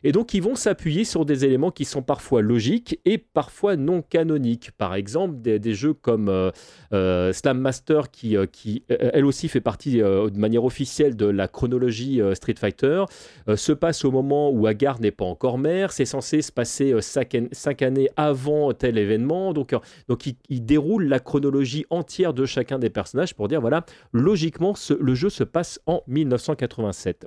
Et 0.03 0.12
donc 0.12 0.35
ils 0.35 0.43
vont 0.43 0.55
s'appuyer 0.55 1.05
sur 1.05 1.25
des 1.25 1.45
éléments 1.45 1.71
qui 1.71 1.85
sont 1.85 2.03
parfois 2.03 2.43
logiques 2.43 2.99
et 3.05 3.18
parfois 3.18 3.77
non 3.77 4.03
canoniques. 4.03 4.71
Par 4.73 4.95
exemple, 4.95 5.41
des, 5.41 5.75
jeux 5.75 5.95
comme 5.95 6.29
euh, 6.29 6.51
euh, 6.93 7.33
Slam 7.33 7.59
Master 7.59 8.11
qui, 8.11 8.37
euh, 8.37 8.47
qui 8.47 8.83
elle 8.89 9.25
aussi 9.25 9.49
fait 9.49 9.61
partie 9.61 9.99
de 9.99 10.39
manière 10.39 10.64
officielle 10.64 11.16
de 11.16 11.27
la 11.27 11.49
chronologie 11.49 12.21
Street 12.35 12.55
Fighter, 12.59 13.05
se 13.55 13.73
passe 13.73 14.05
au 14.05 14.11
moment 14.11 14.51
où 14.51 14.66
Agar 14.66 15.01
n'est 15.01 15.11
pas 15.11 15.25
encore 15.25 15.59
mère. 15.59 15.93
C'est 15.93 16.05
censé 16.05 16.43
se 16.43 16.53
passer 16.53 16.95
cinq, 17.01 17.83
années 17.83 18.09
avant 18.16 18.73
tel 18.73 18.99
événement. 18.99 19.53
Donc, 19.53 19.75
donc 20.09 20.27
il, 20.27 20.37
il, 20.49 20.64
déroule 20.64 21.05
la 21.05 21.18
chronologie 21.18 21.60
entière 21.91 22.35
de 22.35 22.47
chacun 22.47 22.79
des 22.79 22.91
personnages 22.91 23.35
pour 23.35 23.49
dire 23.49 23.61
voilà, 23.61 23.85
logiquement, 24.13 24.75
le 24.99 25.15
jeu 25.15 25.31
se 25.31 25.45
passe 25.45 25.81
en 25.87 26.03
1987. 26.07 27.27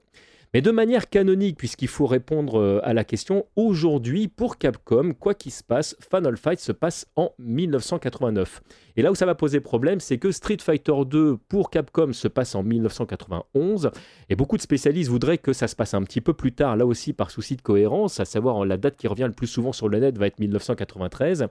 Mais 0.53 0.61
de 0.61 0.69
manière 0.69 1.09
canonique, 1.09 1.57
puisqu'il 1.57 1.87
faut 1.87 2.05
répondre 2.05 2.59
euh, 2.59 2.79
à 2.83 2.93
la 2.93 3.03
question, 3.03 3.47
aujourd'hui, 3.55 4.27
pour 4.27 4.59
Capcom, 4.59 5.13
quoi 5.19 5.33
qu'il 5.33 5.51
se 5.51 5.63
passe, 5.63 5.95
Final 6.11 6.37
Fight 6.37 6.59
se 6.59 6.71
passe 6.71 7.07
en 7.15 7.31
1989. 7.39 8.61
Et 8.95 9.01
là 9.01 9.11
où 9.11 9.15
ça 9.15 9.25
va 9.25 9.33
poser 9.33 9.61
problème, 9.61 9.99
c'est 9.99 10.19
que 10.19 10.31
Street 10.31 10.59
Fighter 10.61 10.93
2 11.07 11.37
pour 11.49 11.71
Capcom 11.71 12.13
se 12.13 12.27
passe 12.27 12.53
en 12.53 12.61
1991, 12.61 13.89
et 14.29 14.35
beaucoup 14.35 14.57
de 14.57 14.61
spécialistes 14.61 15.09
voudraient 15.09 15.39
que 15.39 15.53
ça 15.53 15.67
se 15.67 15.75
passe 15.75 15.95
un 15.95 16.03
petit 16.03 16.21
peu 16.21 16.33
plus 16.33 16.51
tard, 16.51 16.77
là 16.77 16.85
aussi 16.85 17.13
par 17.13 17.31
souci 17.31 17.55
de 17.55 17.63
cohérence, 17.63 18.19
à 18.19 18.25
savoir 18.25 18.63
la 18.63 18.77
date 18.77 18.95
qui 18.95 19.07
revient 19.07 19.25
le 19.25 19.33
plus 19.33 19.47
souvent 19.47 19.73
sur 19.73 19.89
le 19.89 19.97
net 19.97 20.19
va 20.19 20.27
être 20.27 20.37
1993 20.37 21.47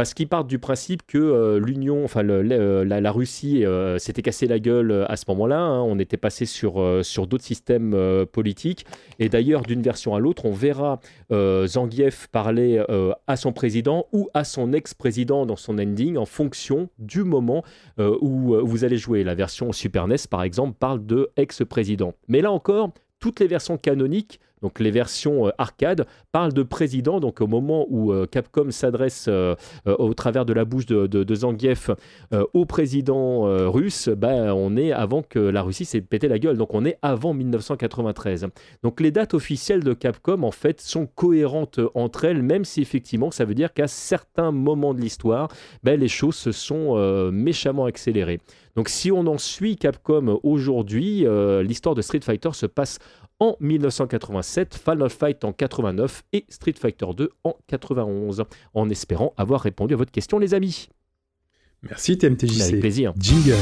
parce 0.00 0.14
qu'ils 0.14 0.28
partent 0.28 0.46
du 0.46 0.58
principe 0.58 1.02
que 1.06 1.18
euh, 1.18 1.60
l'Union, 1.60 2.04
enfin 2.04 2.26
euh, 2.26 2.84
la, 2.86 3.12
Russie 3.12 3.66
euh, 3.66 3.98
s'était 3.98 4.22
cassé 4.22 4.46
la 4.46 4.58
gueule 4.58 5.04
à 5.06 5.14
ce 5.16 5.26
moment-là. 5.28 5.58
Hein. 5.58 5.82
on 5.82 5.98
était 5.98 6.16
passé 6.16 6.46
sur, 6.46 6.82
sur 7.04 7.26
d'autres 7.26 7.44
systèmes 7.44 7.94
politiques. 8.32 8.86
Et 9.18 9.28
d'ailleurs, 9.28 9.60
d'une 9.60 9.82
version 9.82 10.14
à 10.14 10.18
l'autre, 10.18 10.46
on 10.46 10.52
verra 10.52 11.00
Zangief 11.30 12.28
parler 12.28 12.82
à 13.26 13.36
son 13.36 13.52
président 13.52 14.06
ou 14.14 14.30
à 14.32 14.44
son 14.44 14.72
ex-président 14.72 15.44
dans 15.44 15.56
son 15.56 15.78
ending 15.78 16.16
en 16.16 16.24
fonction 16.24 16.88
du 16.98 17.22
moment 17.22 17.62
où 17.98 18.56
vous 18.66 18.84
allez 18.84 18.96
jouer. 18.96 19.22
La 19.22 19.34
version 19.34 19.70
Super 19.70 20.08
NES, 20.08 20.16
par 20.30 20.44
exemple, 20.44 20.78
parle 20.78 21.04
de 21.04 21.28
ex-président. 21.36 22.14
Mais 22.26 22.40
là 22.40 22.50
encore, 22.50 22.92
toutes 23.18 23.38
les 23.38 23.46
versions 23.46 23.76
canoniques 23.76 24.40
donc 24.62 24.80
les 24.80 24.90
versions 24.90 25.46
euh, 25.46 25.50
arcade 25.58 26.06
parlent 26.32 26.52
de 26.52 26.62
président. 26.62 27.20
Donc 27.20 27.40
au 27.40 27.46
moment 27.46 27.86
où 27.88 28.12
euh, 28.12 28.26
Capcom 28.26 28.70
s'adresse 28.70 29.26
euh, 29.28 29.54
au 29.86 30.14
travers 30.14 30.44
de 30.44 30.52
la 30.52 30.64
bouche 30.64 30.86
de, 30.86 31.34
Zangief 31.34 31.90
au 32.52 32.64
président 32.64 33.70
russe, 33.70 34.08
bah, 34.08 34.54
on 34.54 34.76
est 34.76 34.92
avant 34.92 35.22
que 35.22 35.38
la 35.38 35.62
Russie 35.62 35.84
s'est 35.84 36.00
pété 36.00 36.28
la 36.28 36.38
gueule. 36.38 36.56
Donc 36.56 36.74
on 36.74 36.84
est 36.84 36.98
avant 37.02 37.32
1993. 37.32 38.48
Donc 38.82 39.00
les 39.00 39.10
dates 39.10 39.34
officielles 39.34 39.84
de 39.84 39.92
Capcom 39.92 40.42
en 40.42 40.50
fait 40.50 40.80
sont 40.80 41.06
cohérentes 41.06 41.80
entre 41.94 42.24
elles, 42.24 42.42
même 42.42 42.64
si 42.64 42.82
effectivement 42.82 43.30
ça 43.30 43.44
veut 43.44 43.54
dire 43.54 43.72
qu'à 43.72 43.86
certains 43.86 44.50
moments 44.50 44.92
de 44.92 45.00
l'histoire, 45.00 45.48
bah, 45.82 45.96
les 45.96 46.08
choses 46.08 46.34
se 46.34 46.52
sont 46.52 47.30
méchamment 47.30 47.84
accélérées. 47.84 48.40
Donc 48.76 48.88
si 48.88 49.10
on 49.10 49.26
en 49.26 49.38
suit 49.38 49.76
Capcom 49.76 50.40
aujourd'hui, 50.42 51.24
l'histoire 51.62 51.94
de 51.94 52.02
Street 52.02 52.20
Fighter 52.22 52.50
se 52.52 52.66
passe 52.66 52.98
en 53.40 53.56
1987, 53.60 54.74
Final 54.76 55.10
Fight 55.10 55.44
en 55.44 55.52
89 55.52 56.22
et 56.32 56.44
Street 56.48 56.74
Fighter 56.78 57.06
2 57.16 57.30
en 57.44 57.56
91. 57.66 58.44
En 58.74 58.90
espérant 58.90 59.34
avoir 59.36 59.62
répondu 59.62 59.94
à 59.94 59.96
votre 59.96 60.12
question, 60.12 60.38
les 60.38 60.54
amis. 60.54 60.88
Merci 61.82 62.18
TMTJC. 62.18 62.60
Avec 62.60 62.80
plaisir. 62.80 63.14
Jingle. 63.18 63.54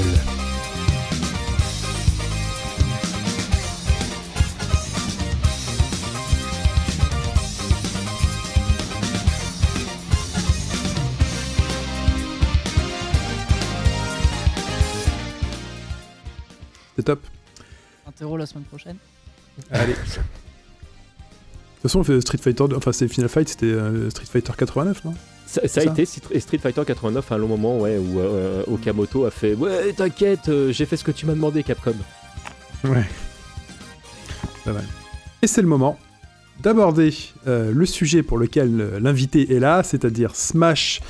C'est 16.97 17.05
top. 17.05 17.25
Interro 18.09 18.37
la 18.37 18.47
semaine 18.47 18.65
prochaine. 18.65 18.97
Allez. 19.71 19.95
De 21.79 21.83
toute 21.83 21.93
façon, 22.05 22.21
Street 22.21 22.39
Fighter, 22.39 22.65
enfin 22.75 22.91
c'est 22.91 23.07
Final 23.07 23.29
Fight, 23.29 23.49
c'était 23.49 23.67
euh, 23.67 24.11
Street 24.11 24.27
Fighter 24.27 24.53
89, 24.57 25.05
non? 25.05 25.15
Ça, 25.47 25.61
a 25.63 25.85
été 25.85 26.05
Street 26.05 26.59
Fighter 26.59 26.83
89 26.85 27.33
à 27.33 27.35
un 27.37 27.39
long 27.39 27.47
moment, 27.47 27.79
ouais, 27.79 27.97
où 27.97 28.21
euh, 28.21 28.65
Okamoto 28.67 29.25
a 29.25 29.31
fait 29.31 29.55
Ouais, 29.55 29.93
t'inquiète, 29.97 30.49
euh, 30.49 30.73
j'ai 30.73 30.85
fait 30.87 30.97
ce 30.97 31.05
que 31.05 31.13
tu 31.13 31.25
m'as 31.25 31.35
demandé, 31.35 31.63
Capcom. 31.63 31.95
Ouais. 32.85 33.05
Pas 34.65 34.73
mal. 34.73 34.85
Et 35.41 35.47
c'est 35.47 35.63
le 35.63 35.69
moment 35.69 35.99
d'aborder 36.61 37.15
le 37.47 37.87
sujet 37.87 38.25
pour 38.25 38.37
lequel 38.37 38.99
l'invité 39.01 39.55
est 39.55 39.61
là, 39.61 39.85
c'est-à-dire 39.85 40.35
Smash 40.35 41.01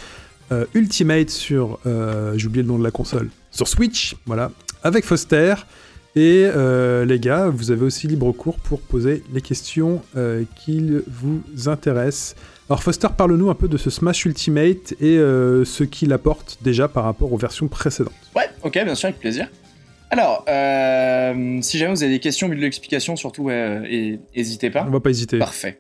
Ultimate 0.75 1.31
sur. 1.31 1.79
j'ai 1.87 2.47
oublié 2.47 2.63
le 2.63 2.69
nom 2.69 2.79
de 2.79 2.85
la 2.85 2.91
console. 2.91 3.31
Sur 3.51 3.67
Switch, 3.67 4.15
voilà. 4.27 4.51
Avec 4.83 5.07
Foster. 5.07 5.55
Et 6.17 6.45
euh, 6.47 7.05
les 7.05 7.21
gars, 7.21 7.49
vous 7.49 7.71
avez 7.71 7.83
aussi 7.83 8.07
libre 8.07 8.33
cours 8.33 8.59
pour 8.59 8.81
poser 8.81 9.23
les 9.33 9.41
questions 9.41 10.03
euh, 10.17 10.45
qui 10.57 10.91
vous 11.07 11.43
intéressent. 11.69 12.35
Alors 12.71 12.83
Foster, 12.83 13.09
parle-nous 13.17 13.51
un 13.51 13.55
peu 13.55 13.69
de 13.69 13.77
ce 13.77 13.91
Smash 13.91 14.25
Ultimate 14.25 14.95
et 15.01 15.17
euh, 15.17 15.65
ce 15.65 15.85
qu'il 15.85 16.13
apporte 16.13 16.59
déjà 16.63 16.89
par 16.89 17.05
rapport 17.05 17.33
aux 17.33 17.37
versions 17.37 17.69
précédentes. 17.69 18.13
Ouais, 18.35 18.49
ok, 18.63 18.73
bien 18.73 18.95
sûr, 18.95 19.09
avec 19.09 19.21
plaisir. 19.21 19.49
Alors, 20.11 20.45
euh, 20.49 21.59
si 21.61 21.79
jamais 21.79 21.95
vous 21.95 22.03
avez 22.03 22.13
des 22.13 22.21
questions, 22.21 22.49
de 22.49 22.55
l'explication, 22.55 23.15
surtout, 23.15 23.51
n'hésitez 23.51 24.71
pas. 24.71 24.85
On 24.89 24.91
va 24.91 25.01
pas 25.01 25.11
hésiter. 25.11 25.39
Parfait. 25.39 25.79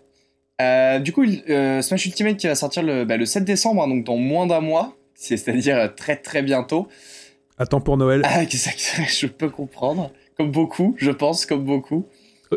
Du 1.01 1.12
coup, 1.12 1.24
Smash 1.26 2.07
Ultimate 2.07 2.37
qui 2.37 2.47
va 2.47 2.55
sortir 2.55 2.83
le, 2.83 3.05
bah, 3.05 3.16
le 3.16 3.24
7 3.24 3.45
décembre, 3.45 3.83
hein, 3.83 3.89
donc 3.89 4.05
dans 4.05 4.16
moins 4.16 4.47
d'un 4.47 4.61
mois, 4.61 4.97
c'est-à-dire 5.14 5.95
très 5.97 6.16
très 6.16 6.43
bientôt. 6.43 6.89
Attends 7.59 7.80
pour 7.80 7.96
Noël. 7.96 8.22
Ah, 8.24 8.42
exact, 8.42 9.02
je 9.09 9.26
peux 9.26 9.50
comprendre. 9.50 10.12
Comme 10.36 10.50
beaucoup, 10.50 10.94
je 10.98 11.11
pense, 11.11 11.44
comme 11.46 11.64
beaucoup. 11.64 12.06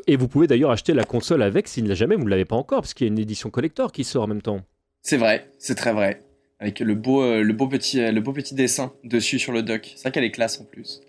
Et 0.07 0.15
vous 0.15 0.27
pouvez 0.27 0.47
d'ailleurs 0.47 0.71
acheter 0.71 0.93
la 0.93 1.03
console 1.03 1.41
avec 1.41 1.67
si 1.67 1.83
jamais 1.95 2.15
vous 2.15 2.23
ne 2.23 2.29
l'avez 2.29 2.45
pas 2.45 2.55
encore, 2.55 2.81
parce 2.81 2.93
qu'il 2.93 3.07
y 3.07 3.09
a 3.09 3.11
une 3.11 3.19
édition 3.19 3.49
collector 3.49 3.91
qui 3.91 4.03
sort 4.03 4.23
en 4.23 4.27
même 4.27 4.41
temps. 4.41 4.61
C'est 5.01 5.17
vrai, 5.17 5.49
c'est 5.57 5.75
très 5.75 5.91
vrai. 5.91 6.21
Avec 6.59 6.79
le 6.79 6.93
beau, 6.93 7.23
euh, 7.23 7.41
le, 7.41 7.53
beau 7.53 7.67
petit, 7.67 7.99
le 7.99 8.21
beau 8.21 8.33
petit 8.33 8.53
dessin 8.53 8.93
dessus 9.03 9.39
sur 9.39 9.51
le 9.51 9.63
dock. 9.63 9.91
C'est 9.95 10.03
vrai 10.03 10.11
qu'elle 10.11 10.23
est 10.23 10.31
classe 10.31 10.61
en 10.61 10.65
plus. 10.65 11.01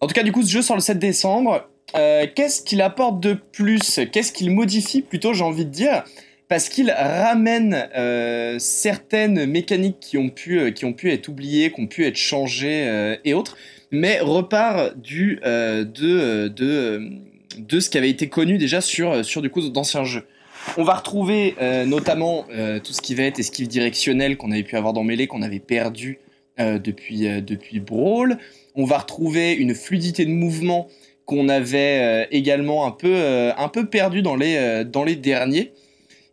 En 0.00 0.08
tout 0.08 0.14
cas, 0.14 0.24
du 0.24 0.32
coup, 0.32 0.42
ce 0.42 0.50
jeu 0.50 0.62
sort 0.62 0.76
le 0.76 0.82
7 0.82 0.98
décembre. 0.98 1.68
Euh, 1.94 2.26
qu'est-ce 2.34 2.62
qu'il 2.62 2.82
apporte 2.82 3.20
de 3.20 3.34
plus? 3.34 4.00
Qu'est-ce 4.10 4.32
qu'il 4.32 4.50
modifie 4.50 5.00
plutôt, 5.00 5.32
j'ai 5.32 5.44
envie 5.44 5.64
de 5.64 5.70
dire? 5.70 6.02
Parce 6.48 6.68
qu'il 6.68 6.90
ramène 6.90 7.88
euh, 7.96 8.58
certaines 8.58 9.46
mécaniques 9.46 9.98
qui 10.00 10.18
ont, 10.18 10.28
pu, 10.28 10.58
euh, 10.58 10.70
qui 10.70 10.84
ont 10.84 10.92
pu 10.92 11.10
être 11.10 11.28
oubliées, 11.28 11.72
qui 11.72 11.80
ont 11.80 11.86
pu 11.86 12.04
être 12.04 12.16
changées 12.16 13.16
et 13.24 13.34
autres, 13.34 13.56
mais 13.90 14.20
repart 14.20 14.96
du, 14.98 15.40
de, 15.42 16.48
de, 16.48 17.10
de 17.58 17.80
ce 17.80 17.88
qui 17.88 17.98
avait 17.98 18.10
été 18.10 18.28
connu 18.28 18.58
déjà 18.58 18.80
sur, 18.80 19.24
sur 19.24 19.40
du 19.42 19.50
coup 19.50 19.68
d'anciens 19.68 20.04
jeux. 20.04 20.26
On 20.76 20.82
va 20.82 20.94
retrouver 20.94 21.54
notamment 21.86 22.46
tout 22.82 22.92
ce 22.92 23.00
qui 23.00 23.14
va 23.14 23.24
être 23.24 23.38
esquive 23.38 23.68
directionnelle 23.68 24.36
qu'on 24.36 24.50
avait 24.50 24.64
pu 24.64 24.76
avoir 24.76 24.92
dans 24.92 25.04
Melee, 25.04 25.26
qu'on 25.26 25.42
avait 25.42 25.60
perdu 25.60 26.18
depuis, 26.58 27.28
depuis 27.42 27.80
Brawl. 27.80 28.38
On 28.74 28.84
va 28.84 28.98
retrouver 28.98 29.52
une 29.52 29.74
fluidité 29.74 30.24
de 30.24 30.30
mouvement 30.30 30.88
qu'on 31.26 31.48
avait 31.48 32.00
euh, 32.02 32.26
également 32.30 32.86
un 32.86 32.90
peu, 32.90 33.14
euh, 33.14 33.52
un 33.56 33.68
peu 33.68 33.86
perdu 33.86 34.22
dans 34.22 34.36
les, 34.36 34.56
euh, 34.56 34.84
dans 34.84 35.04
les 35.04 35.16
derniers. 35.16 35.72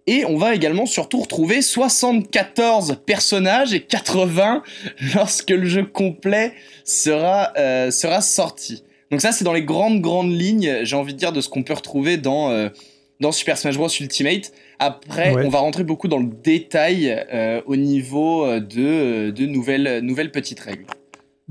Et 0.07 0.25
on 0.25 0.37
va 0.37 0.55
également 0.55 0.85
surtout 0.85 1.19
retrouver 1.19 1.61
74 1.61 2.97
personnages 3.05 3.73
et 3.73 3.81
80 3.81 4.63
lorsque 5.15 5.51
le 5.51 5.65
jeu 5.65 5.85
complet 5.85 6.53
sera, 6.83 7.53
sera 7.91 8.21
sorti. 8.21 8.83
Donc 9.11 9.21
ça 9.21 9.31
c'est 9.31 9.45
dans 9.45 9.53
les 9.53 9.63
grandes 9.63 10.01
grandes 10.01 10.31
lignes, 10.31 10.79
j'ai 10.83 10.95
envie 10.95 11.13
de 11.13 11.19
dire, 11.19 11.31
de 11.31 11.39
ce 11.39 11.49
qu'on 11.49 11.63
peut 11.63 11.73
retrouver 11.73 12.17
dans, 12.17 12.69
dans 13.19 13.31
Super 13.31 13.57
Smash 13.57 13.77
Bros 13.77 13.89
Ultimate. 13.89 14.51
Après, 14.79 15.35
on 15.45 15.49
va 15.49 15.59
rentrer 15.59 15.83
beaucoup 15.83 16.07
dans 16.07 16.19
le 16.19 16.29
détail 16.43 17.25
au 17.67 17.75
niveau 17.75 18.59
de, 18.59 19.29
de 19.29 19.45
nouvelles, 19.45 19.99
nouvelles 19.99 20.31
petites 20.31 20.61
règles. 20.61 20.85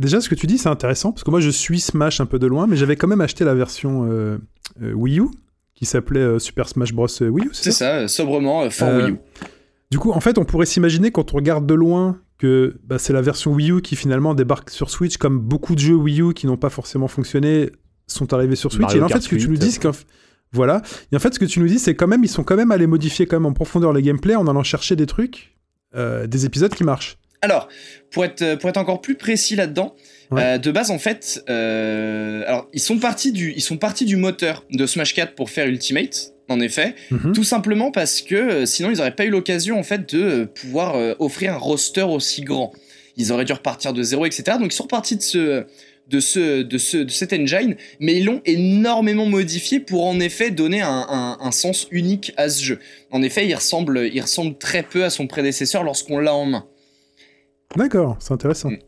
Déjà, 0.01 0.19
ce 0.23 0.31
que 0.31 0.35
tu 0.35 0.47
dis, 0.47 0.57
c'est 0.57 0.71
intéressant, 0.71 1.13
parce 1.13 1.25
que 1.25 1.31
moi, 1.31 1.41
je 1.41 1.51
suis 1.51 1.79
Smash 1.79 2.21
un 2.23 2.27
peu 2.27 2.39
de 2.39 2.47
loin, 2.47 2.67
mais 2.67 2.77
j'avais 2.77 2.97
quand 2.97 3.07
même 3.07 3.21
acheté 3.21 3.45
la 3.45 3.55
version 3.55 4.11
euh, 4.11 4.39
euh, 4.83 4.95
Wii 4.95 5.21
U, 5.21 5.25
qui 5.81 5.87
s'appelait 5.87 6.21
euh, 6.21 6.39
Super 6.39 6.69
Smash 6.69 6.93
Bros. 6.93 7.07
Wii 7.21 7.47
U, 7.47 7.51
c'est 7.53 7.73
ça, 7.73 8.07
sobrement, 8.07 8.69
for 8.69 8.89
Wii 8.97 9.13
U. 9.13 9.17
Du 9.91 9.99
coup, 9.99 10.13
en 10.13 10.21
fait, 10.21 10.37
on 10.37 10.45
pourrait 10.45 10.67
s'imaginer, 10.67 11.11
quand 11.11 11.33
on 11.33 11.37
regarde 11.39 11.67
de 11.67 11.73
loin, 11.73 12.21
que 12.37 12.79
bah, 12.85 12.99
c'est 12.99 13.15
la 13.15 13.23
version 13.23 13.55
Wii 13.55 13.71
U 13.73 13.81
qui 13.81 13.97
finalement 13.97 14.35
débarque 14.35 14.69
sur 14.69 14.91
Switch, 14.91 15.17
comme 15.17 15.39
beaucoup 15.41 15.75
de 15.75 15.81
jeux 15.81 15.95
Wii 15.95 16.21
U 16.21 16.35
qui 16.35 16.47
n'ont 16.47 16.59
pas 16.59 16.69
forcément 16.69 17.09
fonctionné 17.09 17.71
sont 18.07 18.35
arrivés 18.35 18.57
sur 18.57 18.71
Switch. 18.73 18.95
et 18.95 19.01
en 19.01 19.09
fait, 19.09 19.21
ce 19.21 19.29
que 19.29 19.37
tu 19.37 19.49
nous 19.49 19.57
dis, 19.57 19.73
c'est 19.73 19.89
voilà. 20.53 20.83
Et 21.13 21.17
en 21.17 21.19
fait, 21.19 21.33
ce 21.33 21.39
que 21.39 21.45
tu 21.47 21.61
nous 21.61 21.67
dis, 21.67 21.79
c'est 21.79 21.95
quand 21.95 22.09
même, 22.09 22.25
ils 22.25 22.29
sont 22.29 22.43
quand 22.43 22.57
même 22.57 22.73
allés 22.73 22.89
modifier 22.89 23.27
quand 23.27 23.37
même 23.37 23.47
en 23.47 23.53
profondeur 23.53 23.93
les 23.95 24.03
gameplay 24.03 24.35
en 24.35 24.47
allant 24.49 24.65
chercher 24.65 24.97
des 24.97 25.07
trucs, 25.07 25.57
des 25.95 26.45
épisodes 26.45 26.75
qui 26.75 26.85
marchent. 26.85 27.17
Alors, 27.43 27.69
pour 28.11 28.25
être, 28.25 28.57
pour 28.57 28.69
être 28.69 28.77
encore 28.77 29.01
plus 29.01 29.15
précis 29.15 29.57
là-dedans, 29.57 29.95
euh, 30.33 30.59
de 30.59 30.71
base, 30.71 30.91
en 30.91 30.99
fait, 30.99 31.43
euh, 31.49 32.43
alors 32.47 32.69
ils 32.73 32.81
sont 32.81 32.99
partis 32.99 33.33
du, 33.33 33.53
ils 33.57 33.63
sont 33.63 33.79
partis 33.79 34.05
du 34.05 34.17
moteur 34.17 34.65
de 34.71 34.87
Smash 34.87 35.15
4 35.15 35.35
pour 35.35 35.51
faire 35.51 35.67
Ultimate, 35.67 36.35
en 36.49 36.61
effet, 36.61 36.95
mhm. 37.11 37.33
tout 37.33 37.45
simplement 37.45 37.91
parce 37.91 38.23
que 38.23 38.35
euh, 38.35 38.67
sinon 38.67 38.91
ils 38.91 38.99
n'auraient 38.99 39.15
pas 39.15 39.25
eu 39.25 39.31
l'occasion 39.31 39.79
en 39.79 39.83
fait 39.83 40.15
de 40.15 40.45
pouvoir 40.45 40.95
offrir 41.19 41.55
un 41.55 41.59
roster 41.59 42.03
aussi 42.03 42.43
grand. 42.43 42.73
Ils 43.17 43.33
auraient 43.33 43.45
dû 43.45 43.53
repartir 43.53 43.93
de 43.93 44.03
zéro, 44.03 44.25
etc. 44.25 44.59
Donc 44.59 44.73
ils 44.73 44.77
sont 44.77 44.85
repartis 44.85 45.17
de 45.17 45.23
ce, 45.23 45.65
de 46.09 46.21
ce, 46.21 46.63
de 46.63 46.79
ce, 46.79 46.99
de 46.99 47.11
cet 47.11 47.33
engine, 47.33 47.77
mais 47.99 48.17
ils 48.17 48.25
l'ont 48.25 48.41
énormément 48.45 49.27
modifié 49.27 49.81
pour 49.81 50.07
en 50.07 50.21
effet 50.21 50.51
donner 50.51 50.81
un, 50.81 51.39
un, 51.41 51.53
sens 51.53 51.89
unique 51.91 52.33
à 52.37 52.49
ce 52.49 52.63
jeu. 52.63 52.79
En 53.11 53.23
effet, 53.23 53.47
il 53.47 53.55
ressemble, 53.55 54.09
il 54.13 54.21
ressemble 54.21 54.57
très 54.59 54.85
peu 54.85 55.05
à 55.05 55.11
son 55.11 55.27
prédécesseur 55.27 55.83
lorsqu'on 55.83 56.19
l'a 56.19 56.35
en 56.35 56.47
main. 56.47 56.67
D'accord, 57.77 58.17
c'est 58.19 58.33
intéressant. 58.33 58.71
Mm. 58.71 58.79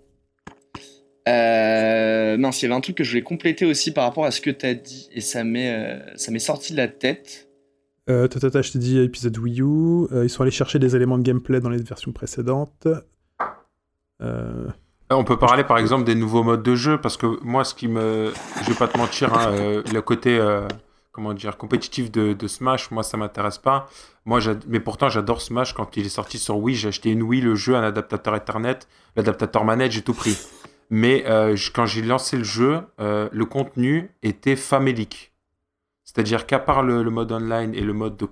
Euh, 1.28 2.36
mince, 2.36 2.62
il 2.62 2.64
y 2.64 2.66
avait 2.66 2.74
un 2.74 2.80
truc 2.80 2.96
que 2.96 3.04
je 3.04 3.10
voulais 3.10 3.22
compléter 3.22 3.64
aussi 3.64 3.92
par 3.92 4.04
rapport 4.04 4.24
à 4.24 4.32
ce 4.32 4.40
que 4.40 4.50
tu 4.50 4.66
as 4.66 4.74
dit 4.74 5.08
et 5.12 5.20
ça 5.20 5.44
m'est 5.44 5.72
euh, 5.72 6.00
ça 6.16 6.32
m'est 6.32 6.40
sorti 6.40 6.72
de 6.72 6.78
la 6.78 6.88
tête. 6.88 7.48
Euh, 8.10 8.26
tata, 8.26 8.60
je 8.60 8.72
t'ai 8.72 8.78
dit 8.80 8.98
épisode 8.98 9.38
Wii 9.38 9.60
U. 9.60 9.64
Euh, 9.64 10.24
ils 10.24 10.30
sont 10.30 10.42
allés 10.42 10.50
chercher 10.50 10.80
des 10.80 10.96
éléments 10.96 11.18
de 11.18 11.22
gameplay 11.22 11.60
dans 11.60 11.70
les 11.70 11.80
versions 11.80 12.12
précédentes. 12.12 12.88
On 15.10 15.24
peut 15.24 15.38
parler 15.38 15.62
par 15.62 15.78
exemple 15.78 16.04
des 16.04 16.14
nouveaux 16.14 16.42
modes 16.42 16.62
de 16.62 16.74
jeu 16.74 17.00
parce 17.00 17.16
que 17.16 17.26
moi, 17.42 17.64
ce 17.64 17.74
qui 17.74 17.86
me, 17.86 18.32
je 18.62 18.70
vais 18.70 18.76
pas 18.76 18.88
te 18.88 18.96
mentir, 18.96 19.34
hein, 19.34 19.82
le 19.92 20.00
côté 20.00 20.40
comment 21.12 21.34
dire 21.34 21.58
compétitif 21.58 22.10
de, 22.10 22.46
Smash, 22.46 22.90
moi 22.90 23.02
ça 23.02 23.16
m'intéresse 23.16 23.58
pas. 23.58 23.88
Moi, 24.24 24.40
mais 24.66 24.80
pourtant 24.80 25.08
j'adore 25.08 25.42
Smash 25.42 25.74
quand 25.74 25.96
il 25.96 26.06
est 26.06 26.10
sorti 26.10 26.38
sur 26.38 26.58
Wii. 26.58 26.74
J'ai 26.74 26.88
acheté 26.88 27.10
une 27.10 27.22
Wii, 27.22 27.42
le 27.42 27.54
jeu, 27.54 27.76
un 27.76 27.82
adaptateur 27.82 28.34
Ethernet, 28.34 28.80
l'adaptateur 29.14 29.64
manette, 29.64 29.92
j'ai 29.92 30.02
tout 30.02 30.14
pris. 30.14 30.36
Mais 30.90 31.24
euh, 31.26 31.56
quand 31.74 31.86
j'ai 31.86 32.02
lancé 32.02 32.36
le 32.36 32.44
jeu, 32.44 32.80
euh, 33.00 33.28
le 33.32 33.44
contenu 33.46 34.10
était 34.22 34.56
famélique. 34.56 35.32
C'est-à-dire 36.04 36.46
qu'à 36.46 36.58
part 36.58 36.82
le, 36.82 37.02
mode 37.04 37.32
online 37.32 37.74
et 37.74 37.80
le 37.80 37.94
mode, 37.94 38.22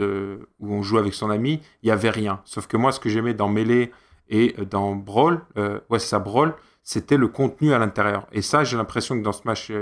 euh, 0.00 0.38
où 0.58 0.74
on 0.74 0.82
joue 0.82 0.98
avec 0.98 1.14
son 1.14 1.30
ami, 1.30 1.60
il 1.82 1.86
n'y 1.86 1.92
avait 1.92 2.10
rien. 2.10 2.42
Sauf 2.44 2.66
que 2.66 2.76
moi, 2.76 2.92
ce 2.92 3.00
que 3.00 3.08
j'aimais 3.08 3.32
dans 3.32 3.48
Melee 3.48 3.92
et 4.28 4.54
dans 4.70 4.94
Brawl, 4.94 5.40
ouais, 5.88 5.98
ça, 5.98 6.18
Brawl, 6.18 6.54
c'était 6.82 7.16
le 7.16 7.28
contenu 7.28 7.72
à 7.72 7.78
l'intérieur. 7.78 8.26
Et 8.32 8.42
ça, 8.42 8.64
j'ai 8.64 8.76
l'impression 8.76 9.16
que 9.16 9.22
dans 9.22 9.32
Smash 9.32 9.72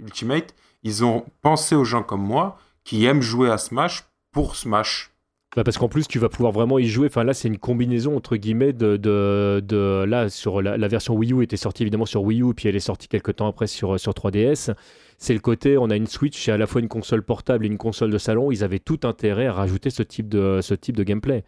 Ultimate, 0.00 0.54
ils 0.82 1.04
ont 1.04 1.24
pensé 1.42 1.74
aux 1.74 1.84
gens 1.84 2.02
comme 2.02 2.22
moi 2.22 2.58
qui 2.84 3.04
aiment 3.04 3.22
jouer 3.22 3.50
à 3.50 3.58
Smash 3.58 4.04
pour 4.32 4.56
Smash. 4.56 5.10
Bah 5.56 5.64
parce 5.64 5.78
qu'en 5.78 5.88
plus, 5.88 6.06
tu 6.06 6.20
vas 6.20 6.28
pouvoir 6.28 6.52
vraiment 6.52 6.78
y 6.78 6.86
jouer. 6.86 7.08
Enfin, 7.08 7.24
là, 7.24 7.34
c'est 7.34 7.48
une 7.48 7.58
combinaison 7.58 8.16
entre 8.16 8.36
guillemets 8.36 8.72
de. 8.72 8.96
de, 8.96 9.60
de 9.66 10.04
là, 10.06 10.28
sur 10.28 10.62
la, 10.62 10.86
version 10.86 11.14
Wii 11.14 11.32
U 11.32 11.42
était 11.42 11.56
sortie 11.56 11.82
évidemment 11.82 12.06
sur 12.06 12.22
Wii 12.22 12.42
U, 12.42 12.54
puis 12.54 12.68
elle 12.68 12.76
est 12.76 12.80
sortie 12.80 13.08
quelques 13.08 13.36
temps 13.36 13.48
après 13.48 13.66
sur, 13.66 13.98
sur 13.98 14.12
3DS. 14.12 14.72
C'est 15.18 15.34
le 15.34 15.40
côté, 15.40 15.76
on 15.76 15.90
a 15.90 15.96
une 15.96 16.06
Switch, 16.06 16.40
c'est 16.40 16.52
à 16.52 16.56
la 16.56 16.68
fois 16.68 16.80
une 16.80 16.88
console 16.88 17.22
portable 17.22 17.64
et 17.64 17.68
une 17.68 17.78
console 17.78 18.10
de 18.10 18.18
salon. 18.18 18.52
Ils 18.52 18.62
avaient 18.62 18.78
tout 18.78 19.00
intérêt 19.02 19.46
à 19.46 19.52
rajouter 19.52 19.90
ce 19.90 20.04
type 20.04 20.28
de, 20.28 20.60
ce 20.62 20.72
type 20.74 20.96
de 20.96 21.02
gameplay. 21.02 21.44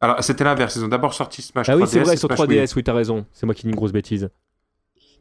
Alors, 0.00 0.22
c'était 0.22 0.44
l'inverse. 0.44 0.74
Ils 0.76 0.84
ont 0.84 0.88
d'abord 0.88 1.14
sorti 1.14 1.40
Smash 1.40 1.68
ah 1.68 1.76
3DS. 1.76 1.80
oui, 1.80 1.86
c'est 1.86 2.00
vrai, 2.00 2.16
sur 2.16 2.28
3DS, 2.28 2.72
oui, 2.74 2.82
t'as 2.82 2.92
raison. 2.92 3.24
C'est 3.32 3.46
moi 3.46 3.54
qui 3.54 3.62
dis 3.62 3.68
une 3.68 3.76
grosse 3.76 3.92
bêtise. 3.92 4.30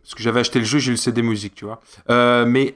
Parce 0.08 0.16
que 0.16 0.24
j'avais 0.24 0.40
acheté 0.40 0.60
le 0.60 0.64
jeu, 0.64 0.80
j'ai 0.80 0.88
eu 0.88 0.92
le 0.92 0.98
CD 0.98 1.22
musique, 1.22 1.54
tu 1.54 1.66
vois. 1.66 1.82
Euh, 2.10 2.46
mais 2.46 2.74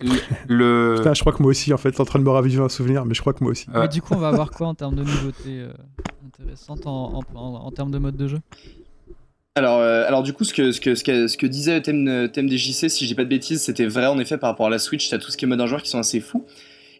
le. 0.49 0.95
Putain, 0.97 1.13
je 1.13 1.21
crois 1.21 1.31
que 1.31 1.41
moi 1.41 1.51
aussi, 1.51 1.71
en 1.71 1.77
fait, 1.77 1.93
t'es 1.93 2.01
en 2.01 2.05
train 2.05 2.19
de 2.19 2.25
me 2.25 2.29
raviver 2.29 2.61
un 2.61 2.67
souvenir, 2.67 3.05
mais 3.05 3.13
je 3.13 3.21
crois 3.21 3.31
que 3.31 3.41
moi 3.41 3.51
aussi. 3.51 3.67
Mais 3.73 3.87
du 3.87 4.01
coup, 4.01 4.15
on 4.15 4.17
va 4.17 4.27
avoir 4.27 4.51
quoi 4.51 4.67
en 4.67 4.75
termes 4.75 4.95
de 4.95 5.03
nouveautés 5.03 5.61
euh, 5.61 5.71
intéressantes 6.25 6.85
en, 6.85 7.21
en, 7.33 7.71
termes 7.71 7.91
de 7.91 7.99
mode 7.99 8.17
de 8.17 8.27
jeu? 8.27 8.39
Alors, 9.55 9.79
euh, 9.79 10.05
alors 10.05 10.23
du 10.23 10.33
coup, 10.33 10.43
ce 10.43 10.53
que, 10.53 10.73
ce 10.73 10.81
que, 10.81 10.93
ce 10.93 11.05
que, 11.05 11.27
ce 11.27 11.37
que 11.37 11.45
disait 11.45 11.81
thème, 11.81 12.29
thème 12.33 12.49
des 12.49 12.57
JC, 12.57 12.89
si 12.89 13.07
j'ai 13.07 13.15
pas 13.15 13.23
de 13.23 13.29
bêtises, 13.29 13.61
c'était 13.61 13.85
vrai 13.85 14.07
en 14.07 14.19
effet 14.19 14.37
par 14.37 14.49
rapport 14.49 14.67
à 14.67 14.69
la 14.69 14.79
Switch, 14.79 15.09
t'as 15.09 15.17
tout 15.17 15.31
ce 15.31 15.37
qui 15.37 15.45
est 15.45 15.47
mode 15.47 15.61
un 15.61 15.67
joueur 15.67 15.83
qui 15.83 15.89
sont 15.89 15.99
assez 15.99 16.19
fous. 16.19 16.45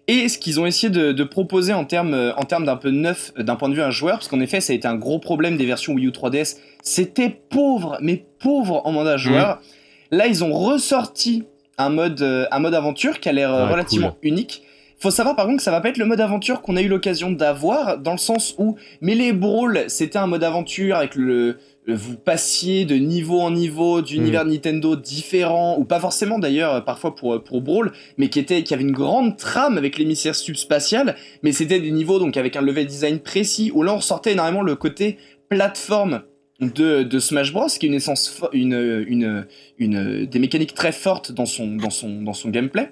Et 0.08 0.30
ce 0.30 0.38
qu'ils 0.38 0.62
ont 0.62 0.66
essayé 0.66 0.90
de, 0.90 1.12
de 1.12 1.24
proposer 1.26 1.74
en 1.74 1.84
termes 1.84 2.34
en 2.38 2.44
termes 2.46 2.66
d'un 2.66 2.78
peu 2.78 2.90
neuf 2.90 3.34
d'un 3.38 3.58
point 3.58 3.68
de 3.68 3.74
vue 3.74 3.82
un 3.82 3.92
joueur, 3.92 4.16
parce 4.16 4.30
qu'en 4.30 4.40
effet, 4.40 4.62
ça 4.62 4.72
a 4.72 4.78
été 4.78 4.88
un 4.88 4.96
gros 4.96 5.20
problème 5.20 5.58
des 5.58 5.66
versions 5.66 5.92
Wii 5.92 6.08
U 6.08 6.12
3DS, 6.12 6.56
c'était 6.82 7.30
pauvre, 7.50 7.98
mais 8.00 8.26
pauvre 8.40 8.82
en 8.86 8.94
mandat 8.94 9.18
joueur. 9.18 9.58
Mmh. 9.58 9.81
Là, 10.12 10.28
ils 10.28 10.44
ont 10.44 10.54
ressorti 10.54 11.46
un 11.78 11.90
mode, 11.90 12.22
euh, 12.22 12.46
un 12.52 12.60
mode 12.60 12.76
aventure 12.76 13.20
qui 13.20 13.30
a 13.30 13.32
l'air 13.32 13.54
euh, 13.54 13.68
relativement 13.68 14.18
unique. 14.22 14.64
Faut 15.00 15.10
savoir 15.10 15.36
par 15.36 15.46
contre 15.46 15.58
que 15.58 15.64
ça 15.64 15.72
va 15.72 15.82
pas 15.82 15.90
être 15.90 15.98
le 15.98 16.06
mode 16.06 16.22
aventure 16.22 16.62
qu'on 16.62 16.76
a 16.76 16.82
eu 16.82 16.88
l'occasion 16.88 17.32
d'avoir, 17.32 17.98
dans 17.98 18.12
le 18.12 18.20
sens 18.20 18.54
où 18.60 18.76
Melee 19.02 19.32
Brawl, 19.32 19.86
c'était 19.88 20.20
un 20.20 20.28
mode 20.28 20.44
aventure 20.44 20.98
avec 20.98 21.16
le, 21.16 21.58
vous 21.88 22.18
passiez 22.18 22.86
de 22.86 22.96
niveau 22.96 23.40
en 23.40 23.50
niveau 23.50 24.02
d'univers 24.04 24.46
mm. 24.46 24.50
Nintendo 24.50 24.96
différent, 24.96 25.76
ou 25.80 25.86
pas 25.86 26.00
forcément 26.00 26.38
d'ailleurs, 26.38 26.86
parfois 26.86 27.16
pour, 27.16 27.44
pour 27.44 27.62
Brawl, 27.62 27.92
mais 28.18 28.30
qui, 28.30 28.38
était, 28.38 28.62
qui 28.62 28.76
avait 28.76 28.84
une 28.84 28.92
grande 28.92 29.38
trame 29.38 29.80
avec 29.80 29.98
l'émissaire 29.98 30.36
subspatial, 30.36 31.16
mais 31.42 31.52
c'était 31.52 31.80
des 31.80 31.92
niveaux 31.92 32.20
donc 32.20 32.38
avec 32.38 32.56
un 32.56 32.62
level 32.62 32.86
design 32.86 33.18
précis, 33.18 33.72
où 33.74 33.82
là 33.82 33.94
on 33.94 33.98
ressortait 33.98 34.34
énormément 34.34 34.62
le 34.62 34.76
côté 34.76 35.18
plateforme 35.50 36.22
de, 36.62 37.04
de 37.04 37.20
Smash 37.20 37.52
Bros, 37.52 37.68
qui 37.68 37.86
est 37.86 37.90
une 37.90 37.96
essence, 37.96 38.42
une, 38.54 39.06
une, 39.08 39.46
une, 39.80 40.26
des 40.26 40.40
mécaniques 40.40 40.76
très 40.76 40.92
fortes 40.92 41.32
dans 41.32 41.46
son, 41.48 41.76
dans 41.76 41.90
son, 41.90 42.22
dans 42.22 42.34
son 42.34 42.50
gameplay. 42.50 42.92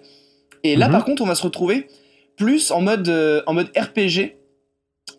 Et 0.63 0.75
là, 0.75 0.87
Mhm. 0.87 0.91
par 0.91 1.05
contre, 1.05 1.21
on 1.21 1.25
va 1.25 1.35
se 1.35 1.43
retrouver 1.43 1.87
plus 2.35 2.71
en 2.71 2.81
mode, 2.81 3.07
euh, 3.09 3.41
en 3.47 3.53
mode 3.53 3.69
RPG, 3.77 4.37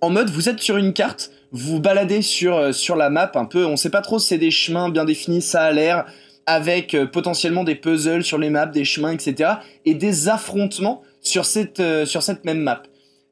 en 0.00 0.10
mode 0.10 0.30
vous 0.30 0.48
êtes 0.48 0.60
sur 0.60 0.76
une 0.76 0.92
carte, 0.92 1.30
vous 1.52 1.80
baladez 1.80 2.22
sur, 2.22 2.56
euh, 2.56 2.72
sur 2.72 2.96
la 2.96 3.10
map 3.10 3.30
un 3.34 3.44
peu, 3.44 3.64
on 3.66 3.76
sait 3.76 3.90
pas 3.90 4.00
trop 4.00 4.18
si 4.18 4.28
c'est 4.28 4.38
des 4.38 4.50
chemins 4.50 4.88
bien 4.88 5.04
définis, 5.04 5.42
ça 5.42 5.62
a 5.62 5.70
l'air, 5.72 6.06
avec 6.46 6.94
euh, 6.94 7.06
potentiellement 7.06 7.64
des 7.64 7.74
puzzles 7.74 8.24
sur 8.24 8.38
les 8.38 8.50
maps, 8.50 8.66
des 8.66 8.84
chemins, 8.84 9.12
etc. 9.12 9.50
Et 9.84 9.94
des 9.94 10.28
affrontements 10.28 11.02
sur 11.22 11.44
cette, 11.44 11.82
sur 12.06 12.22
cette 12.22 12.44
même 12.44 12.60
map. 12.60 12.82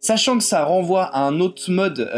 Sachant 0.00 0.36
que 0.36 0.44
ça 0.44 0.64
renvoie 0.64 1.04
à 1.04 1.20
un 1.20 1.40
autre 1.40 1.70
mode 1.70 2.08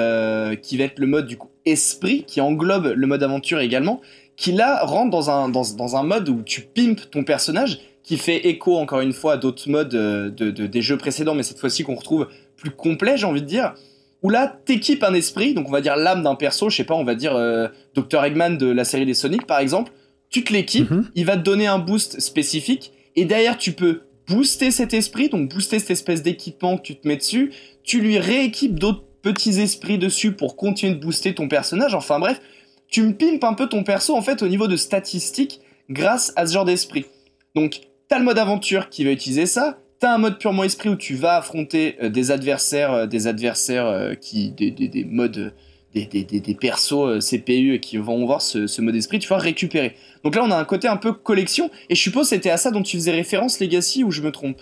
qui 0.63 0.77
va 0.77 0.85
être 0.85 0.99
le 0.99 1.07
mode 1.07 1.27
du 1.27 1.37
coup 1.39 1.50
esprit, 1.67 2.25
qui 2.27 2.41
englobe 2.41 2.93
le 2.97 3.07
mode 3.07 3.23
aventure 3.23 3.61
également, 3.61 4.01
qui 4.37 4.53
là 4.53 4.85
rentre 4.85 5.11
dans 5.11 5.31
un, 5.31 5.49
dans, 5.49 5.63
dans 5.77 5.97
un 5.97 6.03
mode 6.03 6.29
où 6.29 6.43
tu 6.43 6.63
pimpes 6.63 7.11
ton 7.11 7.25
personnage, 7.25 7.79
qui 8.03 8.17
fait 8.17 8.49
écho 8.49 8.77
encore 8.79 9.01
une 9.01 9.13
fois 9.13 9.35
à 9.35 9.37
d'autres 9.37 9.69
modes 9.69 9.95
euh, 9.95 10.31
de, 10.31 10.51
de- 10.51 10.67
des 10.67 10.83
jeux 10.83 10.97
précédents, 10.97 11.35
mais 11.35 11.43
cette 11.43 11.59
fois-ci 11.59 11.85
qu'on 11.85 11.95
retrouve 11.95 12.29
plus 12.57 12.71
complet, 12.71 13.17
j'ai 13.19 13.27
envie 13.27 13.43
de 13.43 13.47
dire, 13.47 13.75
où 14.23 14.31
là 14.31 14.59
t'équipes 14.65 15.05
un 15.05 15.15
esprit, 15.15 15.55
donc 15.55 15.69
on 15.69 15.71
va 15.73 15.81
dire 15.83 15.97
l'âme 15.97 16.23
d'un 16.23 16.35
perso, 16.35 16.71
je 16.71 16.77
sais 16.77 16.85
pas, 16.85 16.95
on 16.95 17.05
va 17.05 17.15
dire 17.15 17.35
euh, 17.37 17.69
Dr 17.95 18.25
Eggman 18.25 18.57
de 18.57 18.67
la 18.67 18.85
série 18.85 19.07
des 19.07 19.15
Sonic 19.15 19.47
par 19.47 19.59
exemple, 19.61 19.93
tu 20.31 20.43
te 20.45 20.53
l'équipes, 20.53 20.91
Mhm. 20.91 21.11
il 21.15 21.25
va 21.27 21.37
te 21.37 21.43
donner 21.43 21.67
un 21.67 21.79
boost 21.79 22.21
spécifique, 22.21 22.93
et 23.17 23.25
derrière 23.27 23.59
tu 23.59 23.73
peux 23.73 24.01
booster 24.29 24.71
cet 24.71 24.95
esprit, 24.95 25.29
donc 25.29 25.53
booster 25.53 25.79
cette 25.79 25.91
espèce 25.91 26.23
d'équipement 26.23 26.79
que 26.79 26.83
tu 26.83 26.97
te 26.97 27.07
mets 27.07 27.17
dessus, 27.17 27.53
tu 27.83 28.01
lui 28.01 28.19
rééquipes 28.19 28.79
d'autres 28.79 29.05
petits 29.23 29.61
esprits 29.61 29.99
dessus 29.99 30.33
pour 30.33 30.57
continuer 30.57 30.95
de 30.95 31.01
booster 31.01 31.35
ton 31.35 31.49
personnage, 31.49 31.95
enfin 31.95 32.19
bref, 32.19 32.41
tu 32.89 33.03
me 33.03 33.13
pimpes 33.13 33.45
un 33.45 33.55
peu 33.55 33.69
ton 33.69 33.85
perso 33.85 34.17
en 34.17 34.23
fait 34.23 34.43
au 34.43 34.49
niveau 34.49 34.69
de 34.69 34.77
statistiques 34.77 35.61
grâce 35.89 36.33
à 36.37 36.47
ce 36.47 36.55
genre 36.55 36.65
d'esprit. 36.65 37.05
Donc 37.55 37.81
t'as 38.09 38.19
le 38.19 38.25
mode 38.25 38.39
aventure 38.39 38.89
qui 38.89 39.05
va 39.05 39.11
utiliser 39.11 39.47
ça, 39.47 39.79
t'as 39.99 40.15
un 40.15 40.19
mode 40.19 40.39
purement 40.39 40.65
esprit 40.65 40.89
où 40.89 40.97
tu 40.97 41.15
vas 41.15 41.37
affronter 41.37 41.97
euh, 42.03 42.09
des 42.09 42.31
adversaires, 42.31 42.93
euh, 42.93 43.07
des 43.07 43.27
adversaires 43.27 43.87
euh, 43.87 44.15
qui, 44.15 44.51
des, 44.51 44.71
des, 44.71 44.89
des 44.89 45.05
modes, 45.05 45.55
des, 45.95 46.07
des, 46.07 46.55
persos 46.55 47.19
CPU 47.19 47.81
qui 47.81 47.97
vont 47.97 48.25
voir 48.25 48.41
ce, 48.43 48.67
ce 48.67 48.81
mode 48.81 48.95
esprit, 48.95 49.19
tu 49.19 49.29
vas 49.29 49.39
récupérer. 49.39 49.97
Donc 50.25 50.35
là 50.37 50.43
on 50.45 50.51
a 50.51 50.57
un 50.57 50.65
côté 50.65 50.89
un 50.89 50.97
peu 50.97 51.13
collection, 51.13 51.71
et 51.89 51.95
je 51.95 52.01
suppose 52.01 52.29
c'était 52.29 52.51
à 52.51 52.57
ça 52.57 52.71
dont 52.71 52.83
tu 52.83 52.97
faisais 52.97 53.11
référence 53.11 53.61
Legacy 53.61 54.05
ou 54.05 54.11
je 54.11 54.23
me 54.23 54.31
trompe? 54.31 54.61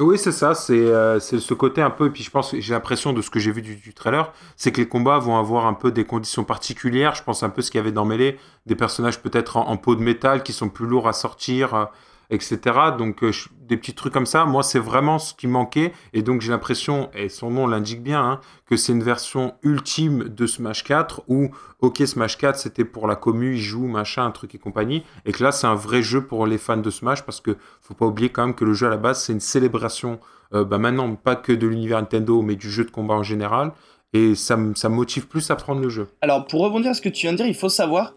Oui, 0.00 0.16
c'est 0.16 0.32
ça, 0.32 0.54
c'est 0.54 0.72
euh, 0.78 1.20
ce 1.20 1.52
côté 1.52 1.82
un 1.82 1.90
peu, 1.90 2.06
et 2.06 2.10
puis 2.10 2.22
je 2.22 2.30
pense, 2.30 2.54
j'ai 2.56 2.72
l'impression 2.72 3.12
de 3.12 3.20
ce 3.20 3.28
que 3.28 3.38
j'ai 3.38 3.52
vu 3.52 3.60
du, 3.60 3.92
trailer, 3.92 4.32
c'est 4.56 4.72
que 4.72 4.80
les 4.80 4.88
combats 4.88 5.18
vont 5.18 5.36
avoir 5.36 5.66
un 5.66 5.74
peu 5.74 5.92
des 5.92 6.04
conditions 6.04 6.42
particulières, 6.42 7.14
je 7.14 7.22
pense 7.22 7.42
un 7.42 7.50
peu 7.50 7.60
ce 7.60 7.70
qu'il 7.70 7.78
y 7.78 7.82
avait 7.82 7.92
dans 7.92 8.06
Melee, 8.06 8.38
des 8.64 8.76
personnages 8.76 9.20
peut-être 9.20 9.58
en, 9.58 9.68
en 9.68 9.76
peau 9.76 9.94
de 9.96 10.00
métal 10.02 10.42
qui 10.42 10.54
sont 10.54 10.70
plus 10.70 10.86
lourds 10.86 11.06
à 11.06 11.12
sortir, 11.12 11.74
euh, 11.74 11.84
etc. 12.30 12.58
Donc 12.96 13.22
euh, 13.22 13.32
des 13.66 13.76
petits 13.76 13.94
trucs 13.94 14.12
comme 14.12 14.26
ça, 14.26 14.44
moi 14.44 14.62
c'est 14.62 14.78
vraiment 14.78 15.18
ce 15.18 15.34
qui 15.34 15.46
manquait, 15.46 15.92
et 16.12 16.22
donc 16.22 16.40
j'ai 16.40 16.50
l'impression, 16.50 17.10
et 17.14 17.28
son 17.28 17.50
nom 17.50 17.66
l'indique 17.66 18.02
bien, 18.02 18.22
hein, 18.22 18.40
que 18.66 18.76
c'est 18.76 18.92
une 18.92 19.02
version 19.02 19.54
ultime 19.62 20.28
de 20.28 20.46
Smash 20.46 20.84
4, 20.84 21.22
où 21.28 21.50
ok 21.80 21.98
Smash 22.06 22.38
4 22.38 22.58
c'était 22.58 22.84
pour 22.84 23.06
la 23.06 23.16
commu, 23.16 23.54
ils 23.54 23.60
jouent, 23.60 23.88
machin, 23.88 24.30
truc 24.30 24.54
et 24.54 24.58
compagnie, 24.58 25.02
et 25.24 25.32
que 25.32 25.42
là 25.42 25.52
c'est 25.52 25.66
un 25.66 25.74
vrai 25.74 26.02
jeu 26.02 26.24
pour 26.24 26.46
les 26.46 26.58
fans 26.58 26.76
de 26.76 26.90
Smash, 26.90 27.22
parce 27.22 27.40
que 27.40 27.56
faut 27.80 27.94
pas 27.94 28.06
oublier 28.06 28.30
quand 28.30 28.46
même 28.46 28.54
que 28.54 28.64
le 28.64 28.72
jeu 28.72 28.86
à 28.86 28.90
la 28.90 28.96
base 28.96 29.22
c'est 29.22 29.32
une 29.32 29.40
célébration 29.40 30.20
euh, 30.52 30.64
bah 30.64 30.78
maintenant 30.78 31.14
pas 31.14 31.36
que 31.36 31.52
de 31.52 31.66
l'univers 31.66 32.00
Nintendo 32.00 32.42
mais 32.42 32.56
du 32.56 32.70
jeu 32.70 32.84
de 32.84 32.90
combat 32.90 33.14
en 33.14 33.22
général 33.22 33.72
et 34.12 34.34
ça 34.34 34.58
ça 34.74 34.88
motive 34.88 35.28
plus 35.28 35.50
à 35.50 35.56
prendre 35.56 35.80
le 35.80 35.88
jeu. 35.88 36.08
Alors, 36.20 36.46
pour 36.46 36.62
rebondir 36.62 36.90
à 36.90 36.94
ce 36.94 37.00
que 37.00 37.08
tu 37.08 37.22
viens 37.22 37.32
de 37.32 37.36
dire, 37.38 37.46
il 37.46 37.54
faut 37.54 37.68
savoir 37.68 38.14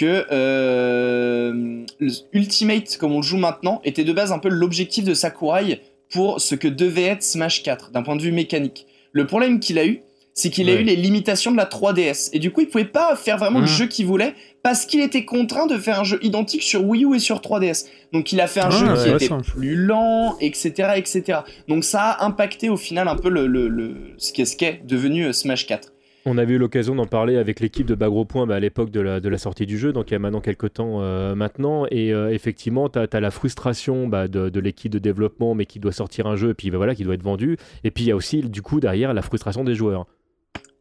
que 0.00 0.24
euh, 0.30 1.84
Ultimate, 2.32 2.96
comme 2.98 3.12
on 3.12 3.18
le 3.18 3.22
joue 3.22 3.36
maintenant, 3.38 3.80
était 3.84 4.04
de 4.04 4.12
base 4.12 4.32
un 4.32 4.38
peu 4.38 4.48
l'objectif 4.48 5.04
de 5.04 5.14
Sakurai 5.14 5.80
pour 6.10 6.40
ce 6.40 6.54
que 6.54 6.68
devait 6.68 7.04
être 7.04 7.22
Smash 7.22 7.62
4, 7.62 7.90
d'un 7.92 8.02
point 8.02 8.16
de 8.16 8.22
vue 8.22 8.32
mécanique. 8.32 8.86
Le 9.12 9.26
problème 9.26 9.60
qu'il 9.60 9.78
a 9.78 9.86
eu, 9.86 10.00
c'est 10.32 10.48
qu'il 10.50 10.70
a 10.70 10.74
eu 10.74 10.84
les 10.84 10.96
limitations 10.96 11.50
de 11.50 11.56
la 11.56 11.66
3DS. 11.66 12.30
Et 12.32 12.38
du 12.38 12.50
coup, 12.50 12.60
il 12.62 12.68
pouvait 12.68 12.84
pas 12.84 13.14
faire 13.16 13.36
vraiment 13.36 13.58
le 13.58 13.66
Mhm. 13.66 13.70
jeu 13.72 13.86
qu'il 13.86 14.06
voulait, 14.06 14.34
parce 14.62 14.86
qu'il 14.86 15.00
était 15.00 15.24
contraint 15.24 15.66
de 15.66 15.76
faire 15.76 16.00
un 16.00 16.04
jeu 16.04 16.18
identique 16.22 16.62
sur 16.62 16.84
Wii 16.84 17.04
U 17.04 17.14
et 17.16 17.18
sur 17.18 17.40
3DS. 17.40 17.86
Donc 18.12 18.32
il 18.32 18.40
a 18.40 18.46
fait 18.46 18.60
un 18.60 18.68
Ah, 18.70 18.94
jeu 18.94 18.94
qui 19.18 19.24
était 19.24 19.34
plus 19.44 19.74
lent, 19.76 20.36
etc., 20.40 20.92
etc. 20.96 21.40
Donc 21.68 21.84
ça 21.84 22.02
a 22.10 22.24
impacté 22.24 22.68
au 22.70 22.76
final 22.76 23.08
un 23.08 23.16
peu 23.16 23.28
le, 23.28 23.46
le- 23.46 23.68
le- 23.68 23.96
ce 24.18 24.32
qu'est 24.32 24.44
ce 24.46 24.56
qu'est 24.56 24.80
devenu 24.86 25.26
euh, 25.26 25.32
Smash 25.32 25.66
4. 25.66 25.92
On 26.26 26.36
avait 26.36 26.52
eu 26.54 26.58
l'occasion 26.58 26.94
d'en 26.94 27.06
parler 27.06 27.36
avec 27.38 27.60
l'équipe 27.60 27.86
de 27.86 27.94
Bagro 27.94 28.26
Point 28.26 28.46
bah, 28.46 28.56
à 28.56 28.60
l'époque 28.60 28.90
de 28.90 29.00
la, 29.00 29.20
de 29.20 29.28
la 29.30 29.38
sortie 29.38 29.64
du 29.64 29.78
jeu, 29.78 29.92
donc 29.94 30.10
il 30.10 30.12
y 30.12 30.16
a 30.16 30.18
maintenant 30.18 30.42
quelques 30.42 30.74
temps 30.74 30.98
euh, 31.00 31.34
maintenant. 31.34 31.86
Et 31.90 32.12
euh, 32.12 32.30
effectivement, 32.30 32.90
tu 32.90 32.98
as, 32.98 33.20
la 33.20 33.30
frustration 33.30 34.06
bah, 34.06 34.28
de, 34.28 34.50
de 34.50 34.60
l'équipe 34.60 34.92
de 34.92 34.98
développement, 34.98 35.54
mais 35.54 35.64
qui 35.64 35.78
doit 35.80 35.92
sortir 35.92 36.26
un 36.26 36.36
jeu, 36.36 36.50
et 36.50 36.54
puis 36.54 36.70
bah, 36.70 36.76
voilà, 36.76 36.94
qui 36.94 37.04
doit 37.04 37.14
être 37.14 37.22
vendu. 37.22 37.56
Et 37.84 37.90
puis 37.90 38.04
il 38.04 38.08
y 38.08 38.10
a 38.10 38.16
aussi, 38.16 38.42
du 38.42 38.60
coup, 38.60 38.80
derrière, 38.80 39.14
la 39.14 39.22
frustration 39.22 39.64
des 39.64 39.74
joueurs. 39.74 40.06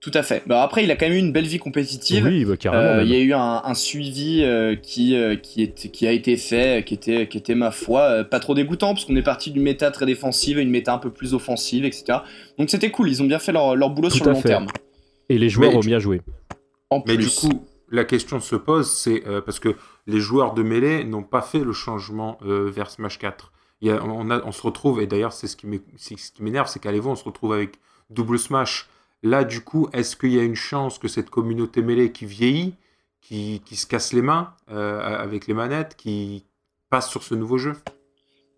Tout 0.02 0.12
à 0.14 0.24
fait. 0.24 0.44
Bah 0.46 0.62
après, 0.62 0.84
il 0.84 0.92
a 0.92 0.96
quand 0.98 1.08
même 1.08 1.16
eu 1.16 1.20
une 1.20 1.32
belle 1.32 1.48
vie 1.48 1.58
compétitive. 1.60 2.26
Oui, 2.26 2.44
bah, 2.44 2.58
carrément. 2.58 3.00
Euh. 3.00 3.04
Il 3.04 3.10
y 3.10 3.16
a 3.16 3.20
eu 3.20 3.32
un, 3.34 3.62
un 3.64 3.74
suivi 3.74 4.44
qui, 4.82 5.16
qui, 5.42 5.64
est- 5.64 5.92
qui 5.92 6.06
a 6.08 6.12
été 6.12 6.36
fait, 6.36 6.84
qui 6.86 6.94
était, 6.96 7.28
qui 7.28 7.38
était 7.38 7.56
ma 7.56 7.72
foi, 7.72 8.26
pas 8.26 8.40
trop 8.42 8.56
dégoûtant, 8.56 8.94
parce 8.94 9.06
qu'on 9.06 9.16
est 9.16 9.22
parti 9.22 9.52
d'une 9.52 9.64
méta 9.64 9.90
très 9.92 10.06
défensive 10.06 10.58
à 10.58 10.62
une 10.62 10.70
méta 10.70 10.94
un 10.94 10.98
peu 11.00 11.12
plus 11.12 11.34
offensive, 11.34 11.86
etc. 11.86 12.20
Donc 12.58 12.70
c'était 12.70 12.92
cool, 12.92 13.10
ils 13.10 13.22
ont 13.24 13.26
bien 13.26 13.40
fait 13.40 13.54
leur, 13.54 13.78
leur 13.78 13.90
boulot 13.90 14.10
Tout 14.10 14.18
sur 14.18 14.26
le 14.26 14.32
long 14.34 14.42
fait. 14.42 14.50
terme. 14.50 14.68
Et 15.30 15.38
les 15.38 15.50
joueurs 15.50 15.72
Mais 15.72 15.78
ont 15.78 15.82
du- 15.82 15.88
bien 15.88 16.00
joué. 16.00 16.22
En 16.90 17.04
Mais 17.06 17.16
plus. 17.16 17.28
du 17.28 17.36
coup, 17.50 17.66
la 17.90 18.04
question 18.04 18.40
se 18.40 18.56
pose, 18.56 18.92
c'est 18.92 19.26
euh, 19.28 19.42
parce 19.42 19.60
que 19.60 19.76
les 20.08 20.20
joueurs 20.20 20.54
de 20.54 20.64
Melee 20.64 21.04
n'ont 21.06 21.24
pas 21.24 21.42
fait 21.42 21.60
le 21.64 21.74
changement 21.74 22.38
euh, 22.44 22.70
vers 22.70 22.90
Smash 22.90 23.20
4. 23.20 23.52
Il 23.82 23.88
y 23.88 23.92
a- 23.92 24.04
on, 24.04 24.30
a- 24.30 24.44
on 24.44 24.52
se 24.52 24.62
retrouve, 24.62 25.02
et 25.02 25.08
d'ailleurs 25.08 25.34
c'est 25.34 25.48
ce 25.48 25.56
qui 25.56 25.68
m'énerve, 26.42 26.68
c'est 26.68 26.80
qu'à 26.80 26.92
l'Evo 26.92 27.10
on 27.12 27.16
se 27.16 27.24
retrouve 27.24 27.54
avec 27.54 27.76
double 28.10 28.38
Smash. 28.40 28.88
Là, 29.24 29.44
du 29.44 29.62
coup, 29.62 29.88
est-ce 29.94 30.16
qu'il 30.16 30.32
y 30.34 30.40
a 30.40 30.44
une 30.44 30.56
chance 30.56 30.98
que 30.98 31.08
cette 31.08 31.30
communauté 31.30 31.82
Melee 31.82 32.12
qui 32.12 32.26
vieillit, 32.26 32.76
qui, 33.22 33.62
qui 33.66 33.76
se 33.76 33.86
casse 33.86 34.14
les 34.14 34.22
mains 34.22 34.54
euh, 34.72 35.00
avec 35.02 35.46
les 35.48 35.54
manettes, 35.54 35.96
qui 35.98 36.46
passe 36.90 37.10
sur 37.10 37.22
ce 37.24 37.36
nouveau 37.36 37.58
jeu? 37.58 37.74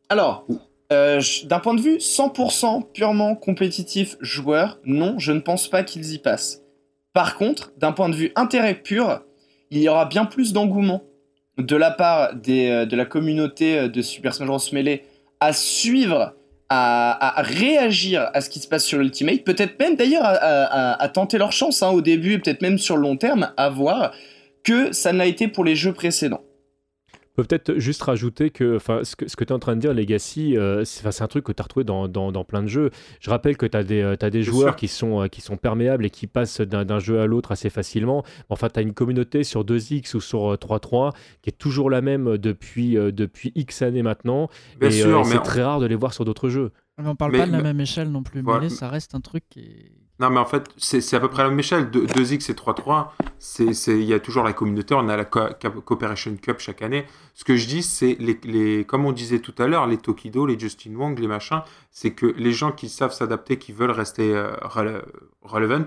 Alors, 0.09 0.45
euh, 0.93 1.21
d'un 1.45 1.59
point 1.59 1.73
de 1.73 1.81
vue 1.81 1.97
100% 1.97 2.91
purement 2.93 3.35
compétitif 3.35 4.17
joueur, 4.21 4.77
non, 4.85 5.17
je 5.19 5.31
ne 5.31 5.39
pense 5.39 5.67
pas 5.67 5.83
qu'ils 5.83 6.13
y 6.13 6.19
passent. 6.19 6.60
Par 7.13 7.35
contre, 7.35 7.73
d'un 7.77 7.91
point 7.91 8.09
de 8.09 8.15
vue 8.15 8.31
intérêt 8.35 8.75
pur, 8.75 9.21
il 9.69 9.79
y 9.81 9.89
aura 9.89 10.05
bien 10.05 10.25
plus 10.25 10.53
d'engouement 10.53 11.03
de 11.57 11.75
la 11.75 11.91
part 11.91 12.31
euh, 12.47 12.85
de 12.85 12.95
la 12.95 13.05
communauté 13.05 13.77
euh, 13.77 13.87
de 13.87 14.01
Super 14.01 14.33
Smash 14.33 14.47
Bros. 14.47 14.59
Melee 14.71 15.03
à 15.39 15.53
suivre, 15.53 16.35
à, 16.69 17.41
réagir 17.41 18.29
à 18.33 18.41
ce 18.41 18.49
qui 18.49 18.59
se 18.59 18.67
passe 18.67 18.85
sur 18.85 18.99
l'Ultimate, 18.99 19.43
peut-être 19.43 19.77
même 19.79 19.95
d'ailleurs 19.95 20.23
à, 20.23 21.09
tenter 21.09 21.39
leur 21.39 21.51
chance 21.51 21.81
hein, 21.81 21.89
au 21.89 22.01
début, 22.01 22.33
et 22.33 22.37
peut-être 22.37 22.61
même 22.61 22.77
sur 22.77 22.95
le 22.95 23.01
long 23.01 23.17
terme, 23.17 23.51
à 23.57 23.69
voir, 23.69 24.13
que 24.63 24.93
ça 24.93 25.11
ne 25.11 25.17
l'a 25.17 25.25
été 25.25 25.47
pour 25.47 25.65
les 25.65 25.75
jeux 25.75 25.93
précédents. 25.93 26.43
Peut 27.35 27.43
peut-être 27.43 27.75
juste 27.77 28.01
rajouter 28.03 28.49
que 28.49 28.75
enfin, 28.75 29.03
ce 29.03 29.15
que, 29.15 29.27
ce 29.27 29.35
que 29.35 29.43
tu 29.43 29.51
es 29.51 29.55
en 29.55 29.59
train 29.59 29.75
de 29.75 29.81
dire, 29.81 29.93
Legacy, 29.93 30.57
euh, 30.57 30.83
c'est 30.85 31.21
un 31.21 31.27
truc 31.27 31.45
que 31.45 31.51
tu 31.51 31.61
as 31.61 31.63
retrouvé 31.63 31.83
dans, 31.83 32.07
dans, 32.07 32.31
dans 32.31 32.43
plein 32.43 32.61
de 32.61 32.67
jeux. 32.67 32.89
Je 33.19 33.29
rappelle 33.29 33.55
que 33.57 33.65
tu 33.65 33.77
as 33.77 33.83
des, 33.83 34.01
euh, 34.01 34.15
t'as 34.15 34.29
des 34.29 34.43
joueurs 34.43 34.69
sûr. 34.69 34.75
qui 34.75 34.87
sont, 34.87 35.21
euh, 35.23 35.27
qui 35.27 35.41
sont 35.41 35.55
perméables 35.57 36.05
et 36.05 36.09
qui 36.09 36.27
passent 36.27 36.61
d'un 36.61 36.85
d'un 36.85 36.99
jeu 36.99 37.19
à 37.21 37.25
l'autre 37.27 37.51
assez 37.51 37.69
facilement. 37.69 38.23
Enfin, 38.49 38.67
tu 38.69 38.79
as 38.79 38.81
une 38.81 38.93
communauté 38.93 39.43
sur 39.43 39.63
2X 39.63 40.15
ou 40.15 40.19
sur 40.21 40.53
euh, 40.53 40.57
3.3 40.57 41.11
qui 41.41 41.49
est 41.49 41.57
toujours 41.57 41.89
la 41.89 42.01
même 42.01 42.37
depuis, 42.37 42.97
euh, 42.97 43.11
depuis 43.11 43.51
X 43.55 43.81
années 43.81 44.03
maintenant. 44.03 44.49
Bien 44.79 44.89
et 44.89 44.91
sûr, 44.91 45.07
euh, 45.07 45.17
mais 45.19 45.23
c'est 45.25 45.37
on- 45.39 45.43
très 45.43 45.63
rare 45.63 45.79
de 45.79 45.85
les 45.85 45.95
voir 45.95 46.13
sur 46.13 46.25
d'autres 46.25 46.49
jeux. 46.49 46.71
Mais 46.97 47.07
on 47.07 47.15
parle 47.15 47.31
Mais- 47.31 47.37
pas 47.39 47.45
de 47.47 47.51
la 47.51 47.57
mais- 47.59 47.63
même 47.63 47.79
échelle 47.79 48.11
non 48.11 48.23
plus. 48.23 48.41
Voilà. 48.41 48.59
Melee, 48.61 48.69
ça 48.69 48.89
reste 48.89 49.15
un 49.15 49.21
truc 49.21 49.43
qui 49.49 49.61
est. 49.61 49.91
Non, 50.21 50.29
mais 50.29 50.39
en 50.39 50.45
fait, 50.45 50.69
c'est 50.77 51.15
à 51.15 51.19
peu 51.19 51.29
près 51.29 51.41
la 51.41 51.49
même 51.49 51.59
échelle. 51.59 51.89
De- 51.89 52.05
2X 52.05 52.51
et 52.51 52.53
3.3, 52.53 53.15
c'est- 53.39 53.73
c'est- 53.73 53.97
il 53.97 54.03
y 54.05 54.13
a 54.13 54.19
toujours 54.19 54.43
la 54.43 54.53
communauté. 54.53 54.93
On 54.93 55.09
a 55.09 55.17
la 55.17 55.25
Co- 55.25 55.47
Co- 55.59 55.81
Cooperation 55.81 56.35
Cup 56.39 56.59
chaque 56.59 56.83
année. 56.83 57.05
Ce 57.33 57.43
que 57.43 57.55
je 57.55 57.65
dis, 57.65 57.81
c'est, 57.81 58.15
comme 58.87 59.05
on 59.05 59.13
disait 59.13 59.39
tout 59.39 59.55
à 59.57 59.65
l'heure, 59.67 59.87
les 59.87 59.97
Tokido, 59.97 60.45
les 60.45 60.59
Justin 60.59 60.95
Wong, 60.95 61.17
les 61.17 61.27
machins, 61.27 61.61
c'est 61.89 62.11
que 62.11 62.27
les 62.37 62.51
gens 62.51 62.71
qui 62.71 62.87
savent 62.87 63.13
s'adapter, 63.13 63.57
qui 63.57 63.71
veulent 63.71 63.89
rester 63.89 64.31
euh, 64.35 64.51
rele- 64.61 65.01
relevant, 65.41 65.85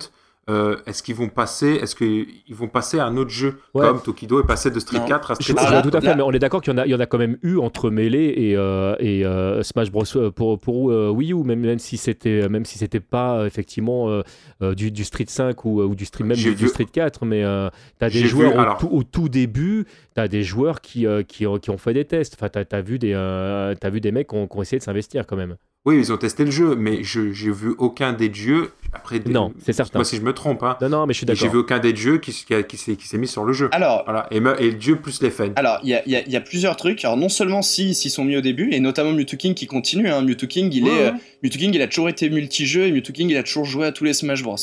euh, 0.51 0.77
est-ce 0.87 1.03
qu'ils 1.03 1.15
vont 1.15 1.29
passer, 1.29 1.69
est-ce 1.81 1.95
qu'ils 1.97 2.55
vont 2.55 2.69
passer 2.69 2.99
à 2.99 3.07
un 3.07 3.17
autre 3.17 3.31
jeu 3.31 3.61
Ouais. 3.73 3.87
comme 3.87 4.03
Tokido 4.03 4.41
est 4.43 4.47
passé 4.47 4.71
de 4.71 4.79
Street 4.79 4.99
Non. 4.99 5.07
4 5.07 5.31
à 5.31 5.35
Street 5.37 5.47
je 5.49 5.55
Ah, 5.57 5.63
vois 5.63 5.71
là, 5.71 5.83
5 5.83 5.91
tout 5.91 5.97
à 5.97 6.01
fait, 6.01 6.15
mais 6.15 6.23
on 6.23 6.33
est 6.33 6.39
d'accord 6.39 6.61
qu'il 6.61 6.73
y, 6.73 6.77
en 6.77 6.79
a- 6.79 6.87
il 6.87 6.91
y 6.91 6.95
en 6.95 7.01
a 7.01 7.07
quand 7.07 7.19
même 7.19 7.39
eu 7.43 7.57
entre 7.59 7.91
Melee 7.91 8.29
et, 8.37 8.57
euh, 8.57 8.95
et 8.99 9.25
euh, 9.25 9.63
Smash 9.63 9.91
Bros 9.91 10.05
pour, 10.35 10.59
pour 10.59 10.91
euh, 10.91 11.09
Wii 11.11 11.33
U, 11.33 11.43
même, 11.45 11.61
même 11.61 11.79
si 11.79 11.97
c'était 11.97 12.49
même 12.49 12.65
si 12.65 12.79
c'était 12.79 13.01
pas 13.01 13.47
effectivement 13.47 14.21
du, 14.61 14.91
du 14.91 15.05
Street 15.05 15.25
5 15.29 15.65
ou, 15.65 15.81
ou 15.83 15.95
du 15.95 16.05
Street 16.05 16.25
même 16.25 16.37
du, 16.37 16.69
Street 16.69 16.85
4, 16.93 17.25
mais 17.25 17.43
euh, 17.45 17.69
tu 17.99 18.05
as 18.05 18.11
des 18.11 18.25
joueurs 18.27 18.51
vu, 18.53 18.57
au, 18.59 18.61
alors- 18.61 18.79
tout, 18.79 18.89
au 18.91 19.03
tout 19.03 19.29
début, 19.29 19.87
tu 20.15 20.21
as 20.21 20.29
des 20.29 20.43
joueurs 20.43 20.81
qui, 20.81 21.07
euh, 21.07 21.23
qui, 21.23 21.47
ont, 21.47 21.59
qui 21.59 21.71
ont 21.71 21.79
fait 21.79 21.95
des 21.95 22.05
tests. 22.05 22.35
Enfin, 22.39 22.49
tu 22.49 22.75
as, 22.75 22.83
vu 22.83 22.99
des 22.99 23.13
euh, 23.15 23.75
t'as 23.81 23.91
vu 23.91 24.01
des 24.01 24.13
mecs 24.13 24.29
qui 24.29 24.37
ont, 24.37 24.47
qui 24.47 24.57
ont 24.59 24.63
essayé 24.63 24.79
de 24.79 24.85
s'investir 24.85 25.27
quand 25.27 25.37
même. 25.37 25.57
Oui, 25.87 25.99
ils 25.99 26.13
ont 26.13 26.17
testé 26.17 26.45
le 26.47 26.51
jeu, 26.51 26.75
mais 26.77 27.05
je 27.05 27.33
j'ai 27.33 27.51
vu 27.51 27.75
aucun 27.77 28.15
des 28.15 28.31
dieux. 28.31 28.71
Après, 28.95 29.19
des- 29.19 29.31
Non, 29.31 29.53
c'est 29.63 29.73
certain. 29.75 29.99
Moi, 29.99 30.05
si 30.05 30.17
je 30.17 30.23
me 30.23 30.33
trompe, 30.33 30.63
hein. 30.63 30.79
Non, 30.81 30.89
non, 30.89 31.07
mais 31.07 31.13
je 31.13 31.19
suis 31.19 31.27
mais 31.27 31.35
J'ai 31.35 31.43
d'accord. 31.43 31.53
vu 31.55 31.59
aucun 31.61 31.79
des 31.79 31.93
dieux 31.93 32.19
qui, 32.19 32.33
qui, 32.33 32.55
a- 32.55 32.63
qui 32.63 32.77
s'est 32.79 32.97
qui 32.97 33.07
s'est 33.07 33.19
mis 33.19 33.27
sur 33.29 33.45
le 33.45 33.53
jeu. 33.53 33.69
Alors, 33.73 34.03
Voilà. 34.05 34.27
Et, 34.31 34.41
me- 34.41 34.59
et 34.63 34.71
le 34.71 34.77
dieu 34.79 34.97
plus 34.97 35.21
les 35.21 35.31
fans. 35.31 35.51
Alors, 35.57 35.81
il 35.83 35.91
y 35.91 35.95
a, 35.95 36.03
il 36.07 36.13
y 36.13 36.17
a- 36.17 36.23
il 36.25 36.33
y 36.33 36.37
a 36.37 36.41
plusieurs 36.41 36.77
trucs. 36.77 37.05
Alors, 37.05 37.17
non 37.19 37.29
seulement 37.29 37.61
si 37.61 37.95
s'ils 37.95 38.11
sont 38.13 38.25
mis 38.25 38.37
au 38.37 38.41
début, 38.41 38.71
et 38.73 38.81
notamment 38.81 39.13
Mewtwo 39.13 39.37
King 39.37 39.53
qui 39.55 39.67
continue. 39.67 40.09
Hein. 40.09 40.23
Mewtwo 40.23 40.47
King, 40.47 40.71
il 40.73 40.85
Ouais, 40.85 40.91
est, 40.91 40.93
ouais. 40.95 41.03
euh, 41.09 41.13
Mewtwo 41.43 41.59
King, 41.59 41.73
il 41.75 41.83
a 41.83 41.87
toujours 41.89 42.09
été 42.09 42.31
multijeu 42.31 42.87
et 42.87 42.93
Mewtwo 42.93 43.13
King, 43.13 43.29
il 43.29 43.37
a 43.37 43.43
toujours 43.43 43.67
joué 43.67 43.85
à 43.87 43.93
tous 43.93 44.05
les 44.05 44.15
Smash 44.15 44.43
Bros. 44.43 44.57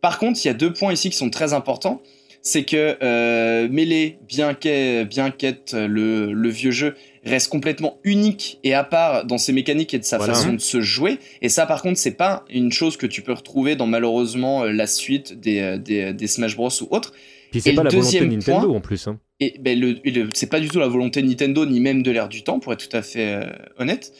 Par 0.00 0.18
contre, 0.18 0.38
il 0.44 0.46
y 0.46 0.50
a 0.50 0.54
deux 0.54 0.72
points 0.72 0.92
ici 0.92 1.10
qui 1.10 1.16
sont 1.16 1.30
très 1.30 1.54
importants. 1.54 2.02
C'est 2.44 2.64
que 2.64 2.96
euh, 3.02 3.68
Melee, 3.70 4.18
bien 4.28 4.52
qu'ait 4.54 5.04
bien 5.06 5.30
qu'être 5.30 5.74
le, 5.76 6.32
le 6.32 6.48
vieux 6.48 6.72
jeu, 6.72 6.94
reste 7.24 7.48
complètement 7.48 7.98
unique 8.04 8.58
et 8.64 8.74
à 8.74 8.82
part 8.84 9.24
dans 9.24 9.38
ses 9.38 9.52
mécaniques 9.52 9.94
et 9.94 9.98
de 9.98 10.04
sa 10.04 10.18
Voilà. 10.18 10.34
façon 10.34 10.52
de 10.54 10.58
se 10.60 10.80
jouer. 10.80 11.18
Et 11.40 11.48
ça, 11.48 11.66
par 11.66 11.80
contre, 11.82 11.98
c'est 11.98 12.16
pas 12.16 12.44
une 12.50 12.72
chose 12.72 12.96
que 12.96 13.06
tu 13.06 13.22
peux 13.22 13.32
retrouver 13.32 13.76
dans 13.76 13.86
malheureusement 13.86 14.64
euh, 14.64 14.72
la 14.72 14.86
suite 14.86 15.38
des, 15.38 15.60
euh, 15.60 15.78
des, 15.78 16.12
des 16.12 16.26
Smash 16.26 16.56
Bros 16.56 16.70
ou 16.82 16.88
autres. 16.90 17.12
Puis 17.52 17.60
c'est 17.60 17.74
pas 17.74 17.82
la 17.84 17.90
volonté 17.90 18.18
de 18.20 18.24
Nintendo 18.24 18.66
point- 18.66 18.76
en 18.76 18.80
plus. 18.80 19.06
hein. 19.06 19.20
Et 19.38 19.54
ben, 19.60 19.78
le, 19.78 19.98
c'est 20.34 20.48
pas 20.48 20.58
du 20.60 20.68
tout 20.68 20.78
la 20.78 20.88
volonté 20.88 21.20
de 21.22 21.26
Nintendo, 21.28 21.66
ni 21.66 21.80
même 21.80 22.02
de 22.02 22.10
l'ère 22.10 22.28
du 22.28 22.42
temps, 22.44 22.58
pour 22.60 22.72
être 22.72 22.88
tout 22.88 22.96
à 22.96 23.02
fait 23.02 23.34
euh, 23.34 23.44
honnête. 23.78 24.12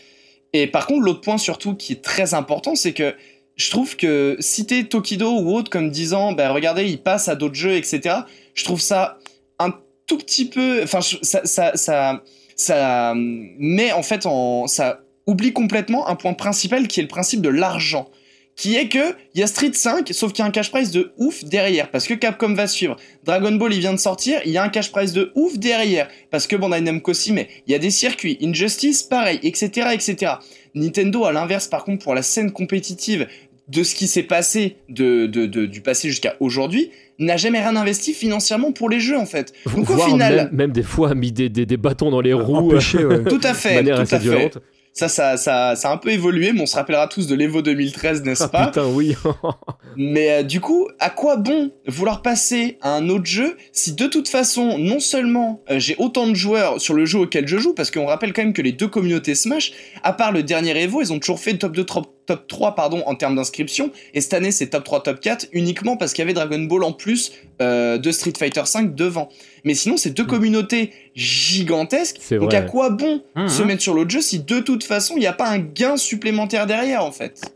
Et 0.53 0.67
par 0.67 0.87
contre, 0.87 1.01
l'autre 1.01 1.23
point 1.23 1.39
surtout 1.39 1.75
qui 1.75 1.95
est 1.95 2.03
très 2.03 2.35
important, 2.35 2.75
c'est 2.75 2.93
que 2.93 3.15
je 3.57 3.71
trouve 3.71 3.97
que 3.97 4.37
citer 4.41 4.85
Tokido 4.85 5.31
ou 5.41 5.55
autre 5.55 5.71
comme 5.71 5.91
disant, 5.91 6.33
ben 6.33 6.51
regardez, 6.51 6.85
il 6.89 6.99
passe 6.99 7.29
à 7.29 7.35
d'autres 7.35 7.55
jeux, 7.55 7.75
etc., 7.75 8.17
je 8.55 8.65
trouve 8.65 8.81
ça 8.81 9.19
un 9.59 9.73
tout 10.07 10.19
petit 10.19 10.45
peu. 10.47 10.83
Enfin, 10.83 11.01
ça, 11.01 11.73
ça, 11.75 12.23
ça 12.63 13.15
met 13.17 13.93
en 13.93 14.03
fait 14.03 14.27
en. 14.27 14.67
Ça 14.67 15.01
oublie 15.27 15.53
complètement 15.53 16.09
un 16.09 16.17
point 16.17 16.35
principal 16.35 16.89
qui 16.89 17.01
est 17.01 17.03
le 17.03 17.09
principe 17.09 17.41
de 17.41 17.49
l'argent. 17.49 18.09
Qui 18.55 18.77
est 18.77 18.89
que 18.89 19.17
il 19.35 19.41
y 19.41 19.43
a 19.43 19.47
Street 19.47 19.73
5, 19.73 20.11
sauf 20.13 20.33
qu'il 20.33 20.43
y 20.43 20.45
a 20.45 20.49
un 20.49 20.51
cash 20.51 20.71
price 20.71 20.91
de 20.91 21.15
ouf 21.17 21.43
derrière, 21.45 21.91
parce 21.91 22.07
que 22.07 22.13
Capcom 22.13 22.53
va 22.53 22.67
suivre. 22.67 22.97
Dragon 23.25 23.53
Ball, 23.53 23.73
il 23.73 23.81
vient 23.81 23.95
de 23.95 23.99
sortir, 23.99 24.43
il 24.45 24.53
y 24.53 24.59
a 24.59 24.63
un 24.63 24.69
cash 24.69 24.93
price 24.93 25.13
de 25.13 25.33
ouf 25.35 25.59
derrière, 25.59 26.09
parce 26.31 26.47
que 26.47 26.55
Bandai 26.55 26.83
Namco 26.83 27.15
s'y 27.15 27.33
met. 27.33 27.49
Il 27.67 27.73
y 27.73 27.75
a 27.75 27.79
des 27.79 27.91
circuits, 27.91 28.37
Injustice, 28.43 29.05
pareil, 29.05 29.41
etc., 29.43 29.89
etc. 29.95 30.35
Nintendo, 30.75 31.25
à 31.25 31.33
l'inverse, 31.33 31.67
par 31.67 31.85
contre, 31.85 32.05
pour 32.05 32.15
la 32.15 32.23
scène 32.23 32.53
compétitive 32.53 33.27
de 33.69 33.83
ce 33.83 33.95
qui 33.95 34.07
s'est 34.07 34.23
passé 34.25 34.77
de, 34.89 35.27
de- 35.27 35.47
de- 35.47 35.67
du 35.67 35.81
passé 35.81 36.09
jusqu'à 36.09 36.35
aujourd'hui, 36.41 36.91
n'a 37.19 37.37
jamais 37.37 37.61
rien 37.61 37.77
investi 37.77 38.13
financièrement 38.15 38.73
pour 38.73 38.89
les 38.91 38.99
jeux, 39.01 39.17
en 39.19 39.27
fait. 39.27 39.53
Donc 39.67 39.89
au 39.91 39.95
Voire 39.95 40.09
final, 40.09 40.35
même, 40.35 40.49
même 40.53 40.73
des 40.73 40.83
fois 40.83 41.11
a 41.11 41.15
mis 41.15 41.31
des, 41.33 41.49
des, 41.49 41.67
des 41.67 41.77
bâtons 41.77 42.11
dans 42.11 42.21
les 42.21 42.33
roues 42.33 42.71
Empêché, 42.71 43.05
ouais. 43.05 43.23
tout 43.29 43.41
à 43.45 43.53
de 43.53 43.57
fait, 43.57 43.75
manière 43.77 43.97
tout 43.97 44.03
assez 44.03 44.15
à 44.17 44.19
fait. 44.21 44.25
violente. 44.29 44.59
Ça, 44.95 45.09
ça, 45.09 45.39
ça, 45.39 45.75
ça 45.75 45.89
a 45.89 45.93
un 45.95 45.97
peu 45.97 46.11
évolué, 46.11 46.53
mais 46.53 46.61
on 46.61 46.67
se 46.67 46.77
rappellera 46.77 47.09
tous 47.09 47.27
de 47.27 47.35
l'Evo 47.35 47.63
2013, 47.63 48.23
n'est-ce 48.25 48.43
Ah 48.45 48.49
pas? 48.49 48.67
putain, 48.67 48.87
oui. 48.89 49.15
Mais 49.97 50.31
euh, 50.31 50.43
du 50.43 50.61
coup, 50.61 50.89
à 51.01 51.09
quoi 51.11 51.37
bon 51.37 51.71
vouloir 51.87 52.23
passer 52.23 52.79
à 52.83 52.95
un 52.95 53.09
autre 53.09 53.25
jeu 53.27 53.57
si 53.73 53.95
de 53.95 54.07
toute 54.07 54.29
façon, 54.29 54.79
non 54.79 55.01
seulement 55.01 55.63
euh, 55.71 55.79
j'ai 55.79 55.97
autant 55.99 56.27
de 56.27 56.35
joueurs 56.35 56.81
sur 56.81 56.93
le 56.95 57.05
jeu 57.07 57.19
auquel 57.21 57.47
je 57.49 57.57
joue, 57.59 57.73
parce 57.75 57.91
qu'on 57.91 58.07
rappelle 58.07 58.33
quand 58.35 58.43
même 58.43 58.53
que 58.53 58.63
les 58.63 58.73
deux 58.73 58.89
communautés 58.89 59.35
Smash, 59.35 59.73
à 60.03 60.13
part 60.13 60.33
le 60.33 60.43
dernier 60.43 60.79
Evo, 60.83 61.01
ils 61.03 61.13
ont 61.13 61.19
toujours 61.19 61.41
fait 61.41 61.55
top 61.55 61.73
2, 61.75 61.85
top, 61.85 62.07
top 62.37 62.47
3 62.47 62.74
pardon, 62.74 63.03
en 63.07 63.14
termes 63.14 63.35
d'inscription, 63.37 63.91
et 64.14 64.20
cette 64.20 64.35
année 64.35 64.51
c'est 64.53 64.68
top 64.68 64.85
3, 64.85 65.03
top 65.03 65.20
4, 65.20 65.47
uniquement 65.53 65.97
parce 65.97 66.12
qu'il 66.12 66.22
y 66.22 66.24
avait 66.24 66.33
Dragon 66.35 66.61
Ball 66.61 66.85
en 66.85 66.93
plus 66.93 67.33
euh, 67.61 67.99
de 67.99 68.11
Street 68.12 68.33
Fighter 68.39 68.62
5 68.64 68.95
devant. 68.95 69.28
Mais 69.64 69.74
sinon, 69.74 69.97
c'est 69.97 70.11
deux 70.11 70.24
communautés 70.26 70.91
gigantesques, 71.14 72.16
C'est 72.20 72.39
donc 72.39 72.51
vrai. 72.51 72.57
à 72.59 72.62
quoi 72.62 72.91
bon 72.91 73.22
Mhm. 73.37 73.49
se 73.49 73.62
mettre 73.62 73.83
sur 73.83 73.95
l'autre 73.95 74.11
jeu 74.11 74.20
si 74.20 74.41
de 74.41 74.61
toute 74.61 74.85
façon 74.85 75.14
il 75.16 75.20
n'y 75.20 75.26
a 75.26 75.33
pas 75.33 75.49
un 75.49 75.59
gain 75.59 75.97
supplémentaire 75.97 76.66
derrière 76.66 77.05
en 77.05 77.12
fait? 77.12 77.55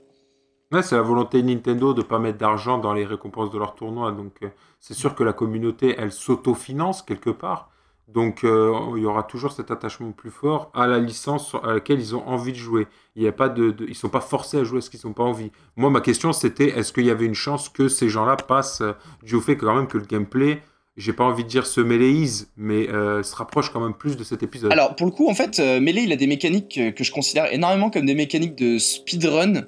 Ouais, 0.73 0.83
c'est 0.83 0.97
la 0.97 1.03
volonté 1.03 1.43
de 1.43 1.47
Nintendo 1.47 1.95
de 1.95 2.03
pas 2.03 2.19
mettre 2.19 2.39
d'argent 2.39 2.79
dans 2.79 2.93
les 2.93 3.05
récompenses 3.05 3.51
de 3.53 3.59
leurs 3.59 3.77
tournois. 3.77 4.11
Donc, 4.11 4.33
euh, 4.43 4.49
c'est 4.81 4.95
sûr 4.95 5.15
que 5.15 5.23
la 5.23 5.33
communauté, 5.33 5.95
elle 5.97 6.11
s'autofinance 6.11 7.03
quelque 7.03 7.31
part. 7.31 7.71
Donc, 8.09 8.45
euh, 8.45 8.73
il 8.97 9.03
y 9.03 9.07
aura 9.07 9.25
toujours 9.25 9.51
cet 9.51 9.73
attachement 9.73 10.13
plus 10.13 10.31
fort 10.31 10.71
à 10.75 10.87
la 10.87 11.01
licence 11.01 11.57
à 11.65 11.75
laquelle 11.75 11.99
ils 11.99 12.15
ont 12.15 12.27
envie 12.29 12.53
de 12.53 12.57
jouer. 12.57 12.87
Il 13.17 13.23
y 13.25 13.27
a 13.27 13.33
pas 13.33 13.49
de, 13.49 13.75
ils 13.89 13.97
sont 13.97 14.09
pas 14.09 14.21
forcés 14.21 14.59
à 14.59 14.65
jouer 14.65 14.81
ce 14.81 14.91
qu'ils 14.91 15.01
n'ont 15.05 15.13
pas 15.13 15.25
envie. 15.25 15.51
Moi, 15.77 15.91
ma 15.91 16.01
question, 16.01 16.33
c'était 16.33 16.69
est-ce 16.69 16.93
qu'il 16.93 17.05
y 17.05 17.11
avait 17.11 17.25
une 17.25 17.35
chance 17.35 17.69
que 17.69 17.89
ces 17.89 18.09
gens-là 18.09 18.37
passent 18.37 18.81
euh, 18.81 18.93
du 19.25 19.41
fait 19.41 19.57
que 19.57 19.67
quand 19.67 19.75
même 19.75 19.89
que 19.89 19.99
le 19.99 20.05
gameplay, 20.05 20.63
j'ai 20.97 21.13
pas 21.13 21.25
envie 21.25 21.43
de 21.43 21.49
dire 21.49 21.67
se 21.67 21.81
mêléise, 21.81 22.53
mais 22.57 22.89
euh, 22.91 23.25
se 23.25 23.35
rapproche 23.35 23.71
quand 23.71 23.81
même 23.81 23.95
plus 23.95 24.17
de 24.17 24.23
cet 24.23 24.45
épisode. 24.45 24.73
Alors, 24.73 24.95
pour 24.95 25.07
le 25.07 25.13
coup, 25.13 25.29
en 25.29 25.35
fait, 25.35 25.59
Melee, 25.59 26.05
il 26.05 26.13
a 26.13 26.17
des 26.17 26.29
mécaniques 26.29 26.81
que 26.95 27.05
je 27.05 27.11
considère 27.11 27.53
énormément 27.53 27.91
comme 27.91 28.07
des 28.07 28.15
mécaniques 28.15 28.55
de 28.55 28.79
speedrun 28.79 29.63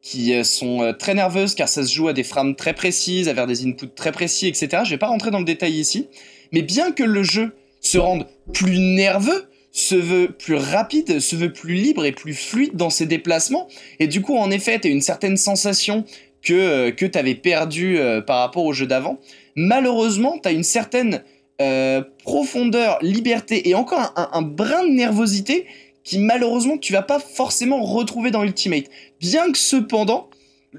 qui 0.00 0.44
sont 0.44 0.92
très 0.98 1.14
nerveuses 1.14 1.54
car 1.54 1.68
ça 1.68 1.84
se 1.84 1.94
joue 1.94 2.08
à 2.08 2.12
des 2.12 2.24
frames 2.24 2.56
très 2.56 2.72
précises, 2.72 3.28
à 3.28 3.34
vers 3.34 3.46
des 3.46 3.64
inputs 3.64 3.94
très 3.94 4.10
précis, 4.10 4.48
etc. 4.48 4.82
Je 4.84 4.90
vais 4.90 4.98
pas 4.98 5.06
rentrer 5.06 5.30
dans 5.30 5.38
le 5.38 5.44
détail 5.44 5.74
ici, 5.74 6.08
mais 6.50 6.62
bien 6.62 6.90
que 6.90 7.04
le 7.04 7.22
jeu 7.22 7.54
se 7.82 7.98
rende 7.98 8.26
plus 8.54 8.78
nerveux, 8.78 9.48
se 9.72 9.94
veut 9.94 10.28
plus 10.28 10.54
rapide, 10.54 11.20
se 11.20 11.36
veut 11.36 11.52
plus 11.52 11.74
libre 11.74 12.06
et 12.06 12.12
plus 12.12 12.34
fluide 12.34 12.74
dans 12.74 12.90
ses 12.90 13.04
déplacements, 13.04 13.68
et 13.98 14.06
du 14.06 14.22
coup, 14.22 14.36
en 14.36 14.50
effet, 14.50 14.78
t'as 14.78 14.88
une 14.88 15.02
certaine 15.02 15.36
sensation 15.36 16.04
que, 16.42 16.54
euh, 16.54 16.90
que 16.90 17.04
t'avais 17.06 17.34
perdu 17.34 17.98
euh, 17.98 18.20
par 18.20 18.40
rapport 18.40 18.64
au 18.64 18.72
jeu 18.72 18.86
d'avant. 18.86 19.18
Malheureusement, 19.54 20.38
t'as 20.38 20.52
une 20.52 20.64
certaine 20.64 21.22
euh, 21.60 22.02
profondeur, 22.24 22.98
liberté 23.02 23.68
et 23.68 23.74
encore 23.74 24.12
un, 24.16 24.42
brin 24.42 24.84
de 24.84 24.90
nervosité 24.90 25.66
qui 26.02 26.18
malheureusement 26.18 26.78
tu 26.78 26.92
vas 26.92 27.02
pas 27.02 27.20
forcément 27.20 27.82
retrouver 27.82 28.30
dans 28.30 28.42
Ultimate. 28.42 28.86
Bien 29.20 29.52
que 29.52 29.58
cependant, 29.58 30.28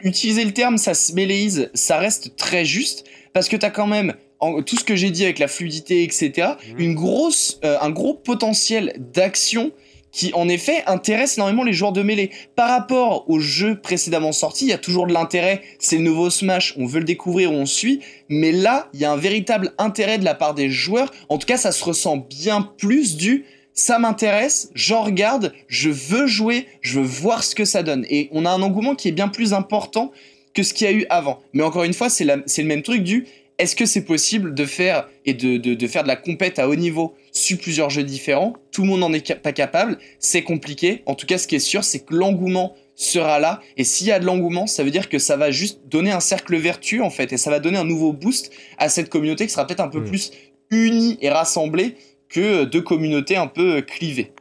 utiliser 0.02 0.44
le 0.44 0.52
terme 0.52 0.78
ça 0.78 0.94
se 0.94 1.14
mêléise, 1.14 1.70
ça 1.74 1.98
reste 1.98 2.36
très 2.36 2.66
juste 2.66 3.06
parce 3.32 3.48
que 3.48 3.56
t'as 3.56 3.70
quand 3.70 3.88
même 3.88 4.16
en- 4.44 4.62
tout 4.62 4.78
ce 4.78 4.84
que 4.84 4.96
j'ai 4.96 5.10
dit 5.12 5.24
avec 5.24 5.40
la 5.40 5.48
fluidité, 5.48 6.04
etc. 6.04 6.32
Mhm. 6.74 6.80
Une 6.80 6.94
grosse, 6.96 7.60
euh, 7.64 7.78
un 7.82 7.90
gros 7.90 8.14
potentiel 8.14 8.94
d'action 9.14 9.72
qui 10.12 10.32
en 10.36 10.48
effet 10.48 10.84
intéresse 10.86 11.38
énormément 11.38 11.64
les 11.64 11.74
joueurs 11.74 11.92
de 11.92 12.04
mêlée. 12.04 12.30
Par 12.56 12.70
rapport 12.70 13.28
aux 13.30 13.40
jeux 13.40 13.80
précédemment 13.82 14.32
sortis, 14.32 14.66
il 14.66 14.70
y 14.70 14.74
a 14.74 14.78
toujours 14.78 15.08
de 15.08 15.14
l'intérêt, 15.14 15.62
c'est 15.80 15.98
le 15.98 16.04
nouveau 16.04 16.30
Smash, 16.30 16.76
on 16.78 16.86
veut 16.86 17.00
le 17.00 17.06
découvrir, 17.06 17.52
on 17.52 17.66
suit, 17.66 18.00
mais 18.30 18.52
là, 18.52 18.90
il 18.94 19.00
y 19.00 19.06
a 19.06 19.12
un 19.12 19.18
véritable 19.18 19.74
intérêt 19.80 20.20
de 20.20 20.24
la 20.26 20.36
part 20.36 20.54
des 20.54 20.70
joueurs, 20.70 21.12
en 21.30 21.40
tout 21.40 21.48
cas 21.48 21.58
ça 21.58 21.72
se 21.72 21.84
ressent 21.84 22.18
bien 22.18 22.62
plus 22.78 23.16
du 23.18 23.46
ça 23.74 23.98
m'intéresse, 23.98 24.70
j'en 24.76 25.02
regarde, 25.02 25.52
je 25.68 25.90
veux 25.90 26.28
jouer, 26.28 26.68
je 26.82 27.00
veux 27.00 27.06
voir 27.08 27.44
ce 27.44 27.56
que 27.56 27.66
ça 27.66 27.82
donne. 27.82 28.06
Et 28.08 28.30
on 28.32 28.46
a 28.46 28.52
un 28.52 28.62
engouement 28.62 28.94
qui 28.94 29.08
est 29.08 29.12
bien 29.14 29.30
plus 29.30 29.52
important 29.52 30.12
que 30.54 30.62
ce 30.62 30.76
qu'il 30.76 30.86
y 30.86 30.90
a 30.92 30.94
eu 30.94 31.08
avant. 31.10 31.40
Mais 31.54 31.64
encore 31.64 31.84
une 31.84 31.96
fois, 31.96 32.08
c'est 32.12 32.24
le 32.24 32.64
même 32.66 32.84
truc 32.84 33.02
du 33.04 33.26
est-ce 33.60 33.76
que 33.76 33.86
c'est 33.86 34.04
possible 34.06 34.54
de 34.54 34.66
faire 34.66 35.08
et 35.26 35.34
de, 35.34 35.58
de- 35.58 35.74
de 35.76 35.88
faire 35.88 36.04
de 36.04 36.08
la 36.08 36.16
compète 36.16 36.58
à 36.60 36.68
haut 36.68 36.76
niveau 36.76 37.14
sur 37.32 37.58
plusieurs 37.58 37.90
jeux 37.90 38.04
différents? 38.04 38.54
Tout 38.72 38.82
le 38.82 38.88
monde 38.88 39.02
n'en 39.02 39.14
est 39.14 39.36
pas 39.42 39.52
capable, 39.54 39.98
c'est 40.20 40.42
compliqué. 40.44 41.04
En 41.06 41.16
tout 41.16 41.26
cas, 41.28 41.38
ce 41.38 41.48
qui 41.48 41.56
est 41.56 41.60
sûr, 41.60 41.84
c'est 41.84 42.00
que 42.00 42.16
l'engouement 42.16 42.76
sera 42.96 43.40
là. 43.40 43.60
Et 43.78 43.84
s'il 43.84 44.08
y 44.08 44.12
a 44.12 44.20
de 44.20 44.26
l'engouement, 44.26 44.68
ça 44.68 44.84
veut 44.84 44.92
dire 44.92 45.10
que 45.10 45.20
ça 45.20 45.38
va 45.38 45.52
juste 45.52 45.82
donner 45.88 46.12
un 46.12 46.20
cercle 46.20 46.56
vertueux, 46.58 47.02
en 47.04 47.10
fait, 47.10 47.32
et 47.34 47.38
ça 47.38 47.50
va 47.50 47.60
donner 47.60 47.78
un 47.78 47.86
nouveau 47.86 48.12
boost 48.14 48.52
à 48.78 48.90
cette 48.90 49.10
communauté 49.10 49.46
qui 49.48 49.52
sera 49.54 49.66
peut-être 49.68 49.80
un 49.82 49.88
peu 49.90 50.00
Mm. 50.02 50.06
plus 50.06 50.32
unie 50.72 51.18
et 51.22 51.30
rassemblée 51.30 51.96
que 52.30 52.66
deux 52.66 52.82
communautés 52.82 53.36
un 53.36 53.48
peu 53.48 53.82
clivées. 53.82 54.32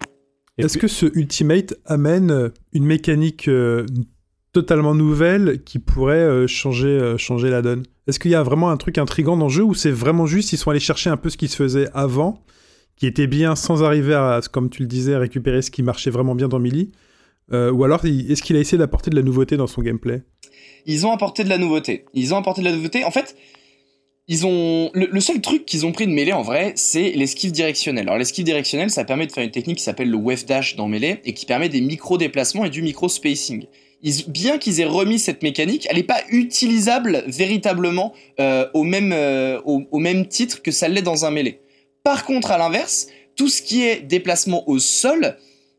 Et 0.59 0.65
Est-ce 0.65 0.79
que 0.79 0.89
ce 0.89 1.07
Ultimate 1.15 1.75
amène 1.87 2.31
euh, 2.31 2.49
une 2.73 2.85
mécanique 2.85 3.49
euh, 3.49 3.87
totalement 4.53 4.95
nouvelle 4.95 5.63
qui 5.65 5.79
pourrait 5.79 6.17
euh, 6.17 6.47
changer, 6.47 6.89
euh, 6.89 7.17
changer 7.19 7.49
la 7.51 7.63
donne? 7.63 7.85
Est-ce 8.09 8.19
qu'il 8.19 8.31
y 8.31 8.35
a 8.35 8.43
vraiment 8.43 8.71
un 8.71 8.77
truc 8.77 8.99
intrigant 8.99 9.37
dans 9.37 9.47
le 9.47 9.53
jeu 9.53 9.63
ou 9.63 9.75
c'est 9.75 9.91
vraiment 9.91 10.27
juste 10.27 10.53
ils 10.53 10.57
sont 10.57 10.71
allés 10.71 10.81
chercher 10.81 11.11
un 11.11 11.17
peu 11.17 11.31
ce 11.31 11.37
qui 11.37 11.49
se 11.49 11.57
faisait 11.57 11.89
avant, 11.95 12.43
qui 12.97 13.07
était 13.07 13.27
bien 13.29 13.55
sans 13.57 13.83
arriver 13.85 14.15
à, 14.15 14.41
comme 14.51 14.71
tu 14.71 14.83
le 14.83 14.89
disais, 14.89 15.17
récupérer 15.17 15.63
ce 15.63 15.71
qui 15.71 15.83
marchait 15.83 16.11
vraiment 16.11 16.35
bien 16.35 16.49
dans 16.49 16.59
Melee 16.59 16.91
Euh, 17.53 17.71
Ou 17.71 17.85
alors 17.85 18.05
est-ce 18.05 18.43
qu'il 18.43 18.57
a 18.57 18.61
essayé 18.61 18.79
d'apporter 18.79 19.11
de 19.11 19.17
la 19.17 19.23
nouveauté 19.23 19.57
dans 19.57 19.67
son 19.67 19.83
gameplay? 19.83 20.23
Ils 20.87 21.07
ont 21.07 21.13
apporté 21.13 21.45
de 21.45 21.49
la 21.49 21.59
nouveauté. 21.59 22.07
Ils 22.15 22.33
ont 22.35 22.39
apporté 22.39 22.61
de 22.61 22.67
la 22.67 22.73
nouveauté. 22.75 23.05
En 23.05 23.11
fait, 23.11 23.37
ils 24.29 24.47
ont 24.47 24.91
le, 24.95 25.09
le 25.11 25.21
seul 25.21 25.41
truc 25.41 25.67
qu'ils 25.67 25.85
ont 25.85 25.93
pris 25.93 26.07
de 26.07 26.13
mêlée 26.13 26.33
en 26.33 26.43
vrai, 26.43 26.73
c'est 26.77 27.11
l'esquive 27.13 27.53
directionnelle. 27.53 28.05
Alors 28.09 28.19
l'esquive 28.19 28.45
directionnelle, 28.45 28.91
ça 28.91 29.05
permet 29.05 29.27
de 29.27 29.33
faire 29.33 29.45
une 29.45 29.51
technique 29.51 29.79
qui 29.79 29.85
s'appelle 29.85 30.11
le 30.11 30.17
wave 30.17 30.45
dash 30.47 30.77
dans 30.77 30.89
mêlée 30.89 31.21
et 31.25 31.35
qui 31.35 31.45
permet 31.47 31.69
des 31.69 31.81
micro 31.81 32.19
déplacements 32.19 32.65
et 32.65 32.71
du 32.71 32.83
micro 32.83 33.09
spacing. 33.09 33.67
Bien 34.27 34.59
qu'ils 34.59 34.81
aient 34.81 34.85
remis 34.85 35.21
cette 35.21 35.45
mécanique, 35.45 35.87
elle 35.89 35.97
n'est 35.97 36.03
pas 36.03 36.23
utilisable 36.29 37.23
véritablement 37.29 38.13
euh, 38.41 38.67
au 38.75 38.83
même 38.83 39.13
euh, 39.13 39.61
au, 39.65 39.99
même 39.99 40.27
titre 40.27 40.61
que 40.61 40.73
ça 40.73 40.89
l'est 40.89 41.03
dans 41.03 41.25
un 41.25 41.31
mêlée. 41.31 41.61
Par 42.03 42.25
contre, 42.25 42.51
à 42.51 42.59
l'inverse, 42.59 43.07
tout 43.37 43.49
ce 43.49 43.63
qui 43.63 43.85
est 43.85 44.01
déplacement 44.01 44.69
au 44.69 44.81
sol, 44.81 45.37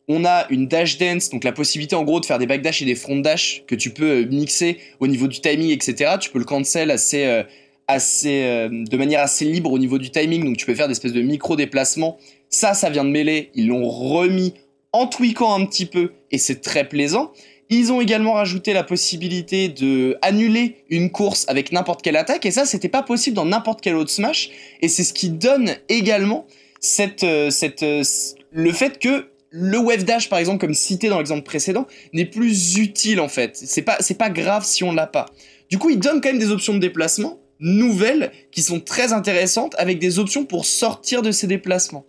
on 0.07 0.23
a 0.23 0.47
une 0.49 0.67
dash 0.67 0.97
dance, 0.97 1.29
donc 1.29 1.43
la 1.43 1.51
possibilité 1.51 1.97
en 1.97 2.03
gros 2.03 2.21
de 2.21 2.25
faire 2.25 2.39
des 2.39 2.47
backdash 2.47 2.81
et 2.81 2.85
des 2.85 2.95
front 2.95 3.19
dash 3.19 3.63
que 3.67 3.75
tu 3.75 3.89
peux 3.89 4.21
euh, 4.21 4.25
mixer 4.25 4.77
au 5.01 5.07
niveau 5.07 5.27
du 5.27 5.41
timing, 5.41 5.71
etc. 5.71 6.13
Tu 6.17 6.29
peux 6.29 6.39
le 6.39 6.45
cancel 6.45 6.91
assez, 6.91 7.43
assez, 7.89 8.69
de 8.71 8.97
manière 8.97 9.19
assez 9.19 9.43
libre 9.43 9.73
au 9.73 9.79
niveau 9.79 9.97
du 9.97 10.11
timing, 10.11 10.45
donc 10.45 10.55
tu 10.55 10.65
peux 10.65 10.75
faire 10.75 10.87
des 10.87 10.93
espèces 10.93 11.13
de 11.13 11.21
micro 11.21 11.57
déplacements. 11.57 12.17
Ça, 12.49 12.73
ça 12.73 12.89
vient 12.89 13.03
de 13.03 13.09
mêler. 13.09 13.49
Ils 13.53 13.67
l'ont 13.67 13.89
remis 13.89 14.53
en 14.93 15.07
tweakant 15.07 15.53
un 15.53 15.65
petit 15.65 15.87
peu 15.87 16.13
et 16.31 16.37
c'est 16.37 16.61
très 16.61 16.87
plaisant. 16.87 17.33
Ils 17.75 17.91
ont 17.91 18.01
également 18.01 18.33
rajouté 18.33 18.71
la 18.71 18.83
possibilité 18.83 19.67
de 19.67 20.15
annuler 20.21 20.83
une 20.91 21.09
course 21.09 21.45
avec 21.47 21.71
n'importe 21.71 22.03
quelle 22.03 22.17
attaque, 22.17 22.45
et 22.45 22.51
ça, 22.51 22.65
c'était 22.65 22.87
pas 22.87 23.01
possible 23.01 23.35
dans 23.35 23.45
n'importe 23.45 23.81
quel 23.81 23.95
autre 23.95 24.11
Smash, 24.11 24.51
et 24.83 24.87
c'est 24.87 25.03
ce 25.03 25.11
qui 25.11 25.29
donne 25.29 25.71
également 25.89 26.45
cette, 26.79 27.23
euh, 27.23 27.49
cette, 27.49 27.81
euh, 27.81 28.03
le 28.51 28.71
fait 28.71 28.99
que 28.99 29.25
le 29.49 29.79
wave 29.79 30.03
dash, 30.03 30.29
par 30.29 30.37
exemple, 30.37 30.59
comme 30.59 30.75
cité 30.75 31.09
dans 31.09 31.17
l'exemple 31.17 31.41
précédent, 31.41 31.87
n'est 32.13 32.27
plus 32.27 32.77
utile 32.77 33.19
en 33.19 33.27
fait. 33.27 33.55
C'est 33.55 33.81
pas, 33.81 33.97
c'est 34.01 34.19
pas 34.19 34.29
grave 34.29 34.63
si 34.63 34.83
on 34.83 34.93
l'a 34.93 35.07
pas. 35.07 35.25
Du 35.71 35.79
coup, 35.79 35.89
il 35.89 35.97
donne 35.97 36.21
quand 36.21 36.29
même 36.29 36.37
des 36.37 36.51
options 36.51 36.75
de 36.75 36.79
déplacement 36.79 37.39
nouvelles 37.59 38.31
qui 38.51 38.61
sont 38.61 38.81
très 38.81 39.13
intéressantes 39.13 39.73
avec 39.79 39.97
des 39.97 40.19
options 40.19 40.45
pour 40.45 40.65
sortir 40.65 41.23
de 41.23 41.31
ces 41.31 41.47
déplacements. 41.47 42.05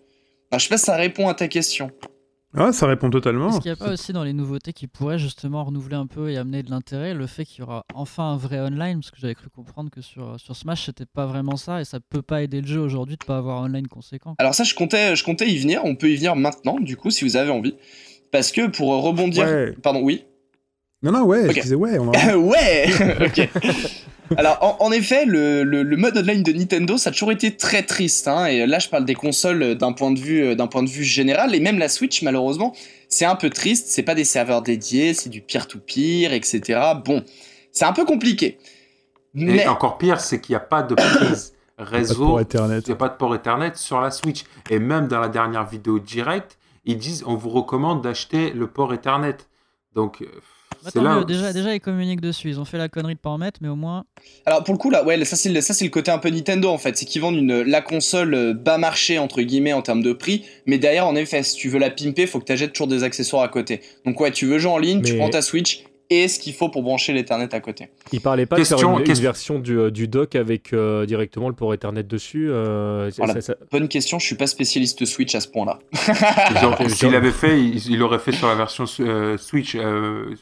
Alors, 0.50 0.58
je 0.58 0.64
sais 0.64 0.68
pas 0.68 0.76
si 0.76 0.84
ça 0.84 0.96
répond 0.96 1.26
à 1.26 1.32
ta 1.32 1.48
question. 1.48 1.90
Ah, 2.56 2.72
ça 2.72 2.86
répond 2.86 3.10
totalement. 3.10 3.50
Est-ce 3.50 3.60
qu'il 3.60 3.70
n'y 3.70 3.76
a 3.80 3.84
pas 3.84 3.92
aussi 3.92 4.12
dans 4.12 4.22
les 4.22 4.32
nouveautés 4.32 4.72
qui 4.72 4.86
pourraient 4.86 5.18
justement 5.18 5.64
renouveler 5.64 5.96
un 5.96 6.06
peu 6.06 6.30
et 6.30 6.36
amener 6.36 6.62
de 6.62 6.70
l'intérêt 6.70 7.12
le 7.12 7.26
fait 7.26 7.44
qu'il 7.44 7.60
y 7.60 7.62
aura 7.62 7.84
enfin 7.94 8.32
un 8.32 8.36
vrai 8.36 8.60
online? 8.60 9.00
Parce 9.00 9.10
que 9.10 9.18
j'avais 9.18 9.34
cru 9.34 9.48
comprendre 9.50 9.90
que 9.90 10.00
sur, 10.00 10.38
sur 10.38 10.54
Smash, 10.54 10.86
c'était 10.86 11.06
pas 11.06 11.26
vraiment 11.26 11.56
ça 11.56 11.80
et 11.80 11.84
ça 11.84 11.98
peut 12.00 12.22
pas 12.22 12.42
aider 12.42 12.60
le 12.60 12.66
jeu 12.66 12.80
aujourd'hui 12.80 13.16
de 13.16 13.24
pas 13.24 13.38
avoir 13.38 13.62
un 13.62 13.66
online 13.66 13.88
conséquent. 13.88 14.36
Alors, 14.38 14.54
ça, 14.54 14.64
je 14.64 14.74
comptais, 14.74 15.16
je 15.16 15.24
comptais 15.24 15.48
y 15.48 15.58
venir. 15.58 15.80
On 15.84 15.96
peut 15.96 16.10
y 16.10 16.16
venir 16.16 16.36
maintenant, 16.36 16.78
du 16.78 16.96
coup, 16.96 17.10
si 17.10 17.24
vous 17.24 17.36
avez 17.36 17.50
envie. 17.50 17.74
Parce 18.30 18.52
que 18.52 18.68
pour 18.68 18.88
rebondir. 19.02 19.44
Ouais. 19.44 19.72
Pardon, 19.82 20.00
oui 20.00 20.24
Non, 21.04 21.12
non, 21.12 21.22
ouais, 21.24 21.44
Ok. 21.48 21.54
je 21.56 21.60
disais 21.60 21.74
ouais. 21.76 21.98
On 21.98 22.10
va... 22.10 22.36
ouais 22.38 22.86
Ok. 23.26 23.48
Alors, 24.38 24.58
en, 24.80 24.86
en 24.86 24.90
effet, 24.90 25.26
le, 25.26 25.62
le- 25.62 25.82
le 25.82 25.96
mode 25.98 26.16
online 26.16 26.42
de 26.42 26.50
Nintendo, 26.52 26.96
ça 26.96 27.10
a 27.10 27.12
toujours 27.12 27.30
été 27.30 27.56
très 27.56 27.82
triste. 27.82 28.26
Hein, 28.26 28.46
et 28.46 28.66
là, 28.66 28.78
je 28.78 28.88
parle 28.88 29.04
des 29.04 29.14
consoles 29.14 29.62
euh, 29.62 29.74
d'un 29.74 29.92
point 29.92 30.10
de 30.10 30.18
vue, 30.18 30.42
euh, 30.42 30.54
d'un 30.54 30.66
point 30.66 30.82
de 30.82 30.88
vue 30.88 31.04
général, 31.04 31.54
et 31.54 31.60
même 31.60 31.78
la 31.78 31.88
Switch, 31.90 32.22
malheureusement, 32.22 32.74
c'est 33.08 33.26
un 33.26 33.36
peu 33.36 33.50
triste. 33.50 33.88
C'est 33.88 34.02
pas 34.02 34.14
des 34.14 34.24
serveurs 34.24 34.62
dédiés, 34.62 35.12
c'est 35.12 35.28
du 35.28 35.42
peer-to-peer, 35.42 36.32
etc. 36.32 36.80
Bon, 37.04 37.22
c'est 37.70 37.84
un 37.84 37.92
peu 37.92 38.06
compliqué. 38.06 38.58
Et 39.36 39.44
Mais 39.44 39.66
encore 39.66 39.98
pire, 39.98 40.20
c'est 40.20 40.40
qu'il 40.40 40.52
n'y 40.52 40.56
a 40.56 40.60
pas 40.60 40.82
de 40.82 40.94
prise 40.94 41.52
Pas 41.76 41.84
de 41.84 41.88
réseau, 41.90 42.38
il 42.40 42.56
n'y 42.86 42.92
a 42.92 42.94
pas 42.96 43.08
de 43.08 43.16
port 43.16 43.34
Ethernet 43.34 43.72
sur 43.74 44.00
la 44.00 44.10
Switch. 44.12 44.44
Et 44.70 44.78
même 44.78 45.08
dans 45.08 45.18
la 45.20 45.28
dernière 45.28 45.66
vidéo 45.66 45.98
direct, 45.98 46.56
ils 46.84 46.96
disent 46.96 47.24
on 47.26 47.34
vous 47.34 47.50
recommande 47.50 48.00
d'acheter 48.00 48.50
le 48.50 48.68
port 48.68 48.94
Ethernet. 48.94 49.36
Donc, 49.94 50.24
Bah, 50.84 51.02
là. 51.02 51.24
déjà, 51.24 51.52
déjà, 51.52 51.74
ils 51.74 51.80
communiquent 51.80 52.20
dessus. 52.20 52.48
Ils 52.48 52.60
ont 52.60 52.64
fait 52.64 52.78
la 52.78 52.88
connerie 52.88 53.14
de 53.14 53.20
pas 53.20 53.30
en 53.30 53.38
mettre, 53.38 53.60
mais 53.62 53.68
au 53.68 53.76
moins. 53.76 54.04
Alors 54.46 54.64
pour 54.64 54.74
le 54.74 54.78
coup 54.78 54.90
là, 54.90 55.04
ouais, 55.04 55.22
ça 55.24 55.36
c'est 55.36 55.48
le, 55.48 55.60
ça 55.60 55.74
c'est 55.74 55.84
le 55.84 55.90
côté 55.90 56.10
un 56.10 56.18
peu 56.18 56.28
Nintendo 56.28 56.68
en 56.68 56.78
fait, 56.78 56.96
c'est 56.96 57.06
qu'ils 57.06 57.22
vendent 57.22 57.36
une 57.36 57.62
la 57.62 57.80
console 57.80 58.34
euh, 58.34 58.54
bas 58.54 58.78
marché 58.78 59.18
entre 59.18 59.42
guillemets 59.42 59.72
en 59.72 59.82
termes 59.82 60.02
de 60.02 60.12
prix, 60.12 60.44
mais 60.66 60.78
derrière 60.78 61.06
en 61.06 61.14
effet, 61.14 61.42
si 61.42 61.56
tu 61.56 61.68
veux 61.68 61.78
la 61.78 61.90
pimper, 61.90 62.26
faut 62.26 62.40
que 62.40 62.44
tu 62.44 62.52
achètes 62.52 62.72
toujours 62.72 62.88
des 62.88 63.02
accessoires 63.04 63.42
à 63.42 63.48
côté. 63.48 63.80
Donc 64.04 64.20
ouais, 64.20 64.30
tu 64.30 64.46
veux 64.46 64.58
jouer 64.58 64.72
en 64.72 64.78
ligne, 64.78 65.02
tu 65.02 65.16
prends 65.16 65.30
ta 65.30 65.42
Switch 65.42 65.84
et 66.10 66.28
ce 66.28 66.38
qu'il 66.38 66.52
faut 66.54 66.68
pour 66.68 66.82
brancher 66.82 67.12
l'Ethernet 67.12 67.54
à 67.54 67.60
côté. 67.60 67.88
Il 68.12 68.20
parlait 68.20 68.44
pas 68.46 68.56
de 68.56 68.60
Question- 68.60 68.78
faire 68.98 69.06
une, 69.06 69.14
version 69.22 69.58
du, 69.58 69.78
euh, 69.78 69.90
du 69.90 70.06
dock 70.06 70.34
avec 70.36 70.72
euh, 70.72 71.06
directement 71.06 71.48
le 71.48 71.54
port 71.54 71.72
Ethernet 71.72 72.02
dessus. 72.02 72.50
euh, 72.50 73.10
ça- 73.10 73.24
Voilà. 73.24 73.40
ça- 73.40 73.56
Bonne 73.72 73.88
question, 73.88 74.18
je 74.18 74.26
suis 74.26 74.36
pas 74.36 74.46
spécialiste 74.46 75.04
Switch 75.06 75.34
à 75.34 75.40
ce 75.40 75.48
point-là. 75.48 75.78
S'il 76.88 77.14
avait 77.14 77.30
fait, 77.30 77.60
il, 77.60 77.90
il 77.90 78.02
aurait 78.02 78.18
fait 78.18 78.32
sur 78.32 78.48
la 78.48 78.54
version 78.54 78.84
euh, 79.00 79.36
Switch. 79.38 79.74
euh, 79.74 80.34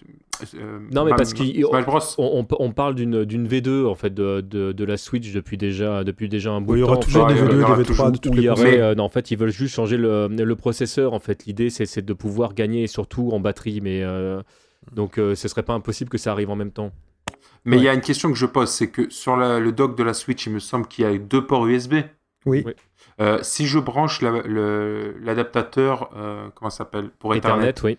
euh, 0.55 0.79
Non, 0.93 1.05
mais 1.05 1.11
Ma- 1.11 1.17
parce 1.17 1.35
qu'il- 1.35 1.65
Smash 1.65 1.85
Bros. 1.87 2.01
on, 2.19 2.45
on- 2.51 2.57
on 2.59 2.73
parle 2.73 2.95
d'une 2.95 3.25
d'une 3.25 3.47
V2 3.47 3.87
en 3.87 3.95
fait 3.95 4.13
de, 4.13 4.41
de, 4.41 4.73
de 4.73 4.85
la 4.85 4.97
Switch 4.97 5.33
depuis 5.33 5.57
déjà 5.57 6.03
depuis 6.05 6.29
déjà 6.29 6.51
un 6.51 6.61
bout 6.61 6.73
Bon, 6.73 6.75
il 6.75 6.79
y 6.79 6.81
de 6.81 6.87
aura 6.87 6.97
temps. 6.97 7.03
toujours 7.03 7.27
des 7.27 7.35
il 7.35 7.39
y 7.41 7.43
V2, 7.43 7.63
aura 7.63 7.77
des 7.77 7.85
toujours- 7.85 8.07
V3, 8.07 8.13
de 8.13 8.19
toutes 8.19 8.35
les 8.35 8.49
euh, 8.49 8.95
non, 8.95 9.05
en 9.05 9.09
fait, 9.09 9.31
ils 9.31 9.39
veulent 9.39 9.53
juste 9.53 9.75
changer 9.75 9.97
le, 9.97 10.27
le 10.29 10.57
processeur. 10.57 11.13
En 11.13 11.21
fait, 11.21 11.45
l'idée, 11.47 11.71
c'est 11.71 11.87
c'est 11.87 12.03
de 12.05 12.13
pouvoir 12.13 12.55
gagner 12.55 12.87
surtout 12.87 13.31
en 13.33 13.41
batterie. 13.41 13.81
Mais 13.83 14.03
euh, 14.03 14.43
donc, 14.91 15.19
euh, 15.19 15.35
ce 15.35 15.47
serait 15.49 15.63
pas 15.63 15.75
impossible 15.75 16.11
que 16.11 16.19
ça 16.19 16.33
arrive 16.33 16.51
en 16.51 16.57
même 16.57 16.73
temps. 16.73 16.93
Mais 17.65 17.77
il 17.77 17.81
Ouais. 17.81 17.85
y 17.87 17.89
a 17.89 17.95
une 17.95 18.01
question 18.01 18.29
que 18.31 18.35
je 18.39 18.47
pose, 18.47 18.69
c'est 18.71 18.89
que 18.91 19.09
sur 19.11 19.37
la- 19.37 19.61
le 19.61 19.71
dock 19.71 19.97
de 19.97 20.03
la 20.03 20.15
Switch, 20.15 20.47
il 20.47 20.53
me 20.53 20.59
semble 20.59 20.87
qu'il 20.89 21.05
y 21.05 21.09
a 21.09 21.17
deux 21.17 21.47
ports 21.47 21.67
USB. 21.67 21.95
Oui. 22.45 22.65
Oui. 22.67 22.73
Euh, 23.21 23.39
si 23.43 23.67
je 23.67 23.79
branche 23.79 24.21
la- 24.21 24.43
l'adaptateur, 25.21 26.11
euh, 26.17 26.49
comment 26.55 26.71
ça 26.71 26.79
s'appelle 26.79 27.11
Pour 27.21 27.35
Ethernet, 27.35 27.69
Ethernet, 27.71 27.85
oui. 27.85 27.99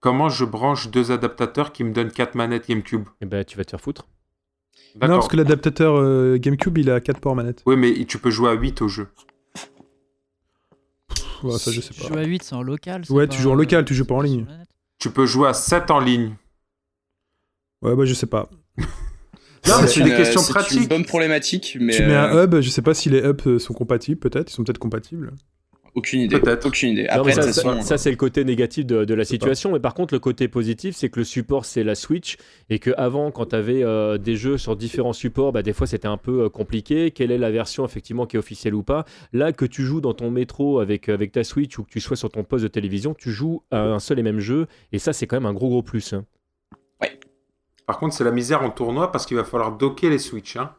comment 0.00 0.30
je 0.30 0.44
branche 0.46 0.88
deux 0.90 1.12
adaptateurs 1.12 1.72
qui 1.72 1.84
me 1.84 1.92
donnent 1.92 2.10
quatre 2.12 2.34
manettes 2.34 2.66
GameCube? 2.68 3.04
Et 3.20 3.26
ben, 3.26 3.44
tu 3.44 3.58
vas 3.58 3.64
te 3.64 3.70
faire 3.70 3.80
foutre. 3.80 4.06
Non, 5.02 5.08
parce 5.08 5.28
que 5.28 5.36
l'adaptateur 5.36 5.96
euh, 5.96 6.36
GameCube, 6.38 6.78
il 6.78 6.88
a 6.90 7.00
4 7.00 7.20
ports 7.20 7.34
manettes. 7.34 7.62
Oui, 7.66 7.76
mais 7.76 7.92
tu 8.06 8.18
peux 8.18 8.30
jouer 8.30 8.50
à 8.50 8.52
8 8.54 8.80
au 8.80 8.88
jeu. 8.88 9.08
Ouais, 11.42 11.58
ça, 11.58 11.70
je 11.70 11.80
sais 11.80 11.92
Tu 11.92 12.00
pas. 12.00 12.08
joues 12.08 12.16
à 12.18 12.22
8, 12.24 12.42
c'est 12.42 12.54
en 12.54 12.62
local. 12.62 13.02
Ouais, 13.10 13.26
pas- 13.26 13.34
tu 13.34 13.42
joues 13.42 13.50
en 13.50 13.54
local, 13.54 13.84
tu 13.84 13.92
joues 13.94 14.06
pas 14.06 14.14
en 14.14 14.22
ligne. 14.22 14.46
Tu 15.04 15.10
peux 15.10 15.26
jouer 15.26 15.48
à 15.48 15.52
7 15.52 15.90
en 15.90 16.00
ligne. 16.00 16.34
Ouais, 17.82 17.94
bah, 17.94 18.06
je 18.06 18.14
sais 18.14 18.24
pas. 18.26 18.48
Non, 19.66 19.74
mais 19.82 19.86
c'est 19.86 20.00
une- 20.00 20.06
des 20.08 20.16
questions 20.16 20.40
c'est 20.40 20.48
une 20.48 20.54
pratiques. 20.54 20.88
bonne 20.88 21.04
problématique, 21.04 21.76
mais 21.78 21.94
tu 21.94 22.02
mets 22.06 22.14
un 22.14 22.34
euh, 22.36 22.44
hub, 22.44 22.60
je 22.60 22.68
sais 22.70 22.80
pas 22.82 22.92
si 22.94 23.08
les 23.10 23.18
hubs 23.20 23.40
euh, 23.46 23.58
sont 23.58 23.72
compatibles, 23.74 24.18
peut-être. 24.18 24.50
Ils 24.50 24.54
sont 24.54 24.64
peut-être 24.64 24.78
compatibles. 24.78 25.32
Aucune 25.94 26.20
idée. 26.20 26.38
Peut-être. 26.40 26.66
Aucune 26.66 26.90
idée. 26.90 27.06
Après, 27.06 27.32
ça, 27.32 27.42
toute 27.42 27.52
ça- 27.52 27.62
façon, 27.62 27.82
ça, 27.82 27.98
c'est 27.98 28.10
le 28.10 28.16
côté 28.16 28.44
négatif 28.44 28.84
de, 28.84 29.04
de 29.04 29.14
la 29.14 29.20
pas. 29.22 29.24
situation. 29.24 29.72
Mais 29.72 29.80
par 29.80 29.94
contre, 29.94 30.12
le 30.14 30.20
côté 30.20 30.48
positif, 30.48 30.96
c'est 30.96 31.08
que 31.08 31.20
le 31.20 31.24
support, 31.24 31.64
c'est 31.64 31.84
la 31.84 31.94
Switch. 31.94 32.36
Et 32.70 32.78
que 32.78 32.90
avant, 32.96 33.30
quand 33.30 33.46
tu 33.46 33.56
avais 33.56 33.84
des 34.18 34.36
jeux 34.36 34.58
sur 34.58 34.76
différents 34.76 35.12
supports, 35.12 35.52
bah, 35.52 35.62
des 35.62 35.72
fois, 35.72 35.86
c'était 35.86 36.08
un 36.08 36.16
peu 36.16 36.42
euh, 36.44 36.48
compliqué. 36.48 37.10
Quelle 37.12 37.30
est 37.30 37.38
la 37.38 37.50
version, 37.50 37.84
effectivement, 37.84 38.26
qui 38.26 38.36
est 38.36 38.38
officielle 38.38 38.74
ou 38.74 38.82
pas? 38.82 39.04
Là, 39.32 39.52
que 39.52 39.64
tu 39.64 39.82
joues 39.82 40.00
dans 40.00 40.14
ton 40.14 40.30
métro 40.30 40.80
avec, 40.80 41.08
avec 41.08 41.32
ta 41.32 41.44
Switch 41.44 41.78
ou 41.78 41.84
que 41.84 41.90
tu 41.90 42.00
sois 42.00 42.16
sur 42.16 42.30
ton 42.30 42.44
poste 42.44 42.64
de 42.64 42.68
télévision, 42.68 43.14
tu 43.14 43.30
joues 43.30 43.62
à 43.70 43.80
un 43.80 43.98
seul 44.00 44.18
et 44.18 44.22
même 44.22 44.40
jeu. 44.40 44.66
Et 44.92 44.98
ça, 44.98 45.12
c'est 45.12 45.26
quand 45.26 45.36
même 45.36 45.46
un 45.46 45.54
gros, 45.54 45.68
gros 45.68 45.82
plus. 45.82 46.12
hein. 46.12 46.24
Par 47.86 47.98
contre, 47.98 48.14
c'est 48.14 48.24
la 48.24 48.30
misère 48.30 48.62
en 48.62 48.70
tournoi 48.70 49.12
parce 49.12 49.26
qu'il 49.26 49.36
va 49.36 49.44
falloir 49.44 49.76
docker 49.76 50.08
les 50.10 50.18
Switch. 50.18 50.56
Hein. 50.56 50.70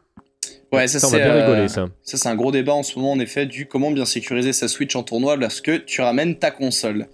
Ouais, 0.72 0.88
ça, 0.88 0.98
Ça, 0.98 1.06
on 1.06 1.10
c'est 1.10 1.22
euh, 1.22 1.68
ça. 1.68 1.86
ça 2.02 2.16
c'est 2.16 2.28
un 2.28 2.34
gros 2.34 2.52
débat 2.52 2.74
en 2.74 2.82
ce 2.82 2.98
moment 2.98 3.12
en 3.12 3.18
effet 3.18 3.46
du 3.46 3.66
comment 3.66 3.90
bien 3.90 4.04
sécuriser 4.04 4.52
sa 4.52 4.68
Switch 4.68 4.94
en 4.96 5.02
tournoi 5.02 5.36
lorsque 5.36 5.84
tu 5.84 6.00
ramènes 6.00 6.36
ta 6.36 6.50
console. 6.50 7.06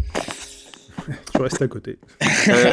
Je 1.34 1.42
reste 1.42 1.62
à 1.62 1.68
côté. 1.68 1.98
Euh, 2.48 2.72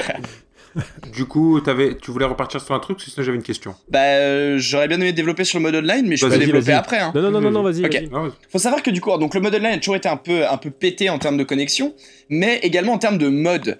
du 1.14 1.26
coup, 1.26 1.60
avais, 1.66 1.98
tu 1.98 2.12
voulais 2.12 2.26
repartir 2.26 2.62
sur 2.62 2.76
un 2.76 2.80
truc, 2.80 3.02
sinon 3.02 3.24
j'avais 3.24 3.38
une 3.38 3.44
question. 3.44 3.74
Bah, 3.90 4.00
euh, 4.00 4.58
j'aurais 4.60 4.88
bien 4.88 4.98
aimé 4.98 5.14
développer 5.14 5.44
sur 5.44 5.60
le 5.60 5.64
mode 5.64 5.76
online, 5.76 6.08
mais 6.08 6.16
je 6.16 6.26
peux 6.26 6.38
développer 6.38 6.74
après. 6.74 7.00
Hein. 7.00 7.12
Non, 7.16 7.24
non, 7.24 7.32
non, 7.32 7.42
non, 7.42 7.52
non, 7.52 7.64
vas-y. 7.64 7.86
Ok. 7.86 7.94
vas-y. 7.94 8.10
Ah. 8.14 8.28
Faut 8.50 8.60
savoir 8.60 8.84
que 8.84 8.92
du 8.92 9.02
coup, 9.02 9.16
donc 9.18 9.34
le 9.34 9.42
mode 9.42 9.56
online 9.56 9.74
a 9.74 9.78
toujours 9.78 9.96
été 9.96 10.08
un 10.08 10.18
peu, 10.18 10.48
un 10.48 10.58
peu 10.58 10.70
pété 10.70 11.10
en 11.10 11.18
termes 11.20 11.38
de 11.38 11.44
connexion, 11.44 11.94
mais 12.30 12.60
également 12.62 12.94
en 12.94 13.00
termes 13.00 13.18
de 13.18 13.30
mode. 13.30 13.80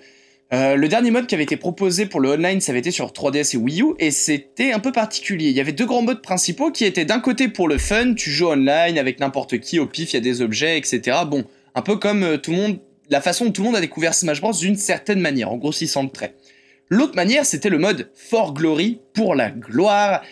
Euh, 0.52 0.76
le 0.76 0.88
dernier 0.88 1.12
mode 1.12 1.28
qui 1.28 1.36
avait 1.36 1.44
été 1.44 1.58
proposé 1.58 2.08
pour 2.08 2.20
le 2.20 2.32
online, 2.32 2.60
ça 2.60 2.72
avait 2.72 2.80
été 2.80 2.90
sur 2.90 3.12
3DS 3.12 3.56
et 3.56 3.58
Wii 3.58 3.82
U, 3.84 3.86
et 4.00 4.10
c'était 4.10 4.72
un 4.72 4.80
peu 4.80 4.92
particulier. 4.92 5.50
Il 5.50 5.56
y 5.56 5.60
avait 5.60 5.74
deux 5.74 5.86
grands 5.86 6.02
modes 6.02 6.24
principaux 6.24 6.72
qui 6.72 6.86
étaient 6.86 7.06
d'un 7.06 7.20
côté 7.20 7.50
pour 7.50 7.68
le 7.68 7.78
fun, 7.78 8.16
tu 8.16 8.32
joues 8.32 8.48
online 8.48 8.98
avec 8.98 9.20
n'importe 9.20 9.60
qui, 9.60 9.78
au 9.78 9.86
pif, 9.86 10.14
il 10.14 10.16
y 10.16 10.18
a 10.18 10.22
des 10.22 10.42
objets, 10.42 10.78
etc. 10.78 11.20
Bon, 11.28 11.44
un 11.76 11.82
peu 11.84 11.98
comme 11.98 12.24
euh, 12.24 12.38
tout 12.38 12.50
le 12.52 12.58
monde, 12.58 12.80
la 13.12 13.22
façon 13.22 13.46
dont 13.46 13.52
tout 13.52 13.62
le 13.62 13.68
monde 13.68 13.76
a 13.76 13.82
découvert 13.82 14.16
Smash 14.16 14.42
Bros 14.42 14.54
d'une 14.54 14.76
certaine 14.76 15.20
manière, 15.20 15.52
en 15.52 15.58
grossissant 15.58 16.02
le 16.02 16.10
trait. 16.10 16.34
L'autre 16.90 17.16
manière, 17.16 17.46
c'était 17.46 17.70
le 17.70 17.78
mode 17.78 18.10
For 18.16 18.54
Glory, 18.56 19.00
pour 19.14 19.36
la 19.36 19.52
gloire. 19.52 20.24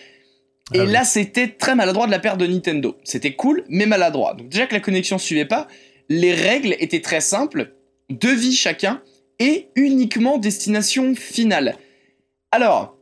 Et 0.73 0.79
Ah 0.79 0.85
oui. 0.85 0.91
là, 0.91 1.03
c'était 1.03 1.47
très 1.47 1.75
maladroit 1.75 2.07
de 2.07 2.11
la 2.11 2.19
part 2.19 2.37
de 2.37 2.47
Nintendo. 2.47 2.97
C'était 3.03 3.33
cool, 3.33 3.63
mais 3.69 3.85
maladroit. 3.85 4.33
Donc 4.33 4.49
déjà 4.49 4.65
que 4.65 4.73
la 4.73 4.79
connexion 4.79 5.19
suivait 5.19 5.45
pas, 5.45 5.67
les 6.09 6.33
règles 6.33 6.75
étaient 6.79 7.01
très 7.01 7.21
simples, 7.21 7.73
deux 8.09 8.33
vies 8.33 8.55
chacun, 8.55 9.01
et 9.39 9.67
uniquement 9.75 10.37
destination 10.37 11.15
finale. 11.15 11.77
Alors, 12.51 12.97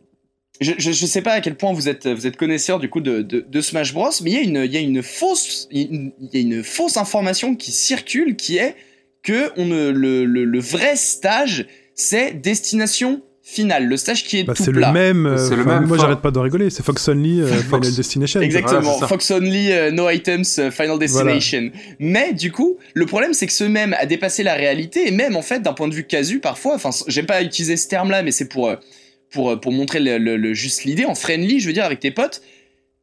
je, 0.62 0.74
je 0.78 1.06
sais 1.06 1.22
pas 1.22 1.34
à 1.34 1.42
quel 1.42 1.56
point 1.56 1.74
vous 1.74 1.90
êtes, 1.90 2.08
vous 2.08 2.28
êtes 2.28 2.38
connaisseur 2.38 2.80
du 2.80 2.90
coup 2.90 3.02
de, 3.02 3.62
Smash 3.62 3.94
Bros, 3.94 4.10
mais 4.22 4.32
il 4.32 4.34
y 4.34 4.38
a 4.38 4.42
une, 4.42 4.64
il 4.66 4.72
y 4.74 4.78
a 4.78 4.82
une 4.82 5.04
fausse, 5.04 5.68
y 5.72 6.38
a 6.38 6.40
une 6.40 6.64
fausse 6.64 6.98
information 6.98 7.56
qui 7.56 7.72
circule, 7.72 8.36
qui 8.36 8.58
est 8.58 8.76
que 9.22 9.52
on 9.58 9.66
ne, 9.66 9.90
le, 9.90 10.26
le, 10.26 10.46
le 10.46 10.60
vrai 10.60 10.96
stage, 10.96 11.66
c'est 11.94 12.34
destination 12.34 13.22
finale, 13.56 13.86
le 13.88 13.98
stage 13.98 14.24
qui 14.24 14.40
est 14.40 14.44
Bah, 14.44 14.54
tout 14.54 14.64
c'est 14.64 14.72
plat. 14.72 14.88
le 14.88 14.94
même. 14.94 15.26
euh, 15.26 15.38
C'est 15.38 15.56
le 15.56 15.62
enfin, 15.64 15.80
même 15.80 15.88
Moi, 15.88 15.98
j'arrête 15.98 16.20
pas 16.22 16.32
de 16.32 16.40
rigoler. 16.40 16.70
C'est 16.70 16.84
Fox 16.84 17.08
Only, 17.08 17.42
euh, 17.42 17.48
Fox- 17.70 17.86
Final 17.88 17.96
Destination. 17.96 18.42
Exactement, 18.42 18.82
Voilà. 18.82 19.08
Fox 19.08 19.32
Only, 19.32 19.72
euh, 19.72 19.92
No 19.92 20.10
Items, 20.10 20.60
euh, 20.60 20.72
Final 20.72 21.00
Destination. 21.00 21.72
Mais 22.00 22.34
du 22.34 22.52
coup, 22.52 22.78
le 22.94 23.06
problème 23.06 23.34
c'est 23.34 23.48
que 23.48 23.54
ce 23.54 23.64
même 23.64 23.96
a 24.00 24.06
dépassé 24.06 24.44
la 24.44 24.54
réalité 24.56 25.08
et 25.08 25.12
même 25.12 25.36
en 25.36 25.42
fait 25.42 25.62
d'un 25.62 25.74
point 25.74 25.88
de 25.88 25.94
vue 25.96 26.04
casu 26.06 26.40
parfois, 26.40 26.76
enfin 26.76 26.90
j'aime 27.08 27.26
pas 27.26 27.42
utiliser 27.42 27.78
ce 27.78 27.88
terme 27.88 28.10
là 28.12 28.22
mais 28.24 28.32
c'est 28.32 28.48
pour, 28.50 28.68
euh, 28.70 28.76
pour, 29.32 29.52
euh, 29.52 29.56
pour 29.58 29.72
montrer 29.72 30.00
le, 30.00 30.18
le- 30.18 30.38
le- 30.38 30.54
juste 30.54 30.84
l'idée, 30.84 31.06
en 31.06 31.16
friendly 31.16 31.60
je 31.60 31.68
veux 31.68 31.74
dire 31.74 31.86
avec 31.86 32.00
tes 32.00 32.12
potes, 32.12 32.42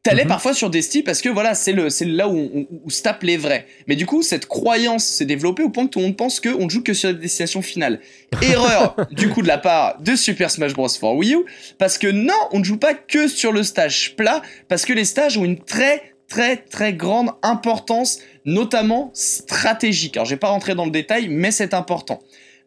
t'allais 0.03 0.23
Mhm. 0.25 0.29
parfois 0.29 0.55
sur 0.55 0.69
Desti 0.71 1.03
parce 1.03 1.21
que 1.21 1.29
voilà 1.29 1.55
c'est 1.55 1.73
le 1.73 1.89
c'est 1.91 2.05
là 2.05 2.29
où, 2.29 2.37
où, 2.37 2.67
où 2.85 2.91
se 2.91 3.03
tapent 3.03 3.23
les 3.23 3.37
vrais. 3.37 3.67
Mais 3.87 3.97
du 3.97 4.07
coup 4.07 4.23
cette 4.23 4.47
croyance 4.47 5.05
s'est 5.05 5.25
développée 5.25 5.63
au 5.63 5.71
point 5.71 5.85
que 5.87 5.91
tout 5.91 5.99
le 6.01 6.07
monde 6.07 6.17
pense 6.17 6.41
qu'on 6.41 6.65
ne 6.65 6.71
joue 6.71 6.83
que 6.83 6.95
sur 6.95 7.09
la 7.11 7.15
destination 7.15 7.63
finale. 7.63 8.01
Erreur 8.43 8.97
du 9.13 9.29
coup 9.29 9.43
de 9.43 9.49
la 9.49 9.59
part 9.59 10.01
de 10.01 10.17
Super 10.17 10.51
Smash 10.51 10.73
Bros. 10.75 10.89
for 10.89 11.15
Wii 11.17 11.35
U 11.35 11.45
parce 11.79 11.99
que 11.99 12.09
non 12.09 12.35
on 12.53 12.59
ne 12.59 12.65
joue 12.65 12.79
pas 12.79 12.95
que 12.95 13.29
sur 13.29 13.53
le 13.53 13.63
stage 13.63 14.17
plat 14.17 14.43
parce 14.69 14.85
que 14.85 14.93
les 14.93 15.05
stages 15.05 15.39
ont 15.39 15.45
une 15.45 15.59
très 15.59 16.03
très 16.29 16.57
très 16.57 16.95
grande 16.95 17.31
importance, 17.43 18.21
notamment 18.47 19.11
stratégique. 19.13 20.17
Alors 20.17 20.25
je 20.25 20.31
vais 20.31 20.39
pas 20.39 20.49
rentrer 20.49 20.75
dans 20.75 20.87
le 20.87 20.91
détail, 20.91 21.29
mais 21.29 21.51
c'est 21.51 21.75
important. 21.75 22.21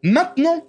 Maintenant, 0.04 0.64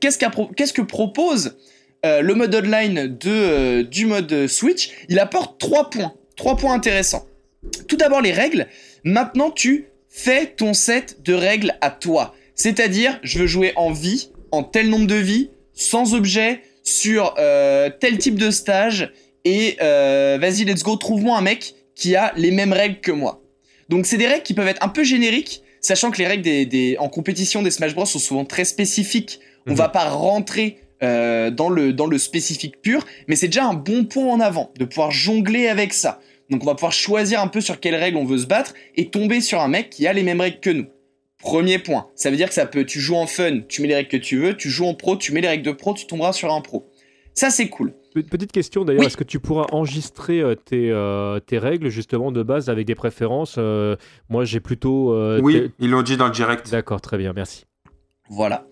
qu'est-ce 0.00 0.72
que 0.74 0.82
propose 0.82 1.56
le 2.04 2.32
mode 2.34 2.54
online 2.54 3.16
de, 3.16 3.82
du 3.82 4.06
mode 4.06 4.46
Switch, 4.46 4.90
il 5.08 5.18
apporte 5.18 5.60
trois 5.60 5.90
points. 5.90 6.14
Trois 6.36 6.56
points 6.56 6.74
intéressants. 6.74 7.26
Tout 7.88 7.96
d'abord 7.96 8.20
les 8.20 8.32
règles. 8.32 8.66
Maintenant 9.04 9.50
tu 9.50 9.88
fais 10.08 10.46
ton 10.46 10.74
set 10.74 11.22
de 11.22 11.34
règles 11.34 11.74
à 11.80 11.90
toi. 11.90 12.34
C'est-à-dire, 12.54 13.18
je 13.22 13.38
veux 13.38 13.46
jouer 13.46 13.72
en 13.76 13.92
vie, 13.92 14.30
en 14.50 14.62
tel 14.62 14.88
nombre 14.88 15.06
de 15.06 15.14
vies, 15.14 15.50
sans 15.72 16.14
objet, 16.14 16.62
sur 16.82 17.34
tel 17.34 18.18
type 18.18 18.36
de 18.36 18.50
stage, 18.50 19.12
et 19.44 19.76
vas-y, 19.80 20.64
let's 20.64 20.82
go, 20.82 20.96
trouve-moi 20.96 21.38
un 21.38 21.42
mec 21.42 21.74
qui 21.94 22.16
a 22.16 22.32
les 22.36 22.50
mêmes 22.50 22.72
règles 22.72 23.00
que 23.00 23.12
moi. 23.12 23.42
Donc 23.88 24.06
c'est 24.06 24.16
des 24.16 24.26
règles 24.26 24.42
qui 24.42 24.54
peuvent 24.54 24.68
être 24.68 24.84
un 24.84 24.88
peu 24.88 25.04
génériques, 25.04 25.62
sachant 25.80 26.10
que 26.10 26.18
les 26.18 26.26
règles 26.26 26.42
des, 26.42 26.96
en 26.98 27.08
compétition 27.08 27.62
des 27.62 27.70
Smash 27.70 27.94
Bros 27.94 28.06
sont 28.06 28.18
souvent 28.18 28.44
très 28.44 28.64
spécifiques. 28.64 29.40
On 29.66 29.72
mhm. 29.72 29.76
va 29.76 29.88
pas 29.88 30.08
rentrer 30.08 30.78
euh, 31.02 31.50
dans, 31.50 31.68
le, 31.68 31.92
dans 31.92 32.06
le 32.06 32.18
spécifique 32.18 32.80
pur, 32.80 33.04
mais 33.28 33.36
c'est 33.36 33.48
déjà 33.48 33.66
un 33.66 33.74
bon 33.74 34.04
point 34.04 34.26
en 34.26 34.40
avant 34.40 34.72
de 34.78 34.84
pouvoir 34.84 35.10
jongler 35.10 35.68
avec 35.68 35.92
ça. 35.92 36.20
Donc 36.50 36.62
on 36.62 36.66
va 36.66 36.74
pouvoir 36.74 36.92
choisir 36.92 37.40
un 37.40 37.48
peu 37.48 37.60
sur 37.60 37.80
quelles 37.80 37.94
règles 37.94 38.18
on 38.18 38.24
veut 38.24 38.38
se 38.38 38.46
battre 38.46 38.74
et 38.96 39.08
tomber 39.10 39.40
sur 39.40 39.60
un 39.60 39.68
mec 39.68 39.90
qui 39.90 40.06
a 40.06 40.12
les 40.12 40.22
mêmes 40.22 40.40
règles 40.40 40.60
que 40.60 40.70
nous. 40.70 40.86
Premier 41.38 41.78
point, 41.78 42.06
ça 42.14 42.30
veut 42.30 42.36
dire 42.36 42.46
que 42.46 42.54
ça 42.54 42.66
peut, 42.66 42.84
tu 42.84 43.00
joues 43.00 43.16
en 43.16 43.26
fun, 43.26 43.62
tu 43.68 43.82
mets 43.82 43.88
les 43.88 43.96
règles 43.96 44.10
que 44.10 44.16
tu 44.16 44.36
veux, 44.36 44.56
tu 44.56 44.70
joues 44.70 44.86
en 44.86 44.94
pro, 44.94 45.16
tu 45.16 45.32
mets 45.32 45.40
les 45.40 45.48
règles 45.48 45.64
de 45.64 45.72
pro, 45.72 45.92
tu 45.92 46.06
tomberas 46.06 46.32
sur 46.32 46.52
un 46.52 46.60
pro. 46.60 46.88
Ça 47.34 47.50
c'est 47.50 47.68
cool. 47.68 47.94
Petite 48.14 48.52
question 48.52 48.84
d'ailleurs, 48.84 49.04
est-ce 49.04 49.16
que 49.16 49.24
tu 49.24 49.40
pourras 49.40 49.66
enregistrer 49.72 50.40
euh, 50.40 50.54
tes, 50.54 50.90
euh, 50.90 51.40
tes, 51.40 51.58
règles 51.58 51.88
justement 51.88 52.30
de 52.30 52.42
base 52.42 52.68
avec 52.68 52.86
des 52.86 52.94
préférences 52.94 53.56
euh, 53.58 53.96
Moi 54.28 54.44
j'ai 54.44 54.60
plutôt... 54.60 55.16
oui, 55.40 55.70
ils 55.78 55.90
l'ont 55.90 56.02
dit 56.02 56.16
dans 56.16 56.26
le 56.26 56.32
direct. 56.32 56.70
D'accord, 56.70 57.00
très 57.00 57.16
bien, 57.16 57.32
merci. 57.32 57.64
Voilà. 58.28 58.66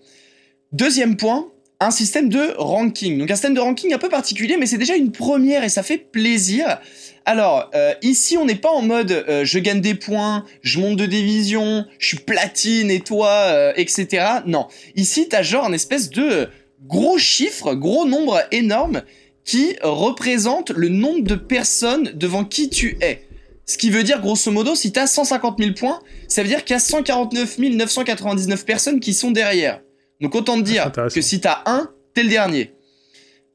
Deuxième 0.71 1.17
point, 1.17 1.47
un 1.81 1.91
système 1.91 2.29
de 2.29 2.53
ranking. 2.57 3.17
Donc 3.17 3.29
un 3.29 3.35
système 3.35 3.55
de 3.55 3.59
ranking 3.59 3.93
un 3.93 3.97
peu 3.97 4.07
particulier, 4.07 4.55
mais 4.55 4.67
c'est 4.67 4.77
déjà 4.77 4.95
une 4.95 5.11
première 5.11 5.63
et 5.63 5.69
ça 5.69 5.83
fait 5.83 5.97
plaisir. 5.97 6.79
Alors, 7.25 7.69
ici, 8.01 8.37
on 8.37 8.45
n'est 8.45 8.55
pas 8.55 8.69
en 8.69 8.81
mode 8.81 9.25
je 9.43 9.59
gagne 9.59 9.81
des 9.81 9.95
points, 9.95 10.45
je 10.61 10.79
monte 10.79 10.97
de 10.97 11.05
division, 11.05 11.85
je 11.99 12.07
suis 12.07 12.19
platine 12.19 12.89
et 12.89 12.99
toi, 12.99 13.73
etc. 13.75 14.25
Non. 14.45 14.67
Ici, 14.95 15.27
t'as 15.27 15.41
genre 15.41 15.65
un 15.65 15.73
espèce 15.73 16.09
de 16.11 16.49
gros 16.87 17.17
chiffre, 17.17 17.73
gros 17.73 18.05
nombre 18.05 18.41
énorme 18.51 19.01
qui 19.43 19.75
représente 19.81 20.69
le 20.69 20.89
nombre 20.89 21.23
de 21.23 21.35
personnes 21.35 22.11
devant 22.13 22.45
qui 22.45 22.69
tu 22.69 22.97
es. 23.01 23.27
Ce 23.65 23.77
qui 23.77 23.89
veut 23.89 24.03
dire, 24.03 24.21
grosso 24.21 24.51
modo, 24.51 24.75
si 24.75 24.91
tu 24.91 24.99
as 24.99 25.07
150 25.07 25.57
000 25.59 25.73
points, 25.73 25.99
ça 26.27 26.43
veut 26.43 26.49
dire 26.49 26.63
qu'il 26.63 26.73
y 26.73 26.77
a 26.77 26.79
149 26.79 27.57
999 27.57 28.65
personnes 28.65 28.99
qui 28.99 29.13
sont 29.13 29.31
derrière. 29.31 29.81
Donc 30.21 30.35
autant 30.35 30.57
te 30.57 30.63
dire 30.63 30.91
que 31.13 31.21
si 31.21 31.41
tu 31.41 31.47
as 31.47 31.63
un, 31.65 31.91
t'es 32.13 32.23
le 32.23 32.29
dernier. 32.29 32.73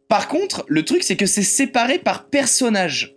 Par 0.09 0.29
contre, 0.29 0.65
le 0.69 0.85
truc, 0.85 1.03
c'est 1.03 1.17
que 1.17 1.27
c'est 1.27 1.43
séparé 1.43 1.99
par 1.99 2.29
personnage. 2.29 3.17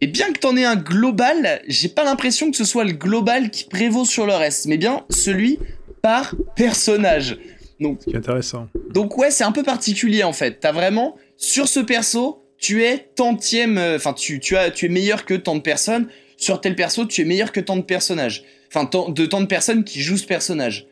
Et 0.00 0.06
bien 0.06 0.32
que 0.32 0.38
t'en 0.38 0.56
aies 0.56 0.64
un 0.64 0.76
global, 0.76 1.62
j'ai 1.68 1.88
pas 1.88 2.04
l'impression 2.04 2.50
que 2.50 2.56
ce 2.56 2.64
soit 2.64 2.84
le 2.84 2.92
global 2.92 3.50
qui 3.50 3.64
prévaut 3.64 4.04
sur 4.04 4.26
le 4.26 4.34
reste, 4.34 4.66
mais 4.66 4.76
bien 4.76 5.04
celui 5.10 5.58
par 6.02 6.34
personnage. 6.56 7.38
Donc, 7.78 8.00
c'est 8.04 8.16
intéressant. 8.16 8.68
Donc 8.90 9.16
ouais, 9.16 9.30
c'est 9.30 9.44
un 9.44 9.52
peu 9.52 9.62
particulier 9.62 10.24
en 10.24 10.32
fait. 10.32 10.60
T'as 10.60 10.72
vraiment 10.72 11.16
sur 11.36 11.68
ce 11.68 11.80
perso, 11.80 12.44
tu 12.58 12.84
es 12.84 13.10
tantième, 13.14 13.78
euh, 13.78 13.96
enfin 13.96 14.12
tu, 14.12 14.40
tu, 14.40 14.56
as, 14.56 14.70
tu 14.70 14.86
es 14.86 14.88
meilleur 14.88 15.24
que 15.24 15.34
tant 15.34 15.54
de 15.54 15.60
personnes. 15.60 16.08
Sur 16.36 16.60
tel 16.60 16.74
perso, 16.74 17.06
tu 17.06 17.20
es 17.20 17.24
meilleur 17.24 17.52
que 17.52 17.60
tant 17.60 17.76
de 17.76 17.82
personnages. 17.82 18.44
Enfin, 18.68 18.88
de 19.08 19.26
tant 19.26 19.40
de 19.40 19.46
personnes 19.46 19.84
qui 19.84 20.00
jouent 20.00 20.16
ce 20.16 20.26
personnage. 20.26 20.88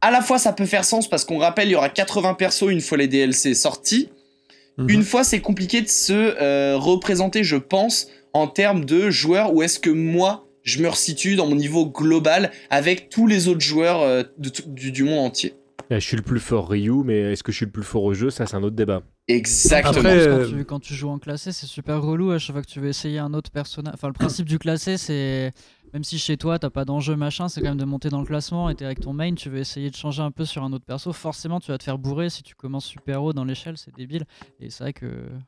À 0.00 0.10
la 0.10 0.20
fois, 0.20 0.38
ça 0.38 0.52
peut 0.52 0.66
faire 0.66 0.84
sens 0.84 1.08
parce 1.08 1.24
qu'on 1.24 1.38
rappelle, 1.38 1.68
il 1.68 1.72
y 1.72 1.74
aura 1.74 1.88
80 1.88 2.34
persos 2.34 2.70
une 2.70 2.80
fois 2.80 2.98
les 2.98 3.08
DLC 3.08 3.54
sortis. 3.54 4.08
Mhm. 4.76 4.90
Une 4.90 5.02
fois, 5.02 5.24
c'est 5.24 5.40
compliqué 5.40 5.82
de 5.82 5.88
se 5.88 6.12
euh, 6.12 6.76
représenter, 6.76 7.42
je 7.42 7.56
pense, 7.56 8.08
en 8.32 8.46
termes 8.46 8.84
de 8.84 9.10
joueurs. 9.10 9.52
Où 9.54 9.62
est-ce 9.62 9.80
que 9.80 9.90
moi, 9.90 10.46
je 10.62 10.80
me 10.82 10.88
resitue 10.88 11.34
dans 11.34 11.46
mon 11.46 11.56
niveau 11.56 11.86
global 11.86 12.52
avec 12.70 13.08
tous 13.08 13.26
les 13.26 13.48
autres 13.48 13.60
joueurs 13.60 14.02
euh, 14.02 14.22
du 14.38 15.02
monde 15.02 15.18
entier 15.18 15.54
je 15.90 16.00
suis 16.00 16.16
le 16.16 16.22
plus 16.22 16.40
fort 16.40 16.68
Ryu, 16.68 17.02
mais 17.04 17.32
est-ce 17.32 17.42
que 17.42 17.50
je 17.50 17.56
suis 17.56 17.66
le 17.66 17.72
plus 17.72 17.82
fort 17.82 18.04
au 18.04 18.12
jeu? 18.12 18.30
Ça, 18.30 18.46
c'est 18.46 18.56
un 18.56 18.62
autre 18.62 18.76
débat. 18.76 19.02
Exactement. 19.26 19.98
Après, 20.00 20.64
quand, 20.64 20.80
tu, 20.80 20.94
joues 20.94 21.08
en 21.08 21.18
classé, 21.18 21.52
c'est 21.52 21.66
super 21.66 22.02
relou 22.02 22.30
à 22.30 22.38
chaque 22.38 22.54
fois 22.54 22.62
que 22.62 22.68
tu 22.68 22.80
veux 22.80 22.88
essayer 22.88 23.18
un 23.18 23.32
autre 23.32 23.50
personnage. 23.50 23.94
Enfin, 23.94 24.08
le 24.08 24.12
principe 24.12 24.46
du 24.46 24.58
classé, 24.58 24.98
c'est 24.98 25.52
même 25.92 26.04
si 26.04 26.18
chez 26.18 26.36
toi 26.36 26.58
t'as 26.58 26.70
pas 26.70 26.84
d'enjeu 26.84 27.16
machin, 27.16 27.48
c'est 27.48 27.60
quand 27.60 27.68
même 27.68 27.78
de 27.78 27.84
monter 27.84 28.08
dans 28.08 28.20
le 28.20 28.26
classement 28.26 28.70
et 28.70 28.74
t'es 28.74 28.84
avec 28.84 29.00
ton 29.00 29.12
main, 29.12 29.34
tu 29.34 29.48
veux 29.48 29.58
essayer 29.58 29.90
de 29.90 29.96
changer 29.96 30.22
un 30.22 30.30
peu 30.30 30.44
sur 30.44 30.62
un 30.62 30.72
autre 30.72 30.84
perso, 30.84 31.12
forcément 31.12 31.60
tu 31.60 31.70
vas 31.70 31.78
te 31.78 31.84
faire 31.84 31.98
bourrer 31.98 32.30
si 32.30 32.42
tu 32.42 32.54
commences 32.54 32.86
super 32.86 33.22
haut 33.22 33.32
dans 33.32 33.44
l'échelle, 33.44 33.76
c'est 33.76 33.94
débile. 33.94 34.24
Et 34.60 34.70
c'est 34.70 34.84
vrai 34.84 34.92
que 34.92 35.06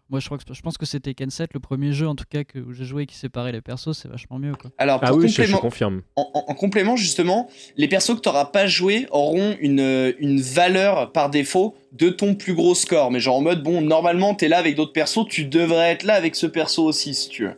moi 0.08 0.20
je 0.20 0.26
crois 0.26 0.38
que 0.38 0.44
je 0.52 0.62
pense 0.62 0.78
que 0.78 0.86
c'était 0.86 1.14
Ken 1.14 1.30
7, 1.30 1.54
le 1.54 1.60
premier 1.60 1.92
jeu 1.92 2.08
en 2.08 2.14
tout 2.14 2.24
cas 2.28 2.44
que 2.44 2.58
où 2.58 2.72
j'ai 2.72 2.84
joué 2.84 3.06
qui 3.06 3.16
séparait 3.16 3.52
les 3.52 3.60
persos, 3.60 3.92
c'est 3.92 4.08
vachement 4.08 4.38
mieux 4.38 4.54
quoi. 4.54 4.70
Alors 4.78 5.00
ah 5.02 5.14
oui, 5.14 5.28
je, 5.28 5.56
confirme. 5.56 6.02
En, 6.16 6.54
complément 6.54 6.96
justement, 6.96 7.48
les 7.76 7.88
persos 7.88 8.14
que 8.14 8.20
t'auras 8.20 8.46
pas 8.46 8.66
joué 8.66 9.06
auront 9.10 9.56
une, 9.60 10.14
une 10.18 10.40
valeur 10.40 11.12
par 11.12 11.30
défaut 11.30 11.74
de 11.92 12.08
ton 12.08 12.34
plus 12.34 12.54
gros 12.54 12.74
score, 12.74 13.10
mais 13.10 13.20
genre 13.20 13.36
en 13.36 13.42
mode 13.42 13.62
bon 13.62 13.80
normalement 13.80 14.34
t'es 14.34 14.48
là 14.48 14.58
avec 14.58 14.76
d'autres 14.76 14.92
persos, 14.92 15.26
tu 15.28 15.44
devrais 15.44 15.92
être 15.92 16.04
là 16.04 16.14
avec 16.14 16.36
ce 16.36 16.46
perso 16.46 16.84
aussi 16.84 17.14
si 17.14 17.28
tu 17.28 17.44
veux. 17.44 17.56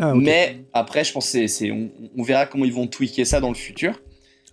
Ah, 0.00 0.14
Mais 0.14 0.64
après, 0.72 1.04
je 1.04 1.12
pense 1.12 1.32
que 1.32 1.46
c'est, 1.46 1.70
on, 1.70 2.22
verra 2.22 2.46
comment 2.46 2.64
ils 2.64 2.72
vont 2.72 2.86
tweaker 2.86 3.24
ça 3.24 3.40
dans 3.40 3.48
le 3.48 3.54
futur. 3.54 3.94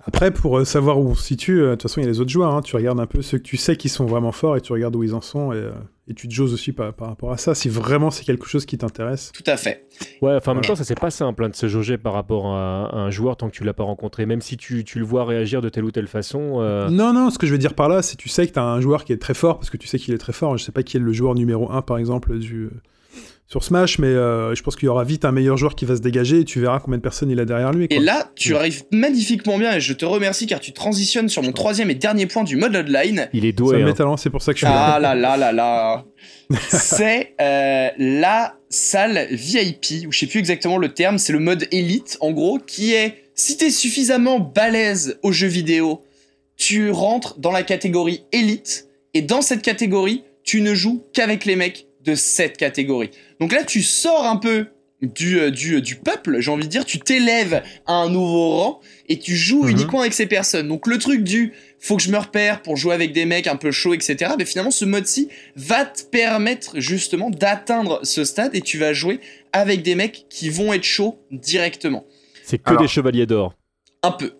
Après, 0.05 0.31
pour 0.31 0.57
euh, 0.57 0.65
savoir 0.65 0.99
où 0.99 1.09
on 1.09 1.15
se 1.15 1.23
situe, 1.23 1.61
euh, 1.61 1.69
de 1.69 1.71
toute 1.75 1.83
façon, 1.83 2.01
il 2.01 2.03
y 2.03 2.07
a 2.07 2.09
les 2.09 2.19
autres 2.19 2.29
joueurs. 2.29 2.53
Hein. 2.53 2.61
Tu 2.61 2.75
regardes 2.75 2.99
un 2.99 3.05
peu 3.05 3.21
ceux 3.21 3.37
que 3.37 3.43
tu 3.43 3.55
sais 3.55 3.77
qui 3.77 3.87
sont 3.87 4.05
vraiment 4.05 4.33
forts 4.33 4.57
et 4.57 4.61
tu 4.61 4.73
regardes 4.73 4.95
où 4.97 5.03
ils 5.03 5.15
en 5.15 5.21
sont 5.21 5.53
et, 5.53 5.57
euh, 5.57 5.71
tu 6.13 6.27
te 6.27 6.33
joses 6.33 6.53
aussi 6.53 6.73
par, 6.73 6.93
rapport 6.99 7.31
à 7.31 7.37
ça, 7.37 7.55
si 7.55 7.69
vraiment 7.69 8.11
c'est 8.11 8.25
quelque 8.25 8.45
chose 8.45 8.65
qui 8.65 8.77
t'intéresse. 8.77 9.31
Tout 9.33 9.43
à 9.47 9.55
fait. 9.55 9.87
Ouais, 10.21 10.35
enfin, 10.35 10.51
en 10.51 10.55
même 10.55 10.65
temps, 10.65 10.75
ça 10.75 10.83
c'est 10.83 10.99
pas 10.99 11.09
simple 11.09 11.45
hein, 11.45 11.49
de 11.49 11.55
se 11.55 11.69
jauger 11.69 11.97
par 11.97 12.11
rapport 12.11 12.47
à, 12.47 12.93
un 12.93 13.09
joueur 13.09 13.37
tant 13.37 13.49
que 13.49 13.55
tu 13.55 13.63
l'as 13.63 13.73
pas 13.73 13.85
rencontré, 13.85 14.25
même 14.25 14.41
si 14.41 14.57
tu, 14.57 14.83
tu, 14.83 14.99
le 14.99 15.05
vois 15.05 15.23
réagir 15.23 15.61
de 15.61 15.69
telle 15.69 15.85
ou 15.85 15.91
telle 15.91 16.07
façon. 16.07 16.59
Non, 16.91 17.13
non, 17.13 17.29
ce 17.29 17.37
que 17.37 17.47
je 17.47 17.53
veux 17.53 17.57
dire 17.57 17.73
par 17.73 17.87
là, 17.87 18.01
c'est 18.01 18.17
tu 18.17 18.27
sais 18.27 18.45
que 18.45 18.51
tu 18.51 18.59
as 18.59 18.65
un 18.65 18.81
joueur 18.81 19.05
qui 19.05 19.13
est 19.13 19.17
très 19.17 19.33
fort 19.33 19.59
parce 19.59 19.69
que 19.69 19.77
tu 19.77 19.87
sais 19.87 19.97
qu'il 19.97 20.13
est 20.13 20.17
très 20.17 20.33
fort. 20.33 20.57
Je 20.57 20.63
sais 20.65 20.73
pas 20.73 20.83
qui 20.83 20.97
est 20.97 20.99
le 20.99 21.13
joueur 21.13 21.35
numéro 21.35 21.71
1 21.71 21.81
par 21.83 21.97
exemple 21.97 22.37
du 22.37 22.69
sur 23.53 23.63
Smash, 23.63 23.99
mais 23.99 24.07
euh, 24.07 24.55
je 24.55 24.63
pense 24.63 24.75
qu'il 24.75 24.87
y 24.87 24.89
aura 24.89 25.03
vite 25.03 25.25
un 25.25 25.31
meilleur 25.31 25.57
joueur 25.57 25.75
qui 25.75 25.85
va 25.85 25.95
se 25.95 26.01
dégager 26.01 26.39
et 26.39 26.43
tu 26.43 26.59
verras 26.59 26.79
combien 26.79 26.97
de 26.97 27.03
personnes 27.03 27.29
il 27.29 27.39
a 27.39 27.45
derrière 27.45 27.71
lui. 27.71 27.85
Et 27.91 27.99
là, 27.99 28.31
tu 28.35 28.55
arrives 28.55 28.83
magnifiquement 28.89 29.59
bien 29.59 29.75
et 29.75 29.79
je 29.79 29.93
te 29.93 30.05
remercie 30.05 30.47
car 30.47 30.59
tu 30.59 30.73
transitionnes 30.73 31.29
sur 31.29 31.43
mon 31.43 31.51
troisième 31.51 31.91
et 31.91 31.93
dernier 31.93 32.25
point 32.25 32.43
du 32.43 32.55
mode 32.55 32.75
online. 32.75 33.29
Il 33.31 33.45
est 33.45 33.51
doué. 33.51 33.83
Hein. 33.83 34.17
c'est 34.17 34.31
pour 34.31 34.41
ça 34.41 34.53
que 34.53 34.59
je 34.59 34.65
suis 34.65 34.73
Ah 34.75 34.97
là 34.99 35.13
là 35.13 35.37
là 35.37 35.51
là. 35.51 36.03
c'est 36.67 37.35
euh, 37.39 37.89
la 37.99 38.55
salle 38.69 39.27
VIP, 39.29 40.07
ou 40.07 40.11
je 40.11 40.17
sais 40.17 40.25
plus 40.25 40.39
exactement 40.39 40.79
le 40.79 40.89
terme, 40.89 41.19
c'est 41.19 41.33
le 41.33 41.39
mode 41.39 41.67
élite 41.69 42.17
en 42.21 42.31
gros, 42.31 42.57
qui 42.57 42.93
est 42.93 43.25
si 43.35 43.57
t'es 43.57 43.69
suffisamment 43.69 44.39
balèze 44.39 45.19
aux 45.21 45.31
jeux 45.31 45.45
vidéo, 45.45 46.01
tu 46.57 46.89
rentres 46.89 47.39
dans 47.39 47.51
la 47.51 47.61
catégorie 47.61 48.23
élite 48.31 48.87
et 49.13 49.21
dans 49.21 49.43
cette 49.43 49.61
catégorie, 49.61 50.23
tu 50.43 50.61
ne 50.61 50.73
joues 50.73 51.03
qu'avec 51.13 51.45
les 51.45 51.55
mecs 51.55 51.85
de 52.03 52.15
cette 52.15 52.57
catégorie. 52.57 53.11
Donc 53.39 53.53
là, 53.53 53.63
tu 53.63 53.81
sors 53.81 54.25
un 54.25 54.37
peu 54.37 54.67
du, 55.03 55.39
euh, 55.39 55.51
du, 55.51 55.75
euh, 55.75 55.81
du 55.81 55.95
peuple, 55.95 56.39
j'ai 56.39 56.51
envie 56.51 56.63
de 56.63 56.69
dire, 56.69 56.85
tu 56.85 56.99
t'élèves 56.99 57.61
à 57.85 57.93
un 57.93 58.09
nouveau 58.09 58.57
rang 58.57 58.81
et 59.09 59.19
tu 59.19 59.35
joues 59.35 59.63
mhm. 59.63 59.71
uniquement 59.71 60.01
avec 60.01 60.13
ces 60.13 60.25
personnes. 60.25 60.67
Donc 60.67 60.87
le 60.87 60.97
truc 60.97 61.23
du 61.23 61.53
faut 61.79 61.97
que 61.97 62.03
je 62.03 62.09
me 62.09 62.17
repère 62.17 62.61
pour 62.61 62.77
jouer 62.77 62.93
avec 62.93 63.11
des 63.11 63.25
mecs 63.25 63.47
un 63.47 63.57
peu 63.57 63.71
chauds, 63.71 63.93
etc. 63.93 64.31
Mais 64.37 64.45
finalement, 64.45 64.71
ce 64.71 64.85
mode-ci 64.85 65.27
va 65.57 65.83
te 65.83 66.03
permettre 66.03 66.79
justement 66.79 67.29
d'atteindre 67.29 67.99
ce 68.03 68.23
stade 68.23 68.55
et 68.55 68.61
tu 68.61 68.77
vas 68.77 68.93
jouer 68.93 69.19
avec 69.51 69.83
des 69.83 69.95
mecs 69.95 70.25
qui 70.29 70.49
vont 70.49 70.71
être 70.71 70.85
chauds 70.85 71.19
directement. 71.31 72.05
C'est 72.43 72.57
que 72.57 72.77
des 72.77 72.87
chevaliers 72.87 73.25
d'or. 73.25 73.53
Un 74.01 74.11
peu. 74.11 74.31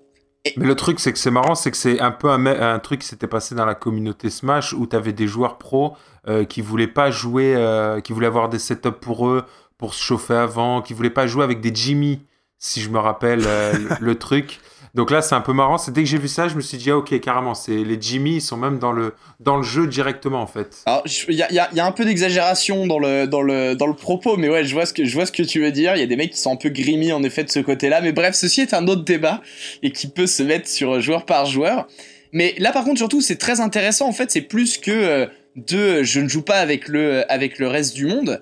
Mais 0.57 0.65
le 0.65 0.75
truc, 0.75 0.99
c'est 0.99 1.13
que 1.13 1.19
c'est 1.19 1.31
marrant, 1.31 1.55
c'est 1.55 1.71
que 1.71 1.77
c'est 1.77 2.01
un 2.01 2.11
peu 2.11 2.29
un, 2.29 2.45
un 2.45 2.79
truc 2.79 3.01
qui 3.01 3.07
s'était 3.07 3.27
passé 3.27 3.55
dans 3.55 3.65
la 3.65 3.75
communauté 3.75 4.29
Smash 4.29 4.73
où 4.73 4.85
tu 4.85 4.95
avais 4.95 5.13
des 5.13 5.25
joueurs 5.25 5.57
pros 5.57 5.95
euh, 6.27 6.43
qui 6.43 6.61
voulaient 6.61 6.87
pas 6.87 7.11
jouer, 7.11 7.53
euh, 7.55 8.01
qui 8.01 8.11
voulaient 8.11 8.27
avoir 8.27 8.49
des 8.49 8.59
setups 8.59 8.91
pour 8.91 9.27
eux, 9.27 9.45
pour 9.77 9.93
se 9.93 10.03
chauffer 10.03 10.35
avant, 10.35 10.81
qui 10.81 10.93
voulaient 10.93 11.09
pas 11.09 11.27
jouer 11.27 11.45
avec 11.45 11.61
des 11.61 11.73
Jimmy, 11.73 12.21
si 12.57 12.81
je 12.81 12.89
me 12.89 12.99
rappelle 12.99 13.43
euh, 13.45 13.73
le, 14.01 14.15
truc. 14.15 14.59
Donc 14.93 15.09
là, 15.09 15.21
c'est 15.21 15.33
un 15.33 15.41
peu 15.41 15.53
marrant. 15.53 15.77
C'est 15.77 15.91
dès 15.91 16.03
que 16.03 16.09
j'ai 16.09 16.17
vu 16.19 16.27
ça, 16.27 16.47
je 16.47 16.55
me 16.55 16.61
suis 16.61 16.77
dit, 16.77 16.91
ah, 16.91 16.97
ok, 16.97 17.19
carrément, 17.19 17.55
c'est 17.55 17.83
les 17.83 17.97
Jimmy, 17.99 18.35
ils 18.35 18.41
sont 18.41 18.57
même 18.57 18.77
dans 18.77 18.91
le, 18.91 19.13
dans 19.39 19.57
le 19.57 19.63
jeu 19.63 19.87
directement, 19.87 20.41
en 20.41 20.47
fait. 20.47 20.83
Alors, 20.85 21.03
il 21.29 21.35
y 21.35 21.41
a, 21.59 21.85
un 21.85 21.91
peu 21.91 22.05
d'exagération 22.05 22.85
dans 22.85 22.99
le, 22.99 23.25
dans, 23.25 23.41
le, 23.41 23.75
dans 23.75 23.87
le 23.87 23.95
propos, 23.95 24.37
mais 24.37 24.49
ouais, 24.49 24.63
je 24.63 24.73
vois, 24.73 24.85
ce 24.85 24.93
que, 24.93 25.05
je 25.05 25.13
vois 25.15 25.25
ce 25.25 25.31
que 25.31 25.43
tu 25.43 25.61
veux 25.61 25.71
dire. 25.71 25.95
Il 25.95 25.99
y 25.99 26.03
a 26.03 26.07
des 26.07 26.15
mecs 26.15 26.31
qui 26.31 26.39
sont 26.39 26.51
un 26.51 26.57
peu 26.57 26.69
grimy, 26.69 27.11
en 27.11 27.23
effet, 27.23 27.43
de 27.43 27.49
ce 27.49 27.59
côté-là. 27.59 28.01
Mais 28.01 28.11
bref, 28.11 28.35
ceci 28.35 28.61
est 28.61 28.73
un 28.73 28.87
autre 28.87 29.03
débat 29.03 29.41
et 29.81 29.91
qui 29.91 30.07
peut 30.07 30.27
se 30.27 30.43
mettre 30.43 30.67
sur 30.67 31.01
joueur 31.01 31.25
par 31.25 31.45
joueur. 31.47 31.87
Mais 32.31 32.53
là, 32.59 32.71
par 32.71 32.83
contre, 32.83 32.97
surtout, 32.99 33.21
c'est 33.21 33.37
très 33.37 33.61
intéressant. 33.61 34.07
En 34.07 34.13
fait, 34.13 34.29
c'est 34.29 34.41
plus 34.41 34.77
que 34.77 35.27
de 35.55 36.03
je 36.03 36.19
ne 36.19 36.27
joue 36.27 36.41
pas 36.41 36.57
avec 36.57 36.87
le, 36.87 37.31
avec 37.31 37.59
le 37.59 37.67
reste 37.67 37.95
du 37.95 38.05
monde, 38.05 38.41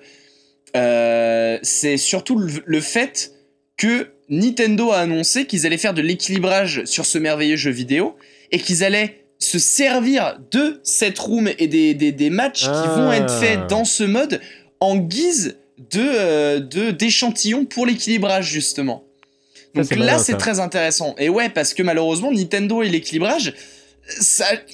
euh, 0.76 1.58
c'est 1.62 1.96
surtout 1.96 2.38
le, 2.38 2.80
fait 2.80 3.32
que 3.76 4.08
Nintendo 4.32 4.90
a 4.92 4.98
annoncé 4.98 5.44
qu'ils 5.46 5.66
allaient 5.66 5.76
faire 5.76 5.94
de 5.94 6.02
l'équilibrage 6.02 6.84
sur 6.86 7.04
ce 7.06 7.18
merveilleux 7.18 7.56
jeu 7.56 7.70
vidéo 7.70 8.16
et 8.50 8.58
qu'ils 8.58 8.82
allaient 8.82 9.24
se 9.38 9.58
servir 9.58 10.38
de 10.50 10.80
cette 10.84 11.18
room 11.18 11.48
et 11.58 11.66
des, 11.66 11.94
des, 11.94 12.12
des 12.12 12.30
matchs 12.30 12.62
qui 12.62 12.88
vont 12.96 13.12
être 13.12 13.32
faits 13.40 13.58
Ah. 13.62 13.66
dans 13.68 13.84
ce 13.84 14.04
mode 14.04 14.40
en 14.80 14.96
guise 14.96 15.56
de 15.90 16.00
euh, 16.00 16.60
de- 16.60 16.90
d'échantillons 16.92 17.64
pour 17.66 17.84
l'équilibrage 17.86 18.46
justement. 18.50 19.04
Donc 19.74 19.94
là 19.96 20.18
c'est 20.18 20.36
très 20.38 20.60
intéressant. 20.60 21.14
Et 21.18 21.28
ouais 21.28 21.48
parce 21.48 21.74
que 21.74 21.82
malheureusement 21.82 22.30
Nintendo 22.32 22.82
et 22.82 22.88
l'équilibrage 22.88 23.52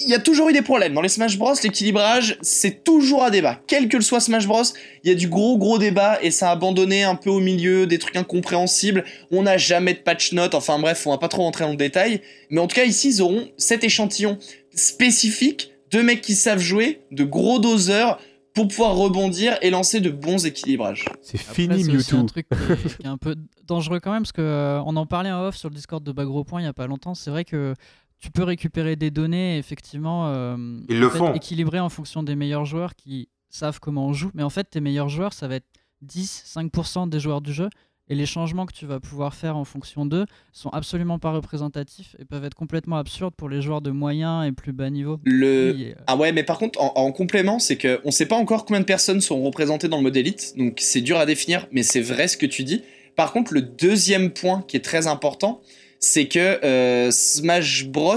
il 0.00 0.08
y 0.08 0.14
a 0.14 0.18
toujours 0.18 0.48
eu 0.48 0.52
des 0.52 0.62
problèmes. 0.62 0.94
Dans 0.94 1.02
les 1.02 1.08
Smash 1.08 1.38
Bros, 1.38 1.54
l'équilibrage, 1.62 2.38
c'est 2.40 2.82
toujours 2.82 3.24
un 3.24 3.30
débat. 3.30 3.60
Quel 3.66 3.88
que 3.88 3.96
le 3.96 4.02
soit 4.02 4.20
Smash 4.20 4.46
Bros, 4.46 4.62
il 5.04 5.10
y 5.10 5.12
a 5.12 5.14
du 5.14 5.28
gros 5.28 5.58
gros 5.58 5.78
débat 5.78 6.18
et 6.22 6.30
ça 6.30 6.48
a 6.48 6.52
abandonné 6.52 7.04
un 7.04 7.14
peu 7.14 7.30
au 7.30 7.40
milieu, 7.40 7.86
des 7.86 7.98
trucs 7.98 8.16
incompréhensibles. 8.16 9.04
On 9.30 9.42
n'a 9.42 9.58
jamais 9.58 9.94
de 9.94 9.98
patch 9.98 10.32
note, 10.32 10.54
enfin 10.54 10.78
bref, 10.78 11.06
on 11.06 11.10
va 11.10 11.18
pas 11.18 11.28
trop 11.28 11.42
rentrer 11.42 11.64
dans 11.64 11.70
le 11.70 11.76
détail. 11.76 12.22
Mais 12.50 12.60
en 12.60 12.66
tout 12.66 12.76
cas, 12.76 12.84
ici, 12.84 13.08
ils 13.08 13.22
auront 13.22 13.48
cet 13.56 13.84
échantillon 13.84 14.38
spécifique 14.74 15.72
de 15.90 16.00
mecs 16.00 16.20
qui 16.20 16.34
savent 16.34 16.58
jouer, 16.58 17.00
de 17.10 17.24
gros 17.24 17.58
doseurs, 17.58 18.18
pour 18.54 18.66
pouvoir 18.66 18.96
rebondir 18.96 19.56
et 19.62 19.70
lancer 19.70 20.00
de 20.00 20.10
bons 20.10 20.44
équilibrages. 20.44 21.04
C'est 21.22 21.38
fini 21.38 21.84
c'est 21.84 21.94
aussi 21.94 22.14
un 22.14 22.22
Mewtwo. 22.22 22.28
truc 22.28 22.46
qui 22.48 22.72
est, 22.72 22.96
qui 22.96 23.02
est 23.04 23.08
un 23.08 23.16
peu 23.16 23.36
dangereux 23.64 24.00
quand 24.00 24.10
même, 24.10 24.22
parce 24.22 24.32
que 24.32 24.42
euh, 24.42 24.82
on 24.84 24.96
en 24.96 25.06
parlait 25.06 25.30
en 25.30 25.44
off 25.44 25.56
sur 25.56 25.68
le 25.68 25.76
Discord 25.76 26.02
de 26.02 26.10
Bagro 26.10 26.42
Point 26.42 26.62
il 26.62 26.64
y 26.64 26.68
a 26.68 26.72
pas 26.72 26.88
longtemps. 26.88 27.14
C'est 27.14 27.30
vrai 27.30 27.44
que 27.44 27.74
tu 28.20 28.30
peux 28.30 28.42
récupérer 28.42 28.96
des 28.96 29.10
données, 29.10 29.58
effectivement, 29.58 30.28
euh, 30.28 30.56
Ils 30.88 30.98
le 30.98 31.08
peut-être 31.08 31.18
font. 31.18 31.34
équilibrées 31.34 31.80
en 31.80 31.88
fonction 31.88 32.22
des 32.22 32.34
meilleurs 32.36 32.64
joueurs 32.64 32.94
qui 32.96 33.28
savent 33.48 33.80
comment 33.80 34.06
on 34.06 34.12
joue. 34.12 34.30
Mais 34.34 34.42
en 34.42 34.50
fait, 34.50 34.64
tes 34.64 34.80
meilleurs 34.80 35.08
joueurs, 35.08 35.32
ça 35.32 35.48
va 35.48 35.56
être 35.56 35.66
10-5% 36.04 37.08
des 37.08 37.20
joueurs 37.20 37.40
du 37.40 37.52
jeu. 37.52 37.68
Et 38.10 38.14
les 38.14 38.24
changements 38.24 38.64
que 38.64 38.72
tu 38.72 38.86
vas 38.86 39.00
pouvoir 39.00 39.34
faire 39.34 39.58
en 39.58 39.64
fonction 39.64 40.06
d'eux 40.06 40.24
sont 40.50 40.70
absolument 40.70 41.18
pas 41.18 41.30
représentatifs 41.30 42.16
et 42.18 42.24
peuvent 42.24 42.44
être 42.44 42.54
complètement 42.54 42.96
absurdes 42.96 43.34
pour 43.36 43.50
les 43.50 43.60
joueurs 43.60 43.82
de 43.82 43.90
moyen 43.90 44.44
et 44.44 44.52
plus 44.52 44.72
bas 44.72 44.88
niveau. 44.88 45.20
Le... 45.24 45.74
Oui, 45.76 45.90
euh, 45.90 45.94
Ah 46.06 46.16
ouais, 46.16 46.32
mais 46.32 46.42
par 46.42 46.56
contre, 46.58 46.80
en, 46.80 46.92
en 46.96 47.12
complément, 47.12 47.58
c'est 47.58 47.76
que 47.76 48.00
on 48.04 48.10
sait 48.10 48.24
pas 48.24 48.36
encore 48.36 48.64
combien 48.64 48.80
de 48.80 48.86
personnes 48.86 49.20
sont 49.20 49.42
représentées 49.42 49.88
dans 49.88 49.98
le 49.98 50.04
mode 50.04 50.16
élite, 50.16 50.54
donc 50.56 50.78
c'est 50.80 51.02
dur 51.02 51.18
à 51.18 51.26
définir, 51.26 51.66
mais 51.70 51.82
c'est 51.82 52.00
vrai 52.00 52.28
ce 52.28 52.38
que 52.38 52.46
tu 52.46 52.64
dis. 52.64 52.82
Par 53.14 53.30
contre, 53.32 53.52
le 53.52 53.60
deuxième 53.60 54.30
point 54.30 54.64
qui 54.66 54.78
est 54.78 54.84
très 54.84 55.06
important, 55.06 55.60
c'est 56.00 56.26
que 56.26 56.64
euh, 56.64 57.10
Smash 57.10 57.86
Bros 57.86 58.16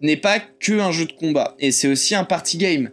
n'est 0.00 0.16
pas 0.16 0.40
que 0.40 0.80
un 0.80 0.92
jeu 0.92 1.06
de 1.06 1.12
combat, 1.12 1.56
et 1.58 1.72
c'est 1.72 1.88
aussi 1.88 2.14
un 2.14 2.24
party 2.24 2.58
game. 2.58 2.90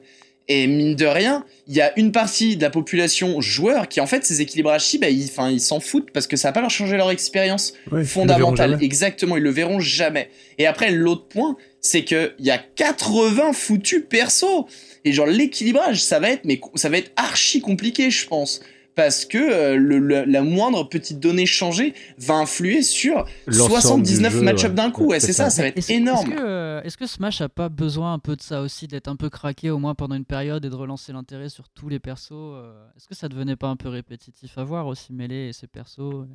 Et 0.52 0.66
mine 0.66 0.96
de 0.96 1.06
rien, 1.06 1.46
il 1.68 1.76
y 1.76 1.82
a 1.82 1.98
une 2.00 2.12
partie 2.12 2.58
de 2.58 2.64
la 2.64 2.72
population 2.72 3.40
joueur 3.40 3.88
qui 3.88 4.02
en 4.02 4.08
fait 4.08 4.26
ces 4.26 4.42
équilibrages-ci, 4.42 4.98
bah, 4.98 5.08
ils 5.10 5.62
s'en 5.62 5.80
foutent 5.80 6.10
parce 6.12 6.26
que 6.26 6.36
ça 6.38 6.48
va 6.48 6.54
pas 6.54 6.62
leur 6.62 6.72
changer 6.72 6.98
leur 6.98 7.12
expérience 7.12 7.74
fondamentale. 8.04 8.80
Exactement, 8.82 9.38
ils 9.38 9.44
le 9.44 9.52
verront 9.52 9.80
jamais. 9.80 10.32
Et 10.58 10.66
après, 10.66 10.90
l'autre 10.90 11.28
point, 11.28 11.56
c'est 11.82 12.04
que 12.04 12.34
il 12.40 12.48
y 12.48 12.52
a 12.52 12.58
80 12.58 13.54
foutus 13.54 14.04
persos. 14.10 14.66
Et 15.06 15.14
genre 15.14 15.28
l'équilibrage, 15.28 16.02
ça 16.02 16.20
va 16.20 16.32
être, 16.32 16.46
mais 16.46 16.60
ça 16.74 16.90
va 16.90 16.98
être 16.98 17.12
archi 17.16 17.62
compliqué, 17.62 18.10
je 18.10 18.26
pense, 18.26 18.62
parce 19.00 19.24
que 19.24 19.38
euh, 19.38 19.76
le- 19.78 19.98
le- 20.00 20.26
la 20.26 20.42
moindre 20.42 20.84
petite 20.90 21.22
donnée 21.22 21.46
changée 21.46 21.94
va 22.18 22.34
influer 22.34 22.82
sur 22.82 23.26
L'ensemble 23.48 23.72
79 24.06 24.32
du 24.34 24.38
jeu, 24.40 24.44
match-up 24.44 24.70
ouais. 24.72 24.76
d'un 24.76 24.92
coup. 24.92 25.06
Ouais, 25.06 25.22
C'est 25.22 25.32
ça, 25.32 25.46
ça. 25.46 25.50
ça 25.52 25.62
va 25.62 25.68
être 25.70 25.78
Est-ce- 25.78 25.94
énorme. 25.94 26.28
Est-ce 26.32 26.36
que, 26.38 26.44
euh, 26.46 26.82
est-ce 26.84 26.98
que 26.98 27.06
Smash 27.08 27.40
a 27.40 27.48
pas 27.48 27.70
besoin 27.70 28.12
un 28.12 28.20
peu 28.20 28.36
de 28.36 28.42
ça 28.42 28.62
aussi, 28.62 28.88
d'être 28.88 29.08
un 29.08 29.16
peu 29.16 29.30
craqué 29.30 29.70
au 29.70 29.78
moins 29.78 29.96
pendant 29.96 30.16
une 30.16 30.26
période 30.26 30.66
et 30.66 30.70
de 30.70 30.76
relancer 30.76 31.14
l'intérêt 31.14 31.48
sur 31.48 31.70
tous 31.70 31.88
les 31.88 32.00
persos 32.00 32.32
euh, 32.34 32.74
Est-ce 32.98 33.08
que 33.08 33.16
ça 33.16 33.30
devenait 33.30 33.56
pas 33.56 33.68
un 33.68 33.78
peu 33.78 33.88
répétitif 33.88 34.58
à 34.58 34.66
voir 34.66 34.88
aussi 34.88 35.14
mêler 35.14 35.48
et 35.48 35.54
ses 35.54 35.68
persos 35.68 36.26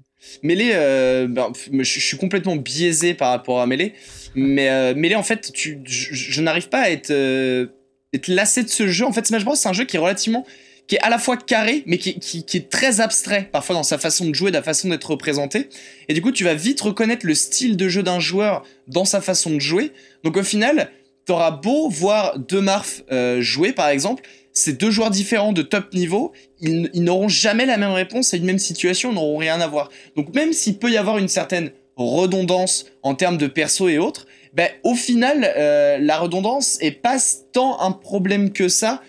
Melee, 0.42 0.70
euh, 0.74 1.26
ben, 1.28 1.52
je 1.70 1.82
je 1.82 2.00
suis 2.00 2.16
complètement 2.16 2.56
biaisé 2.56 3.12
par 3.12 3.28
rapport 3.30 3.60
à 3.60 3.66
Melee, 3.66 3.92
mais 4.34 4.70
euh, 4.70 4.94
Melee, 4.94 5.16
en 5.16 5.22
fait, 5.22 5.52
tu, 5.52 5.80
je, 5.84 6.14
je 6.14 6.40
n'arrive 6.40 6.70
pas 6.70 6.80
à 6.80 6.88
être, 6.90 7.10
euh, 7.10 7.66
être 8.14 8.28
lassé 8.28 8.62
de 8.62 8.68
ce 8.68 8.88
jeu. 8.88 9.04
En 9.04 9.12
fait, 9.12 9.26
Smash 9.26 9.44
Bros, 9.44 9.54
c'est 9.54 9.68
un 9.68 9.72
jeu 9.74 9.84
qui 9.84 9.96
est 9.96 10.00
relativement, 10.00 10.46
qui 10.86 10.96
est 10.96 11.00
à 11.00 11.08
la 11.08 11.18
fois 11.18 11.36
carré, 11.36 11.82
mais 11.86 11.98
qui, 11.98 12.44
est 12.52 12.70
très 12.70 13.00
abstrait, 13.00 13.48
parfois 13.50 13.74
dans 13.74 13.82
sa 13.82 13.98
façon 13.98 14.26
de 14.26 14.34
jouer, 14.34 14.50
de 14.50 14.56
la 14.56 14.62
façon 14.62 14.88
d'être 14.88 15.10
représenté. 15.10 15.68
Et 16.08 16.14
du 16.14 16.20
coup, 16.20 16.30
tu 16.30 16.44
vas 16.44 16.54
vite 16.54 16.80
reconnaître 16.80 17.26
le 17.26 17.34
style 17.34 17.76
de 17.76 17.88
jeu 17.88 18.02
d'un 18.02 18.20
joueur 18.20 18.64
dans 18.86 19.04
sa 19.04 19.20
façon 19.20 19.50
de 19.50 19.60
jouer. 19.60 19.92
Donc 20.24 20.36
au 20.36 20.42
final, 20.42 20.90
t'auras 21.24 21.52
beau 21.52 21.88
voir 21.88 22.38
deux 22.38 22.60
Marf 22.60 23.02
euh, 23.10 23.40
jouer, 23.40 23.72
par 23.72 23.88
exemple, 23.88 24.22
ces 24.52 24.72
deux 24.72 24.90
joueurs 24.90 25.10
différents 25.10 25.52
de 25.52 25.62
top 25.62 25.92
niveau, 25.94 26.32
ils, 26.60 26.90
n'auront 27.02 27.28
jamais 27.28 27.66
la 27.66 27.76
même 27.76 27.90
réponse 27.90 28.32
à 28.34 28.36
une 28.36 28.44
même 28.44 28.58
situation, 28.58 29.12
n'auront 29.12 29.38
rien 29.38 29.60
à 29.60 29.66
voir. 29.66 29.90
Donc 30.16 30.34
même 30.34 30.52
s'il 30.52 30.78
peut 30.78 30.90
y 30.90 30.96
avoir 30.96 31.18
une 31.18 31.28
certaine 31.28 31.70
redondance 31.96 32.86
en 33.02 33.14
termes 33.14 33.36
de 33.36 33.46
perso 33.46 33.88
et 33.88 33.98
autres, 33.98 34.26
ben, 34.52 34.68
au 34.84 34.94
final, 34.94 35.52
euh, 35.56 35.98
la 35.98 36.18
redondance 36.18 36.78
est 36.80 36.92
pas 36.92 37.16
tant 37.52 37.80
un 37.80 37.90
problème 37.90 38.52
que 38.52 38.68
ça 38.68 39.02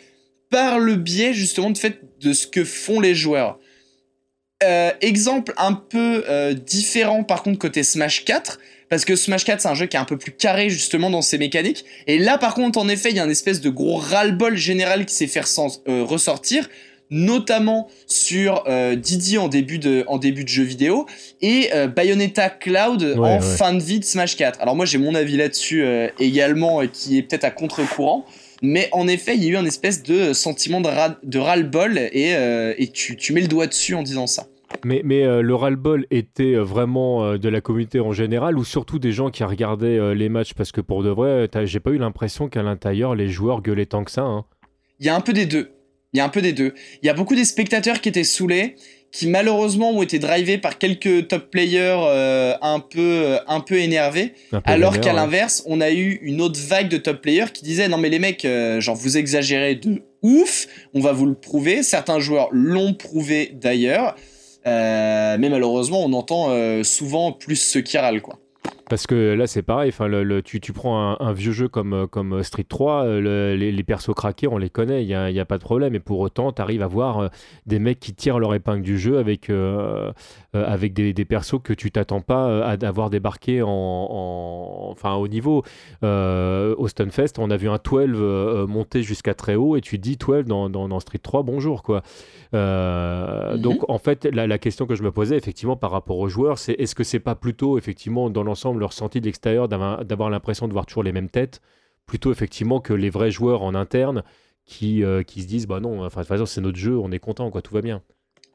par 0.49 0.79
le 0.79 0.95
biais 0.95 1.33
justement 1.33 1.69
de 1.69 1.77
fait 1.77 1.99
de 2.21 2.33
ce 2.33 2.47
que 2.47 2.63
font 2.63 2.99
les 2.99 3.15
joueurs. 3.15 3.59
Euh, 4.63 4.91
exemple 5.01 5.53
un 5.57 5.73
peu 5.73 6.23
euh, 6.29 6.53
différent 6.53 7.23
par 7.23 7.43
contre 7.43 7.59
côté 7.59 7.83
Smash 7.83 8.23
4, 8.23 8.57
parce 8.89 9.03
que 9.03 9.17
Smash 9.17 9.43
4 9.43 9.59
c'est 9.61 9.67
un 9.67 9.73
jeu 9.73 9.85
qui 9.85 9.97
est 9.97 9.99
un 9.99 10.05
peu 10.05 10.17
plus 10.17 10.31
carré 10.31 10.69
justement 10.69 11.09
dans 11.09 11.21
ses 11.21 11.37
mécaniques, 11.37 11.83
et 12.07 12.17
là 12.17 12.37
par 12.37 12.55
contre 12.55 12.79
en 12.79 12.87
effet 12.87 13.09
il 13.09 13.17
y 13.17 13.19
a 13.19 13.25
une 13.25 13.31
espèce 13.31 13.59
de 13.59 13.69
gros 13.69 13.97
ras-le-bol 13.97 14.55
général 14.55 15.05
qui 15.05 15.13
s'est 15.13 15.27
fait 15.27 15.41
euh, 15.87 16.03
ressortir, 16.05 16.69
notamment 17.09 17.89
sur 18.07 18.63
Didi 18.95 19.37
en 19.37 19.49
début 19.49 19.77
de, 19.77 20.05
en 20.07 20.17
début 20.17 20.43
de 20.43 20.49
jeu 20.49 20.63
vidéo 20.63 21.05
et 21.41 21.69
Bayonetta 21.95 22.49
Cloud 22.49 23.03
Ouais, 23.03 23.17
en 23.17 23.35
ouais. 23.35 23.41
fin 23.41 23.73
de 23.73 23.83
vie 23.83 23.99
de 23.99 24.05
Smash 24.05 24.35
4. 24.35 24.59
Alors 24.59 24.75
moi 24.75 24.85
j'ai 24.85 24.97
mon 24.97 25.13
avis 25.13 25.37
là-dessus 25.37 25.85
également 26.19 26.81
qui 26.87 27.19
est 27.19 27.21
peut-être 27.21 27.43
à 27.43 27.51
contre-courant. 27.51 28.25
Mais 28.61 28.89
en 28.91 29.07
effet, 29.07 29.35
il 29.35 29.43
y 29.43 29.47
a 29.47 29.51
eu 29.51 29.55
un 29.57 29.65
espèce 29.65 30.03
de 30.03 30.33
sentiment 30.33 30.81
de, 30.81 30.87
ras- 30.87 31.19
de 31.23 31.39
ras-le-bol 31.39 31.97
et, 31.97 32.35
euh, 32.35 32.73
et 32.77 32.87
tu, 32.87 33.17
tu 33.17 33.33
mets 33.33 33.41
le 33.41 33.47
doigt 33.47 33.67
dessus 33.67 33.95
en 33.95 34.03
disant 34.03 34.27
ça. 34.27 34.47
Mais, 34.83 35.01
mais 35.03 35.23
euh, 35.23 35.41
le 35.41 35.55
ras-le-bol 35.55 36.05
était 36.11 36.55
euh, 36.55 36.61
vraiment 36.63 37.23
euh, 37.25 37.37
de 37.37 37.49
la 37.49 37.61
communauté 37.61 37.99
en 37.99 38.11
général 38.13 38.57
ou 38.57 38.63
surtout 38.63 38.99
des 38.99 39.11
gens 39.11 39.29
qui 39.29 39.43
regardaient 39.43 40.15
les 40.15 40.29
matchs? 40.29 40.53
Parce 40.53 40.71
que 40.71 40.81
pour 40.81 41.03
de 41.03 41.09
vrai, 41.09 41.47
j'ai 41.65 41.79
pas 41.79 41.91
eu 41.91 41.97
l'impression 41.97 42.49
qu'à 42.49 42.63
l'intérieur, 42.63 43.15
les 43.15 43.29
joueurs 43.29 43.61
gueulaient 43.61 43.85
tant 43.85 44.03
que 44.03 44.11
ça. 44.11 44.23
hein. 44.23 44.45
Il 44.99 45.05
y 45.05 45.09
a 45.09 45.15
un 45.15 45.21
peu 45.21 45.33
des 45.33 45.45
deux. 45.45 45.71
Il 46.13 46.17
y 46.17 46.21
a 46.21 46.25
un 46.25 46.29
peu 46.29 46.41
des 46.41 46.53
deux. 46.53 46.73
Il 47.03 47.05
y 47.05 47.09
a 47.09 47.13
beaucoup 47.13 47.35
des 47.35 47.43
spectateurs 47.43 47.99
qui 47.99 48.07
étaient 48.07 48.23
saoulés, 48.23 48.75
qui 49.11 49.27
malheureusement 49.27 49.91
ont 49.91 50.01
été 50.01 50.19
drivés 50.19 50.57
par 50.57 50.77
quelques 50.77 51.27
top 51.29 51.49
players 51.49 52.03
euh, 52.07 52.53
un 52.61 52.79
peu 52.79 52.99
euh, 52.99 53.37
un 53.47 53.61
peu 53.61 53.75
énervés, 53.75 54.33
Un 54.51 54.59
peu 54.61 54.71
alors 54.71 54.99
qu'à 54.99 55.11
ouais. 55.11 55.15
l'inverse, 55.15 55.63
on 55.67 55.79
a 55.79 55.91
eu 55.91 56.19
une 56.21 56.41
autre 56.41 56.59
vague 56.59 56.89
de 56.89 56.97
top 56.97 57.21
players 57.21 57.51
qui 57.53 57.63
disaient 57.63 57.87
non 57.87 57.97
mais 57.97 58.09
les 58.09 58.19
mecs, 58.19 58.43
euh, 58.45 58.81
genre 58.81 58.95
vous 58.95 59.17
exagérez 59.17 59.75
de 59.75 60.01
ouf, 60.21 60.67
on 60.93 60.99
va 60.99 61.13
vous 61.13 61.25
le 61.27 61.35
prouver. 61.35 61.81
Certains 61.83 62.19
joueurs 62.19 62.49
l'ont 62.51 62.93
prouvé 62.93 63.51
d'ailleurs, 63.53 64.15
Euh, 64.67 65.37
mais 65.39 65.49
malheureusement 65.49 66.03
on 66.03 66.11
entend 66.13 66.49
souvent 66.83 67.31
plus 67.31 67.55
ceux 67.55 67.81
qui 67.81 67.97
râlent 67.99 68.21
quoi. 68.23 68.39
Parce 68.89 69.07
que 69.07 69.33
là, 69.33 69.47
c'est 69.47 69.63
pareil. 69.63 69.89
Enfin, 69.89 70.07
le, 70.07 70.41
tu, 70.43 70.61
tu 70.61 70.71
prends 70.71 71.19
un, 71.19 71.33
vieux 71.33 71.51
jeu 71.51 71.67
comme, 71.67 72.07
comme 72.07 72.43
Street 72.43 72.65
3, 72.69 73.05
euh, 73.05 73.19
le- 73.55 73.55
les, 73.55 73.83
persos 73.83 74.13
craqués, 74.13 74.47
on 74.47 74.59
les 74.59 74.69
connaît, 74.69 75.03
il 75.03 75.07
n'y 75.07 75.39
a, 75.39 75.45
pas 75.45 75.57
de 75.57 75.63
problème. 75.63 75.95
Et 75.95 75.99
pour 75.99 76.19
autant, 76.19 76.51
tu 76.51 76.61
arrives 76.61 76.83
à 76.83 76.87
voir 76.87 77.19
euh, 77.19 77.27
des 77.65 77.79
mecs 77.79 77.99
qui 77.99 78.13
tirent 78.13 78.37
leur 78.37 78.53
épingle 78.53 78.83
du 78.83 78.99
jeu 78.99 79.17
avec, 79.17 79.49
euh, 79.49 80.11
avec 80.53 80.93
des, 80.93 81.13
persos 81.25 81.59
que 81.63 81.73
tu 81.73 81.89
t'attends 81.91 82.21
pas 82.21 82.63
à 82.63 82.77
d'avoir 82.77 83.09
débarqué 83.09 83.63
en, 83.63 83.69
en- 83.69 84.87
enfin, 84.91 85.15
au 85.15 85.27
niveau. 85.27 85.63
Au 86.03 86.87
Stunfest, 86.87 87.39
on 87.39 87.49
a 87.49 87.57
vu 87.57 87.69
un 87.69 87.79
12 87.83 88.09
euh, 88.15 88.67
monter 88.67 89.01
jusqu'à 89.01 89.33
très 89.33 89.55
haut 89.55 89.75
et 89.75 89.81
tu 89.81 89.97
dis 89.97 90.15
12 90.17 90.45
dans, 90.45 90.69
dans, 90.69 90.87
dans 90.87 90.99
Street 90.99 91.17
3, 91.17 91.41
bonjour 91.43 91.81
quoi. 91.81 92.03
Euh, 92.53 93.55
Mhm. 93.55 93.61
Donc 93.61 93.89
en 93.89 93.97
fait, 93.97 94.25
la, 94.25 94.47
la 94.47 94.57
question 94.57 94.85
que 94.85 94.95
je 94.95 95.03
me 95.03 95.11
posais 95.11 95.37
effectivement 95.37 95.75
par 95.75 95.91
rapport 95.91 96.17
aux 96.19 96.29
joueurs, 96.29 96.57
c'est 96.57 96.73
est-ce 96.73 96.95
que 96.95 97.03
c'est 97.03 97.19
pas 97.19 97.35
plutôt 97.35 97.77
effectivement 97.77 98.29
dans 98.29 98.43
l'ensemble 98.43 98.79
le 98.79 98.85
ressenti 98.85 99.19
de 99.21 99.25
l'extérieur 99.25 99.67
d'avoir 99.67 100.29
l'impression 100.29 100.67
de 100.67 100.73
voir 100.73 100.85
toujours 100.85 101.03
les 101.03 101.11
mêmes 101.11 101.29
têtes, 101.29 101.61
plutôt 102.05 102.31
effectivement 102.31 102.79
que 102.79 102.93
les 102.93 103.09
vrais 103.09 103.31
joueurs 103.31 103.61
en 103.63 103.75
interne 103.75 104.23
qui, 104.65 105.03
euh, 105.03 105.23
qui 105.23 105.41
se 105.41 105.47
disent 105.47 105.67
bah 105.67 105.79
non, 105.79 106.03
enfin 106.03 106.21
de 106.21 106.25
toute 106.25 106.29
façon 106.29 106.45
c'est 106.45 106.61
notre 106.61 106.77
jeu, 106.77 106.97
on 106.97 107.11
est 107.11 107.19
content 107.19 107.49
quoi, 107.51 107.61
tout 107.61 107.73
va 107.73 107.81
bien. 107.81 108.01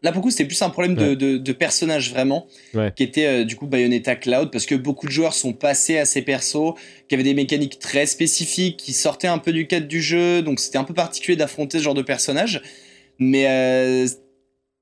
Là, 0.02 0.12
pour 0.12 0.20
le 0.20 0.22
coup, 0.22 0.30
c'était 0.30 0.46
plus 0.46 0.62
un 0.62 0.70
problème 0.70 0.94
de, 0.94 1.08
Ouais. 1.10 1.16
de, 1.16 1.36
de 1.36 1.52
personnage 1.52 2.10
vraiment, 2.10 2.46
Ouais. 2.72 2.90
qui 2.96 3.02
était 3.02 3.26
euh, 3.26 3.44
du 3.44 3.54
coup 3.56 3.66
Bayonetta 3.66 4.16
Cloud, 4.16 4.50
parce 4.50 4.64
que 4.64 4.74
beaucoup 4.74 5.04
de 5.06 5.12
joueurs 5.12 5.34
sont 5.34 5.52
passés 5.52 5.98
à 5.98 6.06
ces 6.06 6.22
persos, 6.22 6.72
qui 7.06 7.14
avaient 7.14 7.22
des 7.22 7.34
mécaniques 7.34 7.78
très 7.78 8.06
spécifiques, 8.06 8.78
qui 8.78 8.94
sortaient 8.94 9.28
un 9.28 9.36
peu 9.36 9.52
du 9.52 9.66
cadre 9.66 9.86
du 9.86 10.00
jeu, 10.00 10.40
donc 10.40 10.58
c'était 10.58 10.78
un 10.78 10.84
peu 10.84 10.94
particulier 10.94 11.36
d'affronter 11.36 11.78
ce 11.78 11.84
genre 11.84 11.92
de 11.94 12.00
personnage. 12.00 12.62
Mais 13.20 13.46
euh, 13.46 14.08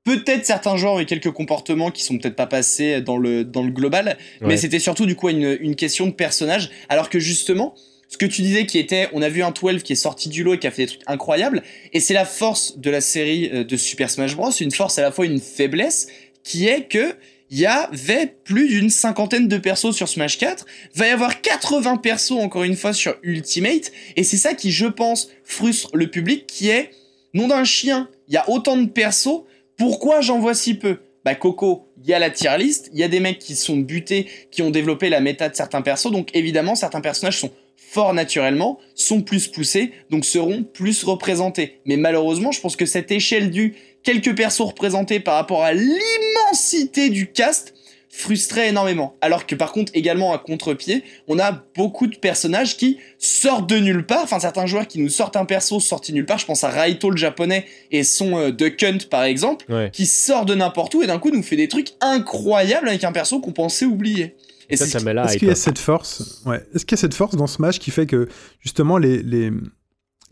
peut-être 0.04 0.46
certains 0.46 0.76
joueurs 0.78 0.94
ont 0.94 1.00
eu 1.00 1.06
quelques 1.06 1.32
comportements 1.32 1.90
qui 1.90 2.02
sont 2.02 2.16
peut-être 2.16 2.36
pas 2.36 2.46
passés 2.46 3.02
dans 3.02 3.18
le, 3.18 3.44
dans 3.44 3.62
le 3.62 3.70
global, 3.70 4.16
mais 4.40 4.56
c'était 4.56 4.78
surtout 4.78 5.04
du 5.04 5.16
coup 5.16 5.28
une, 5.28 5.58
une 5.60 5.76
question 5.76 6.06
de 6.06 6.12
personnage, 6.12 6.70
alors 6.88 7.10
que 7.10 7.18
justement, 7.18 7.74
ce 8.08 8.16
que 8.16 8.24
tu 8.24 8.40
disais 8.40 8.64
qui 8.64 8.78
était, 8.78 9.08
on 9.12 9.20
a 9.20 9.28
vu 9.28 9.42
un 9.42 9.50
12 9.50 9.82
qui 9.82 9.92
est 9.92 9.96
sorti 9.96 10.30
du 10.30 10.42
lot 10.42 10.54
et 10.54 10.58
qui 10.58 10.66
a 10.66 10.70
fait 10.70 10.82
des 10.82 10.92
trucs 10.92 11.02
incroyables, 11.06 11.62
et 11.92 12.00
c'est 12.00 12.14
la 12.14 12.24
force 12.24 12.78
de 12.78 12.90
la 12.90 13.02
série 13.02 13.50
euh, 13.52 13.64
de 13.64 13.76
Super 13.76 14.08
Smash 14.08 14.34
Bros, 14.34 14.50
une 14.50 14.70
force 14.70 14.98
à 14.98 15.02
la 15.02 15.12
fois 15.12 15.26
une 15.26 15.40
faiblesse, 15.40 16.08
qui 16.42 16.66
est 16.66 16.88
que 16.88 17.16
il 17.50 17.58
y 17.58 17.66
avait 17.66 18.34
plus 18.44 18.68
d'une 18.68 18.90
cinquantaine 18.90 19.48
de 19.48 19.56
persos 19.56 19.94
sur 19.94 20.08
Smash 20.08 20.38
4, 20.38 20.66
va 20.94 21.06
y 21.06 21.10
avoir 21.10 21.40
80 21.40 21.96
persos 21.96 22.32
encore 22.32 22.64
une 22.64 22.76
fois 22.76 22.92
sur 22.92 23.16
Ultimate, 23.22 23.92
et 24.16 24.24
c'est 24.24 24.36
ça 24.36 24.54
qui, 24.54 24.70
je 24.70 24.86
pense, 24.86 25.30
frustre 25.44 25.90
le 25.94 26.08
public, 26.08 26.46
qui 26.46 26.68
est, 26.68 26.90
nom 27.34 27.48
d'un 27.48 27.64
chien, 27.64 28.08
il 28.28 28.34
y 28.34 28.36
a 28.36 28.48
autant 28.48 28.76
de 28.76 28.86
persos, 28.86 29.42
pourquoi 29.76 30.20
j'en 30.20 30.38
vois 30.38 30.54
si 30.54 30.74
peu? 30.74 30.98
Bah 31.24 31.34
Coco, 31.34 31.88
il 32.02 32.08
y 32.08 32.14
a 32.14 32.18
la 32.18 32.30
tier 32.30 32.56
list, 32.58 32.90
il 32.92 32.98
y 32.98 33.04
a 33.04 33.08
des 33.08 33.20
mecs 33.20 33.38
qui 33.38 33.54
sont 33.54 33.76
butés, 33.76 34.26
qui 34.50 34.62
ont 34.62 34.70
développé 34.70 35.08
la 35.08 35.20
méta 35.20 35.48
de 35.48 35.54
certains 35.54 35.82
persos, 35.82 36.10
donc 36.10 36.30
évidemment 36.34 36.74
certains 36.74 37.00
personnages 37.00 37.38
sont 37.38 37.50
forts 37.76 38.12
naturellement, 38.12 38.78
sont 38.94 39.22
plus 39.22 39.48
poussés, 39.48 39.92
donc 40.10 40.24
seront 40.24 40.62
plus 40.62 41.04
représentés. 41.04 41.80
Mais 41.86 41.96
malheureusement, 41.96 42.52
je 42.52 42.60
pense 42.60 42.76
que 42.76 42.86
cette 42.86 43.10
échelle 43.10 43.50
du 43.50 43.74
quelques 44.02 44.36
persos 44.36 44.60
représentés 44.60 45.20
par 45.20 45.34
rapport 45.34 45.62
à 45.62 45.72
l'immensité 45.72 47.10
du 47.10 47.30
cast 47.30 47.74
frustrait 48.18 48.68
énormément. 48.68 49.16
Alors 49.20 49.46
que 49.46 49.54
par 49.54 49.70
contre, 49.70 49.92
également 49.94 50.34
à 50.34 50.38
contre-pied, 50.38 51.04
on 51.28 51.38
a 51.38 51.52
beaucoup 51.76 52.08
de 52.08 52.16
personnages 52.16 52.76
qui 52.76 52.98
sortent 53.18 53.68
de 53.68 53.76
nulle 53.76 54.04
part. 54.04 54.24
Enfin, 54.24 54.40
certains 54.40 54.66
joueurs 54.66 54.88
qui 54.88 55.00
nous 55.00 55.08
sortent 55.08 55.36
un 55.36 55.44
perso 55.44 55.78
sorti 55.78 56.10
de 56.10 56.16
nulle 56.16 56.26
part. 56.26 56.38
Je 56.38 56.46
pense 56.46 56.64
à 56.64 56.68
Raito 56.68 57.10
le 57.10 57.16
japonais 57.16 57.64
et 57.92 58.02
son 58.02 58.36
euh, 58.36 58.50
Duck 58.50 58.82
Hunt 58.82 58.98
par 59.08 59.22
exemple, 59.22 59.66
qui 59.92 60.06
sort 60.06 60.46
de 60.46 60.54
n'importe 60.56 60.94
où 60.96 61.02
et 61.02 61.06
d'un 61.06 61.20
coup 61.20 61.30
nous 61.30 61.44
fait 61.44 61.54
des 61.56 61.68
trucs 61.68 61.92
incroyables 62.00 62.88
avec 62.88 63.04
un 63.04 63.12
perso 63.12 63.40
qu'on 63.40 63.52
pensait 63.52 63.86
oublier. 63.86 64.34
Et 64.68 64.76
ça, 64.76 64.86
ça 64.86 64.98
Est-ce 64.98 65.38
qu'il 65.38 65.48
y 65.48 65.52
a 65.52 65.54
cette 65.54 65.78
force 65.78 66.42
ouais. 66.44 66.60
Est-ce 66.74 66.84
qu'il 66.84 66.96
y 66.96 66.98
a 66.98 67.00
cette 67.00 67.14
force 67.14 67.36
dans 67.36 67.46
Smash 67.46 67.78
qui 67.78 67.92
fait 67.92 68.06
que 68.06 68.28
justement 68.60 68.98
les, 68.98 69.22
les... 69.22 69.52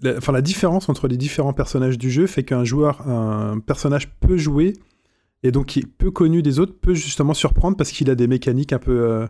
La, 0.02 0.18
enfin, 0.18 0.32
la 0.32 0.42
différence 0.42 0.90
entre 0.90 1.08
les 1.08 1.16
différents 1.16 1.54
personnages 1.54 1.96
du 1.96 2.10
jeu 2.10 2.26
fait 2.26 2.42
qu'un 2.42 2.64
joueur, 2.64 3.08
un 3.08 3.60
personnage 3.60 4.08
peut 4.20 4.36
jouer 4.36 4.74
et 5.42 5.50
donc 5.50 5.76
est 5.76 5.86
peu 5.86 6.10
connu 6.10 6.42
des 6.42 6.58
autres 6.58 6.78
peut 6.78 6.94
justement 6.94 7.34
surprendre 7.34 7.76
parce 7.76 7.90
qu'il 7.92 8.10
a 8.10 8.14
des 8.14 8.26
mécaniques 8.26 8.72
un 8.72 8.78
peu 8.78 9.00
euh, 9.00 9.26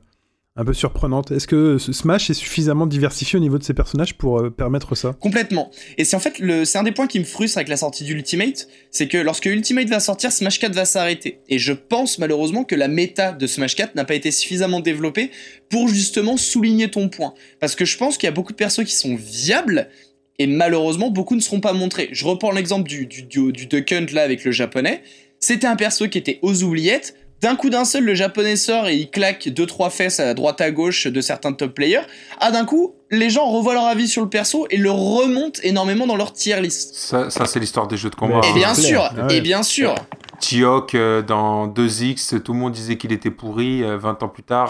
un 0.59 0.65
peu 0.65 0.73
surprenante. 0.73 1.31
Est-ce 1.33 1.47
que 1.47 1.77
Smash 1.77 2.31
est 2.31 2.35
suffisamment 2.35 2.87
diversifié 2.87 3.37
au 3.37 3.41
niveau 3.41 3.59
de 3.59 3.63
ses 3.63 3.75
personnages 3.75 4.15
pour 4.15 4.41
euh, 4.41 4.51
permettre 4.51 4.95
ça? 4.95 5.15
Complètement. 5.21 5.71
Et 5.99 6.05
c'est 6.05 6.17
en 6.17 6.19
fait 6.19 6.43
c'est 6.65 6.79
un 6.79 6.83
des 6.83 6.93
points 6.93 7.07
qui 7.07 7.19
me 7.19 7.25
frustre 7.25 7.59
avec 7.59 7.69
la 7.69 7.77
sortie 7.77 8.05
d'Ultimate, 8.05 8.67
c'est 8.91 9.07
que 9.07 9.19
lorsque 9.19 9.45
Ultimate 9.45 9.89
va 9.89 10.01
sortir, 10.01 10.33
Smash 10.33 10.59
4 10.59 10.75
va 10.75 10.87
s'arrêter. 10.87 11.41
Et 11.49 11.59
je 11.59 11.73
pense 11.73 12.19
malheureusement 12.19 12.65
que 12.65 12.75
la 12.75 12.89
méta 12.89 13.33
de 13.33 13.47
Smash 13.47 13.77
4 13.77 13.95
n'a 13.95 14.05
pas 14.05 14.15
été 14.15 14.31
suffisamment 14.31 14.81
développée 14.81 15.31
pour 15.69 15.89
justement 15.89 16.39
souligner 16.39 16.91
ton 16.91 17.11
point. 17.11 17.35
Parce 17.61 17.75
que 17.75 17.85
je 17.85 17.99
pense 17.99 18.17
qu'il 18.17 18.27
y 18.27 18.31
a 18.31 18.33
beaucoup 18.33 18.53
de 18.53 18.57
persos 18.57 18.85
qui 18.85 18.95
sont 18.95 19.15
viables, 19.15 19.91
et 20.39 20.47
malheureusement 20.47 21.11
beaucoup 21.11 21.35
ne 21.35 21.41
seront 21.41 21.61
pas 21.61 21.73
montrés. 21.73 22.09
Je 22.13 22.25
reprends 22.25 22.51
l'exemple 22.51 22.89
du, 22.89 23.07
du, 23.07 23.23
du, 23.23 23.53
du 23.53 23.67
Duck 23.67 23.93
Hunt 23.93 24.07
là 24.13 24.23
avec 24.23 24.45
le 24.45 24.53
japonais. 24.53 25.03
C'était 25.41 25.67
un 25.67 25.77
perso 25.77 26.09
qui 26.09 26.19
était 26.19 26.39
aux 26.43 26.63
oubliettes, 26.63 27.15
d'un 27.43 27.55
coup 27.55 27.69
d'un 27.69 27.85
seul, 27.85 28.05
le 28.05 28.15
japonais 28.15 28.57
sort 28.57 28.89
et 28.89 28.95
il 28.95 29.11
claque 29.11 29.49
deux 29.49 29.67
trois 29.67 29.91
fesses 29.91 30.21
à 30.21 30.33
droite 30.35 30.61
à 30.61 30.71
gauche 30.71 31.07
de 31.07 31.21
certains 31.21 31.53
top 31.53 31.75
players. 31.75 32.01
Ah 32.41 32.51
d'un 32.51 32.65
coup, 32.65 32.95
les 33.11 33.29
gens 33.29 33.47
revoient 33.47 33.75
leur 33.75 33.85
avis 33.85 34.09
sur 34.09 34.23
le 34.23 34.29
perso 34.29 34.67
et 34.71 34.79
le 34.79 34.91
remontent 34.91 35.61
énormément 35.63 36.07
dans 36.07 36.17
leur 36.17 36.33
tier 36.33 36.61
list. 36.61 36.95
Ça, 36.95 37.29
c'est 37.29 37.61
l'histoire 37.61 37.89
des 37.89 37.97
jeux 37.97 38.11
de 38.11 38.15
combat. 38.15 38.41
Et 38.49 38.53
bien 38.55 38.75
sûr, 38.75 39.11
et 39.31 39.41
bien 39.41 39.63
sûr. 39.63 39.95
Tiok 40.41 40.95
euh, 40.95 41.23
dans 41.23 41.69
2X, 41.69 42.41
tout 42.41 42.53
le 42.53 42.59
monde 42.59 42.73
disait 42.73 42.97
qu'il 42.97 43.13
était 43.13 43.31
pourri. 43.31 43.83
20 43.83 43.89
euh, 43.89 44.25
ans 44.25 44.29
plus 44.29 44.43
tard, 44.43 44.69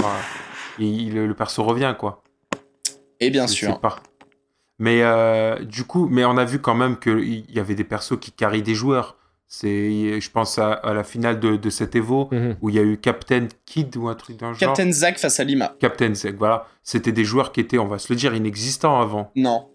euh, 0.80 1.26
le 1.26 1.34
perso 1.34 1.62
revient 1.62 1.94
quoi. 1.98 2.22
Et 3.20 3.30
bien 3.30 3.46
sûr. 3.46 3.80
Mais 4.78 5.02
du 5.62 5.84
coup, 5.84 6.08
mais 6.10 6.24
on 6.24 6.36
a 6.36 6.44
vu 6.44 6.58
quand 6.58 6.74
même 6.74 6.98
qu'il 6.98 7.50
y 7.50 7.60
avait 7.60 7.74
des 7.74 7.84
persos 7.84 8.18
qui 8.20 8.32
carrient 8.32 8.62
des 8.62 8.74
joueurs. 8.74 9.16
C'est, 9.48 10.20
je 10.20 10.30
pense 10.30 10.58
à, 10.58 10.80
la 10.84 11.04
finale 11.04 11.38
de, 11.38 11.56
de 11.56 11.70
cet 11.70 11.94
Evo 11.94 12.28
mhm. 12.32 12.56
où 12.60 12.68
il 12.68 12.74
y 12.74 12.78
a 12.78 12.82
eu 12.82 12.98
Captain 12.98 13.46
Kid 13.64 13.96
ou 13.96 14.08
un 14.08 14.14
truc 14.14 14.38
dans 14.38 14.48
le 14.48 14.54
genre. 14.54 14.74
Captain 14.74 14.90
Zack 14.90 15.18
face 15.18 15.38
à 15.38 15.44
Lima. 15.44 15.76
Captain 15.78 16.12
Zack, 16.14 16.34
voilà. 16.36 16.66
C'était 16.82 17.12
des 17.12 17.24
joueurs 17.24 17.52
qui 17.52 17.60
étaient, 17.60 17.78
on 17.78 17.86
va 17.86 17.98
se 17.98 18.12
le 18.12 18.18
dire, 18.18 18.34
inexistants 18.34 19.00
avant. 19.00 19.30
Non. 19.36 19.68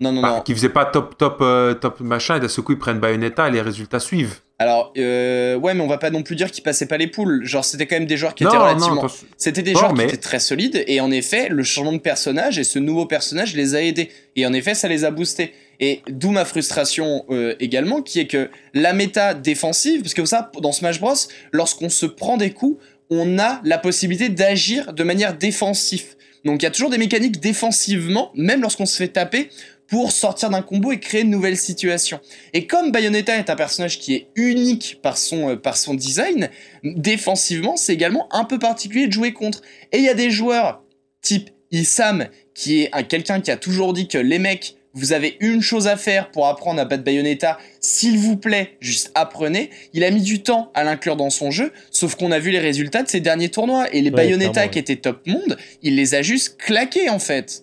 Non, 0.00 0.10
non, 0.10 0.22
non. 0.22 0.40
Qui 0.40 0.54
faisaient 0.54 0.70
pas 0.70 0.86
top, 0.86 1.16
top, 1.16 1.38
euh, 1.40 1.74
top 1.74 2.00
machin 2.00 2.36
et 2.36 2.40
d'un 2.40 2.48
seul 2.48 2.64
coup 2.64 2.72
ils 2.72 2.78
prennent 2.78 2.98
Bayonetta 2.98 3.48
et 3.48 3.52
les 3.52 3.60
résultats 3.60 4.00
suivent. 4.00 4.40
Alors, 4.58 4.92
euh, 4.96 5.56
ouais, 5.56 5.74
mais 5.74 5.82
on 5.82 5.86
va 5.86 5.98
pas 5.98 6.10
non 6.10 6.22
plus 6.22 6.36
dire 6.36 6.50
qu'ils 6.50 6.64
passaient 6.64 6.86
pas 6.86 6.96
les 6.96 7.06
poules. 7.06 7.44
Genre, 7.44 7.64
c'était 7.64 7.86
quand 7.86 7.96
même 7.96 8.06
des 8.06 8.16
joueurs 8.16 8.34
qui 8.34 8.44
étaient 8.44 8.56
relativement. 8.56 9.06
C'était 9.36 9.62
des 9.62 9.74
joueurs 9.74 9.94
qui 9.94 10.02
étaient 10.02 10.16
très 10.16 10.40
solides 10.40 10.82
et 10.86 11.00
en 11.00 11.10
effet, 11.10 11.48
le 11.48 11.62
changement 11.62 11.92
de 11.92 11.98
personnage 11.98 12.58
et 12.58 12.64
ce 12.64 12.78
nouveau 12.78 13.06
personnage 13.06 13.54
les 13.54 13.74
a 13.74 13.82
aidés. 13.82 14.10
Et 14.36 14.46
en 14.46 14.52
effet, 14.52 14.74
ça 14.74 14.88
les 14.88 15.04
a 15.04 15.10
boostés. 15.10 15.54
Et 15.80 16.02
d'où 16.08 16.30
ma 16.30 16.44
frustration 16.44 17.24
euh, 17.30 17.54
également, 17.60 18.02
qui 18.02 18.20
est 18.20 18.26
que 18.26 18.50
la 18.72 18.92
méta 18.92 19.34
défensive, 19.34 20.02
parce 20.02 20.14
que 20.14 20.24
ça, 20.24 20.50
dans 20.60 20.72
Smash 20.72 21.00
Bros, 21.00 21.14
lorsqu'on 21.52 21.88
se 21.88 22.06
prend 22.06 22.36
des 22.36 22.50
coups, 22.50 22.82
on 23.10 23.38
a 23.38 23.60
la 23.64 23.78
possibilité 23.78 24.28
d'agir 24.28 24.92
de 24.92 25.04
manière 25.04 25.36
défensive. 25.36 26.16
Donc 26.44 26.62
il 26.62 26.64
y 26.64 26.68
a 26.68 26.70
toujours 26.70 26.90
des 26.90 26.98
mécaniques 26.98 27.40
défensivement, 27.40 28.30
même 28.34 28.60
lorsqu'on 28.62 28.86
se 28.86 28.96
fait 28.96 29.08
taper, 29.08 29.48
pour 29.86 30.12
sortir 30.12 30.50
d'un 30.50 30.62
combo 30.62 30.92
et 30.92 31.00
créer 31.00 31.22
une 31.22 31.30
nouvelle 31.30 31.56
situation. 31.56 32.18
Et 32.52 32.66
comme 32.66 32.90
Bayonetta 32.90 33.36
est 33.36 33.50
un 33.50 33.56
personnage 33.56 33.98
qui 33.98 34.14
est 34.14 34.28
unique 34.34 34.98
par 35.02 35.18
son, 35.18 35.50
euh, 35.50 35.56
par 35.56 35.76
son 35.76 35.94
design, 35.94 36.48
défensivement, 36.82 37.76
c'est 37.76 37.92
également 37.92 38.28
un 38.34 38.44
peu 38.44 38.58
particulier 38.58 39.06
de 39.06 39.12
jouer 39.12 39.32
contre. 39.32 39.62
Et 39.92 39.98
il 39.98 40.04
y 40.04 40.08
a 40.08 40.14
des 40.14 40.30
joueurs 40.30 40.82
type 41.20 41.50
Isam, 41.70 42.28
qui 42.54 42.82
est 42.82 43.08
quelqu'un 43.08 43.40
qui 43.40 43.50
a 43.50 43.56
toujours 43.56 43.92
dit 43.92 44.08
que 44.08 44.18
les 44.18 44.38
mecs 44.38 44.76
vous 44.94 45.12
avez 45.12 45.36
une 45.40 45.60
chose 45.60 45.86
à 45.86 45.96
faire 45.96 46.30
pour 46.30 46.46
apprendre 46.46 46.80
à 46.80 46.84
battre 46.84 47.02
Bayonetta, 47.02 47.58
s'il 47.80 48.16
vous 48.18 48.36
plaît, 48.36 48.76
juste 48.80 49.10
apprenez. 49.14 49.70
Il 49.92 50.04
a 50.04 50.10
mis 50.10 50.22
du 50.22 50.42
temps 50.42 50.70
à 50.74 50.84
l'inclure 50.84 51.16
dans 51.16 51.30
son 51.30 51.50
jeu, 51.50 51.72
sauf 51.90 52.14
qu'on 52.14 52.30
a 52.30 52.38
vu 52.38 52.50
les 52.50 52.60
résultats 52.60 53.02
de 53.02 53.08
ses 53.08 53.20
derniers 53.20 53.48
tournois, 53.48 53.92
et 53.92 54.00
les 54.00 54.10
Bayonetta 54.10 54.68
qui 54.68 54.78
étaient 54.78 54.96
top 54.96 55.26
monde, 55.26 55.56
il 55.82 55.96
les 55.96 56.14
a 56.14 56.22
juste 56.22 56.56
claqués 56.58 57.10
en 57.10 57.18
fait. 57.18 57.62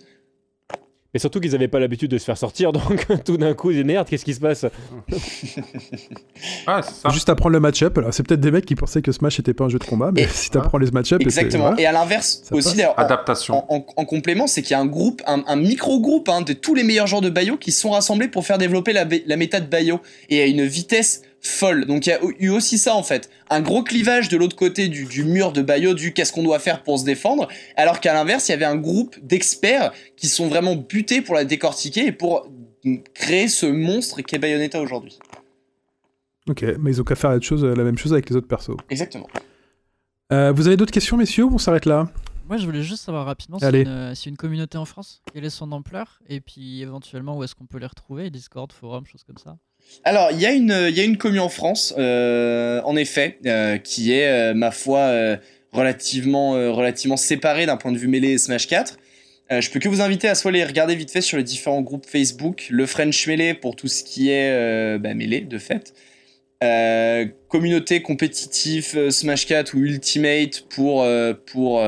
Et 1.14 1.20
surtout 1.20 1.42
qu'ils 1.42 1.52
n'avaient 1.52 1.68
pas 1.68 1.80
l'habitude 1.80 2.10
de 2.10 2.18
se 2.18 2.24
faire 2.24 2.38
sortir, 2.38 2.72
donc 2.74 3.06
tout 3.26 3.38
d'un 3.38 3.54
coup, 3.54 3.72
ils 3.72 3.76
disent 3.76 3.86
merde, 3.86 4.08
qu'est-ce 4.08 4.24
qui 4.24 4.34
se 4.34 4.40
passe 4.40 4.66
ah, 6.68 6.82
ça. 6.82 7.10
Juste 7.10 7.28
apprendre 7.30 7.54
le 7.54 7.60
match-up. 7.60 7.98
Alors, 7.98 8.14
c'est 8.14 8.24
peut-être 8.24 8.40
des 8.40 8.52
mecs 8.52 8.66
qui 8.66 8.76
pensaient 8.76 9.02
que 9.02 9.12
Smash 9.12 9.40
n'était 9.40 9.54
pas 9.54 9.66
un 9.66 9.70
jeu 9.70 9.80
de 9.80 9.84
combat, 9.84 10.12
mais 10.14 10.28
si 10.28 10.50
tu 10.50 10.58
apprends 10.58 10.78
les 10.78 10.90
match-up. 10.92 11.22
Exactement. 11.22 11.76
Et, 11.76 11.86
à 11.86 11.92
l'inverse, 11.92 12.44
aussi, 12.52 12.78
d'ailleurs, 12.78 12.98
adaptation. 12.98 13.66
En, 13.70 14.06
complément, 14.06 14.48
c'est 14.48 14.62
qu'il 14.62 14.72
y 14.72 14.76
a 14.76 14.80
un 14.80 14.86
groupe, 14.86 15.22
un, 15.26 15.56
micro-groupe 15.56 16.30
hein, 16.30 16.42
de 16.42 16.54
tous 16.54 16.76
les 16.76 16.84
meilleurs 16.84 17.08
joueurs 17.08 17.22
de 17.22 17.30
Bayo 17.30 17.58
qui 17.58 17.72
sont 17.72 17.92
rassemblés 17.92 18.28
pour 18.28 18.46
faire 18.46 18.58
développer 18.58 18.94
la, 18.94 19.06
la 19.26 19.38
méta 19.38 19.60
de 19.60 19.68
Bayo. 19.68 20.00
Et 20.30 20.42
à 20.42 20.46
une 20.46 20.66
vitesse 20.66 21.22
folle. 21.42 21.86
Donc 21.86 22.06
il 22.06 22.10
y 22.10 22.14
a 22.14 22.20
eu 22.40 22.50
aussi 22.50 22.78
ça 22.78 22.96
en 22.96 23.04
fait. 23.04 23.30
Un 23.50 23.62
gros 23.62 23.84
clivage 23.84 24.30
de 24.30 24.38
l'autre 24.38 24.56
côté 24.56 24.88
du, 24.88 25.24
mur 25.24 25.52
de 25.52 25.62
Bayo 25.62 25.94
du 25.94 26.14
qu'est-ce 26.14 26.32
qu'on 26.32 26.44
doit 26.44 26.60
faire 26.60 26.84
pour 26.84 27.00
se 27.00 27.06
défendre, 27.06 27.48
alors 27.76 28.00
qu'à 28.00 28.14
l'inverse, 28.14 28.48
il 28.50 28.52
y 28.52 28.56
avait 28.56 28.66
un 28.66 28.76
groupe 28.76 29.18
d'experts 29.22 29.92
qui 30.16 30.28
sont 30.28 30.48
vraiment 30.48 30.76
butés 30.76 31.22
pour 31.22 31.36
la 31.36 31.46
décortiquer 31.46 32.08
et 32.08 32.12
pour 32.12 32.48
créer 33.14 33.48
ce 33.48 33.66
monstre 33.66 34.22
qu'est 34.22 34.40
Bayonetta 34.40 34.80
aujourd'hui. 34.82 35.20
Ok, 36.50 36.66
mais 36.80 36.92
ils 36.92 37.02
ont 37.02 37.04
qu'à 37.04 37.16
faire 37.16 37.32
la, 37.32 37.40
chose, 37.40 37.64
la 37.64 37.84
même 37.84 37.98
chose 37.98 38.14
avec 38.14 38.30
les 38.30 38.36
autres 38.36 38.48
persos. 38.48 38.78
Exactement. 38.90 39.28
Euh, 40.32 40.52
vous 40.52 40.68
avez 40.68 40.78
d'autres 40.78 40.94
questions, 40.94 41.18
messieurs, 41.18 41.44
ou 41.44 41.54
on 41.54 41.58
s'arrête 41.58 41.86
là? 41.86 42.10
Moi, 42.48 42.58
je 42.58 42.66
voulais 42.66 42.82
juste 42.82 43.04
savoir 43.04 43.26
rapidement 43.26 43.60
si 43.60 43.66
une, 43.66 43.88
euh, 43.88 44.16
si 44.16 44.30
une, 44.30 44.38
communauté 44.38 44.78
en 44.78 44.86
France, 44.86 45.22
quelle 45.32 45.46
est 45.46 45.50
son 45.50 45.72
ampleur, 45.72 46.20
et 46.28 46.42
puis 46.42 46.82
éventuellement 46.82 47.38
où 47.38 47.44
est-ce 47.44 47.56
qu'on 47.56 47.66
peut 47.66 47.78
les 47.78 47.86
retrouver, 47.86 48.30
Discord, 48.30 48.72
forum, 48.72 49.06
choses 49.06 49.24
comme 49.24 49.38
ça. 49.38 49.58
Alors, 50.04 50.32
il 50.32 50.40
y 50.40 50.46
a 50.46 50.52
une, 50.52 50.90
y 50.92 51.00
a 51.00 51.04
une 51.04 51.18
commune 51.18 51.42
en 51.42 51.50
France, 51.50 51.94
euh, 51.98 52.82
en 52.84 52.96
effet, 52.96 53.38
euh, 53.46 53.78
qui 53.78 54.14
est, 54.14 54.28
euh, 54.28 54.54
ma 54.54 54.72
foi, 54.72 55.12
relativement, 55.72 56.52
relativement 56.52 57.18
séparée 57.18 57.66
d'un 57.66 57.78
point 57.78 57.92
de 57.92 57.98
vue 57.98 58.08
mêlée 58.08 58.32
et 58.32 58.38
Smash 58.38 58.68
4. 58.68 58.98
je 59.50 59.70
peux 59.70 59.80
que 59.80 59.88
vous 59.88 60.02
inviter 60.02 60.28
à 60.28 60.36
soit 60.36 60.50
aller 60.50 60.64
regarder 60.64 60.96
vite 60.96 61.12
fait 61.12 61.22
sur 61.22 61.38
les 61.38 61.44
différents 61.44 61.82
groupes 61.82 62.06
Facebook, 62.06 62.68
le 62.70 62.86
French 62.86 63.28
Melee 63.28 63.54
pour 63.54 63.76
tout 63.76 63.88
ce 63.88 64.04
qui 64.04 64.32
est 64.32 64.98
bah, 64.98 65.14
mêlée, 65.14 65.42
de 65.42 65.58
fait. 65.58 65.94
communauté 67.48 68.02
compétitive 68.02 69.10
Smash 69.12 69.46
4 69.46 69.74
ou 69.76 69.80
Ultimate 69.80 70.66
pour, 70.70 71.08
pour, 71.46 71.84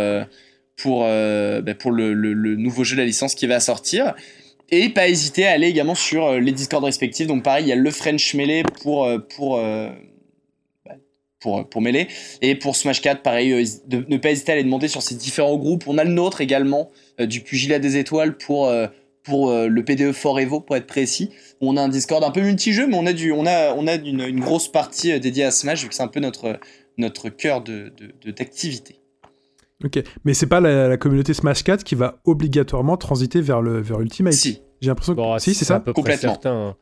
pour, 0.77 0.99
bah, 1.01 1.73
pour 1.77 1.91
le, 1.91 2.13
le, 2.13 2.55
nouveau 2.55 2.83
jeu 2.85 2.95
de 2.95 3.01
la 3.01 3.07
licence 3.07 3.35
qui 3.35 3.47
va 3.47 3.59
sortir. 3.59 4.13
Et 4.75 4.89
pas 4.89 5.07
hésiter 5.07 5.45
à 5.45 5.51
aller 5.51 5.67
également 5.67 5.93
sur 5.93 6.25
euh, 6.25 6.39
les 6.39 6.51
Discord 6.51 6.83
respectifs. 6.83 7.27
Donc 7.27 7.43
pareil, 7.43 7.65
il 7.65 7.67
y 7.67 7.71
a 7.71 7.75
le 7.75 7.91
French 7.91 8.33
Melee 8.33 8.63
pour, 8.81 9.05
euh, 9.05 9.19
pour, 9.19 9.59
euh, 9.59 9.89
bah, 10.83 10.95
pour, 11.39 11.69
pour 11.69 11.79
Melee. 11.79 12.07
Et 12.41 12.55
pour 12.55 12.75
Smash 12.75 12.99
4, 12.99 13.21
pareil, 13.21 13.53
ne 13.91 14.17
pas 14.17 14.31
hésiter 14.31 14.51
à 14.51 14.55
aller 14.55 14.63
demander 14.63 14.87
sur 14.87 15.03
ces 15.03 15.13
différents 15.13 15.57
groupes. 15.57 15.83
On 15.85 15.99
a 15.99 16.03
le 16.03 16.09
nôtre 16.09 16.41
également, 16.41 16.89
du 17.19 17.41
Pugilat 17.41 17.77
des 17.77 17.97
Étoiles 17.97 18.35
pour, 18.35 18.73
pour 19.21 19.51
le 19.53 19.85
PDE 19.85 20.11
for 20.11 20.39
Evo, 20.39 20.59
pour 20.59 20.75
être 20.75 20.87
précis. 20.87 21.29
On 21.61 21.77
a 21.77 21.81
un 21.81 21.89
Discord 21.89 22.23
un 22.23 22.31
peu 22.31 22.41
multi-jeu, 22.41 22.87
mais 22.87 22.97
on 22.97 23.05
a, 23.05 23.13
du, 23.13 23.31
on 23.31 23.45
a, 23.45 23.75
on 23.75 23.85
a 23.85 23.93
une, 23.93 24.39
grosse 24.39 24.71
partie 24.71 25.19
dédiée 25.19 25.43
à 25.43 25.51
Smash, 25.51 25.83
vu 25.83 25.89
que 25.89 25.93
c'est 25.93 26.01
un 26.01 26.07
peu 26.07 26.19
notre, 26.19 26.59
notre 26.97 27.29
cœur 27.29 27.61
d'activité. 27.61 28.93
De, 28.93 29.02
Ok, 29.83 30.01
mais 30.23 30.33
c'est 30.33 30.47
pas 30.47 30.59
la, 30.59 30.97
communauté 30.97 31.33
Smash 31.33 31.63
4 31.63 31.83
qui 31.83 31.95
va 31.95 32.19
obligatoirement 32.25 32.97
transiter 32.97 33.41
vers 33.41 33.61
le 33.61 33.81
vers 33.81 33.99
Ultimate. 33.99 34.33
Si. 34.33 34.61
J'ai 34.81 34.89
l'impression 34.89 35.15
que 35.15 35.21
si, 35.39 35.53
c'est 35.53 35.65
ça. 35.65 35.79
Complètement. 35.79 36.33
Certain. 36.33 36.75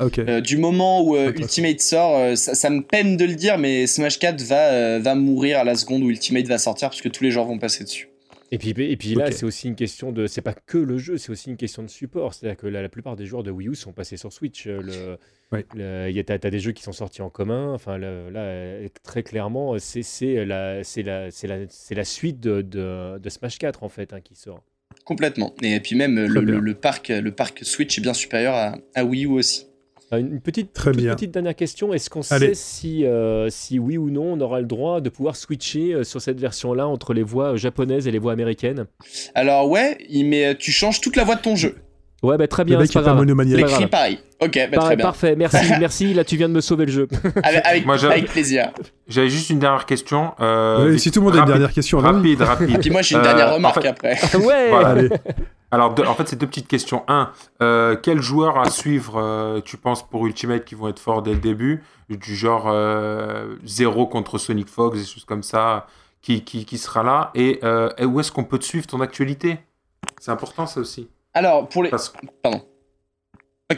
Ok. 0.00 0.18
Euh, 0.18 0.40
du 0.40 0.58
moment 0.58 1.02
où 1.02 1.16
euh. 1.16 1.32
Ultimate 1.34 1.80
sort, 1.80 2.16
euh, 2.16 2.34
ça, 2.34 2.54
ça 2.54 2.70
me 2.70 2.82
peine 2.82 3.16
de 3.16 3.24
le 3.24 3.34
dire, 3.34 3.56
mais 3.56 3.86
Smash 3.86 4.18
4 4.18 4.42
va, 4.42 4.56
euh, 4.56 5.00
va 5.00 5.14
mourir 5.14 5.58
à 5.58 5.64
la 5.64 5.74
seconde 5.74 6.02
où 6.02 6.10
Ultimate 6.10 6.46
va 6.46 6.58
sortir 6.58 6.90
parce 6.90 7.00
que 7.00 7.08
tous 7.08 7.24
les 7.24 7.30
gens 7.30 7.46
vont 7.46 7.58
passer 7.58 7.84
dessus. 7.84 8.08
Et 8.56 8.72
puis, 8.74 8.90
et 8.90 8.96
puis 8.96 9.14
là, 9.14 9.30
c'est 9.30 9.44
aussi 9.44 9.68
une 9.68 9.74
question 9.76 10.12
de. 10.12 10.26
C'est 10.26 10.40
pas 10.40 10.54
que 10.54 10.78
le 10.78 10.96
jeu, 10.98 11.18
c'est 11.18 11.30
aussi 11.30 11.50
une 11.50 11.56
question 11.56 11.82
de 11.82 11.88
support. 11.88 12.32
C'est-à-dire 12.34 12.56
que 12.56 12.66
la, 12.66 12.80
la 12.82 12.88
plupart 12.88 13.14
des 13.16 13.26
joueurs 13.26 13.42
de 13.42 13.50
Wii 13.50 13.68
U 13.68 13.74
sont 13.74 13.92
passés 13.92 14.16
sur 14.16 14.32
Switch. 14.32 14.66
Euh, 14.66 14.80
Le, 14.82 15.18
Ouais. 15.52 15.64
le- 15.76 16.08
a- 16.18 16.24
t'as, 16.38 16.50
des 16.50 16.58
jeux 16.58 16.72
qui 16.72 16.82
sont 16.82 16.90
sortis 16.92 17.22
en 17.22 17.30
commun. 17.30 17.72
Enfin, 17.72 17.98
là, 17.98 18.30
là, 18.30 18.40
euh, 18.40 18.88
très 19.04 19.22
clairement, 19.22 19.78
c'est, 19.78 20.02
c'est, 20.02 20.44
la, 20.44 20.82
c'est, 20.82 21.02
la, 21.04 21.30
c'est, 21.30 21.46
la, 21.46 21.58
c'est 21.68 21.94
la 21.94 22.04
suite 22.04 22.40
de, 22.40 22.62
de, 22.62 23.18
de 23.18 23.28
Smash 23.28 23.58
4 23.58 23.84
en 23.84 23.88
fait 23.88 24.12
hein, 24.12 24.20
qui 24.20 24.34
sort. 24.34 24.64
Complètement. 25.04 25.54
Et 25.62 25.78
puis 25.78 25.94
même 25.94 26.18
euh, 26.18 26.26
le, 26.26 26.40
bien. 26.40 26.54
le- 26.54 26.60
le 26.60 26.74
parc, 26.74 27.08
le 27.10 27.30
parc 27.30 27.64
Switch 27.64 27.96
est 27.96 28.00
bien 28.00 28.14
supérieur 28.14 28.54
à, 28.54 28.76
à 28.96 29.04
Wii 29.04 29.24
U 29.26 29.28
aussi. 29.28 29.66
Euh, 30.12 30.18
Une 30.18 30.40
petite, 30.40 30.72
Très 30.72 30.92
toute 30.92 31.00
bien. 31.00 31.14
petite 31.14 31.32
dernière 31.32 31.56
question. 31.56 31.92
Est-ce 31.92 32.08
qu'on 32.10 32.20
Allez. 32.30 32.48
sait 32.48 32.54
si, 32.54 33.04
euh, 33.04 33.48
si 33.50 33.78
oui 33.80 33.98
ou 33.98 34.08
non 34.10 34.34
on 34.34 34.40
aura 34.40 34.60
le 34.60 34.66
droit 34.66 35.00
de 35.00 35.08
pouvoir 35.08 35.34
switcher 35.34 35.94
euh, 35.94 36.04
sur 36.04 36.20
cette 36.20 36.38
version-là 36.38 36.86
entre 36.86 37.12
les 37.12 37.24
voix 37.24 37.56
japonaises 37.56 38.06
et 38.06 38.12
les 38.12 38.20
voix 38.20 38.32
américaines? 38.32 38.86
Alors 39.34 39.68
ouais, 39.68 39.98
met, 40.12 40.54
tu 40.56 40.70
changes 40.70 41.00
toute 41.00 41.16
la 41.16 41.24
voix 41.24 41.34
de 41.34 41.40
ton 41.40 41.56
jeu. 41.56 41.74
Ouais, 42.22 42.38
bah, 42.38 42.46
très 42.48 42.62
Le 42.62 42.68
bien, 42.68 42.78
mec 42.78 42.86
c'est 42.86 42.94
pas 42.94 43.02
grave. 43.02 43.24
L'écrit 43.24 43.86
pareil. 43.88 44.18
Ok, 44.40 44.54
bah, 44.56 44.68
Par- 44.76 44.84
très 44.86 44.96
bien. 44.96 45.04
Parfait, 45.04 45.34
merci, 45.36 45.58
merci. 45.80 46.14
Là, 46.14 46.24
tu 46.24 46.36
viens 46.36 46.48
de 46.48 46.54
me 46.54 46.60
sauver 46.60 46.86
le 46.86 46.92
jeu. 46.92 47.08
Avec, 47.42 47.66
avec, 47.66 47.84
Moi, 47.86 47.96
j'avais- 47.98 48.14
avec 48.14 48.26
plaisir. 48.30 48.70
J'avais 49.08 49.28
juste 49.28 49.50
une 49.50 49.58
dernière 49.58 49.86
question. 49.86 50.32
euh, 50.40 50.96
si 50.98 51.10
tout 51.10 51.20
le 51.20 51.24
monde 51.26 51.34
a 51.34 51.38
une 51.38 51.40
rapide- 51.42 51.52
dernière 51.54 51.72
question, 51.72 52.00
non 52.00 52.12
Rapide, 52.12 52.42
rapide. 52.42 52.78
Puis 52.80 52.90
moi 52.90 53.02
j'ai 53.02 53.16
une 53.16 53.20
Euh, 53.20 53.24
dernière 53.24 53.50
en 53.50 53.54
remarque 53.54 53.82
fait- 53.82 53.88
après. 53.88 54.14
ouais. 54.38 54.68
Voilà. 54.70 54.88
Allez. 54.88 55.08
Alors, 55.70 55.94
deux- 55.94 56.04
en 56.04 56.14
fait, 56.14 56.28
c'est 56.28 56.36
deux 56.36 56.46
petites 56.46 56.68
questions. 56.68 57.02
Un, 57.08 57.32
euh, 57.60 57.96
quel 58.00 58.20
joueur 58.20 58.58
à 58.58 58.70
suivre, 58.70 59.16
euh, 59.16 59.60
tu 59.60 59.76
penses, 59.76 60.06
pour 60.08 60.26
Ultimate 60.26 60.64
qui 60.64 60.74
vont 60.74 60.88
être 60.88 61.00
forts 61.00 61.22
dès 61.22 61.32
le 61.32 61.40
début? 61.40 61.82
Du 62.08 62.36
genre 62.36 62.64
euh, 62.68 63.56
zéro 63.64 64.06
contre 64.06 64.38
Sonic 64.38 64.68
Fox, 64.68 64.96
des 64.98 65.04
choses 65.04 65.24
comme 65.24 65.42
ça, 65.42 65.86
qui, 66.22 66.44
qui, 66.44 66.64
qui 66.64 66.78
sera 66.78 67.02
là? 67.02 67.30
Et, 67.34 67.58
euh, 67.64 67.90
et 67.98 68.04
où 68.04 68.20
est-ce 68.20 68.30
qu'on 68.30 68.44
peut 68.44 68.58
te 68.58 68.64
suivre 68.64 68.86
ton 68.86 69.00
actualité? 69.00 69.58
C'est 70.20 70.30
important, 70.30 70.66
ça 70.66 70.80
aussi. 70.80 71.08
Alors 71.34 71.68
pour 71.68 71.82
les, 71.82 71.90
Parce 71.90 72.10
que 72.10 72.18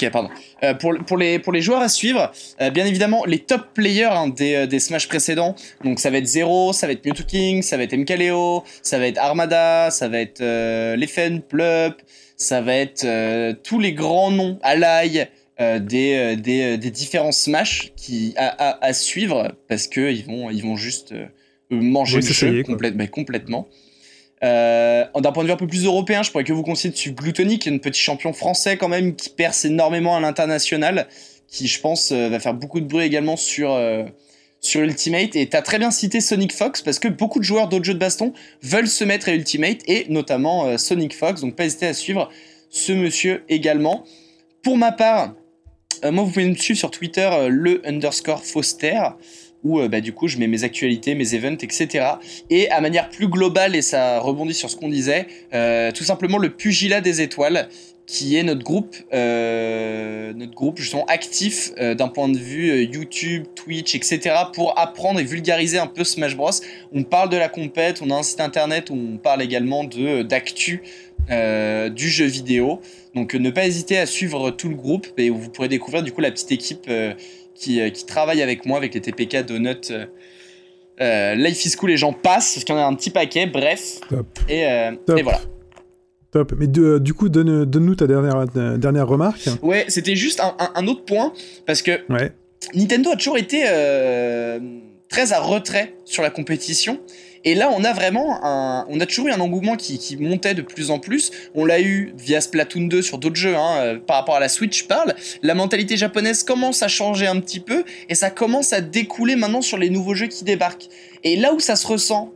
Ok, 0.01 0.11
pardon. 0.11 0.29
Euh, 0.63 0.75
pour, 0.75 0.95
pour, 1.07 1.17
les, 1.17 1.39
pour 1.39 1.53
les 1.53 1.61
joueurs 1.61 1.81
à 1.81 1.89
suivre, 1.89 2.31
euh, 2.61 2.71
bien 2.71 2.87
évidemment, 2.87 3.25
les 3.27 3.39
top 3.41 3.75
players 3.75 4.05
hein, 4.05 4.29
des, 4.29 4.55
euh, 4.55 4.67
des 4.67 4.79
Smash 4.79 5.09
précédents, 5.09 5.55
donc 5.85 5.99
ça 5.99 6.11
va 6.11 6.19
être 6.19 6.27
Zero, 6.27 6.73
ça 6.73 6.87
va 6.87 6.93
être 6.93 7.05
Mewtwo 7.05 7.25
King, 7.27 7.63
ça 7.63 7.77
va 7.77 7.83
être 7.83 7.95
MKLeo, 7.97 8.63
ça 8.83 8.99
va 8.99 9.07
être 9.09 9.19
Armada, 9.19 9.91
ça 9.91 10.09
va 10.09 10.21
être 10.21 10.41
euh, 10.41 10.95
Leffen, 10.97 11.41
Plup, 11.43 11.95
ça 12.37 12.61
va 12.61 12.75
être 12.77 13.05
tous 13.63 13.81
les 13.81 13.93
grands 13.93 14.31
noms, 14.31 14.59
Alai, 14.63 15.27
des, 15.59 16.37
des, 16.37 16.79
des 16.79 16.91
différents 16.93 17.33
Smash 17.33 17.93
qui, 17.97 18.33
à, 18.37 18.47
à, 18.47 18.87
à 18.87 18.93
suivre, 18.93 19.53
parce 19.69 19.89
que 19.89 20.13
ils 20.13 20.25
vont, 20.25 20.49
ils 20.51 20.63
vont 20.63 20.77
juste 20.77 21.13
manger 21.71 22.19
Oui, 22.19 22.23
le 22.23 22.33
jeu 22.33 22.63
complète- 22.63 22.97
bah, 22.97 23.07
complètement. 23.09 23.67
Euh, 24.45 25.05
D'un 25.15 25.33
point 25.33 25.43
de 25.43 25.49
vue 25.49 25.53
un 25.53 25.57
peu 25.57 25.67
plus 25.67 25.85
européen, 25.85 26.23
je 26.23 26.31
pourrais 26.31 26.45
que 26.45 26.53
vous 26.53 26.63
conseiller 26.63 26.93
de 26.93 26.97
suivre 26.97 27.17
Gluttony, 27.17 27.59
qui 27.59 27.69
est 27.69 27.73
un 27.73 27.79
petit 27.79 28.01
champion 28.01 28.33
français 28.33 28.77
quand 28.77 28.89
même, 28.89 29.17
qui 29.17 29.31
perce 29.31 29.65
énormément 29.65 30.17
à 30.17 30.21
l'international, 30.21 31.09
qui 31.49 31.67
je 31.67 31.81
pense 31.81 32.13
euh, 32.13 32.29
va 32.29 32.39
faire 32.39 32.55
beaucoup 32.55 32.81
de 32.81 32.87
bruit 32.87 33.05
également 33.05 33.37
sur, 33.37 33.73
euh, 33.73 34.05
sur 34.61 34.83
Ultimate. 34.83 35.35
Et 35.35 35.49
t'as 35.49 35.63
très 35.63 35.79
bien 35.79 35.91
cité 35.91 36.21
Sonic 36.21 36.53
Fox, 36.53 36.83
parce 36.83 36.99
que 36.99 37.09
beaucoup 37.09 37.41
de 37.41 37.45
joueurs 37.45 37.69
d'autres 37.69 37.85
jeux 37.85 37.95
de 37.95 37.99
baston 37.99 38.33
veulent 38.63 38.89
se 38.89 39.05
mettre 39.05 39.29
à 39.29 39.33
Ultimate, 39.33 39.79
et 39.87 40.07
notamment 40.09 40.79
Sonic 40.79 41.17
Fox, 41.17 41.41
donc 41.41 41.57
pas 41.57 41.65
hésiter 41.65 41.87
à 41.87 41.95
suivre 41.95 42.31
ce 42.71 42.93
monsieur 42.93 43.45
également. 43.49 44.05
Pour 44.63 44.77
ma 44.77 44.93
part, 44.93 45.35
moi 46.03 46.23
vous 46.25 46.31
pouvez 46.31 46.47
me 46.47 46.55
suivre 46.55 46.79
sur 46.79 46.91
Twitter, 46.91 47.29
le 47.49 47.81
underscore 47.87 48.45
Foster, 48.45 49.01
où 49.65 49.81
euh, 49.81 49.89
bah, 49.89 50.01
du 50.01 50.13
coup 50.13 50.29
je 50.29 50.39
mets 50.39 50.47
mes 50.47 50.65
actualités, 50.65 51.15
mes 51.15 51.35
events, 51.35 51.59
etc. 51.63 52.07
Et 52.51 52.71
à 52.71 52.81
manière 52.81 53.09
plus 53.11 53.29
globale, 53.29 53.75
et 53.75 53.83
ça 53.83 54.19
rebondit 54.21 54.55
sur 54.55 54.71
ce 54.71 54.77
qu'on 54.77 54.89
disait, 54.89 55.27
euh, 55.55 55.93
tout 55.93 56.05
simplement 56.05 56.39
le 56.39 56.51
Pugilat 56.51 57.01
des 57.01 57.21
étoiles, 57.21 57.69
qui 58.07 58.37
est 58.37 58.43
notre 58.43 58.63
groupe, 58.63 58.97
euh, 59.13 60.33
notre 60.33 60.55
groupe 60.55 60.79
justement 60.79 61.05
actif 61.07 61.73
euh, 61.79 61.95
d'un 61.95 62.09
point 62.09 62.31
de 62.31 62.39
vue 62.39 62.85
YouTube, 62.85 63.45
Twitch, 63.55 63.95
etc. 63.95 64.35
pour 64.55 64.79
apprendre 64.79 65.21
et 65.21 65.25
vulgariser 65.25 65.79
un 65.79 65.87
peu 65.87 66.05
Smash 66.05 66.35
Bros. 66.35 66.51
On 66.93 67.03
parle 67.03 67.29
de 67.29 67.37
la 67.37 67.51
compète, 67.51 68.01
on 68.01 68.11
a 68.11 68.15
un 68.15 68.23
site 68.23 68.41
internet 68.41 68.89
où 68.89 68.95
on 68.95 69.19
parle 69.19 69.43
également 69.43 69.85
de 69.85 70.23
d'actu 70.23 70.83
du 71.29 72.09
jeu 72.09 72.25
vidéo. 72.25 72.81
Donc 73.15 73.35
ne 73.35 73.51
pas 73.51 73.67
hésiter 73.67 73.99
à 73.99 74.07
suivre 74.07 74.51
tout 74.53 74.71
le 74.71 74.75
groupe 74.75 75.09
et 75.19 75.29
vous 75.29 75.51
pourrez 75.51 75.69
découvrir 75.69 76.03
du 76.03 76.11
coup 76.11 76.23
la 76.23 76.31
petite 76.31 76.53
équipe 76.53 76.89
qui, 77.59 77.81
euh, 77.81 77.91
qui 77.91 78.07
travaille 78.07 78.43
avec 78.43 78.65
moi 78.67 78.79
avec 78.79 78.95
les 78.95 79.01
TPK 79.01 79.45
Donut. 79.47 79.91
euh, 79.91 80.07
euh, 81.01 81.35
Life 81.35 81.65
is 81.65 81.73
Cool 81.77 81.93
et 81.93 81.97
j'en 81.97 82.13
passe, 82.13 82.55
parce 82.55 82.65
qu'il 82.65 82.75
y 82.75 82.79
en 82.79 82.81
a 82.81 82.85
un 82.85 82.95
petit 82.95 83.11
paquet, 83.11 83.47
bref. 83.47 84.01
Top. 84.09 84.27
Et, 84.49 84.67
euh, 84.67 84.93
Top. 85.07 85.19
et 85.19 85.23
voilà. 85.23 85.41
Top. 86.33 86.53
Mais 86.59 86.67
de- 86.67 86.99
du 86.99 87.15
coup, 87.15 87.29
donne- 87.29 87.65
donne-nous 87.65 87.95
ta 87.95 88.07
dernière, 88.07 88.45
euh, 88.57 88.77
dernière 88.77 89.07
remarque. 89.07 89.49
Ouais, 89.63 89.85
c'était 89.89 90.17
juste 90.17 90.41
un, 90.41 90.55
un- 90.59 90.73
un 90.75 90.87
autre 90.89 91.05
point, 91.05 91.33
parce 91.67 91.83
que 91.83 91.93
Ouais. 92.13 92.33
Nintendo 92.75 93.11
a 93.11 93.17
toujours 93.17 93.39
été 93.39 93.63
très 95.09 95.33
à 95.33 95.41
retrait 95.41 95.95
sur 96.05 96.23
la 96.23 96.31
compétition. 96.31 97.01
Et 97.45 97.55
là, 97.55 97.71
on 97.75 97.85
a 97.85 97.93
vraiment 97.93 98.45
un, 98.45 98.87
on 98.89 99.01
a 99.01 99.07
toujours 99.07 99.29
eu 99.29 99.31
un 99.31 99.41
engouement 99.41 99.77
qui, 99.77 100.17
montait 100.21 100.55
de 100.55 100.63
plus 100.63 100.91
en 100.91 100.99
plus. 100.99 101.31
On 101.55 101.65
l'a 101.65 101.81
eu 101.81 102.13
via 102.17 102.41
Splatoon 102.41 102.87
2 102.87 103.03
sur 103.03 103.19
d'autres 103.19 103.37
jeux, 103.37 103.57
hein, 103.57 103.77
euh, 103.79 103.99
par 103.99 104.17
rapport 104.17 104.37
à 104.37 104.41
la 104.41 104.49
Switch, 104.49 104.83
je 104.83 104.85
parle. 104.85 105.15
La 105.43 105.55
mentalité 105.55 105.97
japonaise 105.97 106.43
commence 106.43 106.83
à 106.83 106.89
changer 106.89 107.27
un 107.27 107.41
petit 107.41 107.61
peu 107.61 107.85
et 108.09 108.15
ça 108.15 108.31
commence 108.31 108.73
à 108.73 108.81
découler 108.81 109.37
maintenant 109.37 109.63
sur 109.63 109.79
les 109.79 109.91
nouveaux 109.91 110.15
jeux 110.15 110.27
qui 110.27 110.45
débarquent. 110.45 110.89
Et 111.25 111.37
là 111.37 111.53
où 111.53 111.61
ça 111.61 111.77
se 111.77 111.87
ressent 111.87 112.33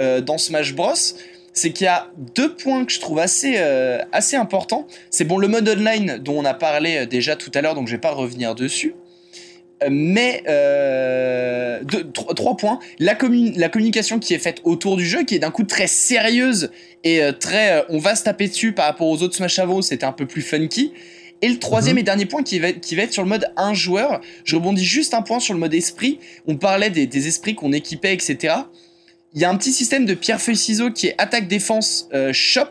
euh, 0.00 0.20
dans 0.20 0.38
Smash 0.38 0.74
Bros, 0.74 0.94
c'est 1.52 1.70
qu'il 1.70 1.86
y 1.86 1.88
a 1.88 2.10
deux 2.34 2.54
points 2.54 2.84
que 2.84 2.92
je 2.92 3.00
trouve 3.00 3.18
assez, 3.18 3.54
euh, 3.56 3.98
assez 4.12 4.36
importants. 4.36 4.86
C'est 5.10 5.24
bon, 5.24 5.38
le 5.38 5.48
mode 5.48 5.68
online 5.68 6.18
dont 6.18 6.38
on 6.38 6.44
a 6.44 6.54
parlé 6.54 7.06
déjà 7.06 7.34
tout 7.36 7.50
à 7.54 7.62
l'heure, 7.62 7.74
donc 7.74 7.88
je 7.88 7.92
vais 7.92 8.00
pas 8.00 8.12
revenir 8.12 8.54
dessus. 8.54 8.94
Euh, 9.82 9.88
Mais 9.90 10.42
euh, 10.48 11.80
deux- 11.84 12.10
tro- 12.10 12.32
trois 12.34 12.56
points. 12.56 12.78
La, 12.98 13.14
commun- 13.14 13.52
la 13.56 13.68
communication 13.68 14.18
qui 14.18 14.32
est 14.34 14.38
faite 14.38 14.60
autour 14.64 14.96
du 14.96 15.04
jeu, 15.04 15.24
qui 15.24 15.34
est 15.34 15.38
d'un 15.38 15.50
coup 15.50 15.64
très 15.64 15.86
sérieuse 15.86 16.70
et 17.04 17.22
euh, 17.22 17.32
très. 17.32 17.72
euh, 17.80 17.82
on 17.90 17.98
va 17.98 18.14
se 18.14 18.24
taper 18.24 18.48
dessus 18.48 18.72
par 18.72 18.86
rapport 18.86 19.06
aux 19.08 19.22
autres 19.22 19.36
Smash 19.36 19.60
Bros. 19.60 19.82
C'était 19.82 20.06
un 20.06 20.12
peu 20.12 20.26
plus 20.26 20.42
funky. 20.42 20.92
Et 21.42 21.48
le 21.48 21.58
troisième 21.58 21.96
Mhm. 21.96 22.00
et 22.00 22.02
dernier 22.04 22.24
point 22.26 22.42
qui 22.42 22.58
va, 22.58 22.68
être- 22.68 22.80
qui 22.80 22.96
va 22.96 23.02
être 23.02 23.12
sur 23.12 23.22
le 23.22 23.28
mode 23.28 23.46
un 23.58 23.74
joueur. 23.74 24.22
Je 24.44 24.56
rebondis 24.56 24.84
juste 24.84 25.12
un 25.12 25.20
point 25.20 25.38
sur 25.40 25.52
le 25.52 25.60
mode 25.60 25.74
esprit. 25.74 26.18
On 26.46 26.56
parlait 26.56 26.88
des, 26.88 27.06
des 27.06 27.28
esprits 27.28 27.54
qu'on 27.54 27.72
équipait, 27.74 28.14
etc. 28.14 28.54
Il 29.34 29.42
y 29.42 29.44
a 29.44 29.50
un 29.50 29.56
petit 29.56 29.72
système 29.72 30.06
de 30.06 30.14
pierre-feuille-ciseaux 30.14 30.90
qui 30.92 31.08
est 31.08 31.14
attaque-défense 31.18 32.08
euh, 32.14 32.32
shop 32.32 32.70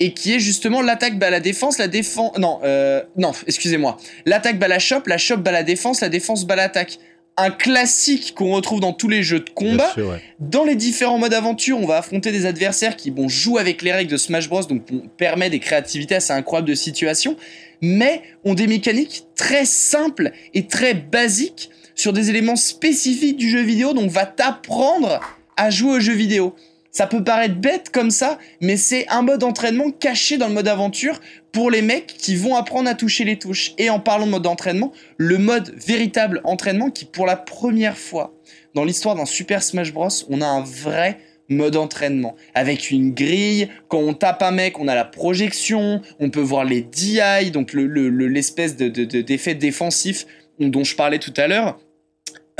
et 0.00 0.12
qui 0.12 0.34
est 0.34 0.40
justement 0.40 0.82
l'attaque 0.82 1.18
bat 1.18 1.30
la 1.30 1.40
défense, 1.40 1.78
la 1.78 1.88
défense. 1.88 2.36
Non, 2.38 2.60
euh, 2.64 3.02
non, 3.16 3.32
excusez-moi. 3.46 3.96
L'attaque 4.26 4.58
bat 4.58 4.68
la 4.68 4.78
shop, 4.78 5.02
la 5.06 5.18
shop 5.18 5.38
bat 5.38 5.52
la 5.52 5.62
défense, 5.62 6.00
la 6.00 6.08
défense 6.08 6.46
bat 6.46 6.56
l'attaque. 6.56 6.98
Un 7.36 7.50
classique 7.50 8.34
qu'on 8.36 8.52
retrouve 8.52 8.78
dans 8.78 8.92
tous 8.92 9.08
les 9.08 9.24
jeux 9.24 9.40
de 9.40 9.50
combat. 9.50 9.86
Bien 9.86 10.04
sûr, 10.04 10.08
ouais. 10.10 10.22
Dans 10.38 10.64
les 10.64 10.76
différents 10.76 11.18
modes 11.18 11.34
aventure, 11.34 11.80
on 11.80 11.86
va 11.86 11.98
affronter 11.98 12.30
des 12.30 12.46
adversaires 12.46 12.94
qui 12.94 13.10
bon, 13.10 13.28
jouent 13.28 13.58
avec 13.58 13.82
les 13.82 13.90
règles 13.90 14.10
de 14.12 14.16
Smash 14.16 14.48
Bros, 14.48 14.62
donc 14.62 14.82
on 14.92 15.08
permet 15.16 15.50
des 15.50 15.58
créativités 15.58 16.14
assez 16.14 16.32
incroyables 16.32 16.68
de 16.68 16.76
situations, 16.76 17.36
mais 17.80 18.22
ont 18.44 18.54
des 18.54 18.68
mécaniques 18.68 19.24
très 19.34 19.64
simples 19.64 20.30
et 20.54 20.68
très 20.68 20.94
basiques 20.94 21.70
sur 21.96 22.12
des 22.12 22.30
éléments 22.30 22.56
spécifiques 22.56 23.36
du 23.36 23.50
jeu 23.50 23.62
vidéo, 23.62 23.94
donc 23.94 24.10
va 24.10 24.26
t'apprendre 24.26 25.18
à 25.56 25.70
jouer 25.70 25.96
au 25.96 26.00
jeu 26.00 26.14
vidéo. 26.14 26.54
Ça 26.96 27.08
peut 27.08 27.24
paraître 27.24 27.56
bête 27.56 27.90
comme 27.90 28.12
ça, 28.12 28.38
mais 28.60 28.76
c'est 28.76 29.08
un 29.08 29.22
mode 29.22 29.42
entraînement 29.42 29.90
caché 29.90 30.38
dans 30.38 30.46
le 30.46 30.54
mode 30.54 30.68
aventure 30.68 31.20
pour 31.50 31.68
les 31.68 31.82
mecs 31.82 32.06
qui 32.06 32.36
vont 32.36 32.54
apprendre 32.54 32.88
à 32.88 32.94
toucher 32.94 33.24
les 33.24 33.36
touches. 33.36 33.72
Et 33.78 33.90
en 33.90 33.98
parlant 33.98 34.26
de 34.26 34.30
mode 34.30 34.42
d'entraînement, 34.42 34.92
le 35.16 35.38
mode 35.38 35.74
véritable 35.76 36.40
entraînement 36.44 36.90
qui 36.90 37.04
pour 37.04 37.26
la 37.26 37.34
première 37.34 37.98
fois 37.98 38.32
dans 38.76 38.84
l'histoire 38.84 39.16
d'un 39.16 39.24
Super 39.26 39.64
Smash 39.64 39.92
Bros, 39.92 40.06
on 40.30 40.40
a 40.40 40.46
un 40.46 40.60
vrai 40.62 41.18
mode 41.48 41.74
entraînement 41.74 42.36
avec 42.54 42.92
une 42.92 43.12
grille. 43.12 43.68
Quand 43.88 43.98
on 43.98 44.14
tape 44.14 44.42
un 44.44 44.52
mec, 44.52 44.78
on 44.78 44.86
a 44.86 44.94
la 44.94 45.04
projection, 45.04 46.00
on 46.20 46.30
peut 46.30 46.40
voir 46.40 46.64
les 46.64 46.80
DI, 46.82 47.50
donc 47.52 47.72
le- 47.72 47.86
le- 47.88 48.08
le- 48.08 48.28
l'espèce 48.28 48.76
de, 48.76 48.86
de- 48.88 49.20
d'effet 49.20 49.56
défensif 49.56 50.26
dont 50.60 50.84
je 50.84 50.94
parlais 50.94 51.18
tout 51.18 51.34
à 51.36 51.48
l'heure. 51.48 51.76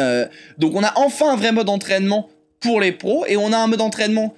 Euh, 0.01 0.27
donc 0.59 0.74
on 0.74 0.82
a 0.82 0.93
enfin 0.97 1.32
un 1.32 1.36
vrai 1.36 1.52
mode 1.52 1.69
entraînement 1.69 2.28
pour 2.64 2.80
les 2.80 2.92
pros 2.92 3.26
et 3.26 3.36
on 3.36 3.52
a 3.52 3.58
un 3.58 3.66
mode 3.66 3.82
entraînement 3.82 4.34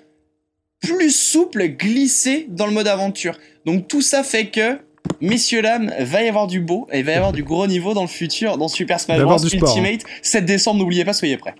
plus 0.81 1.17
souple, 1.17 1.69
glissé 1.69 2.47
dans 2.51 2.67
le 2.67 2.73
mode 2.73 2.89
aventure. 2.89 3.39
Donc 3.65 3.89
tout 3.89 4.03
ça 4.03 4.25
fait 4.25 4.49
que, 4.49 4.79
messieurs 5.21 5.63
dames, 5.63 5.93
va 6.01 6.23
y 6.23 6.29
avoir 6.29 6.49
du 6.49 6.61
beau 6.61 6.89
et 6.93 7.03
va 7.03 7.13
y 7.13 7.15
avoir 7.15 7.33
du 7.33 7.45
gros 7.45 7.67
niveau 7.69 7.95
dans 7.95 8.03
le 8.03 8.09
futur 8.09 8.59
dans 8.59 8.69
Super 8.69 8.99
Smash 9.01 9.21
Bros 9.21 9.39
sport, 9.39 9.71
hein. 9.71 9.75
Ultimate 9.77 10.01
7 10.23 10.45
décembre. 10.45 10.81
N'oubliez 10.81 11.05
pas, 11.05 11.13
soyez 11.13 11.37
prêts. 11.37 11.55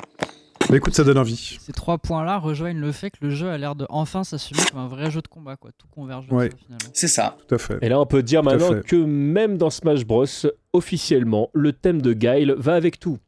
Bah, 0.69 0.77
écoute, 0.77 0.97
ça 0.97 1.05
donne 1.05 1.19
envie. 1.19 1.59
Ces 1.65 1.73
trois 1.73 1.99
points-là 1.99 2.39
rejoignent 2.39 2.81
le 2.81 2.91
fait 2.91 3.11
que 3.11 3.19
le 3.21 3.31
jeu 3.31 3.49
a 3.49 3.57
l'air 3.57 3.77
de 3.77 3.87
enfin 3.89 4.25
s'assumer 4.25 4.61
comme 4.69 4.81
un 4.81 4.89
vrai 4.89 5.13
jeu 5.13 5.23
de 5.23 5.29
combat, 5.29 5.55
quoi. 5.55 5.71
Tout 5.79 5.87
converge 5.89 6.27
Ouais. 6.33 6.51
C'est 6.93 7.07
ça. 7.07 7.37
Tout 7.47 7.55
à 7.55 7.59
fait. 7.59 7.79
Et 7.83 7.89
là, 7.89 8.01
on 8.01 8.07
peut 8.07 8.25
dire 8.25 8.43
maintenant 8.43 8.81
que 8.85 8.97
même 8.97 9.57
dans 9.57 9.71
Smash 9.71 10.05
Bros, 10.05 10.27
officiellement, 10.73 11.51
le 11.53 11.73
thème 11.73 12.03
de 12.03 12.13
Guile 12.13 12.57
va 12.59 12.75
avec 12.75 12.99
tout. 12.99 13.19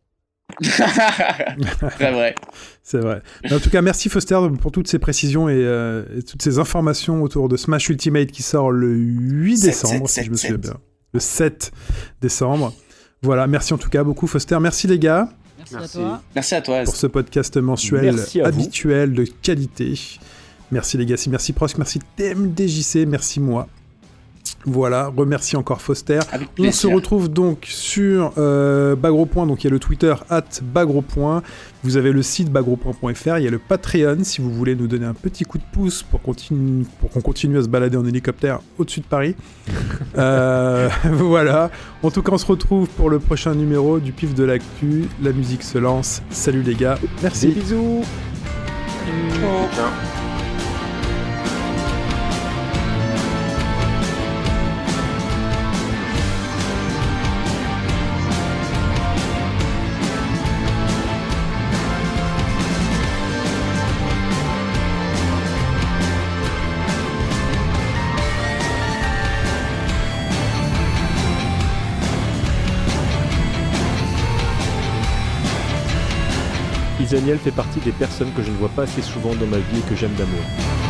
Très 0.62 2.12
vrai. 2.12 2.34
C'est 2.82 2.98
vrai. 2.98 3.22
Mais 3.44 3.52
en 3.52 3.60
tout 3.60 3.70
cas, 3.70 3.82
merci 3.82 4.08
Foster 4.08 4.38
pour 4.60 4.72
toutes 4.72 4.88
ces 4.88 4.98
précisions 4.98 5.48
et, 5.48 5.54
euh, 5.56 6.04
et 6.16 6.22
toutes 6.22 6.42
ces 6.42 6.58
informations 6.58 7.22
autour 7.22 7.48
de 7.48 7.56
Smash 7.56 7.88
Ultimate 7.90 8.30
qui 8.30 8.42
sort 8.42 8.70
le 8.70 8.94
8 8.94 9.56
Sept, 9.58 9.66
décembre, 9.70 10.08
sept, 10.08 10.22
si 10.24 10.26
je 10.26 10.30
me 10.32 10.36
souviens 10.36 10.56
bien. 10.56 10.74
Le 11.12 11.20
7 11.20 11.70
décembre. 12.20 12.72
Voilà, 13.22 13.46
merci 13.46 13.74
en 13.74 13.78
tout 13.78 13.90
cas 13.90 14.04
beaucoup 14.04 14.26
Foster. 14.26 14.58
Merci 14.60 14.86
les 14.86 14.98
gars 14.98 15.28
Merci, 15.58 15.74
Merci. 15.74 15.98
à 15.98 16.00
toi. 16.00 16.22
Merci 16.34 16.54
à 16.54 16.60
toi. 16.62 16.82
pour 16.84 16.96
ce 16.96 17.06
podcast 17.06 17.56
mensuel 17.56 18.16
habituel 18.44 19.12
de 19.12 19.24
qualité. 19.24 19.94
Merci 20.70 20.98
Legacy, 20.98 21.30
merci 21.30 21.52
Prosk, 21.52 21.78
merci 21.78 21.98
TMDJC, 22.16 23.06
merci 23.06 23.40
moi. 23.40 23.66
Voilà, 24.70 25.10
remercie 25.16 25.56
encore 25.56 25.80
Foster. 25.80 26.18
On 26.58 26.72
se 26.72 26.86
retrouve 26.86 27.28
donc 27.28 27.64
sur 27.68 28.32
euh, 28.38 28.94
Bagropoint, 28.96 29.46
donc 29.46 29.64
il 29.64 29.66
y 29.66 29.70
a 29.70 29.70
le 29.70 29.78
Twitter 29.78 30.14
at 30.30 30.44
Bagropoint, 30.62 31.42
vous 31.84 31.96
avez 31.96 32.12
le 32.12 32.22
site 32.22 32.50
bagropoint.fr, 32.50 33.38
il 33.38 33.44
y 33.44 33.46
a 33.46 33.50
le 33.50 33.58
Patreon 33.58 34.18
si 34.24 34.40
vous 34.40 34.50
voulez 34.50 34.74
nous 34.74 34.86
donner 34.86 35.06
un 35.06 35.14
petit 35.14 35.44
coup 35.44 35.58
de 35.58 35.62
pouce 35.72 36.02
pour, 36.02 36.20
continu- 36.20 36.84
pour 37.00 37.10
qu'on 37.10 37.20
continue 37.20 37.58
à 37.58 37.62
se 37.62 37.68
balader 37.68 37.96
en 37.96 38.04
hélicoptère 38.04 38.60
au-dessus 38.78 39.00
de 39.00 39.06
Paris. 39.06 39.34
Euh, 40.16 40.88
voilà, 41.12 41.70
en 42.02 42.10
tout 42.10 42.22
cas 42.22 42.32
on 42.32 42.38
se 42.38 42.46
retrouve 42.46 42.88
pour 42.88 43.10
le 43.10 43.18
prochain 43.18 43.54
numéro 43.54 43.98
du 44.00 44.12
Pif 44.12 44.34
de 44.34 44.42
l'actu, 44.42 45.04
la 45.22 45.32
musique 45.32 45.62
se 45.62 45.78
lance, 45.78 46.22
salut 46.30 46.62
les 46.62 46.74
gars, 46.74 46.96
Des 47.00 47.08
merci. 47.22 47.48
bisous. 47.48 48.02
Isaniel 77.28 77.44
fait 77.44 77.50
partie 77.50 77.80
des 77.80 77.92
personnes 77.92 78.32
que 78.32 78.42
je 78.42 78.50
ne 78.50 78.56
vois 78.56 78.70
pas 78.70 78.84
assez 78.84 79.02
souvent 79.02 79.34
dans 79.34 79.46
ma 79.46 79.58
vie 79.58 79.80
et 79.80 79.90
que 79.90 79.94
j'aime 79.94 80.14
d'amour. 80.14 80.87